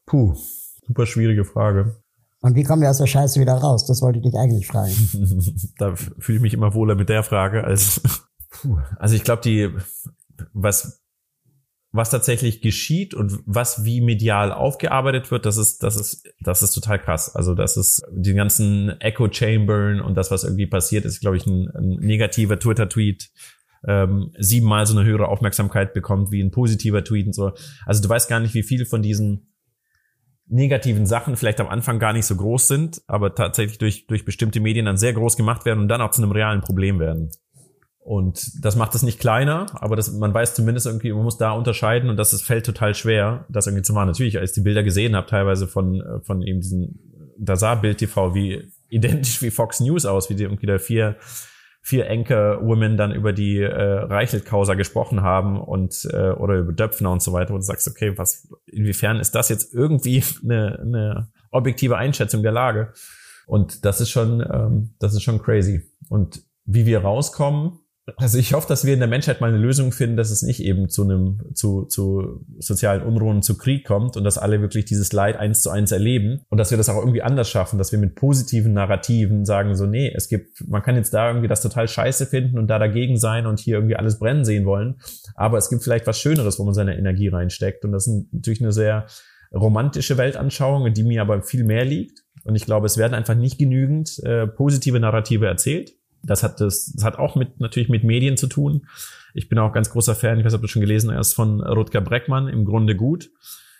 Puh, 0.06 0.34
super 0.86 1.06
schwierige 1.06 1.44
Frage. 1.44 1.99
Und 2.40 2.54
wie 2.56 2.64
kommen 2.64 2.82
wir 2.82 2.90
aus 2.90 2.98
der 2.98 3.06
Scheiße 3.06 3.40
wieder 3.40 3.54
raus? 3.54 3.86
Das 3.86 4.00
wollte 4.00 4.18
ich 4.18 4.24
dich 4.24 4.34
eigentlich 4.34 4.66
fragen. 4.66 4.94
da 5.78 5.94
fühle 5.94 6.36
ich 6.36 6.42
mich 6.42 6.54
immer 6.54 6.74
wohler 6.74 6.94
mit 6.94 7.08
der 7.08 7.22
Frage 7.22 7.64
als. 7.64 8.00
Also 8.98 9.14
ich 9.14 9.22
glaube, 9.22 9.42
die 9.42 9.70
was 10.52 11.00
was 11.92 12.10
tatsächlich 12.10 12.60
geschieht 12.60 13.14
und 13.14 13.38
was 13.46 13.84
wie 13.84 14.00
medial 14.00 14.52
aufgearbeitet 14.52 15.30
wird, 15.30 15.46
das 15.46 15.56
ist 15.56 15.84
das 15.84 15.94
ist 15.94 16.28
das 16.40 16.62
ist 16.62 16.72
total 16.72 16.98
krass. 16.98 17.34
Also 17.34 17.54
das 17.54 17.76
ist 17.76 18.02
die 18.12 18.34
ganzen 18.34 19.00
Echo 19.00 19.28
Chambern 19.30 20.00
und 20.00 20.16
das 20.16 20.32
was 20.32 20.42
irgendwie 20.42 20.66
passiert 20.66 21.04
ist, 21.04 21.20
glaube 21.20 21.36
ich, 21.36 21.46
ein, 21.46 21.68
ein 21.74 21.90
negativer 22.00 22.58
Twitter 22.58 22.88
Tweet 22.88 23.30
ähm, 23.86 24.32
siebenmal 24.38 24.86
so 24.86 24.96
eine 24.96 25.08
höhere 25.08 25.28
Aufmerksamkeit 25.28 25.94
bekommt 25.94 26.30
wie 26.30 26.42
ein 26.42 26.50
positiver 26.50 27.02
Tweet 27.02 27.26
und 27.26 27.34
so. 27.34 27.52
Also 27.86 28.02
du 28.02 28.08
weißt 28.08 28.28
gar 28.28 28.40
nicht, 28.40 28.54
wie 28.54 28.62
viel 28.62 28.84
von 28.84 29.02
diesen 29.02 29.49
negativen 30.50 31.06
Sachen 31.06 31.36
vielleicht 31.36 31.60
am 31.60 31.68
Anfang 31.68 31.98
gar 31.98 32.12
nicht 32.12 32.26
so 32.26 32.36
groß 32.36 32.68
sind, 32.68 33.02
aber 33.06 33.34
tatsächlich 33.34 33.78
durch, 33.78 34.06
durch 34.06 34.24
bestimmte 34.24 34.60
Medien 34.60 34.86
dann 34.86 34.96
sehr 34.96 35.12
groß 35.12 35.36
gemacht 35.36 35.64
werden 35.64 35.80
und 35.80 35.88
dann 35.88 36.00
auch 36.00 36.10
zu 36.10 36.22
einem 36.22 36.32
realen 36.32 36.60
Problem 36.60 36.98
werden. 36.98 37.30
Und 38.00 38.64
das 38.64 38.76
macht 38.76 38.94
es 38.94 39.02
nicht 39.02 39.20
kleiner, 39.20 39.66
aber 39.74 39.94
das, 39.94 40.12
man 40.12 40.34
weiß 40.34 40.54
zumindest 40.54 40.86
irgendwie, 40.86 41.12
man 41.12 41.22
muss 41.22 41.38
da 41.38 41.52
unterscheiden 41.52 42.10
und 42.10 42.16
das 42.16 42.32
ist, 42.32 42.42
fällt 42.42 42.66
total 42.66 42.94
schwer, 42.94 43.44
das 43.48 43.66
irgendwie 43.66 43.84
zu 43.84 43.92
machen. 43.92 44.08
Natürlich, 44.08 44.38
als 44.38 44.50
ich 44.50 44.54
die 44.54 44.62
Bilder 44.62 44.82
gesehen 44.82 45.14
habe, 45.14 45.28
teilweise 45.28 45.68
von, 45.68 46.02
von 46.24 46.42
eben 46.42 46.60
diesen, 46.60 46.98
da 47.38 47.54
sah 47.56 47.76
Bild 47.76 47.98
TV 47.98 48.34
wie 48.34 48.72
identisch 48.88 49.40
wie 49.42 49.50
Fox 49.50 49.78
News 49.78 50.06
aus, 50.06 50.28
wie 50.30 50.34
die 50.34 50.42
irgendwie 50.42 50.66
da 50.66 50.78
vier 50.78 51.16
vier 51.82 52.06
Enke-Women 52.06 52.96
dann 52.96 53.12
über 53.12 53.32
die 53.32 53.58
äh, 53.58 53.72
Reichelt-Causa 53.72 54.74
gesprochen 54.74 55.22
haben 55.22 55.60
und 55.60 56.06
äh, 56.12 56.30
oder 56.30 56.56
über 56.58 56.72
Döpfner 56.72 57.10
und 57.10 57.22
so 57.22 57.32
weiter, 57.32 57.52
wo 57.52 57.56
du 57.56 57.62
sagst, 57.62 57.88
okay, 57.88 58.16
was, 58.16 58.48
inwiefern 58.66 59.18
ist 59.18 59.34
das 59.34 59.48
jetzt 59.48 59.74
irgendwie 59.74 60.22
eine, 60.44 60.78
eine 60.80 61.28
objektive 61.50 61.96
Einschätzung 61.96 62.42
der 62.42 62.52
Lage? 62.52 62.92
Und 63.46 63.84
das 63.84 64.00
ist 64.00 64.10
schon, 64.10 64.40
ähm, 64.40 64.94
das 65.00 65.14
ist 65.14 65.22
schon 65.22 65.42
crazy. 65.42 65.90
Und 66.08 66.42
wie 66.64 66.86
wir 66.86 67.00
rauskommen, 67.00 67.79
also 68.16 68.38
ich 68.38 68.52
hoffe, 68.52 68.68
dass 68.68 68.84
wir 68.84 68.94
in 68.94 68.98
der 68.98 69.08
Menschheit 69.08 69.40
mal 69.40 69.48
eine 69.48 69.58
Lösung 69.58 69.92
finden, 69.92 70.16
dass 70.16 70.30
es 70.30 70.42
nicht 70.42 70.60
eben 70.62 70.88
zu 70.88 71.02
einem, 71.02 71.40
zu, 71.54 71.84
zu 71.84 72.44
sozialen 72.58 73.02
Unruhen, 73.02 73.42
zu 73.42 73.56
Krieg 73.56 73.86
kommt 73.86 74.16
und 74.16 74.24
dass 74.24 74.38
alle 74.38 74.60
wirklich 74.60 74.84
dieses 74.84 75.12
Leid 75.12 75.36
eins 75.36 75.62
zu 75.62 75.70
eins 75.70 75.92
erleben 75.92 76.42
und 76.48 76.58
dass 76.58 76.70
wir 76.70 76.78
das 76.78 76.88
auch 76.88 76.98
irgendwie 76.98 77.22
anders 77.22 77.48
schaffen, 77.48 77.78
dass 77.78 77.92
wir 77.92 77.98
mit 77.98 78.14
positiven 78.14 78.72
Narrativen 78.72 79.44
sagen 79.44 79.74
so, 79.74 79.86
nee, 79.86 80.12
es 80.14 80.28
gibt, 80.28 80.68
man 80.68 80.82
kann 80.82 80.96
jetzt 80.96 81.14
da 81.14 81.28
irgendwie 81.28 81.48
das 81.48 81.62
total 81.62 81.88
scheiße 81.88 82.26
finden 82.26 82.58
und 82.58 82.68
da 82.68 82.78
dagegen 82.78 83.16
sein 83.16 83.46
und 83.46 83.60
hier 83.60 83.76
irgendwie 83.76 83.96
alles 83.96 84.18
brennen 84.18 84.44
sehen 84.44 84.64
wollen, 84.64 85.00
aber 85.34 85.58
es 85.58 85.68
gibt 85.68 85.82
vielleicht 85.82 86.06
was 86.06 86.18
Schöneres, 86.18 86.58
wo 86.58 86.64
man 86.64 86.74
seine 86.74 86.96
Energie 86.96 87.28
reinsteckt 87.28 87.84
und 87.84 87.92
das 87.92 88.06
ist 88.06 88.32
natürlich 88.32 88.60
eine 88.60 88.72
sehr 88.72 89.06
romantische 89.52 90.16
Weltanschauung, 90.16 90.92
die 90.92 91.02
mir 91.02 91.22
aber 91.22 91.42
viel 91.42 91.64
mehr 91.64 91.84
liegt. 91.84 92.22
Und 92.44 92.54
ich 92.54 92.64
glaube, 92.64 92.86
es 92.86 92.96
werden 92.96 93.14
einfach 93.14 93.34
nicht 93.34 93.58
genügend 93.58 94.18
äh, 94.22 94.46
positive 94.46 95.00
Narrative 95.00 95.46
erzählt 95.46 95.92
das 96.22 96.42
hat 96.42 96.60
das, 96.60 96.92
das 96.94 97.04
hat 97.04 97.18
auch 97.18 97.36
mit 97.36 97.60
natürlich 97.60 97.88
mit 97.88 98.04
Medien 98.04 98.36
zu 98.36 98.46
tun. 98.46 98.86
Ich 99.34 99.48
bin 99.48 99.58
auch 99.58 99.72
ganz 99.72 99.90
großer 99.90 100.14
Fan, 100.14 100.38
ich 100.38 100.44
weiß, 100.44 100.54
ob 100.54 100.62
du 100.62 100.68
schon 100.68 100.80
gelesen 100.80 101.14
hast, 101.14 101.34
von 101.34 101.60
Rutger 101.60 102.00
Breckmann, 102.00 102.48
im 102.48 102.64
Grunde 102.64 102.96
gut, 102.96 103.30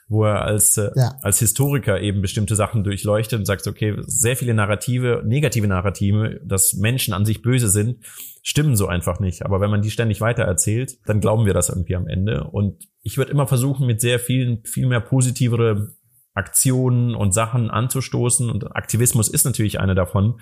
wo 0.09 0.25
er 0.25 0.43
als, 0.43 0.77
äh, 0.77 0.91
ja. 0.95 1.17
als 1.23 1.39
Historiker 1.39 2.01
eben 2.01 2.23
bestimmte 2.23 2.55
Sachen 2.55 2.85
durchleuchtet 2.85 3.39
und 3.39 3.47
sagt, 3.47 3.67
okay, 3.67 3.97
sehr 4.01 4.37
viele 4.37 4.55
Narrative, 4.55 5.23
negative 5.25 5.67
Narrative, 5.67 6.41
dass 6.45 6.75
Menschen 6.75 7.15
an 7.15 7.25
sich 7.25 7.43
böse 7.43 7.69
sind, 7.69 8.05
stimmen 8.43 8.77
so 8.77 8.87
einfach 8.87 9.21
nicht. 9.21 9.45
Aber 9.45 9.61
wenn 9.61 9.71
man 9.71 9.83
die 9.83 9.91
ständig 9.91 10.21
weitererzählt, 10.21 10.99
dann 11.07 11.21
glauben 11.21 11.47
wir 11.47 11.55
das 11.55 11.69
irgendwie 11.69 11.97
am 11.97 12.07
Ende. 12.07 12.45
Und 12.45 12.89
ich 13.03 13.19
würde 13.19 13.33
immer 13.33 13.47
versuchen, 13.47 13.87
mit 13.87 14.01
sehr 14.01 14.19
vielen, 14.19 14.65
viel 14.65 14.87
mehr 14.87 15.01
positivere 15.01 15.95
Aktionen 16.35 17.15
und 17.15 17.33
Sachen 17.33 17.71
anzustoßen. 17.71 18.51
Und 18.51 18.77
Aktivismus 18.77 19.29
ist 19.29 19.45
natürlich 19.45 19.81
eine 19.81 19.95
davon 19.95 20.41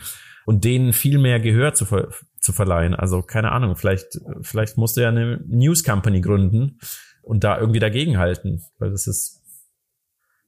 und 0.48 0.64
denen 0.64 0.94
viel 0.94 1.18
mehr 1.18 1.40
Gehör 1.40 1.74
zu, 1.74 1.84
ver 1.84 2.08
zu 2.40 2.54
verleihen. 2.54 2.94
Also 2.94 3.20
keine 3.20 3.52
Ahnung, 3.52 3.76
vielleicht, 3.76 4.18
vielleicht 4.40 4.78
musst 4.78 4.96
du 4.96 5.02
ja 5.02 5.10
eine 5.10 5.44
News 5.46 5.84
Company 5.84 6.22
gründen 6.22 6.78
und 7.20 7.44
da 7.44 7.58
irgendwie 7.58 7.80
dagegenhalten, 7.80 8.64
weil 8.78 8.90
das 8.90 9.06
ist, 9.06 9.42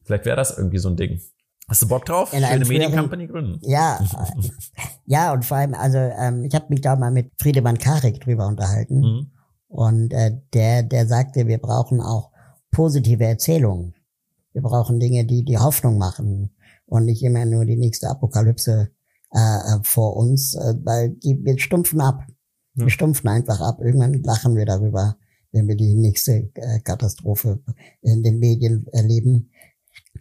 vielleicht 0.05 0.25
wäre 0.25 0.37
das 0.37 0.57
irgendwie 0.57 0.79
so 0.79 0.89
ein 0.89 0.97
Ding. 0.97 1.21
Hast 1.69 1.83
du 1.83 1.89
Bock 1.89 2.07
drauf? 2.07 2.33
In 2.33 2.45
eine 2.45 2.65
Mediencompany 2.65 3.27
gründen? 3.27 3.59
Ja, 3.61 4.01
ja 5.05 5.35
und 5.35 5.45
vor 5.45 5.59
allem, 5.59 5.75
also 5.75 5.99
ähm, 5.99 6.45
ich 6.45 6.55
habe 6.55 6.65
mich 6.71 6.81
da 6.81 6.97
mal 6.97 7.11
mit 7.11 7.33
Friedemann 7.39 7.77
Karik 7.77 8.23
drüber 8.23 8.47
unterhalten 8.47 9.01
mhm. 9.01 9.31
und 9.69 10.15
äh, 10.15 10.31
der, 10.55 10.83
der 10.83 11.07
sagte, 11.09 11.47
wir 11.47 11.59
brauchen 11.59 12.01
auch 12.01 12.31
positive 12.71 13.27
Erzählungen. 13.27 13.95
Wir 14.55 14.63
brauchen 14.63 14.99
Dinge, 14.99 15.27
die 15.27 15.45
die 15.45 15.59
Hoffnung 15.59 15.99
machen 15.99 16.57
und 16.87 17.05
nicht 17.05 17.23
immer 17.23 17.45
nur 17.45 17.67
die 17.67 17.77
nächste 17.77 18.09
Apokalypse 18.09 18.93
äh, 19.33 19.39
äh, 19.39 19.81
vor 19.83 20.17
uns, 20.17 20.55
äh, 20.55 20.75
weil 20.83 21.11
die, 21.11 21.39
wir 21.43 21.59
stumpfen 21.59 22.01
ab. 22.01 22.25
Ja. 22.75 22.85
Wir 22.85 22.91
stumpfen 22.91 23.29
einfach 23.29 23.61
ab. 23.61 23.81
Irgendwann 23.81 24.23
lachen 24.23 24.57
wir 24.57 24.67
darüber, 24.67 25.17
wenn 25.53 25.69
wir 25.69 25.77
die 25.77 25.95
nächste 25.95 26.51
äh, 26.55 26.81
Katastrophe 26.81 27.61
in 28.03 28.23
den 28.23 28.39
Medien 28.39 28.87
erleben. 28.93 29.51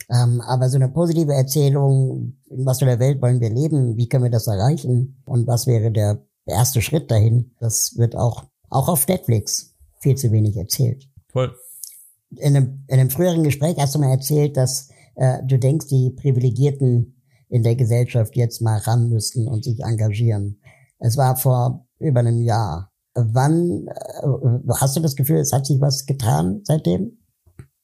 Ähm, 0.09 0.41
aber 0.41 0.69
so 0.69 0.75
eine 0.75 0.89
positive 0.89 1.33
Erzählung, 1.33 2.37
in 2.49 2.65
was 2.65 2.79
für 2.79 2.85
der 2.85 2.99
Welt 2.99 3.21
wollen 3.21 3.39
wir 3.39 3.49
leben, 3.49 3.97
wie 3.97 4.07
können 4.07 4.23
wir 4.23 4.31
das 4.31 4.47
erreichen 4.47 5.21
und 5.25 5.47
was 5.47 5.67
wäre 5.67 5.91
der 5.91 6.23
erste 6.45 6.81
Schritt 6.81 7.11
dahin, 7.11 7.51
das 7.59 7.97
wird 7.97 8.15
auch, 8.15 8.45
auch 8.69 8.89
auf 8.89 9.07
Netflix 9.07 9.75
viel 9.99 10.15
zu 10.15 10.31
wenig 10.31 10.57
erzählt. 10.57 11.07
Voll. 11.31 11.55
In 12.31 12.55
einem, 12.55 12.85
in 12.87 12.99
einem 12.99 13.09
früheren 13.09 13.43
Gespräch 13.43 13.77
hast 13.79 13.95
du 13.95 13.99
mal 13.99 14.11
erzählt, 14.11 14.55
dass 14.57 14.89
äh, 15.15 15.43
du 15.43 15.57
denkst, 15.57 15.87
die 15.87 16.11
Privilegierten 16.11 17.18
in 17.49 17.63
der 17.63 17.75
Gesellschaft 17.75 18.35
jetzt 18.35 18.61
mal 18.61 18.77
ran 18.77 19.09
müssten 19.09 19.47
und 19.47 19.63
sich 19.63 19.79
engagieren. 19.81 20.61
Es 20.99 21.17
war 21.17 21.35
vor 21.35 21.87
über 21.99 22.21
einem 22.21 22.41
Jahr. 22.41 22.91
Wann 23.15 23.87
äh, 23.87 24.73
hast 24.79 24.95
du 24.95 25.01
das 25.01 25.15
Gefühl, 25.15 25.37
es 25.37 25.51
hat 25.51 25.65
sich 25.65 25.81
was 25.81 26.05
getan 26.05 26.61
seitdem? 26.63 27.18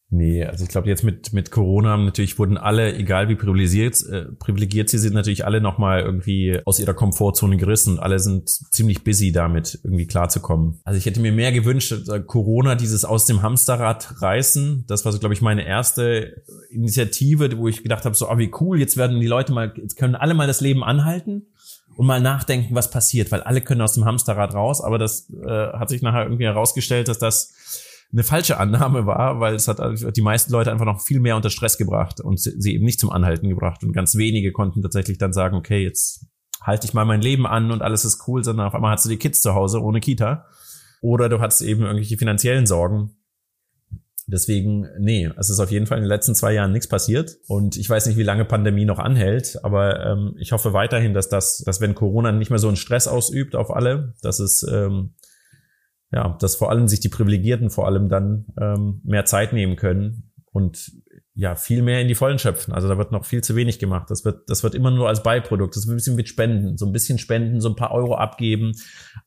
Nee, 0.10 0.46
also 0.46 0.64
ich 0.64 0.70
glaube 0.70 0.88
jetzt 0.88 1.04
mit 1.04 1.34
mit 1.34 1.50
Corona 1.50 1.98
natürlich 1.98 2.38
wurden 2.38 2.58
alle, 2.58 2.96
egal 2.96 3.28
wie 3.28 3.36
privilegiert 3.36 4.04
äh, 4.06 4.26
privilegiert 4.38 4.88
sie 4.88 5.00
sind, 5.00 5.14
natürlich 5.14 5.46
alle 5.46 5.62
nochmal 5.62 6.02
irgendwie 6.02 6.60
aus 6.64 6.80
ihrer 6.80 6.94
Komfortzone 6.94 7.58
gerissen. 7.58 8.00
Alle 8.00 8.20
sind 8.20 8.48
ziemlich 8.48 9.04
busy 9.04 9.32
damit 9.32 9.80
irgendwie 9.84 10.06
klarzukommen. 10.06 10.80
Also 10.84 11.00
ich 11.00 11.08
hätte 11.08 11.20
mir 11.22 11.32
mehr 11.32 11.52
gewünscht, 11.52 11.92
äh, 11.92 12.20
Corona 12.20 12.76
dieses 12.76 13.04
aus 13.04 13.26
dem 13.26 13.42
Hamsterrad 13.42 14.22
reißen. 14.22 14.86
Das 14.88 15.06
war 15.06 15.12
so 15.12 15.18
glaube 15.18 15.34
ich 15.34 15.42
meine 15.42 15.66
erste 15.66 16.44
Initiative, 16.70 17.58
wo 17.58 17.68
ich 17.68 17.82
gedacht 17.82 18.06
habe, 18.06 18.16
so 18.16 18.30
ah 18.30 18.38
wie 18.38 18.52
cool, 18.60 18.80
jetzt 18.80 18.98
werden 18.98 19.20
die 19.20 19.28
Leute 19.28 19.54
mal, 19.54 19.74
jetzt 19.76 19.96
können 19.98 20.14
alle 20.14 20.36
mal 20.36 20.46
das 20.46 20.62
Leben 20.62 20.84
anhalten 20.84 21.48
und 21.96 22.06
mal 22.06 22.22
nachdenken, 22.22 22.76
was 22.76 22.92
passiert, 22.92 23.32
weil 23.32 23.42
alle 23.42 23.62
können 23.62 23.82
aus 23.82 23.94
dem 23.94 24.06
Hamsterrad 24.06 24.54
raus. 24.54 24.82
Aber 24.82 25.00
das 25.00 25.32
äh, 25.32 25.50
hat 25.50 25.90
sich 25.90 26.02
nachher 26.02 26.24
irgendwie 26.24 26.46
herausgestellt, 26.46 27.08
dass 27.08 27.18
das 27.18 27.54
eine 28.12 28.24
falsche 28.24 28.58
Annahme 28.58 29.06
war, 29.06 29.40
weil 29.40 29.56
es 29.56 29.68
hat 29.68 29.80
die 30.16 30.22
meisten 30.22 30.52
Leute 30.52 30.72
einfach 30.72 30.86
noch 30.86 31.02
viel 31.02 31.20
mehr 31.20 31.36
unter 31.36 31.50
Stress 31.50 31.78
gebracht 31.78 32.22
und 32.22 32.40
sie 32.40 32.74
eben 32.74 32.86
nicht 32.86 33.00
zum 33.00 33.10
Anhalten 33.10 33.50
gebracht. 33.50 33.84
Und 33.84 33.94
ganz 33.94 34.16
wenige 34.16 34.52
konnten 34.52 34.82
tatsächlich 34.82 35.18
dann 35.18 35.34
sagen, 35.34 35.58
okay, 35.58 35.84
jetzt 35.84 36.26
halte 36.62 36.88
ich 36.88 36.94
mal 36.94 37.06
mein 37.06 37.22
Leben 37.22 37.46
an 37.46 37.72
und 37.72 37.82
alles 37.82 38.06
ist 38.06 38.28
cool, 38.28 38.44
sondern 38.44 38.68
auf 38.68 38.76
einmal 38.76 38.94
hast 38.94 39.06
du 39.06 39.10
die 39.10 39.18
Kids 39.18 39.42
zu 39.42 39.54
Hause 39.54 39.82
ohne 39.82 40.00
Kita. 40.00 40.46
Oder 41.02 41.30
du 41.30 41.40
hattest 41.40 41.62
eben 41.62 41.82
irgendwelche 41.82 42.18
finanziellen 42.18 42.66
Sorgen. 42.66 43.12
Deswegen, 44.28 44.88
nee, 44.98 45.30
es 45.38 45.52
ist 45.52 45.60
auf 45.60 45.70
jeden 45.70 45.86
Fall 45.86 46.00
in 46.00 46.04
den 46.04 46.10
letzten 46.10 46.34
zwei 46.34 46.54
Jahren 46.54 46.72
nichts 46.72 46.88
passiert. 46.88 47.38
Und 47.48 47.78
ich 47.78 47.88
weiß 47.88 48.08
nicht, 48.08 48.18
wie 48.18 48.24
lange 48.24 48.44
Pandemie 48.44 48.86
noch 48.86 48.98
anhält, 48.98 49.64
aber 49.64 50.04
ähm, 50.04 50.36
ich 50.40 50.52
hoffe 50.52 50.74
weiterhin, 50.74 51.14
dass 51.14 51.30
das, 51.30 51.60
dass 51.60 51.80
wenn 51.80 51.94
Corona 51.94 52.32
nicht 52.32 52.50
mehr 52.50 52.58
so 52.58 52.68
einen 52.68 52.78
Stress 52.78 53.08
ausübt 53.08 53.56
auf 53.56 53.70
alle, 53.70 54.16
dass 54.24 54.40
es 54.40 54.64
ähm, 54.64 55.14
ja, 56.12 56.38
dass 56.40 56.56
vor 56.56 56.70
allem 56.70 56.88
sich 56.88 57.00
die 57.00 57.10
Privilegierten 57.10 57.70
vor 57.70 57.88
allem 57.88 58.10
dann 58.10 58.46
ähm, 58.60 59.02
mehr 59.04 59.26
Zeit 59.26 59.54
nehmen 59.54 59.76
können 59.76 60.32
und 60.52 60.92
ja, 61.38 61.56
viel 61.56 61.82
mehr 61.82 62.00
in 62.00 62.08
die 62.08 62.16
Vollen 62.16 62.40
schöpfen. 62.40 62.74
Also 62.74 62.88
da 62.88 62.98
wird 62.98 63.12
noch 63.12 63.26
viel 63.26 63.44
zu 63.44 63.58
wenig 63.58 63.78
gemacht. 63.78 64.10
Das 64.10 64.24
wird, 64.24 64.50
das 64.50 64.64
wird 64.64 64.74
immer 64.74 64.90
nur 64.90 65.10
als 65.10 65.22
Beiprodukt. 65.22 65.76
Das 65.76 65.86
wird 65.86 65.96
ein 65.96 65.98
bisschen 65.98 66.16
mit 66.16 66.30
Spenden, 66.30 66.78
so 66.78 66.86
ein 66.86 66.94
bisschen 66.94 67.20
Spenden, 67.20 67.60
so 67.60 67.68
ein 67.68 67.76
paar 67.76 67.92
Euro 67.92 68.16
abgeben. 68.16 68.72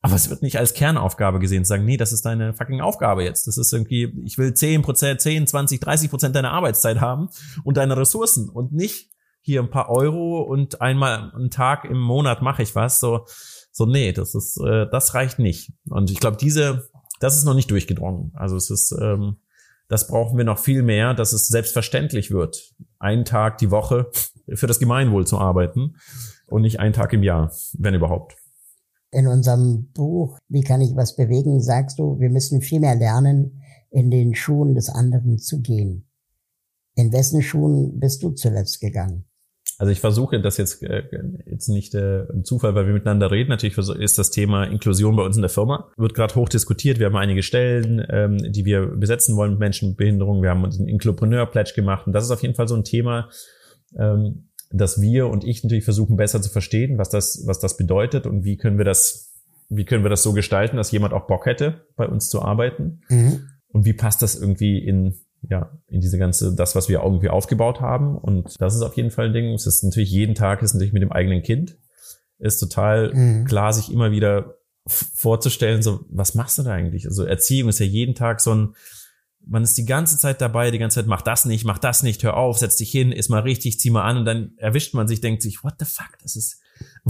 Aber 0.01 0.14
es 0.14 0.31
wird 0.31 0.41
nicht 0.41 0.59
als 0.59 0.72
Kernaufgabe 0.72 1.39
gesehen. 1.39 1.66
Sagen, 1.66 1.85
nee, 1.85 1.99
das 1.99 2.12
ist 2.12 2.24
deine 2.24 2.55
fucking 2.55 2.81
Aufgabe 2.81 3.24
jetzt. 3.24 3.47
Das 3.47 3.59
ist 3.59 3.70
irgendwie, 3.74 4.22
ich 4.24 4.39
will 4.39 4.55
10 4.55 4.81
Prozent, 4.81 5.20
10, 5.20 5.47
20, 5.47 5.81
30 5.81 6.09
Prozent 6.09 6.35
deiner 6.35 6.53
Arbeitszeit 6.53 6.99
haben 6.99 7.29
und 7.62 7.76
deine 7.76 7.99
Ressourcen 7.99 8.49
und 8.49 8.72
nicht 8.72 9.11
hier 9.43 9.61
ein 9.61 9.70
paar 9.70 9.91
Euro 9.91 10.41
und 10.41 10.81
einmal 10.81 11.31
einen 11.35 11.51
Tag 11.51 11.85
im 11.85 11.99
Monat 11.99 12.41
mache 12.41 12.62
ich 12.62 12.74
was. 12.74 13.01
So, 13.01 13.26
so 13.79 13.87
nee, 13.87 14.12
das 14.12 14.35
ist, 14.35 14.61
äh, 14.61 14.87
das 14.91 15.14
reicht 15.14 15.39
nicht. 15.39 15.72
Und 15.89 16.11
ich 16.11 16.20
glaube, 16.20 16.37
diese, 16.37 16.89
das 17.20 17.37
ist 17.37 17.45
noch 17.45 17.55
nicht 17.55 17.70
durchgedrungen. 17.70 18.33
Also 18.35 18.57
es 18.57 18.70
ist, 18.70 18.95
ähm, 19.01 19.37
das 19.89 20.09
brauchen 20.09 20.37
wir 20.37 20.45
noch 20.45 20.59
viel 20.59 20.83
mehr, 20.83 21.14
dass 21.14 21.33
es 21.33 21.47
selbstverständlich 21.49 22.31
wird, 22.31 22.74
einen 22.99 23.24
Tag 23.24 23.59
die 23.59 23.70
Woche 23.70 24.11
für 24.53 24.66
das 24.66 24.81
Gemeinwohl 24.81 25.26
zu 25.26 25.39
arbeiten 25.39 25.95
und 26.47 26.62
nicht 26.62 26.81
einen 26.81 26.93
Tag 26.93 27.12
im 27.12 27.22
Jahr, 27.22 27.53
wenn 27.79 27.95
überhaupt. 27.95 28.37
In 29.11 29.26
unserem 29.26 29.91
Buch 29.93 30.39
Wie 30.49 30.62
kann 30.62 30.83
ich 30.83 30.95
was 30.95 31.16
bewegen, 31.16 31.62
sagst 31.62 31.99
du, 31.99 32.18
wir 32.18 32.31
müssen 32.31 32.61
viel 32.61 32.81
mehr 32.81 32.97
lernen, 32.97 33.62
in 33.91 34.11
den 34.11 34.35
Schuhen 34.35 34.74
des 34.74 34.91
anderen 34.91 35.39
zu 35.39 35.62
gehen. 35.62 36.11
In 36.95 37.12
wessen 37.12 37.43
Schuhen 37.43 38.01
bist 38.01 38.24
du 38.24 38.33
zuletzt 38.33 38.81
gegangen? 38.81 39.28
Also 39.79 39.93
ich 39.93 40.01
versuche 40.01 40.41
das 40.41 40.57
jetzt 40.57 40.83
äh, 40.83 41.05
jetzt 41.47 41.68
nicht 41.68 41.95
äh, 41.95 42.24
ein 42.33 42.45
Zufall, 42.45 42.74
weil 42.74 42.87
wir 42.87 42.93
miteinander 42.93 43.31
reden. 43.31 43.49
Natürlich 43.49 43.79
ist 43.79 44.18
das 44.18 44.31
Thema 44.31 44.64
Inklusion 44.64 45.14
bei 45.14 45.22
uns 45.22 45.37
in 45.37 45.43
der 45.43 45.51
Firma 45.51 45.89
wird 45.97 46.14
gerade 46.14 46.35
hoch 46.35 46.49
diskutiert. 46.49 46.99
Wir 46.99 47.07
haben 47.07 47.16
einige 47.16 47.45
Stellen, 47.45 48.05
ähm, 48.11 48.39
die 48.39 48.64
wir 48.64 48.87
besetzen 48.87 49.37
wollen 49.37 49.53
mit 49.53 49.61
Menschen 49.61 49.91
mit 49.91 49.97
Behinderung. 49.97 50.43
Wir 50.43 50.51
haben 50.51 50.64
uns 50.64 50.79
einen 50.79 50.89
Inklopreneur 50.89 51.47
Pledge 51.47 51.74
gemacht 51.76 52.09
und 52.09 52.12
das 52.12 52.24
ist 52.24 52.33
auf 52.33 52.43
jeden 52.43 52.57
Fall 52.57 52.66
so 52.66 52.74
ein 52.74 52.83
Thema, 52.83 53.31
ähm, 53.97 54.49
dass 54.72 55.01
wir 55.01 55.29
und 55.29 55.45
ich 55.45 55.62
natürlich 55.62 55.85
versuchen 55.85 56.16
besser 56.16 56.43
zu 56.43 56.51
verstehen, 56.51 56.99
was 56.99 57.09
das 57.09 57.45
was 57.47 57.61
das 57.61 57.76
bedeutet 57.76 58.26
und 58.26 58.45
wie 58.45 58.57
können 58.57 58.79
wir 58.79 58.85
das 58.85 59.33
wie 59.68 59.85
können 59.85 60.05
wir 60.05 60.11
das 60.11 60.24
so 60.24 60.33
gestalten, 60.33 60.76
dass 60.76 60.91
jemand 60.91 61.12
auch 61.12 61.29
Bock 61.29 61.47
hätte, 61.47 61.87
bei 61.95 62.09
uns 62.09 62.29
zu 62.29 62.43
arbeiten. 62.43 63.03
Mhm. 63.09 63.49
Und 63.68 63.85
wie 63.85 63.93
passt 63.93 64.22
das 64.22 64.35
irgendwie 64.35 64.79
in 64.79 65.14
ja, 65.43 65.70
in 65.89 66.01
diese 66.01 66.18
ganze, 66.18 66.55
das, 66.55 66.74
was 66.74 66.89
wir 66.89 67.03
irgendwie 67.03 67.28
aufgebaut 67.28 67.80
haben. 67.80 68.16
Und 68.16 68.61
das 68.61 68.74
ist 68.74 68.82
auf 68.82 68.97
jeden 68.97 69.11
Fall 69.11 69.26
ein 69.26 69.32
Ding. 69.32 69.55
Es 69.55 69.66
ist 69.66 69.84
natürlich 69.84 70.11
jeden 70.11 70.34
Tag, 70.34 70.62
ist 70.62 70.74
natürlich 70.74 70.93
mit 70.93 71.03
dem 71.03 71.12
eigenen 71.12 71.43
Kind, 71.43 71.78
ist 72.39 72.59
total 72.59 73.12
mhm. 73.14 73.45
klar, 73.45 73.72
sich 73.72 73.93
immer 73.93 74.11
wieder 74.11 74.59
vorzustellen, 74.86 75.82
so, 75.82 76.01
was 76.09 76.34
machst 76.34 76.59
du 76.59 76.62
da 76.62 76.72
eigentlich? 76.72 77.07
Also 77.07 77.24
Erziehung 77.24 77.68
ist 77.68 77.78
ja 77.78 77.86
jeden 77.86 78.14
Tag 78.14 78.41
so 78.41 78.55
ein, 78.55 78.74
man 79.47 79.62
ist 79.62 79.76
die 79.78 79.84
ganze 79.84 80.18
Zeit 80.18 80.41
dabei, 80.41 80.70
die 80.70 80.78
ganze 80.78 80.97
Zeit, 80.97 81.07
mach 81.07 81.22
das 81.22 81.45
nicht, 81.45 81.64
mach 81.64 81.78
das 81.78 82.03
nicht, 82.03 82.22
hör 82.22 82.36
auf, 82.36 82.59
setz 82.59 82.76
dich 82.76 82.91
hin, 82.91 83.12
ist 83.12 83.28
mal 83.28 83.41
richtig, 83.41 83.78
zieh 83.78 83.91
mal 83.91 84.05
an 84.05 84.18
und 84.18 84.24
dann 84.24 84.53
erwischt 84.57 84.95
man 84.95 85.09
sich, 85.09 85.20
denkt 85.20 85.43
sich, 85.43 85.62
what 85.62 85.74
the 85.78 85.84
fuck, 85.84 86.18
das 86.22 86.36
ist, 86.36 86.61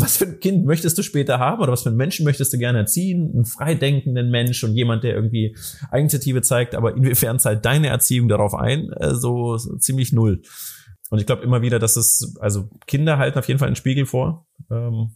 was 0.01 0.16
für 0.16 0.26
ein 0.26 0.40
Kind 0.40 0.64
möchtest 0.66 0.99
du 0.99 1.03
später 1.03 1.38
haben 1.38 1.62
oder 1.62 1.72
was 1.72 1.82
für 1.82 1.88
einen 1.88 1.96
Menschen 1.99 2.24
möchtest 2.24 2.53
du 2.53 2.59
gerne 2.59 2.78
erziehen? 2.78 3.30
Einen 3.34 3.44
freidenkenden 3.44 4.30
Mensch 4.30 4.62
und 4.64 4.74
jemand, 4.74 5.05
der 5.05 5.14
irgendwie 5.14 5.57
Eigeninitiative 5.90 6.42
zeigt, 6.42 6.74
aber 6.74 6.96
inwiefern 6.96 7.38
zahlt 7.38 7.64
deine 7.64 7.88
Erziehung 7.88 8.28
darauf 8.28 8.55
ein? 8.55 8.90
Äh, 8.92 9.14
so, 9.14 9.57
so 9.57 9.76
ziemlich 9.76 10.12
null. 10.12 10.42
Und 11.11 11.18
ich 11.18 11.26
glaube 11.26 11.42
immer 11.42 11.62
wieder, 11.62 11.78
dass 11.78 11.96
es, 11.96 12.36
also 12.40 12.68
Kinder 12.86 13.18
halten 13.18 13.38
auf 13.38 13.49
jeden 13.49 13.59
Fall 13.59 13.68
einen 13.68 13.76
Spiegel 13.76 14.07
vor. 14.07 14.46
Ähm, 14.70 15.14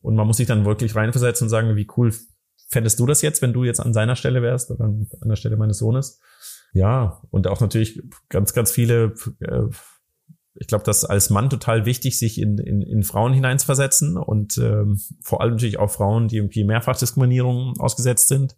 und 0.00 0.16
man 0.16 0.26
muss 0.26 0.36
sich 0.36 0.46
dann 0.46 0.64
wirklich 0.64 0.94
reinversetzen 0.94 1.46
und 1.46 1.50
sagen, 1.50 1.76
wie 1.76 1.88
cool 1.96 2.12
fändest 2.68 2.98
du 2.98 3.06
das 3.06 3.22
jetzt, 3.22 3.42
wenn 3.42 3.52
du 3.52 3.64
jetzt 3.64 3.80
an 3.80 3.92
seiner 3.92 4.16
Stelle 4.16 4.42
wärst 4.42 4.70
oder 4.70 4.84
an 4.84 5.08
der 5.24 5.36
Stelle 5.36 5.56
meines 5.56 5.78
Sohnes? 5.78 6.20
Ja, 6.72 7.20
und 7.30 7.46
auch 7.46 7.60
natürlich 7.60 8.02
ganz, 8.28 8.54
ganz 8.54 8.72
viele 8.72 9.14
äh, 9.40 9.64
ich 10.54 10.66
glaube, 10.66 10.84
das 10.84 11.04
als 11.04 11.30
Mann 11.30 11.50
total 11.50 11.86
wichtig, 11.86 12.18
sich 12.18 12.40
in, 12.40 12.58
in, 12.58 12.82
in 12.82 13.02
Frauen 13.02 13.32
hineinzuversetzen 13.32 14.16
und 14.18 14.58
ähm, 14.58 15.00
vor 15.22 15.40
allem 15.40 15.52
natürlich 15.52 15.78
auch 15.78 15.90
Frauen, 15.90 16.28
die 16.28 16.36
irgendwie 16.36 16.64
Mehrfachdiskriminierung 16.64 17.78
ausgesetzt 17.78 18.28
sind. 18.28 18.56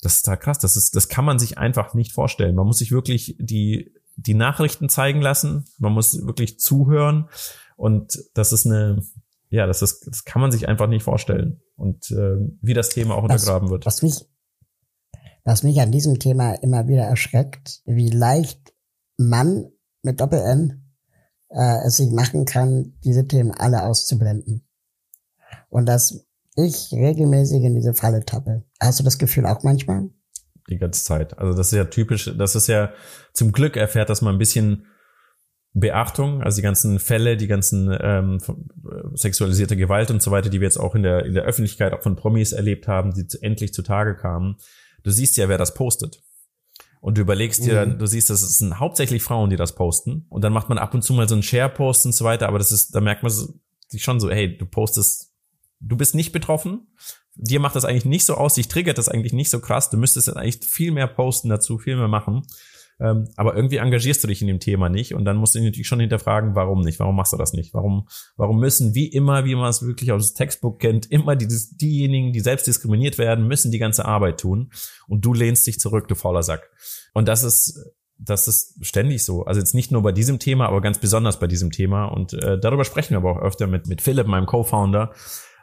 Das 0.00 0.16
ist 0.16 0.28
da 0.28 0.36
krass. 0.36 0.58
Das 0.58 0.76
ist, 0.76 0.96
das 0.96 1.08
kann 1.08 1.24
man 1.24 1.38
sich 1.38 1.58
einfach 1.58 1.92
nicht 1.94 2.12
vorstellen. 2.12 2.54
Man 2.54 2.66
muss 2.66 2.78
sich 2.78 2.92
wirklich 2.92 3.36
die, 3.38 3.92
die 4.16 4.34
Nachrichten 4.34 4.88
zeigen 4.88 5.20
lassen. 5.20 5.64
Man 5.78 5.92
muss 5.92 6.24
wirklich 6.24 6.60
zuhören. 6.60 7.28
Und 7.76 8.18
das 8.34 8.52
ist 8.52 8.64
eine, 8.64 9.02
ja, 9.50 9.66
das 9.66 9.82
ist, 9.82 10.06
das 10.06 10.24
kann 10.24 10.40
man 10.40 10.50
sich 10.50 10.68
einfach 10.68 10.88
nicht 10.88 11.02
vorstellen. 11.02 11.60
Und 11.76 12.10
äh, 12.10 12.36
wie 12.62 12.74
das 12.74 12.88
Thema 12.88 13.16
auch 13.16 13.22
untergraben 13.22 13.68
was, 13.68 13.70
wird. 13.70 13.86
Was 13.86 14.02
mich, 14.02 14.24
was 15.44 15.62
mich 15.62 15.80
an 15.80 15.92
diesem 15.92 16.18
Thema 16.18 16.54
immer 16.54 16.88
wieder 16.88 17.04
erschreckt, 17.04 17.82
wie 17.84 18.08
leicht 18.08 18.72
Mann 19.18 19.70
mit 20.02 20.20
Doppel-N 20.20 20.87
äh, 21.50 21.86
es 21.86 21.96
sich 21.96 22.10
machen 22.10 22.44
kann, 22.44 22.94
diese 23.04 23.26
Themen 23.26 23.52
alle 23.52 23.84
auszublenden. 23.84 24.66
Und 25.68 25.86
dass 25.86 26.26
ich 26.56 26.92
regelmäßig 26.92 27.62
in 27.62 27.74
diese 27.74 27.94
Falle 27.94 28.24
tappe. 28.24 28.64
Hast 28.80 28.98
du 28.98 29.04
das 29.04 29.18
Gefühl 29.18 29.46
auch 29.46 29.62
manchmal? 29.62 30.08
Die 30.68 30.78
ganze 30.78 31.04
Zeit. 31.04 31.38
Also 31.38 31.56
das 31.56 31.68
ist 31.68 31.76
ja 31.76 31.84
typisch, 31.84 32.30
das 32.36 32.54
ist 32.54 32.66
ja 32.66 32.92
zum 33.32 33.52
Glück 33.52 33.76
erfährt 33.76 34.10
dass 34.10 34.22
man 34.22 34.34
ein 34.34 34.38
bisschen 34.38 34.86
Beachtung, 35.74 36.42
also 36.42 36.56
die 36.56 36.62
ganzen 36.62 36.98
Fälle, 36.98 37.36
die 37.36 37.46
ganzen 37.46 37.96
ähm, 38.00 38.38
sexualisierte 39.14 39.76
Gewalt 39.76 40.10
und 40.10 40.22
so 40.22 40.30
weiter, 40.30 40.50
die 40.50 40.60
wir 40.60 40.66
jetzt 40.66 40.78
auch 40.78 40.94
in 40.94 41.02
der, 41.02 41.24
in 41.24 41.34
der 41.34 41.44
Öffentlichkeit 41.44 41.92
auch 41.92 42.02
von 42.02 42.16
Promis 42.16 42.52
erlebt 42.52 42.88
haben, 42.88 43.12
die 43.12 43.26
endlich 43.42 43.72
zutage 43.72 44.16
kamen. 44.16 44.56
Du 45.04 45.10
siehst 45.10 45.36
ja, 45.36 45.48
wer 45.48 45.58
das 45.58 45.74
postet. 45.74 46.20
Und 47.00 47.16
du 47.16 47.22
überlegst 47.22 47.64
dir, 47.64 47.86
mhm. 47.86 47.98
du 47.98 48.06
siehst, 48.06 48.30
das 48.30 48.40
sind 48.58 48.80
hauptsächlich 48.80 49.22
Frauen, 49.22 49.50
die 49.50 49.56
das 49.56 49.74
posten. 49.74 50.26
Und 50.28 50.42
dann 50.42 50.52
macht 50.52 50.68
man 50.68 50.78
ab 50.78 50.94
und 50.94 51.02
zu 51.02 51.12
mal 51.12 51.28
so 51.28 51.34
einen 51.34 51.42
Share-Post 51.42 52.06
und 52.06 52.12
so 52.12 52.24
weiter, 52.24 52.48
aber 52.48 52.58
das 52.58 52.72
ist, 52.72 52.94
da 52.94 53.00
merkt 53.00 53.22
man 53.22 53.32
sich 53.32 54.02
schon 54.02 54.20
so, 54.20 54.30
hey, 54.30 54.56
du 54.56 54.66
postest, 54.66 55.32
du 55.80 55.96
bist 55.96 56.14
nicht 56.14 56.32
betroffen, 56.32 56.88
dir 57.34 57.60
macht 57.60 57.76
das 57.76 57.84
eigentlich 57.84 58.04
nicht 58.04 58.24
so 58.24 58.34
aus, 58.34 58.54
dich 58.54 58.68
triggert 58.68 58.98
das 58.98 59.08
eigentlich 59.08 59.32
nicht 59.32 59.50
so 59.50 59.60
krass, 59.60 59.90
du 59.90 59.96
müsstest 59.96 60.26
jetzt 60.26 60.36
eigentlich 60.36 60.64
viel 60.64 60.90
mehr 60.90 61.06
posten 61.06 61.48
dazu, 61.48 61.78
viel 61.78 61.96
mehr 61.96 62.08
machen. 62.08 62.42
Ähm, 63.00 63.28
aber 63.36 63.54
irgendwie 63.54 63.76
engagierst 63.76 64.24
du 64.24 64.28
dich 64.28 64.40
in 64.40 64.48
dem 64.48 64.58
Thema 64.58 64.88
nicht 64.88 65.14
und 65.14 65.24
dann 65.24 65.36
musst 65.36 65.54
du 65.54 65.58
dich 65.60 65.66
natürlich 65.66 65.86
schon 65.86 66.00
hinterfragen, 66.00 66.56
warum 66.56 66.80
nicht? 66.80 66.98
Warum 66.98 67.14
machst 67.14 67.32
du 67.32 67.36
das 67.36 67.52
nicht? 67.52 67.72
Warum, 67.74 68.08
warum 68.36 68.58
müssen, 68.58 68.94
wie 68.94 69.06
immer, 69.06 69.44
wie 69.44 69.54
man 69.54 69.70
es 69.70 69.86
wirklich 69.86 70.10
aus 70.10 70.32
dem 70.32 70.36
Textbook 70.36 70.80
kennt, 70.80 71.10
immer 71.10 71.36
die, 71.36 71.46
diejenigen, 71.46 72.32
die 72.32 72.40
selbst 72.40 72.66
diskriminiert 72.66 73.18
werden, 73.18 73.46
müssen 73.46 73.70
die 73.70 73.78
ganze 73.78 74.04
Arbeit 74.04 74.40
tun 74.40 74.72
und 75.06 75.24
du 75.24 75.32
lehnst 75.32 75.66
dich 75.66 75.78
zurück, 75.78 76.08
du 76.08 76.16
fauler 76.16 76.42
Sack. 76.42 76.70
Und 77.14 77.28
das 77.28 77.44
ist, 77.44 77.78
das 78.18 78.48
ist 78.48 78.84
ständig 78.84 79.24
so. 79.24 79.44
Also 79.44 79.60
jetzt 79.60 79.74
nicht 79.74 79.92
nur 79.92 80.02
bei 80.02 80.12
diesem 80.12 80.38
Thema, 80.38 80.66
aber 80.66 80.80
ganz 80.80 80.98
besonders 80.98 81.38
bei 81.38 81.46
diesem 81.46 81.70
Thema. 81.70 82.06
Und 82.06 82.32
äh, 82.32 82.58
darüber 82.58 82.84
sprechen 82.84 83.10
wir 83.10 83.18
aber 83.18 83.30
auch 83.30 83.42
öfter 83.42 83.66
mit, 83.66 83.86
mit 83.86 84.02
Philipp, 84.02 84.26
meinem 84.26 84.46
Co-Founder, 84.46 85.12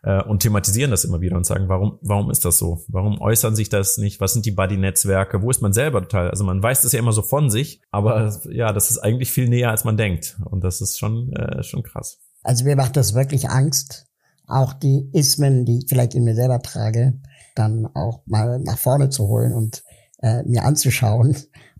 äh, 0.06 0.22
und 0.22 0.44
thematisieren 0.44 0.92
das 0.92 1.04
immer 1.04 1.20
wieder 1.20 1.36
und 1.36 1.46
sagen, 1.46 1.68
warum, 1.68 1.98
warum 2.02 2.30
ist 2.30 2.46
das 2.46 2.60
so? 2.60 2.84
Warum 2.88 3.20
äußern 3.20 3.56
sich 3.56 3.70
das 3.70 3.98
nicht? 3.98 4.22
Was 4.22 4.34
sind 4.34 4.46
die 4.46 4.52
Buddy-Netzwerke? 4.52 5.42
Wo 5.42 5.50
ist 5.50 5.62
man 5.62 5.74
selber 5.74 6.02
total? 6.02 6.30
Also 6.30 6.44
man 6.44 6.62
weiß 6.62 6.84
das 6.84 6.92
ja 6.92 7.00
immer 7.00 7.12
so 7.12 7.24
von 7.24 7.50
sich, 7.50 7.82
aber 7.90 8.32
ja, 8.52 8.72
das 8.72 8.92
ist 8.92 9.00
eigentlich 9.00 9.32
viel 9.32 9.50
näher, 9.50 9.72
als 9.72 9.84
man 9.84 9.98
denkt. 9.98 10.38
Und 10.46 10.64
das 10.64 10.80
ist 10.80 11.00
schon, 11.00 11.34
äh, 11.34 11.64
schon 11.64 11.82
krass. 11.82 12.20
Also 12.44 12.66
mir 12.66 12.76
macht 12.76 12.96
das 12.96 13.16
wirklich 13.16 13.50
Angst, 13.50 14.06
auch 14.46 14.74
die 14.74 15.10
Ismen, 15.12 15.66
die 15.66 15.80
ich 15.80 15.86
vielleicht 15.90 16.14
in 16.14 16.24
mir 16.24 16.36
selber 16.36 16.62
trage, 16.62 17.20
dann 17.56 17.88
auch 17.88 18.22
mal 18.28 18.60
nach 18.60 18.78
vorne 18.78 19.10
zu 19.10 19.28
holen 19.28 19.54
und 19.54 19.84
äh, 20.22 20.44
mir 20.44 20.66
anzuschauen 20.66 21.36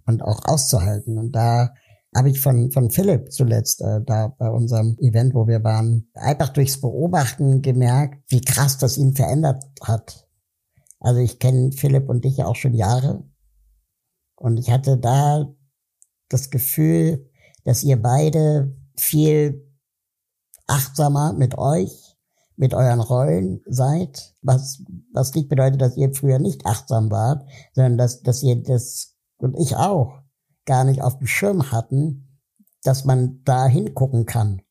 und 0.08 0.24
auch 0.24 0.46
auszuhalten. 0.46 1.20
Und 1.20 1.34
da 1.34 1.76
habe 2.16 2.30
ich 2.30 2.40
von, 2.40 2.72
von 2.72 2.90
Philipp 2.90 3.34
zuletzt 3.34 3.82
äh, 3.82 4.02
da 4.04 4.30
bei 4.30 4.50
unserem 4.50 4.98
Event, 5.00 5.36
wo 5.36 5.48
wir 5.48 5.64
waren, 5.66 6.10
einfach 6.14 6.50
durchs 6.50 6.80
Beobachten 6.80 7.62
gemerkt, 7.62 8.24
wie 8.30 8.40
krass 8.40 8.78
das 8.78 8.98
ihn 8.98 9.14
verändert 9.14 9.66
hat. 9.82 10.28
Also 11.00 11.20
ich 11.20 11.40
kenne 11.40 11.74
Philipp 11.74 12.08
und 12.08 12.24
dich 12.24 12.38
ja 12.38 12.46
auch 12.46 12.56
schon 12.56 12.74
Jahre. 12.74 13.26
Und 14.36 14.58
ich 14.58 14.72
hatte 14.72 14.98
da 14.98 15.54
das 16.30 16.50
Gefühl, 16.50 17.30
dass 17.66 17.84
ihr 17.84 18.02
beide 18.02 18.74
viel 18.96 19.70
achtsamer 20.68 21.34
mit 21.34 21.58
euch, 21.58 22.18
mit 22.56 22.74
euren 22.74 23.02
Rollen 23.02 23.62
seid, 23.66 24.36
was, 24.42 24.82
was 25.12 25.36
nicht 25.36 25.50
bedeutet, 25.50 25.82
dass 25.82 25.98
ihr 25.98 26.14
früher 26.14 26.40
nicht 26.40 26.66
achtsam 26.66 27.12
wart, 27.12 27.46
sondern 27.74 27.98
dass, 27.98 28.22
dass 28.22 28.42
ihr 28.42 28.64
das, 28.64 29.18
und 29.38 29.60
ich 29.60 29.76
auch, 29.76 30.25
gar 30.66 30.84
nicht 30.84 31.02
auf 31.02 31.18
dem 31.18 31.28
Schirm 31.28 31.72
hatten, 31.72 32.40
dass 32.84 33.06
man 33.06 33.42
da 33.44 33.68
hingucken 33.68 34.26
kann. 34.26 34.62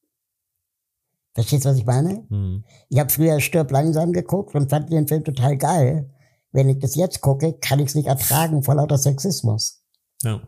Verstehst 1.35 1.65
du, 1.65 1.71
was 1.71 1.79
ich 1.79 1.87
meine? 1.87 2.25
Mhm. 2.29 2.65
Ich 2.89 2.99
habe 2.99 3.11
früher 3.11 3.41
Stirb 3.41 3.71
langsam 3.73 4.13
geguckt 4.13 4.55
und 4.55 4.71
fand 4.71 4.93
den 4.93 5.09
Film 5.09 5.25
total 5.25 5.57
geil. 5.57 6.11
Wenn 6.53 6.69
ich 6.69 6.79
das 6.79 6.95
jetzt 6.95 7.21
gucke, 7.21 7.55
kann 7.55 7.81
ich 7.81 7.89
es 7.89 7.95
nicht 7.97 8.07
ertragen 8.07 8.63
vor 8.63 8.77
lauter 8.77 8.99
Sexismus. 8.99 9.83
Ja. 10.23 10.41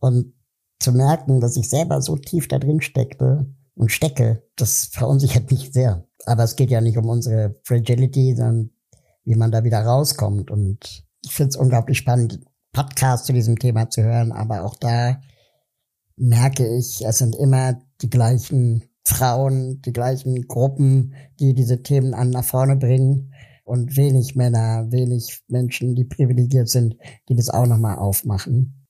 Und 0.00 0.34
zu 0.78 0.92
merken, 0.92 1.40
dass 1.40 1.56
ich 1.56 1.70
selber 1.70 2.02
so 2.02 2.16
tief 2.16 2.46
da 2.48 2.58
drin 2.58 2.82
steckte 2.82 3.46
und 3.74 3.90
stecke, 3.90 4.42
das 4.56 4.90
verunsichert 4.92 5.50
mich 5.50 5.72
sehr. 5.72 6.06
Aber 6.26 6.44
es 6.44 6.56
geht 6.56 6.70
ja 6.70 6.82
nicht 6.82 6.98
um 6.98 7.08
unsere 7.08 7.58
Fragility, 7.64 8.36
sondern 8.36 8.70
wie 9.24 9.36
man 9.36 9.50
da 9.50 9.64
wieder 9.64 9.80
rauskommt. 9.80 10.50
Und 10.50 11.04
ich 11.22 11.32
finde 11.32 11.48
es 11.50 11.56
unglaublich 11.56 11.96
spannend, 11.96 12.40
Podcasts 12.74 13.26
zu 13.26 13.32
diesem 13.32 13.58
Thema 13.58 13.88
zu 13.88 14.02
hören, 14.02 14.32
aber 14.32 14.64
auch 14.64 14.74
da 14.74 15.20
merke 16.16 16.66
ich, 16.76 17.04
es 17.06 17.18
sind 17.18 17.34
immer 17.36 17.80
die 18.02 18.10
gleichen 18.10 18.84
Frauen, 19.06 19.80
die 19.82 19.92
gleichen 19.92 20.46
Gruppen, 20.46 21.14
die 21.40 21.54
diese 21.54 21.82
Themen 21.82 22.14
an 22.14 22.30
nach 22.30 22.44
vorne 22.44 22.76
bringen 22.76 23.32
und 23.64 23.96
wenig 23.96 24.34
Männer, 24.34 24.90
wenig 24.90 25.42
Menschen, 25.48 25.94
die 25.94 26.04
privilegiert 26.04 26.68
sind, 26.68 26.96
die 27.28 27.36
das 27.36 27.48
auch 27.48 27.66
nochmal 27.66 27.96
aufmachen. 27.96 28.86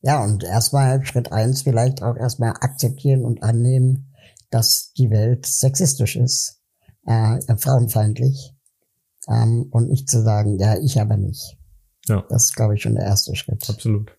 Ja, 0.00 0.22
und 0.22 0.44
erstmal 0.44 1.04
Schritt 1.06 1.32
eins 1.32 1.62
vielleicht 1.62 2.02
auch 2.02 2.16
erstmal 2.16 2.50
akzeptieren 2.50 3.24
und 3.24 3.42
annehmen, 3.42 4.12
dass 4.50 4.92
die 4.92 5.10
Welt 5.10 5.46
sexistisch 5.46 6.16
ist, 6.16 6.60
äh, 7.06 7.38
frauenfeindlich. 7.56 8.54
Ähm, 9.28 9.68
und 9.70 9.88
nicht 9.88 10.10
zu 10.10 10.22
sagen, 10.22 10.58
ja, 10.58 10.76
ich 10.76 11.00
aber 11.00 11.16
nicht. 11.16 11.56
Ja. 12.08 12.24
Das 12.28 12.46
ist, 12.46 12.56
glaube 12.56 12.74
ich, 12.74 12.82
schon 12.82 12.94
der 12.94 13.04
erste 13.04 13.34
Schritt. 13.34 13.68
Absolut. 13.68 14.16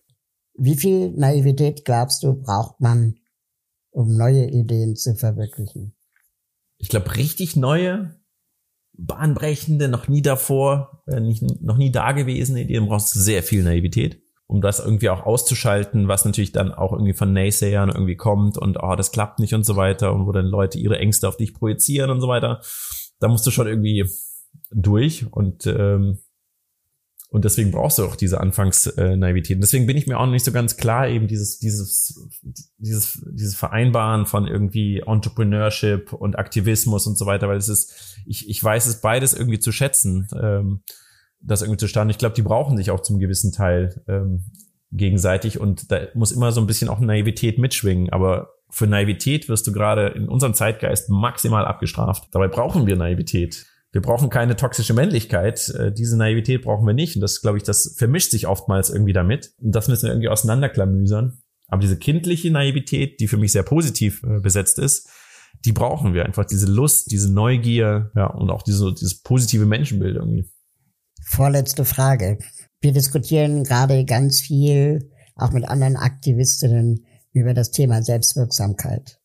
Wie 0.54 0.76
viel 0.76 1.10
Naivität 1.10 1.84
glaubst 1.84 2.22
du, 2.22 2.34
braucht 2.34 2.80
man, 2.80 3.16
um 3.90 4.16
neue 4.16 4.48
Ideen 4.48 4.96
zu 4.96 5.14
verwirklichen? 5.14 5.94
Ich 6.78 6.88
glaube, 6.88 7.16
richtig 7.16 7.56
neue, 7.56 8.16
bahnbrechende, 8.98 9.88
noch 9.88 10.08
nie 10.08 10.22
davor, 10.22 11.02
äh, 11.06 11.20
nicht, 11.20 11.42
noch 11.62 11.76
nie 11.76 11.90
dagewesene 11.90 12.62
Ideen 12.62 12.86
brauchst 12.86 13.14
du 13.14 13.20
sehr 13.20 13.42
viel 13.42 13.62
Naivität, 13.62 14.22
um 14.46 14.60
das 14.60 14.80
irgendwie 14.80 15.10
auch 15.10 15.24
auszuschalten, 15.24 16.08
was 16.08 16.24
natürlich 16.24 16.52
dann 16.52 16.72
auch 16.72 16.92
irgendwie 16.92 17.12
von 17.12 17.32
Naysayern 17.32 17.90
irgendwie 17.90 18.16
kommt 18.16 18.58
und 18.58 18.78
oh, 18.82 18.96
das 18.96 19.12
klappt 19.12 19.38
nicht 19.38 19.54
und 19.54 19.64
so 19.64 19.76
weiter 19.76 20.12
und 20.14 20.26
wo 20.26 20.32
dann 20.32 20.46
Leute 20.46 20.78
ihre 20.78 20.98
Ängste 20.98 21.28
auf 21.28 21.36
dich 21.36 21.54
projizieren 21.54 22.10
und 22.10 22.20
so 22.20 22.28
weiter. 22.28 22.60
Da 23.20 23.28
musst 23.28 23.46
du 23.46 23.50
schon 23.50 23.66
irgendwie 23.66 24.08
durch 24.70 25.30
und 25.32 25.66
ähm, 25.66 26.18
und 27.28 27.44
deswegen 27.44 27.72
brauchst 27.72 27.98
du 27.98 28.04
auch 28.04 28.16
diese 28.16 28.40
Anfangsnaivität. 28.40 29.60
Deswegen 29.60 29.86
bin 29.86 29.96
ich 29.96 30.06
mir 30.06 30.18
auch 30.18 30.26
noch 30.26 30.32
nicht 30.32 30.44
so 30.44 30.52
ganz 30.52 30.76
klar, 30.76 31.08
eben 31.08 31.26
dieses, 31.26 31.58
dieses, 31.58 32.28
dieses, 32.78 33.24
dieses 33.30 33.56
Vereinbaren 33.56 34.26
von 34.26 34.46
irgendwie 34.46 35.00
Entrepreneurship 35.00 36.12
und 36.12 36.38
Aktivismus 36.38 37.06
und 37.06 37.18
so 37.18 37.26
weiter, 37.26 37.48
weil 37.48 37.56
es 37.56 37.68
ist, 37.68 38.22
ich, 38.26 38.48
ich 38.48 38.62
weiß 38.62 38.86
es 38.86 39.00
beides 39.00 39.34
irgendwie 39.34 39.58
zu 39.58 39.72
schätzen, 39.72 40.28
ähm, 40.40 40.82
das 41.40 41.62
irgendwie 41.62 41.78
zu 41.78 41.88
starten. 41.88 42.10
Ich 42.10 42.18
glaube, 42.18 42.34
die 42.34 42.42
brauchen 42.42 42.76
sich 42.76 42.90
auch 42.90 43.00
zum 43.00 43.18
gewissen 43.18 43.52
Teil 43.52 44.02
ähm, 44.08 44.44
gegenseitig 44.92 45.58
und 45.60 45.90
da 45.90 46.02
muss 46.14 46.32
immer 46.32 46.52
so 46.52 46.60
ein 46.60 46.66
bisschen 46.66 46.88
auch 46.88 47.00
Naivität 47.00 47.58
mitschwingen, 47.58 48.10
aber 48.10 48.50
für 48.70 48.86
Naivität 48.86 49.48
wirst 49.48 49.66
du 49.66 49.72
gerade 49.72 50.08
in 50.08 50.28
unserem 50.28 50.54
Zeitgeist 50.54 51.10
maximal 51.10 51.64
abgestraft. 51.64 52.28
Dabei 52.32 52.48
brauchen 52.48 52.86
wir 52.86 52.96
Naivität 52.96 53.66
wir 53.96 54.02
brauchen 54.02 54.28
keine 54.28 54.56
toxische 54.56 54.92
Männlichkeit. 54.92 55.70
Äh, 55.70 55.90
diese 55.90 56.18
Naivität 56.18 56.64
brauchen 56.64 56.86
wir 56.86 56.92
nicht. 56.92 57.16
Und 57.16 57.22
das, 57.22 57.40
glaube 57.40 57.56
ich, 57.56 57.64
das 57.64 57.94
vermischt 57.96 58.30
sich 58.30 58.46
oftmals 58.46 58.90
irgendwie 58.90 59.14
damit. 59.14 59.54
Und 59.58 59.74
das 59.74 59.88
müssen 59.88 60.02
wir 60.02 60.10
irgendwie 60.10 60.28
auseinanderklamüsern. 60.28 61.38
Aber 61.68 61.80
diese 61.80 61.96
kindliche 61.96 62.50
Naivität, 62.50 63.20
die 63.20 63.26
für 63.26 63.38
mich 63.38 63.52
sehr 63.52 63.62
positiv 63.62 64.22
äh, 64.22 64.40
besetzt 64.40 64.78
ist, 64.78 65.08
die 65.64 65.72
brauchen 65.72 66.12
wir 66.12 66.26
einfach. 66.26 66.44
Diese 66.44 66.66
Lust, 66.66 67.10
diese 67.10 67.32
Neugier, 67.32 68.10
ja, 68.14 68.26
und 68.26 68.50
auch 68.50 68.60
diese, 68.60 68.92
dieses 68.92 69.22
positive 69.22 69.64
Menschenbild 69.64 70.16
irgendwie. 70.16 70.44
Vorletzte 71.22 71.86
Frage. 71.86 72.36
Wir 72.82 72.92
diskutieren 72.92 73.64
gerade 73.64 74.04
ganz 74.04 74.42
viel, 74.42 75.10
auch 75.36 75.52
mit 75.52 75.66
anderen 75.66 75.96
Aktivistinnen, 75.96 77.06
über 77.32 77.54
das 77.54 77.70
Thema 77.70 78.02
Selbstwirksamkeit. 78.02 79.18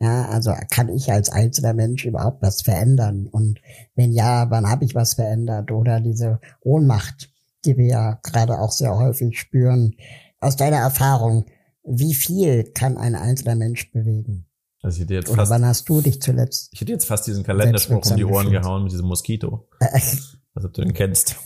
Ja, 0.00 0.26
also 0.28 0.54
kann 0.70 0.88
ich 0.88 1.12
als 1.12 1.28
einzelner 1.28 1.74
Mensch 1.74 2.06
überhaupt 2.06 2.42
was 2.42 2.62
verändern? 2.62 3.26
Und 3.26 3.60
wenn 3.94 4.12
ja, 4.12 4.50
wann 4.50 4.68
habe 4.68 4.84
ich 4.84 4.94
was 4.94 5.14
verändert? 5.14 5.70
Oder 5.70 6.00
diese 6.00 6.40
Ohnmacht, 6.62 7.30
die 7.66 7.76
wir 7.76 7.86
ja 7.86 8.20
gerade 8.22 8.58
auch 8.58 8.72
sehr 8.72 8.96
häufig 8.96 9.38
spüren. 9.38 9.94
Aus 10.40 10.56
deiner 10.56 10.78
Erfahrung, 10.78 11.44
wie 11.84 12.14
viel 12.14 12.64
kann 12.64 12.96
ein 12.96 13.14
einzelner 13.14 13.56
Mensch 13.56 13.92
bewegen? 13.92 14.46
Also 14.82 14.96
ich 14.96 15.02
hätte 15.02 15.14
jetzt 15.14 15.28
Oder 15.28 15.42
fast, 15.42 15.50
wann 15.50 15.66
hast 15.66 15.86
du 15.90 16.00
dich 16.00 16.22
zuletzt? 16.22 16.70
Ich 16.72 16.80
hätte 16.80 16.92
jetzt 16.92 17.04
fast 17.04 17.26
diesen 17.26 17.44
Kalenderspruch 17.44 18.10
um 18.10 18.16
die 18.16 18.24
Ohren 18.24 18.46
gefühlt. 18.46 18.62
gehauen 18.62 18.82
mit 18.84 18.92
diesem 18.92 19.06
Moskito. 19.06 19.68
also 19.80 20.68
ob 20.68 20.72
du 20.72 20.80
den 20.80 20.94
kennst. 20.94 21.36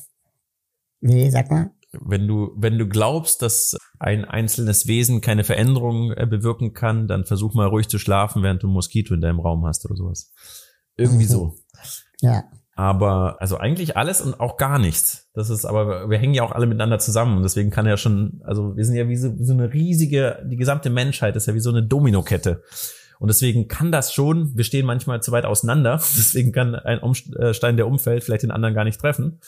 Nee, 1.00 1.28
sag 1.30 1.50
mal 1.50 1.73
wenn 2.00 2.26
du, 2.26 2.52
wenn 2.56 2.78
du 2.78 2.88
glaubst, 2.88 3.42
dass 3.42 3.76
ein 3.98 4.24
einzelnes 4.24 4.86
Wesen 4.86 5.20
keine 5.20 5.44
Veränderung 5.44 6.12
äh, 6.12 6.26
bewirken 6.26 6.72
kann, 6.72 7.08
dann 7.08 7.24
versuch 7.24 7.54
mal 7.54 7.68
ruhig 7.68 7.88
zu 7.88 7.98
schlafen, 7.98 8.42
während 8.42 8.62
du 8.62 8.68
ein 8.68 8.72
Moskito 8.72 9.14
in 9.14 9.20
deinem 9.20 9.40
Raum 9.40 9.66
hast 9.66 9.84
oder 9.84 9.96
sowas. 9.96 10.32
Irgendwie 10.96 11.24
mhm. 11.24 11.30
so. 11.30 11.54
Ja. 12.20 12.44
Aber 12.76 13.36
also 13.40 13.58
eigentlich 13.58 13.96
alles 13.96 14.20
und 14.20 14.40
auch 14.40 14.56
gar 14.56 14.78
nichts. 14.78 15.28
Das 15.34 15.50
ist 15.50 15.64
aber, 15.64 16.08
wir 16.08 16.18
hängen 16.18 16.34
ja 16.34 16.42
auch 16.42 16.52
alle 16.52 16.66
miteinander 16.66 16.98
zusammen 16.98 17.36
und 17.36 17.42
deswegen 17.42 17.70
kann 17.70 17.86
ja 17.86 17.96
schon, 17.96 18.40
also 18.44 18.76
wir 18.76 18.84
sind 18.84 18.96
ja 18.96 19.08
wie 19.08 19.16
so, 19.16 19.32
so 19.38 19.52
eine 19.52 19.72
riesige, 19.72 20.44
die 20.50 20.56
gesamte 20.56 20.90
Menschheit 20.90 21.36
ist 21.36 21.46
ja 21.46 21.54
wie 21.54 21.60
so 21.60 21.70
eine 21.70 21.84
Dominokette. 21.84 22.62
Und 23.20 23.28
deswegen 23.28 23.68
kann 23.68 23.92
das 23.92 24.12
schon, 24.12 24.56
wir 24.56 24.64
stehen 24.64 24.86
manchmal 24.86 25.22
zu 25.22 25.30
weit 25.30 25.44
auseinander, 25.44 25.96
deswegen 26.16 26.50
kann 26.50 26.74
ein 26.74 26.98
Umstein, 26.98 27.76
der 27.76 27.86
umfällt, 27.86 28.24
vielleicht 28.24 28.42
den 28.42 28.50
anderen 28.50 28.74
gar 28.74 28.84
nicht 28.84 29.00
treffen. 29.00 29.38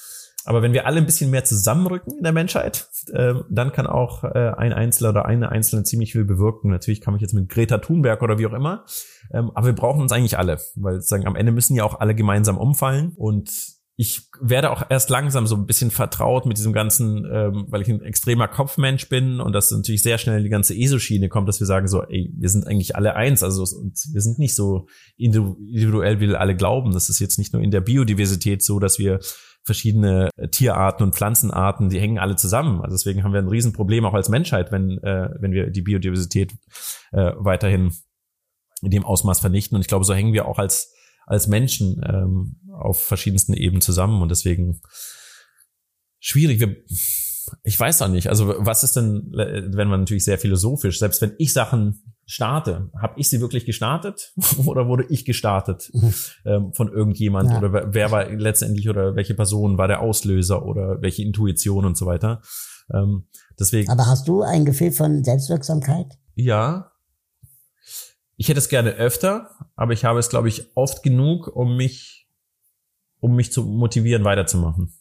Aber 0.46 0.62
wenn 0.62 0.72
wir 0.72 0.86
alle 0.86 0.98
ein 0.98 1.06
bisschen 1.06 1.30
mehr 1.30 1.44
zusammenrücken 1.44 2.16
in 2.16 2.22
der 2.22 2.32
Menschheit, 2.32 2.88
äh, 3.12 3.34
dann 3.50 3.72
kann 3.72 3.86
auch 3.86 4.22
äh, 4.22 4.52
ein 4.56 4.72
Einzelner 4.72 5.10
oder 5.10 5.26
eine 5.26 5.50
Einzelne 5.50 5.82
ziemlich 5.82 6.12
viel 6.12 6.24
bewirken. 6.24 6.70
Natürlich 6.70 7.00
kann 7.00 7.14
ich 7.16 7.20
jetzt 7.20 7.34
mit 7.34 7.48
Greta 7.48 7.78
Thunberg 7.78 8.22
oder 8.22 8.38
wie 8.38 8.46
auch 8.46 8.52
immer. 8.52 8.84
Ähm, 9.32 9.50
aber 9.54 9.66
wir 9.66 9.74
brauchen 9.74 10.00
uns 10.00 10.12
eigentlich 10.12 10.38
alle, 10.38 10.58
weil 10.76 11.00
sagen, 11.00 11.26
am 11.26 11.34
Ende 11.34 11.50
müssen 11.50 11.74
ja 11.74 11.84
auch 11.84 11.98
alle 11.98 12.14
gemeinsam 12.14 12.58
umfallen. 12.58 13.12
Und 13.16 13.50
ich 13.98 14.28
werde 14.40 14.70
auch 14.70 14.84
erst 14.88 15.08
langsam 15.08 15.46
so 15.46 15.56
ein 15.56 15.66
bisschen 15.66 15.90
vertraut 15.90 16.44
mit 16.44 16.58
diesem 16.58 16.74
ganzen, 16.74 17.26
ähm, 17.28 17.64
weil 17.68 17.80
ich 17.80 17.88
ein 17.88 18.02
extremer 18.02 18.46
Kopfmensch 18.46 19.08
bin 19.08 19.40
und 19.40 19.52
das 19.52 19.70
natürlich 19.70 20.02
sehr 20.02 20.18
schnell 20.18 20.42
die 20.42 20.50
ganze 20.50 20.76
ESO-Schiene 20.76 21.30
kommt, 21.30 21.48
dass 21.48 21.60
wir 21.60 21.66
sagen 21.66 21.88
so, 21.88 22.02
ey, 22.02 22.30
wir 22.36 22.50
sind 22.50 22.66
eigentlich 22.66 22.94
alle 22.94 23.16
eins, 23.16 23.42
also 23.42 23.62
wir 23.64 24.20
sind 24.20 24.38
nicht 24.38 24.54
so 24.54 24.86
individuell, 25.16 26.20
wie 26.20 26.34
alle 26.36 26.54
glauben. 26.54 26.92
Das 26.92 27.08
ist 27.08 27.20
jetzt 27.20 27.38
nicht 27.38 27.54
nur 27.54 27.62
in 27.62 27.70
der 27.70 27.80
Biodiversität 27.80 28.62
so, 28.62 28.78
dass 28.78 28.98
wir 28.98 29.18
verschiedene 29.66 30.30
äh, 30.36 30.48
Tierarten 30.48 31.02
und 31.02 31.14
Pflanzenarten, 31.14 31.90
die 31.90 32.00
hängen 32.00 32.18
alle 32.18 32.36
zusammen. 32.36 32.80
Also 32.80 32.96
deswegen 32.96 33.24
haben 33.24 33.32
wir 33.32 33.40
ein 33.40 33.48
Riesenproblem 33.48 34.06
auch 34.06 34.14
als 34.14 34.28
Menschheit, 34.28 34.70
wenn, 34.70 34.98
äh, 35.02 35.28
wenn 35.40 35.52
wir 35.52 35.70
die 35.70 35.82
Biodiversität 35.82 36.52
äh, 37.12 37.32
weiterhin 37.36 37.92
in 38.82 38.90
dem 38.90 39.04
Ausmaß 39.04 39.40
vernichten. 39.40 39.74
Und 39.74 39.82
ich 39.82 39.88
glaube, 39.88 40.04
so 40.04 40.14
hängen 40.14 40.32
wir 40.32 40.46
auch 40.46 40.58
als, 40.58 40.94
als 41.26 41.48
Menschen 41.48 42.00
ähm, 42.06 42.60
auf 42.72 43.02
verschiedensten 43.02 43.54
Ebenen 43.54 43.80
zusammen. 43.80 44.22
Und 44.22 44.30
deswegen 44.30 44.80
schwierig. 46.20 46.60
Wir, 46.60 46.76
ich 47.64 47.78
weiß 47.78 48.02
auch 48.02 48.08
nicht. 48.08 48.28
Also 48.28 48.54
was 48.58 48.84
ist 48.84 48.94
denn, 48.94 49.32
wenn 49.32 49.88
man 49.88 50.00
natürlich 50.00 50.24
sehr 50.24 50.38
philosophisch, 50.38 50.98
selbst 50.98 51.20
wenn 51.22 51.34
ich 51.38 51.52
Sachen 51.52 52.15
starte. 52.26 52.90
Habe 53.00 53.18
ich 53.18 53.30
sie 53.30 53.40
wirklich 53.40 53.64
gestartet 53.64 54.34
oder 54.66 54.88
wurde 54.88 55.06
ich 55.08 55.24
gestartet 55.24 55.90
ähm, 56.44 56.72
von 56.74 56.92
irgendjemand 56.92 57.50
ja. 57.50 57.58
oder 57.58 57.94
wer 57.94 58.10
war 58.10 58.28
letztendlich 58.28 58.88
oder 58.88 59.14
welche 59.14 59.34
Person 59.34 59.78
war 59.78 59.88
der 59.88 60.00
Auslöser 60.00 60.66
oder 60.66 61.00
welche 61.00 61.22
Intuition 61.22 61.84
und 61.84 61.96
so 61.96 62.06
weiter. 62.06 62.42
Ähm, 62.92 63.28
deswegen. 63.58 63.90
Aber 63.90 64.06
hast 64.06 64.28
du 64.28 64.42
ein 64.42 64.64
Gefühl 64.64 64.92
von 64.92 65.24
Selbstwirksamkeit? 65.24 66.18
Ja. 66.34 66.92
Ich 68.36 68.48
hätte 68.48 68.58
es 68.58 68.68
gerne 68.68 68.90
öfter, 68.90 69.50
aber 69.76 69.94
ich 69.94 70.04
habe 70.04 70.18
es, 70.18 70.28
glaube 70.28 70.48
ich, 70.48 70.76
oft 70.76 71.02
genug, 71.02 71.48
um 71.48 71.76
mich, 71.76 72.28
um 73.20 73.34
mich 73.34 73.50
zu 73.50 73.64
motivieren, 73.64 74.24
weiterzumachen. 74.24 74.92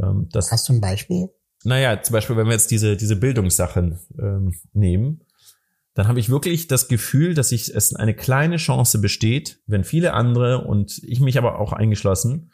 Ähm, 0.00 0.28
das, 0.32 0.50
hast 0.50 0.68
du 0.68 0.72
ein 0.72 0.80
Beispiel? 0.80 1.28
Naja, 1.64 2.02
zum 2.02 2.14
Beispiel, 2.14 2.36
wenn 2.36 2.46
wir 2.46 2.54
jetzt 2.54 2.72
diese, 2.72 2.96
diese 2.96 3.14
Bildungssachen 3.14 4.00
ähm, 4.18 4.54
nehmen, 4.72 5.24
dann 5.94 6.08
habe 6.08 6.20
ich 6.20 6.30
wirklich 6.30 6.68
das 6.68 6.88
Gefühl, 6.88 7.34
dass 7.34 7.52
ich, 7.52 7.74
es 7.74 7.94
eine 7.94 8.14
kleine 8.14 8.56
Chance 8.56 9.00
besteht, 9.00 9.60
wenn 9.66 9.84
viele 9.84 10.14
andere 10.14 10.64
und 10.64 11.00
ich 11.04 11.20
mich 11.20 11.36
aber 11.36 11.58
auch 11.58 11.72
eingeschlossen, 11.72 12.50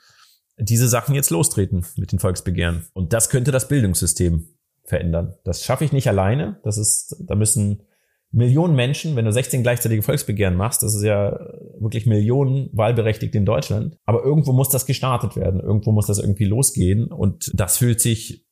diese 0.58 0.88
Sachen 0.88 1.14
jetzt 1.14 1.30
lostreten 1.30 1.86
mit 1.96 2.10
den 2.10 2.18
Volksbegehren. 2.18 2.86
Und 2.92 3.12
das 3.12 3.30
könnte 3.30 3.52
das 3.52 3.68
Bildungssystem 3.68 4.48
verändern. 4.84 5.34
Das 5.44 5.64
schaffe 5.64 5.84
ich 5.84 5.92
nicht 5.92 6.08
alleine. 6.08 6.60
Das 6.64 6.78
ist, 6.78 7.16
da 7.20 7.36
müssen 7.36 7.84
Millionen 8.30 8.74
Menschen, 8.74 9.16
wenn 9.16 9.24
du 9.24 9.32
16 9.32 9.62
gleichzeitige 9.62 10.02
Volksbegehren 10.02 10.56
machst, 10.56 10.82
das 10.82 10.94
ist 10.94 11.02
ja 11.02 11.30
wirklich 11.78 12.06
Millionen 12.06 12.68
Wahlberechtigte 12.72 13.38
in 13.38 13.46
Deutschland. 13.46 13.96
Aber 14.04 14.22
irgendwo 14.22 14.52
muss 14.52 14.68
das 14.68 14.84
gestartet 14.84 15.36
werden. 15.36 15.60
Irgendwo 15.60 15.92
muss 15.92 16.06
das 16.06 16.18
irgendwie 16.18 16.44
losgehen. 16.44 17.06
Und 17.06 17.50
das 17.54 17.78
fühlt 17.78 18.00
sich 18.00 18.44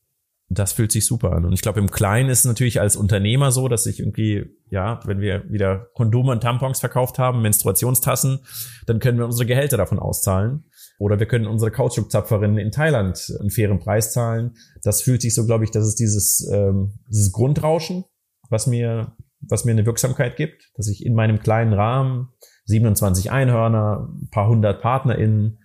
das 0.48 0.72
fühlt 0.72 0.92
sich 0.92 1.06
super 1.06 1.32
an. 1.32 1.44
Und 1.44 1.52
ich 1.52 1.62
glaube, 1.62 1.80
im 1.80 1.90
Kleinen 1.90 2.30
ist 2.30 2.40
es 2.40 2.44
natürlich 2.44 2.80
als 2.80 2.96
Unternehmer 2.96 3.50
so, 3.50 3.66
dass 3.66 3.86
ich 3.86 3.98
irgendwie, 3.98 4.46
ja, 4.70 5.00
wenn 5.04 5.20
wir 5.20 5.50
wieder 5.50 5.88
Kondome 5.94 6.32
und 6.32 6.42
Tampons 6.42 6.78
verkauft 6.78 7.18
haben, 7.18 7.42
Menstruationstassen, 7.42 8.40
dann 8.86 9.00
können 9.00 9.18
wir 9.18 9.24
unsere 9.24 9.46
Gehälter 9.46 9.76
davon 9.76 9.98
auszahlen. 9.98 10.64
Oder 10.98 11.18
wir 11.18 11.26
können 11.26 11.46
unsere 11.46 11.70
Kautschukzapferinnen 11.72 12.58
in 12.58 12.70
Thailand 12.70 13.36
einen 13.40 13.50
fairen 13.50 13.80
Preis 13.80 14.12
zahlen. 14.12 14.54
Das 14.82 15.02
fühlt 15.02 15.20
sich 15.20 15.34
so, 15.34 15.44
glaube 15.46 15.64
ich, 15.64 15.70
dass 15.70 15.84
es 15.84 15.96
dieses, 15.96 16.48
ähm, 16.52 17.00
dieses 17.10 17.32
Grundrauschen, 17.32 18.04
was 18.48 18.66
mir, 18.66 19.16
was 19.40 19.64
mir 19.64 19.72
eine 19.72 19.84
Wirksamkeit 19.84 20.36
gibt, 20.36 20.70
dass 20.76 20.88
ich 20.88 21.04
in 21.04 21.14
meinem 21.14 21.40
kleinen 21.40 21.72
Rahmen 21.72 22.28
27 22.66 23.30
Einhörner, 23.30 24.08
ein 24.08 24.28
paar 24.30 24.48
hundert 24.48 24.80
PartnerInnen, 24.80 25.58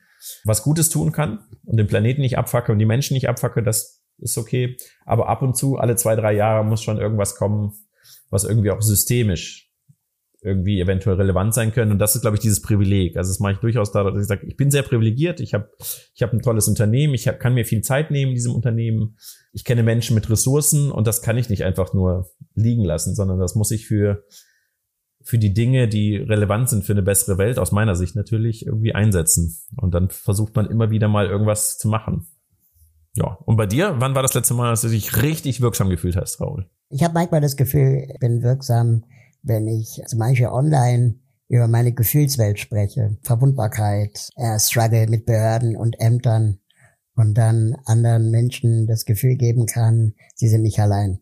was 0.43 0.63
Gutes 0.63 0.89
tun 0.89 1.11
kann 1.11 1.39
und 1.65 1.77
den 1.77 1.87
Planeten 1.87 2.21
nicht 2.21 2.37
abfacke 2.37 2.71
und 2.71 2.79
die 2.79 2.85
Menschen 2.85 3.13
nicht 3.13 3.29
abfacke, 3.29 3.63
das 3.63 4.00
ist 4.21 4.37
okay. 4.37 4.77
Aber 5.05 5.29
ab 5.29 5.41
und 5.41 5.57
zu, 5.57 5.77
alle 5.77 5.95
zwei, 5.95 6.15
drei 6.15 6.33
Jahre 6.33 6.63
muss 6.63 6.81
schon 6.81 6.97
irgendwas 6.97 7.35
kommen, 7.35 7.73
was 8.29 8.43
irgendwie 8.43 8.71
auch 8.71 8.81
systemisch 8.81 9.71
irgendwie 10.43 10.81
eventuell 10.81 11.17
relevant 11.17 11.53
sein 11.53 11.71
können. 11.71 11.91
Und 11.91 11.99
das 11.99 12.15
ist, 12.15 12.21
glaube 12.21 12.35
ich, 12.35 12.41
dieses 12.41 12.61
Privileg. 12.61 13.15
Also 13.15 13.29
das 13.29 13.39
mache 13.39 13.53
ich 13.53 13.59
durchaus 13.59 13.91
da, 13.91 14.03
dass 14.03 14.21
ich 14.21 14.27
sage, 14.27 14.47
ich 14.47 14.57
bin 14.57 14.71
sehr 14.71 14.81
privilegiert, 14.81 15.39
ich 15.39 15.53
habe 15.53 15.69
ich 16.15 16.23
hab 16.23 16.33
ein 16.33 16.41
tolles 16.41 16.67
Unternehmen, 16.67 17.13
ich 17.13 17.27
hab, 17.27 17.39
kann 17.39 17.53
mir 17.53 17.63
viel 17.63 17.81
Zeit 17.81 18.09
nehmen 18.09 18.31
in 18.31 18.35
diesem 18.35 18.55
Unternehmen, 18.55 19.17
ich 19.53 19.63
kenne 19.63 19.83
Menschen 19.83 20.15
mit 20.15 20.29
Ressourcen 20.29 20.91
und 20.91 21.05
das 21.05 21.21
kann 21.21 21.37
ich 21.37 21.49
nicht 21.49 21.63
einfach 21.63 21.93
nur 21.93 22.31
liegen 22.55 22.83
lassen, 22.83 23.13
sondern 23.13 23.39
das 23.39 23.53
muss 23.53 23.69
ich 23.69 23.85
für, 23.85 24.23
für 25.21 25.37
die 25.37 25.53
Dinge, 25.53 25.87
die 25.87 26.15
relevant 26.15 26.69
sind 26.69 26.85
für 26.85 26.93
eine 26.93 27.03
bessere 27.03 27.37
Welt, 27.37 27.59
aus 27.59 27.71
meiner 27.71 27.95
Sicht 27.95 28.15
natürlich, 28.15 28.65
irgendwie 28.65 28.95
einsetzen. 28.95 29.59
Und 29.77 29.93
dann 29.93 30.09
versucht 30.09 30.55
man 30.55 30.65
immer 30.65 30.89
wieder 30.89 31.07
mal 31.07 31.27
irgendwas 31.27 31.77
zu 31.77 31.87
machen. 31.87 32.25
Ja, 33.13 33.37
und 33.45 33.57
bei 33.57 33.65
dir, 33.65 33.95
wann 33.97 34.15
war 34.15 34.21
das 34.21 34.33
letzte 34.33 34.53
Mal, 34.53 34.69
dass 34.69 34.81
du 34.81 34.89
dich 34.89 35.21
richtig 35.21 35.61
wirksam 35.61 35.89
gefühlt 35.89 36.15
hast, 36.15 36.39
Raul? 36.39 36.69
Ich 36.89 37.03
habe 37.03 37.13
manchmal 37.13 37.41
das 37.41 37.57
Gefühl, 37.57 38.07
ich 38.09 38.19
bin 38.19 38.41
wirksam, 38.41 39.03
wenn 39.43 39.67
ich 39.67 40.01
zum 40.07 40.19
Beispiel 40.19 40.47
online 40.47 41.15
über 41.49 41.67
meine 41.67 41.91
Gefühlswelt 41.91 42.59
spreche, 42.59 43.17
Verwundbarkeit, 43.23 44.29
äh, 44.37 44.57
Struggle 44.57 45.07
mit 45.07 45.25
Behörden 45.25 45.75
und 45.75 45.99
Ämtern 45.99 46.59
und 47.15 47.37
dann 47.37 47.75
anderen 47.85 48.31
Menschen 48.31 48.87
das 48.87 49.03
Gefühl 49.03 49.35
geben 49.35 49.65
kann, 49.65 50.13
sie 50.35 50.47
sind 50.47 50.61
nicht 50.61 50.79
allein. 50.79 51.19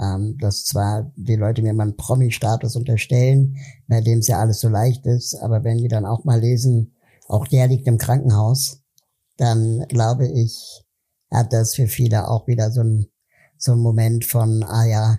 Ähm, 0.00 0.38
dass 0.40 0.64
zwar 0.64 1.12
die 1.16 1.36
Leute 1.36 1.60
mir 1.60 1.74
mal 1.74 1.82
einen 1.84 1.96
Promi-Status 1.96 2.76
unterstellen, 2.76 3.58
bei 3.88 4.00
dem 4.00 4.20
es 4.20 4.28
ja 4.28 4.38
alles 4.38 4.60
so 4.60 4.70
leicht 4.70 5.04
ist, 5.04 5.34
aber 5.34 5.64
wenn 5.64 5.76
die 5.76 5.88
dann 5.88 6.06
auch 6.06 6.24
mal 6.24 6.40
lesen, 6.40 6.94
auch 7.28 7.46
der 7.46 7.68
liegt 7.68 7.86
im 7.86 7.98
Krankenhaus, 7.98 8.82
dann 9.36 9.84
glaube 9.88 10.26
ich, 10.26 10.81
hat 11.32 11.52
das 11.52 11.74
für 11.74 11.86
viele 11.86 12.28
auch 12.28 12.46
wieder 12.46 12.70
so 12.70 12.82
ein, 12.82 13.06
so 13.56 13.72
ein 13.72 13.78
Moment 13.78 14.24
von, 14.24 14.62
ah 14.62 14.84
ja, 14.84 15.18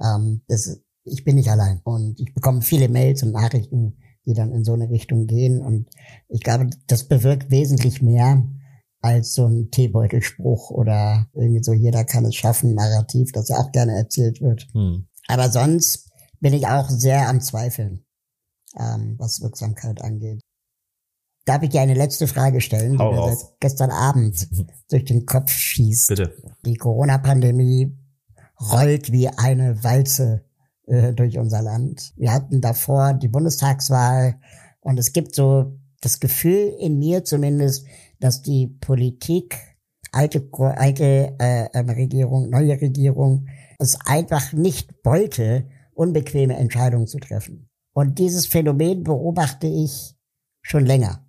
ähm, 0.00 0.42
das, 0.48 0.80
ich 1.04 1.24
bin 1.24 1.36
nicht 1.36 1.48
allein. 1.48 1.80
Und 1.84 2.20
ich 2.20 2.34
bekomme 2.34 2.62
viele 2.62 2.88
Mails 2.88 3.22
und 3.22 3.32
Nachrichten, 3.32 3.98
die 4.26 4.34
dann 4.34 4.52
in 4.52 4.64
so 4.64 4.72
eine 4.72 4.90
Richtung 4.90 5.26
gehen. 5.26 5.60
Und 5.60 5.88
ich 6.28 6.40
glaube, 6.40 6.70
das 6.86 7.04
bewirkt 7.04 7.50
wesentlich 7.50 8.02
mehr 8.02 8.42
als 9.00 9.34
so 9.34 9.46
ein 9.46 9.70
Teebeutelspruch 9.70 10.70
oder 10.70 11.28
irgendwie 11.34 11.62
so, 11.62 11.74
jeder 11.74 12.04
kann 12.04 12.24
es 12.24 12.34
schaffen, 12.34 12.74
Narrativ, 12.74 13.32
das 13.32 13.48
ja 13.48 13.58
auch 13.58 13.70
gerne 13.70 13.92
erzählt 13.92 14.40
wird. 14.40 14.66
Hm. 14.72 15.06
Aber 15.28 15.50
sonst 15.50 16.10
bin 16.40 16.54
ich 16.54 16.66
auch 16.66 16.88
sehr 16.88 17.28
am 17.28 17.40
Zweifeln, 17.40 18.04
ähm, 18.78 19.16
was 19.18 19.42
Wirksamkeit 19.42 20.00
angeht. 20.02 20.40
Darf 21.44 21.62
ich 21.62 21.70
dir 21.70 21.82
eine 21.82 21.94
letzte 21.94 22.26
Frage 22.26 22.60
stellen, 22.60 22.98
Hau 22.98 23.10
die 23.10 23.16
mir 23.16 23.36
seit 23.36 23.60
gestern 23.60 23.90
Abend 23.90 24.48
durch 24.90 25.04
den 25.04 25.26
Kopf 25.26 25.50
schießt? 25.50 26.08
Bitte. 26.08 26.32
Die 26.64 26.76
Corona-Pandemie 26.76 27.96
rollt 28.72 29.12
wie 29.12 29.28
eine 29.28 29.82
Walze 29.84 30.44
äh, 30.86 31.12
durch 31.12 31.38
unser 31.38 31.62
Land. 31.62 32.12
Wir 32.16 32.32
hatten 32.32 32.60
davor 32.60 33.14
die 33.14 33.28
Bundestagswahl 33.28 34.40
und 34.80 34.98
es 34.98 35.12
gibt 35.12 35.34
so 35.34 35.78
das 36.00 36.20
Gefühl 36.20 36.74
in 36.78 36.98
mir 36.98 37.24
zumindest, 37.24 37.86
dass 38.20 38.42
die 38.42 38.66
Politik, 38.80 39.56
alte, 40.12 40.48
alte 40.52 41.34
äh, 41.38 41.68
ähm, 41.72 41.88
Regierung, 41.90 42.50
neue 42.50 42.80
Regierung, 42.80 43.48
es 43.78 43.98
einfach 44.06 44.52
nicht 44.52 44.94
wollte, 45.02 45.66
unbequeme 45.94 46.56
Entscheidungen 46.56 47.06
zu 47.06 47.18
treffen. 47.18 47.68
Und 47.92 48.18
dieses 48.18 48.46
Phänomen 48.46 49.04
beobachte 49.04 49.66
ich 49.66 50.14
schon 50.62 50.84
länger. 50.84 51.23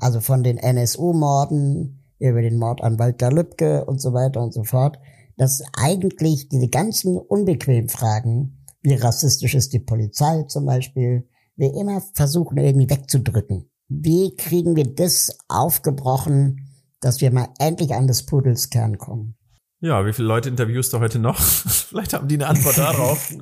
Also 0.00 0.20
von 0.20 0.42
den 0.42 0.56
NSU-Morden 0.56 2.02
über 2.18 2.40
den 2.40 2.58
Mord 2.58 2.82
an 2.82 2.98
Walter 2.98 3.30
Lübcke 3.30 3.84
und 3.84 4.00
so 4.00 4.14
weiter 4.14 4.40
und 4.40 4.54
so 4.54 4.64
fort, 4.64 4.98
dass 5.36 5.62
eigentlich 5.74 6.48
diese 6.48 6.68
ganzen 6.68 7.18
unbequemen 7.18 7.88
Fragen 7.88 8.64
wie 8.82 8.94
rassistisch 8.94 9.54
ist 9.54 9.74
die 9.74 9.78
Polizei 9.78 10.44
zum 10.44 10.64
Beispiel, 10.64 11.28
wir 11.56 11.74
immer 11.74 12.00
versuchen 12.14 12.56
irgendwie 12.56 12.88
wegzudrücken. 12.88 13.70
Wie 13.88 14.34
kriegen 14.36 14.74
wir 14.74 14.86
das 14.86 15.36
aufgebrochen, 15.48 16.66
dass 17.00 17.20
wir 17.20 17.30
mal 17.30 17.48
endlich 17.58 17.92
an 17.94 18.06
des 18.06 18.24
Pudels 18.24 18.70
Kern 18.70 18.96
kommen? 18.96 19.36
Ja, 19.80 20.06
wie 20.06 20.14
viele 20.14 20.28
Leute 20.28 20.48
interviewst 20.48 20.94
du 20.94 21.00
heute 21.00 21.18
noch? 21.18 21.38
Vielleicht 21.40 22.14
haben 22.14 22.28
die 22.28 22.36
eine 22.36 22.46
Antwort 22.46 22.78
darauf. 22.78 23.34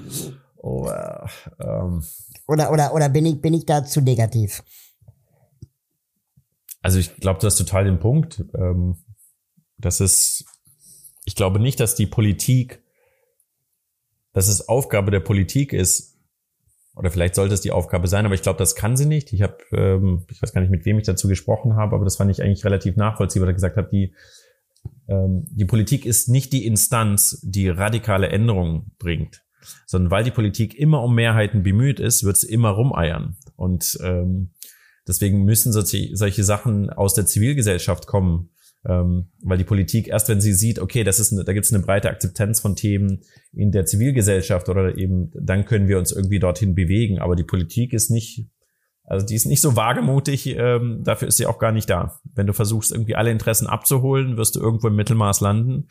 oh, 0.56 0.88
äh, 0.88 1.26
ähm. 1.60 2.02
Oder, 2.48 2.72
oder, 2.72 2.94
oder 2.94 3.08
bin 3.08 3.26
ich, 3.26 3.40
bin 3.40 3.54
ich 3.54 3.66
da 3.66 3.84
zu 3.84 4.00
negativ? 4.00 4.64
Also 6.80 6.98
ich 6.98 7.16
glaube, 7.16 7.40
du 7.40 7.46
hast 7.46 7.56
total 7.56 7.84
den 7.84 7.98
Punkt. 7.98 8.44
Ähm, 8.54 8.96
das 9.78 10.00
ist, 10.00 10.44
ich 11.24 11.34
glaube 11.34 11.60
nicht, 11.60 11.80
dass 11.80 11.94
die 11.94 12.06
Politik 12.06 12.82
dass 14.32 14.48
es 14.48 14.68
Aufgabe 14.68 15.10
der 15.10 15.20
Politik 15.20 15.72
ist, 15.72 16.18
oder 16.96 17.10
vielleicht 17.10 17.34
sollte 17.34 17.54
es 17.54 17.60
die 17.60 17.70
Aufgabe 17.70 18.08
sein, 18.08 18.26
aber 18.26 18.34
ich 18.34 18.42
glaube, 18.42 18.58
das 18.58 18.74
kann 18.74 18.96
sie 18.96 19.06
nicht. 19.06 19.32
Ich 19.32 19.42
habe, 19.42 19.58
ähm, 19.72 20.24
ich 20.30 20.42
weiß 20.42 20.52
gar 20.52 20.60
nicht, 20.60 20.70
mit 20.70 20.84
wem 20.84 20.98
ich 20.98 21.06
dazu 21.06 21.28
gesprochen 21.28 21.76
habe, 21.76 21.94
aber 21.94 22.04
das 22.04 22.16
fand 22.16 22.30
ich 22.30 22.42
eigentlich 22.42 22.64
relativ 22.64 22.96
nachvollziehbar, 22.96 23.46
dass 23.46 23.54
gesagt 23.54 23.76
hat, 23.76 23.92
die, 23.92 24.12
ähm, 25.08 25.44
die 25.50 25.64
Politik 25.64 26.04
ist 26.04 26.28
nicht 26.28 26.52
die 26.52 26.66
Instanz, 26.66 27.40
die 27.42 27.68
radikale 27.68 28.28
Änderungen 28.28 28.92
bringt, 28.98 29.42
sondern 29.86 30.10
weil 30.10 30.24
die 30.24 30.30
Politik 30.30 30.74
immer 30.74 31.02
um 31.02 31.14
Mehrheiten 31.14 31.62
bemüht 31.62 32.00
ist, 32.00 32.24
wird 32.24 32.36
es 32.36 32.44
immer 32.44 32.70
rumeiern. 32.70 33.36
Und 33.56 33.98
ähm, 34.02 34.50
deswegen 35.10 35.44
müssen 35.44 35.72
solche, 35.72 36.16
solche 36.16 36.44
Sachen 36.44 36.88
aus 36.88 37.14
der 37.14 37.26
Zivilgesellschaft 37.26 38.06
kommen, 38.06 38.50
ähm, 38.88 39.30
weil 39.42 39.58
die 39.58 39.64
Politik 39.64 40.08
erst, 40.08 40.28
wenn 40.28 40.40
sie 40.40 40.54
sieht, 40.54 40.78
okay, 40.78 41.04
das 41.04 41.18
ist, 41.18 41.36
da 41.36 41.52
gibt 41.52 41.66
es 41.66 41.72
eine 41.72 41.82
breite 41.82 42.08
Akzeptanz 42.08 42.60
von 42.60 42.76
Themen 42.76 43.20
in 43.52 43.72
der 43.72 43.84
Zivilgesellschaft 43.84 44.68
oder 44.68 44.96
eben, 44.96 45.30
dann 45.34 45.66
können 45.66 45.88
wir 45.88 45.98
uns 45.98 46.12
irgendwie 46.12 46.38
dorthin 46.38 46.74
bewegen. 46.74 47.18
Aber 47.18 47.36
die 47.36 47.44
Politik 47.44 47.92
ist 47.92 48.10
nicht, 48.10 48.48
also 49.04 49.26
die 49.26 49.34
ist 49.34 49.46
nicht 49.46 49.60
so 49.60 49.76
wagemutig, 49.76 50.46
ähm, 50.46 51.02
dafür 51.04 51.28
ist 51.28 51.36
sie 51.36 51.46
auch 51.46 51.58
gar 51.58 51.72
nicht 51.72 51.90
da. 51.90 52.20
Wenn 52.32 52.46
du 52.46 52.52
versuchst, 52.52 52.92
irgendwie 52.92 53.16
alle 53.16 53.32
Interessen 53.32 53.66
abzuholen, 53.66 54.36
wirst 54.36 54.56
du 54.56 54.60
irgendwo 54.60 54.88
im 54.88 54.96
Mittelmaß 54.96 55.40
landen. 55.40 55.88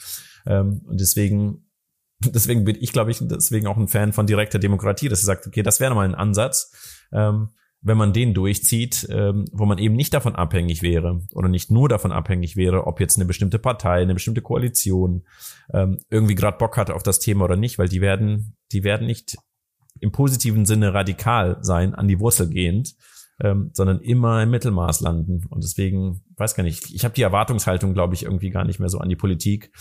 Ähm, 0.47 0.81
und 0.85 0.99
deswegen, 0.99 1.69
deswegen 2.25 2.63
bin 2.63 2.77
ich, 2.79 2.93
glaube 2.93 3.11
ich, 3.11 3.19
deswegen 3.21 3.67
auch 3.67 3.77
ein 3.77 3.89
Fan 3.89 4.13
von 4.13 4.25
direkter 4.25 4.59
Demokratie, 4.59 5.09
dass 5.09 5.19
sie 5.19 5.25
sagt, 5.25 5.45
okay, 5.45 5.61
das 5.61 5.79
wäre 5.79 5.93
mal 5.93 6.07
ein 6.07 6.15
Ansatz. 6.15 6.71
Ähm, 7.11 7.49
wenn 7.81 7.97
man 7.97 8.13
den 8.13 8.33
durchzieht, 8.33 9.07
ähm, 9.09 9.45
wo 9.51 9.65
man 9.65 9.77
eben 9.77 9.95
nicht 9.95 10.13
davon 10.13 10.35
abhängig 10.35 10.81
wäre 10.81 11.21
oder 11.33 11.47
nicht 11.47 11.71
nur 11.71 11.87
davon 11.87 12.11
abhängig 12.11 12.55
wäre, 12.55 12.87
ob 12.87 12.99
jetzt 12.99 13.17
eine 13.17 13.25
bestimmte 13.25 13.59
Partei, 13.59 14.01
eine 14.01 14.13
bestimmte 14.13 14.41
Koalition 14.41 15.23
ähm, 15.73 15.99
irgendwie 16.09 16.35
gerade 16.35 16.57
Bock 16.57 16.77
hat 16.77 16.91
auf 16.91 17.03
das 17.03 17.19
Thema 17.19 17.45
oder 17.45 17.55
nicht, 17.55 17.79
weil 17.79 17.87
die 17.87 18.01
werden, 18.01 18.57
die 18.71 18.83
werden 18.83 19.07
nicht 19.07 19.37
im 20.01 20.11
positiven 20.11 20.65
Sinne 20.65 20.93
radikal 20.93 21.57
sein, 21.61 21.95
an 21.95 22.07
die 22.07 22.19
Wurzel 22.19 22.49
gehend, 22.49 22.95
ähm, 23.41 23.71
sondern 23.73 24.01
immer 24.01 24.43
im 24.43 24.49
Mittelmaß 24.49 25.01
landen. 25.01 25.45
Und 25.49 25.63
deswegen, 25.63 26.21
weiß 26.35 26.55
gar 26.55 26.63
nicht, 26.63 26.93
ich 26.93 27.05
habe 27.05 27.15
die 27.15 27.21
Erwartungshaltung, 27.21 27.93
glaube 27.93 28.13
ich, 28.13 28.23
irgendwie 28.23 28.49
gar 28.49 28.65
nicht 28.65 28.79
mehr 28.79 28.89
so 28.89 28.99
an 28.99 29.09
die 29.09 29.15
Politik, 29.15 29.71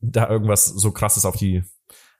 da 0.00 0.28
irgendwas 0.28 0.66
so 0.66 0.92
krasses 0.92 1.24
auf 1.24 1.36
die 1.36 1.64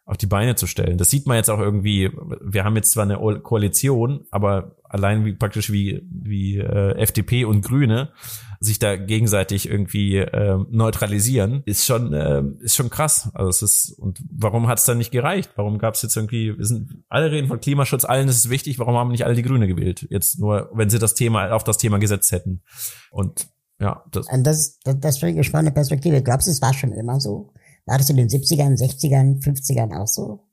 auf 0.09 0.16
die 0.16 0.26
Beine 0.26 0.54
zu 0.54 0.66
stellen. 0.66 0.96
Das 0.96 1.11
sieht 1.11 1.26
man 1.26 1.37
jetzt 1.37 1.50
auch 1.50 1.58
irgendwie, 1.58 2.11
wir 2.41 2.64
haben 2.64 2.76
jetzt 2.76 2.92
zwar 2.92 3.04
eine 3.04 3.41
Koalition, 3.41 4.24
aber 4.30 4.76
allein 4.84 5.26
wie 5.26 5.34
praktisch 5.34 5.70
wie, 5.70 6.03
wie 6.11 6.57
äh, 6.57 6.96
FDP 6.96 7.45
und 7.45 7.61
Grüne 7.61 8.11
sich 8.58 8.78
da 8.78 8.96
gegenseitig 8.96 9.68
irgendwie 9.68 10.16
äh, 10.16 10.58
neutralisieren, 10.70 11.62
ist 11.66 11.84
schon, 11.84 12.14
äh, 12.14 12.42
ist 12.61 12.74
schon 12.74 12.88
krass. 12.88 13.28
Also 13.34 13.50
es 13.50 13.61
ist, 13.61 13.99
und 13.99 14.18
warum 14.30 14.66
hat 14.66 14.78
es 14.78 14.87
dann 14.87 14.96
nicht 14.96 15.11
gereicht? 15.11 15.50
Warum 15.57 15.76
gab 15.76 15.92
es 15.92 16.00
jetzt 16.00 16.16
irgendwie, 16.16 16.57
wir 16.57 16.64
sind, 16.64 17.04
alle 17.11 17.30
reden 17.30 17.49
von 17.49 17.61
Klimaschutz, 17.61 18.07
allen 18.07 18.28
ist 18.28 18.38
es 18.38 18.49
wichtig, 18.49 18.78
warum 18.78 18.96
haben 18.96 19.11
nicht 19.11 19.26
alle 19.26 19.34
die 19.34 19.42
Grüne 19.42 19.68
gewählt? 19.68 20.07
Jetzt 20.08 20.41
nur, 20.41 20.70
wenn 20.72 20.88
sie 20.88 20.99
das 20.99 21.14
Thema, 21.16 21.53
auf 21.53 21.64
das 21.64 21.76
Thema 21.76 21.99
gesetzt 21.99 22.33
hätten. 22.33 22.62
Und 23.11 23.49
ja, 23.78 24.03
das. 24.11 24.26
Das, 24.42 24.78
das, 24.80 25.00
das 25.00 25.18
finde 25.18 25.33
ich 25.33 25.37
eine 25.37 25.45
spannende 25.45 25.72
Perspektive. 25.72 26.22
Glaubst 26.22 26.46
du, 26.46 26.50
es 26.50 26.62
war 26.62 26.72
schon 26.72 26.92
immer 26.92 27.20
so? 27.20 27.53
War 27.88 27.98
das 27.98 28.10
in 28.10 28.16
den 28.16 28.28
70ern, 28.28 28.78
60ern, 28.78 29.42
50ern 29.42 29.96
auch 29.96 30.06
so? 30.06 30.46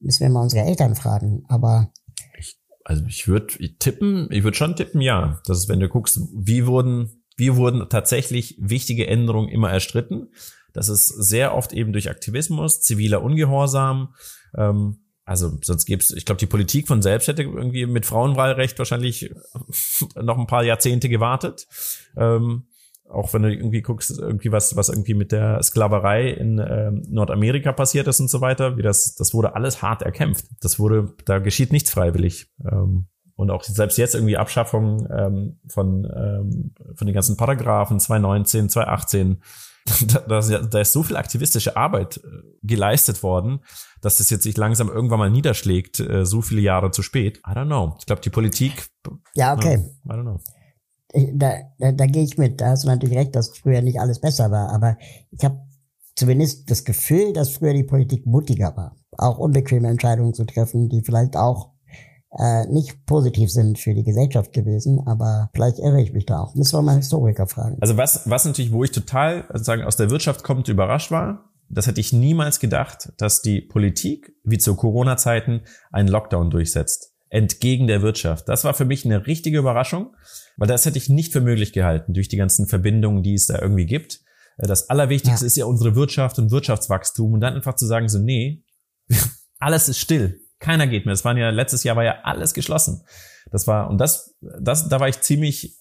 Müssen 0.00 0.20
wir 0.20 0.30
mal 0.30 0.42
unsere 0.42 0.64
Eltern 0.64 0.96
fragen, 0.96 1.44
aber. 1.48 1.92
Ich, 2.38 2.58
also 2.84 3.04
ich 3.06 3.28
würde 3.28 3.54
tippen, 3.78 4.28
ich 4.30 4.42
würde 4.42 4.56
schon 4.56 4.74
tippen, 4.74 5.00
ja. 5.00 5.40
Das 5.46 5.58
ist, 5.58 5.68
wenn 5.68 5.80
du 5.80 5.88
guckst, 5.88 6.20
wie 6.34 6.66
wurden, 6.66 7.22
wie 7.36 7.54
wurden 7.54 7.88
tatsächlich 7.88 8.56
wichtige 8.58 9.06
Änderungen 9.06 9.48
immer 9.48 9.70
erstritten. 9.70 10.28
Das 10.72 10.88
ist 10.88 11.06
sehr 11.08 11.54
oft 11.54 11.72
eben 11.72 11.92
durch 11.92 12.10
Aktivismus, 12.10 12.80
ziviler 12.80 13.22
Ungehorsam, 13.22 14.14
ähm, 14.56 15.02
also 15.24 15.56
sonst 15.62 15.86
gäbe 15.86 16.02
ich 16.02 16.24
glaube, 16.24 16.40
die 16.40 16.46
Politik 16.46 16.88
von 16.88 17.00
selbst 17.00 17.28
hätte 17.28 17.42
irgendwie 17.42 17.86
mit 17.86 18.06
Frauenwahlrecht 18.06 18.78
wahrscheinlich 18.78 19.32
noch 20.20 20.38
ein 20.38 20.46
paar 20.46 20.64
Jahrzehnte 20.64 21.08
gewartet. 21.08 21.66
Ähm, 22.16 22.64
auch 23.12 23.32
wenn 23.34 23.42
du 23.42 23.52
irgendwie 23.52 23.82
guckst, 23.82 24.18
irgendwie 24.18 24.52
was, 24.52 24.76
was 24.76 24.88
irgendwie 24.88 25.14
mit 25.14 25.32
der 25.32 25.62
Sklaverei 25.62 26.30
in 26.30 26.58
ähm, 26.58 27.02
Nordamerika 27.08 27.72
passiert 27.72 28.08
ist 28.08 28.20
und 28.20 28.28
so 28.28 28.40
weiter, 28.40 28.76
wie 28.76 28.82
das, 28.82 29.14
das 29.14 29.34
wurde 29.34 29.54
alles 29.54 29.82
hart 29.82 30.02
erkämpft. 30.02 30.46
Das 30.60 30.78
wurde, 30.78 31.14
da 31.24 31.38
geschieht 31.38 31.72
nichts 31.72 31.90
freiwillig. 31.90 32.50
Ähm, 32.64 33.06
und 33.34 33.50
auch 33.50 33.62
selbst 33.64 33.98
jetzt 33.98 34.14
irgendwie 34.14 34.36
Abschaffung 34.36 35.08
ähm, 35.10 35.58
von, 35.66 36.04
ähm, 36.04 36.74
von 36.94 37.06
den 37.06 37.14
ganzen 37.14 37.36
Paragraphen 37.36 37.98
219, 37.98 38.68
218, 38.68 39.42
da, 40.06 40.40
da, 40.40 40.40
da 40.40 40.80
ist 40.80 40.92
so 40.92 41.02
viel 41.02 41.16
aktivistische 41.16 41.76
Arbeit 41.76 42.18
äh, 42.18 42.28
geleistet 42.62 43.22
worden, 43.22 43.60
dass 44.00 44.18
das 44.18 44.30
jetzt 44.30 44.44
sich 44.44 44.56
langsam 44.56 44.88
irgendwann 44.88 45.18
mal 45.18 45.30
niederschlägt, 45.30 45.98
äh, 46.00 46.24
so 46.24 46.40
viele 46.40 46.60
Jahre 46.60 46.92
zu 46.92 47.02
spät. 47.02 47.38
I 47.38 47.50
don't 47.50 47.66
know. 47.66 47.96
Ich 47.98 48.06
glaube, 48.06 48.22
die 48.22 48.30
Politik. 48.30 48.86
Ja, 49.34 49.54
okay. 49.54 49.78
I 50.04 50.08
don't 50.08 50.22
know. 50.22 50.40
Da, 51.34 51.54
da, 51.78 51.92
da 51.92 52.06
gehe 52.06 52.22
ich 52.22 52.38
mit. 52.38 52.60
Da 52.60 52.70
hast 52.70 52.84
du 52.84 52.88
natürlich 52.88 53.16
recht, 53.16 53.36
dass 53.36 53.56
früher 53.56 53.82
nicht 53.82 54.00
alles 54.00 54.20
besser 54.20 54.50
war. 54.50 54.70
Aber 54.70 54.96
ich 55.30 55.44
habe 55.44 55.60
zumindest 56.14 56.70
das 56.70 56.84
Gefühl, 56.84 57.32
dass 57.32 57.50
früher 57.50 57.74
die 57.74 57.84
Politik 57.84 58.26
mutiger 58.26 58.76
war. 58.76 58.96
Auch 59.18 59.38
unbequeme 59.38 59.88
Entscheidungen 59.88 60.34
zu 60.34 60.44
treffen, 60.44 60.88
die 60.88 61.02
vielleicht 61.02 61.36
auch 61.36 61.72
äh, 62.38 62.66
nicht 62.68 63.04
positiv 63.06 63.50
sind 63.50 63.78
für 63.78 63.94
die 63.94 64.04
Gesellschaft 64.04 64.52
gewesen, 64.52 65.00
aber 65.06 65.50
vielleicht 65.54 65.78
irre 65.78 66.00
ich 66.00 66.12
mich 66.12 66.26
da 66.26 66.40
auch. 66.40 66.54
Müssen 66.54 66.78
wir 66.78 66.82
mal 66.82 66.96
Historiker 66.96 67.46
fragen. 67.46 67.76
Also 67.80 67.96
was, 67.96 68.28
was 68.28 68.44
natürlich, 68.44 68.72
wo 68.72 68.84
ich 68.84 68.90
total 68.90 69.44
sozusagen 69.48 69.82
aus 69.82 69.96
der 69.96 70.10
Wirtschaft 70.10 70.42
kommt, 70.42 70.68
überrascht 70.68 71.10
war, 71.10 71.50
das 71.68 71.86
hätte 71.86 72.00
ich 72.00 72.12
niemals 72.12 72.60
gedacht, 72.60 73.12
dass 73.16 73.42
die 73.42 73.60
Politik, 73.60 74.34
wie 74.44 74.58
zu 74.58 74.74
Corona-Zeiten, 74.76 75.62
einen 75.90 76.08
Lockdown 76.08 76.50
durchsetzt. 76.50 77.14
Entgegen 77.28 77.86
der 77.86 78.02
Wirtschaft. 78.02 78.48
Das 78.48 78.64
war 78.64 78.74
für 78.74 78.84
mich 78.84 79.06
eine 79.06 79.26
richtige 79.26 79.58
Überraschung, 79.58 80.14
weil 80.56 80.68
das 80.68 80.86
hätte 80.86 80.98
ich 80.98 81.08
nicht 81.08 81.32
für 81.32 81.40
möglich 81.40 81.72
gehalten, 81.72 82.14
durch 82.14 82.28
die 82.28 82.36
ganzen 82.36 82.66
Verbindungen, 82.66 83.22
die 83.22 83.34
es 83.34 83.46
da 83.46 83.60
irgendwie 83.60 83.86
gibt. 83.86 84.20
Äh, 84.58 84.66
das 84.66 84.90
Allerwichtigste 84.90 85.44
ja. 85.44 85.46
ist 85.46 85.56
ja 85.56 85.64
unsere 85.64 85.94
Wirtschaft 85.94 86.38
und 86.38 86.50
Wirtschaftswachstum 86.50 87.34
und 87.34 87.40
dann 87.40 87.54
einfach 87.54 87.74
zu 87.74 87.86
sagen, 87.86 88.08
so, 88.08 88.18
nee, 88.18 88.64
alles 89.58 89.88
ist 89.88 89.98
still. 89.98 90.40
Keiner 90.58 90.86
geht 90.86 91.06
mehr. 91.06 91.14
Es 91.14 91.24
waren 91.24 91.36
ja, 91.36 91.50
letztes 91.50 91.82
Jahr 91.82 91.96
war 91.96 92.04
ja 92.04 92.20
alles 92.22 92.54
geschlossen. 92.54 93.02
Das 93.50 93.66
war, 93.66 93.90
und 93.90 93.98
das, 93.98 94.36
das, 94.60 94.88
da 94.88 95.00
war 95.00 95.08
ich 95.08 95.20
ziemlich 95.20 95.76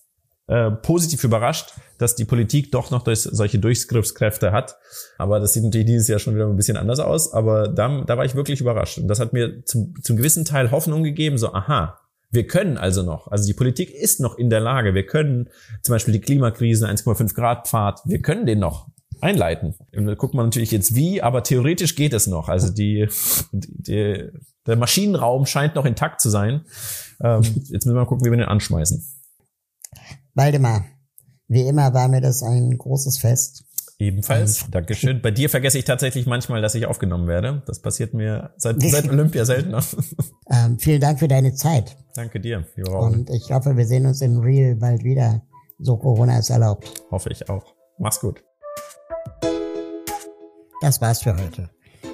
äh, 0.48 0.72
positiv 0.72 1.24
überrascht, 1.24 1.74
dass 1.98 2.16
die 2.16 2.26
Politik 2.26 2.72
doch 2.72 2.92
noch 2.92 3.04
durch, 3.04 3.22
solche 3.22 3.60
Durchgriffskräfte 3.60 4.52
hat. 4.52 4.76
Aber 5.18 5.40
das 5.40 5.54
sieht 5.54 5.64
natürlich 5.64 5.88
dieses 5.88 6.08
Jahr 6.08 6.20
schon 6.20 6.36
wieder 6.36 6.48
ein 6.48 6.58
bisschen 6.58 6.78
anders 6.78 7.00
aus. 7.00 7.32
Aber 7.34 7.68
da, 7.68 8.04
da 8.06 8.18
war 8.18 8.26
ich 8.26 8.36
wirklich 8.36 8.60
überrascht. 8.60 8.98
Und 8.98 9.08
das 9.08 9.20
hat 9.20 9.34
mir 9.34 9.64
zum, 9.64 9.94
zum 10.02 10.18
gewissen 10.18 10.44
Teil 10.44 10.72
Hoffnung 10.72 11.04
gegeben, 11.04 11.38
so, 11.38 11.54
aha, 11.54 12.01
wir 12.32 12.48
können 12.48 12.78
also 12.78 13.04
noch, 13.04 13.28
also 13.28 13.46
die 13.46 13.54
Politik 13.54 13.92
ist 13.92 14.20
noch 14.20 14.38
in 14.38 14.50
der 14.50 14.62
Lage, 14.62 14.94
wir 14.94 15.06
können 15.06 15.50
zum 15.82 15.94
Beispiel 15.94 16.14
die 16.14 16.22
Klimakrise, 16.22 16.88
1,5 16.88 17.34
Grad 17.34 17.68
Pfad, 17.68 18.02
wir 18.06 18.22
können 18.22 18.46
den 18.46 18.60
noch 18.60 18.88
einleiten. 19.20 19.76
Da 19.92 20.16
guckt 20.16 20.34
man 20.34 20.46
natürlich 20.46 20.72
jetzt 20.72 20.96
wie, 20.96 21.22
aber 21.22 21.44
theoretisch 21.44 21.96
geht 21.96 22.14
es 22.14 22.28
noch. 22.28 22.50
Also 22.50 22.72
die, 22.72 23.08
die, 23.52 24.30
der 24.66 24.76
Maschinenraum 24.78 25.46
scheint 25.46 25.76
noch 25.76 25.86
intakt 25.86 26.22
zu 26.22 26.30
sein. 26.30 26.66
Ähm, 27.22 27.44
jetzt 27.44 27.86
müssen 27.86 27.94
wir 27.94 28.02
mal 28.02 28.06
gucken, 28.06 28.26
wie 28.26 28.32
wir 28.32 28.38
den 28.38 28.48
anschmeißen. 28.48 29.06
Waldemar, 30.34 30.86
wie 31.48 31.68
immer 31.68 31.94
war 31.94 32.08
mir 32.08 32.22
das 32.22 32.42
ein 32.44 32.78
großes 32.78 33.18
Fest. 33.18 33.66
Ebenfalls. 34.02 34.66
Dankeschön. 34.72 35.22
Bei 35.22 35.30
dir 35.30 35.48
vergesse 35.48 35.78
ich 35.78 35.86
tatsächlich 35.86 36.26
manchmal, 36.26 36.60
dass 36.60 36.74
ich 36.74 36.88
aufgenommen 36.88 37.28
werde. 37.28 37.62
Das 37.68 37.84
passiert 37.84 38.16
mir 38.16 38.50
seit, 38.58 38.82
seit 38.82 39.08
Olympia 39.08 39.46
seltener. 39.46 39.84
Ähm, 40.54 40.78
vielen 40.80 41.00
Dank 41.00 41.20
für 41.20 41.30
deine 41.30 41.54
Zeit. 41.54 41.96
Danke 42.14 42.42
dir. 42.42 42.66
Und 42.76 43.30
ich 43.30 43.52
hoffe, 43.52 43.78
wir 43.78 43.86
sehen 43.86 44.06
uns 44.06 44.20
in 44.20 44.40
Real 44.40 44.76
bald 44.76 45.02
wieder. 45.06 45.44
So 45.80 45.96
Corona 45.96 46.40
ist 46.40 46.50
erlaubt. 46.50 46.92
Hoffe 47.10 47.30
ich 47.30 47.48
auch. 47.48 47.74
Mach's 47.98 48.20
gut. 48.20 48.44
Das 50.82 51.00
war's 51.00 51.22
für 51.22 51.38
heute. 51.38 51.70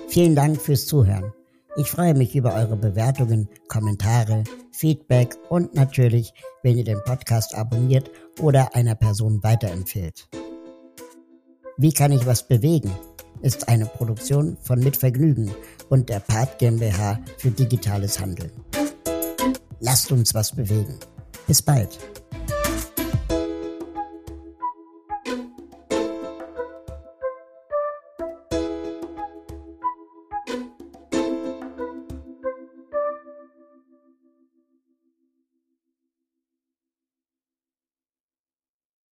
Vielen 0.08 0.36
Dank 0.36 0.62
fürs 0.62 0.86
Zuhören. 0.86 1.34
Ich 1.78 1.90
freue 1.90 2.14
mich 2.14 2.36
über 2.36 2.54
eure 2.54 2.78
Bewertungen, 2.78 3.50
Kommentare, 3.70 4.44
Feedback 4.72 5.36
und 5.50 5.74
natürlich, 5.74 6.32
wenn 6.62 6.78
ihr 6.78 6.84
den 6.84 7.02
Podcast 7.04 7.56
abonniert 7.56 8.12
oder 8.40 8.76
einer 8.76 8.94
Person 8.94 9.42
weiterempfehlt. 9.42 10.28
Wie 11.78 11.94
kann 11.94 12.12
ich 12.12 12.26
was 12.26 12.48
bewegen? 12.48 12.92
ist 13.44 13.68
eine 13.68 13.86
Produktion 13.86 14.58
von 14.64 14.80
Mitvergnügen 14.80 15.52
und 15.90 16.10
der 16.10 16.20
Part 16.20 16.58
GmbH 16.58 17.20
für 17.38 17.52
digitales 17.52 18.20
Handeln. 18.20 18.50
Lasst 19.80 20.12
uns 20.12 20.34
was 20.34 20.56
bewegen. 20.56 20.98
Bis 21.46 21.62
bald. 21.62 22.00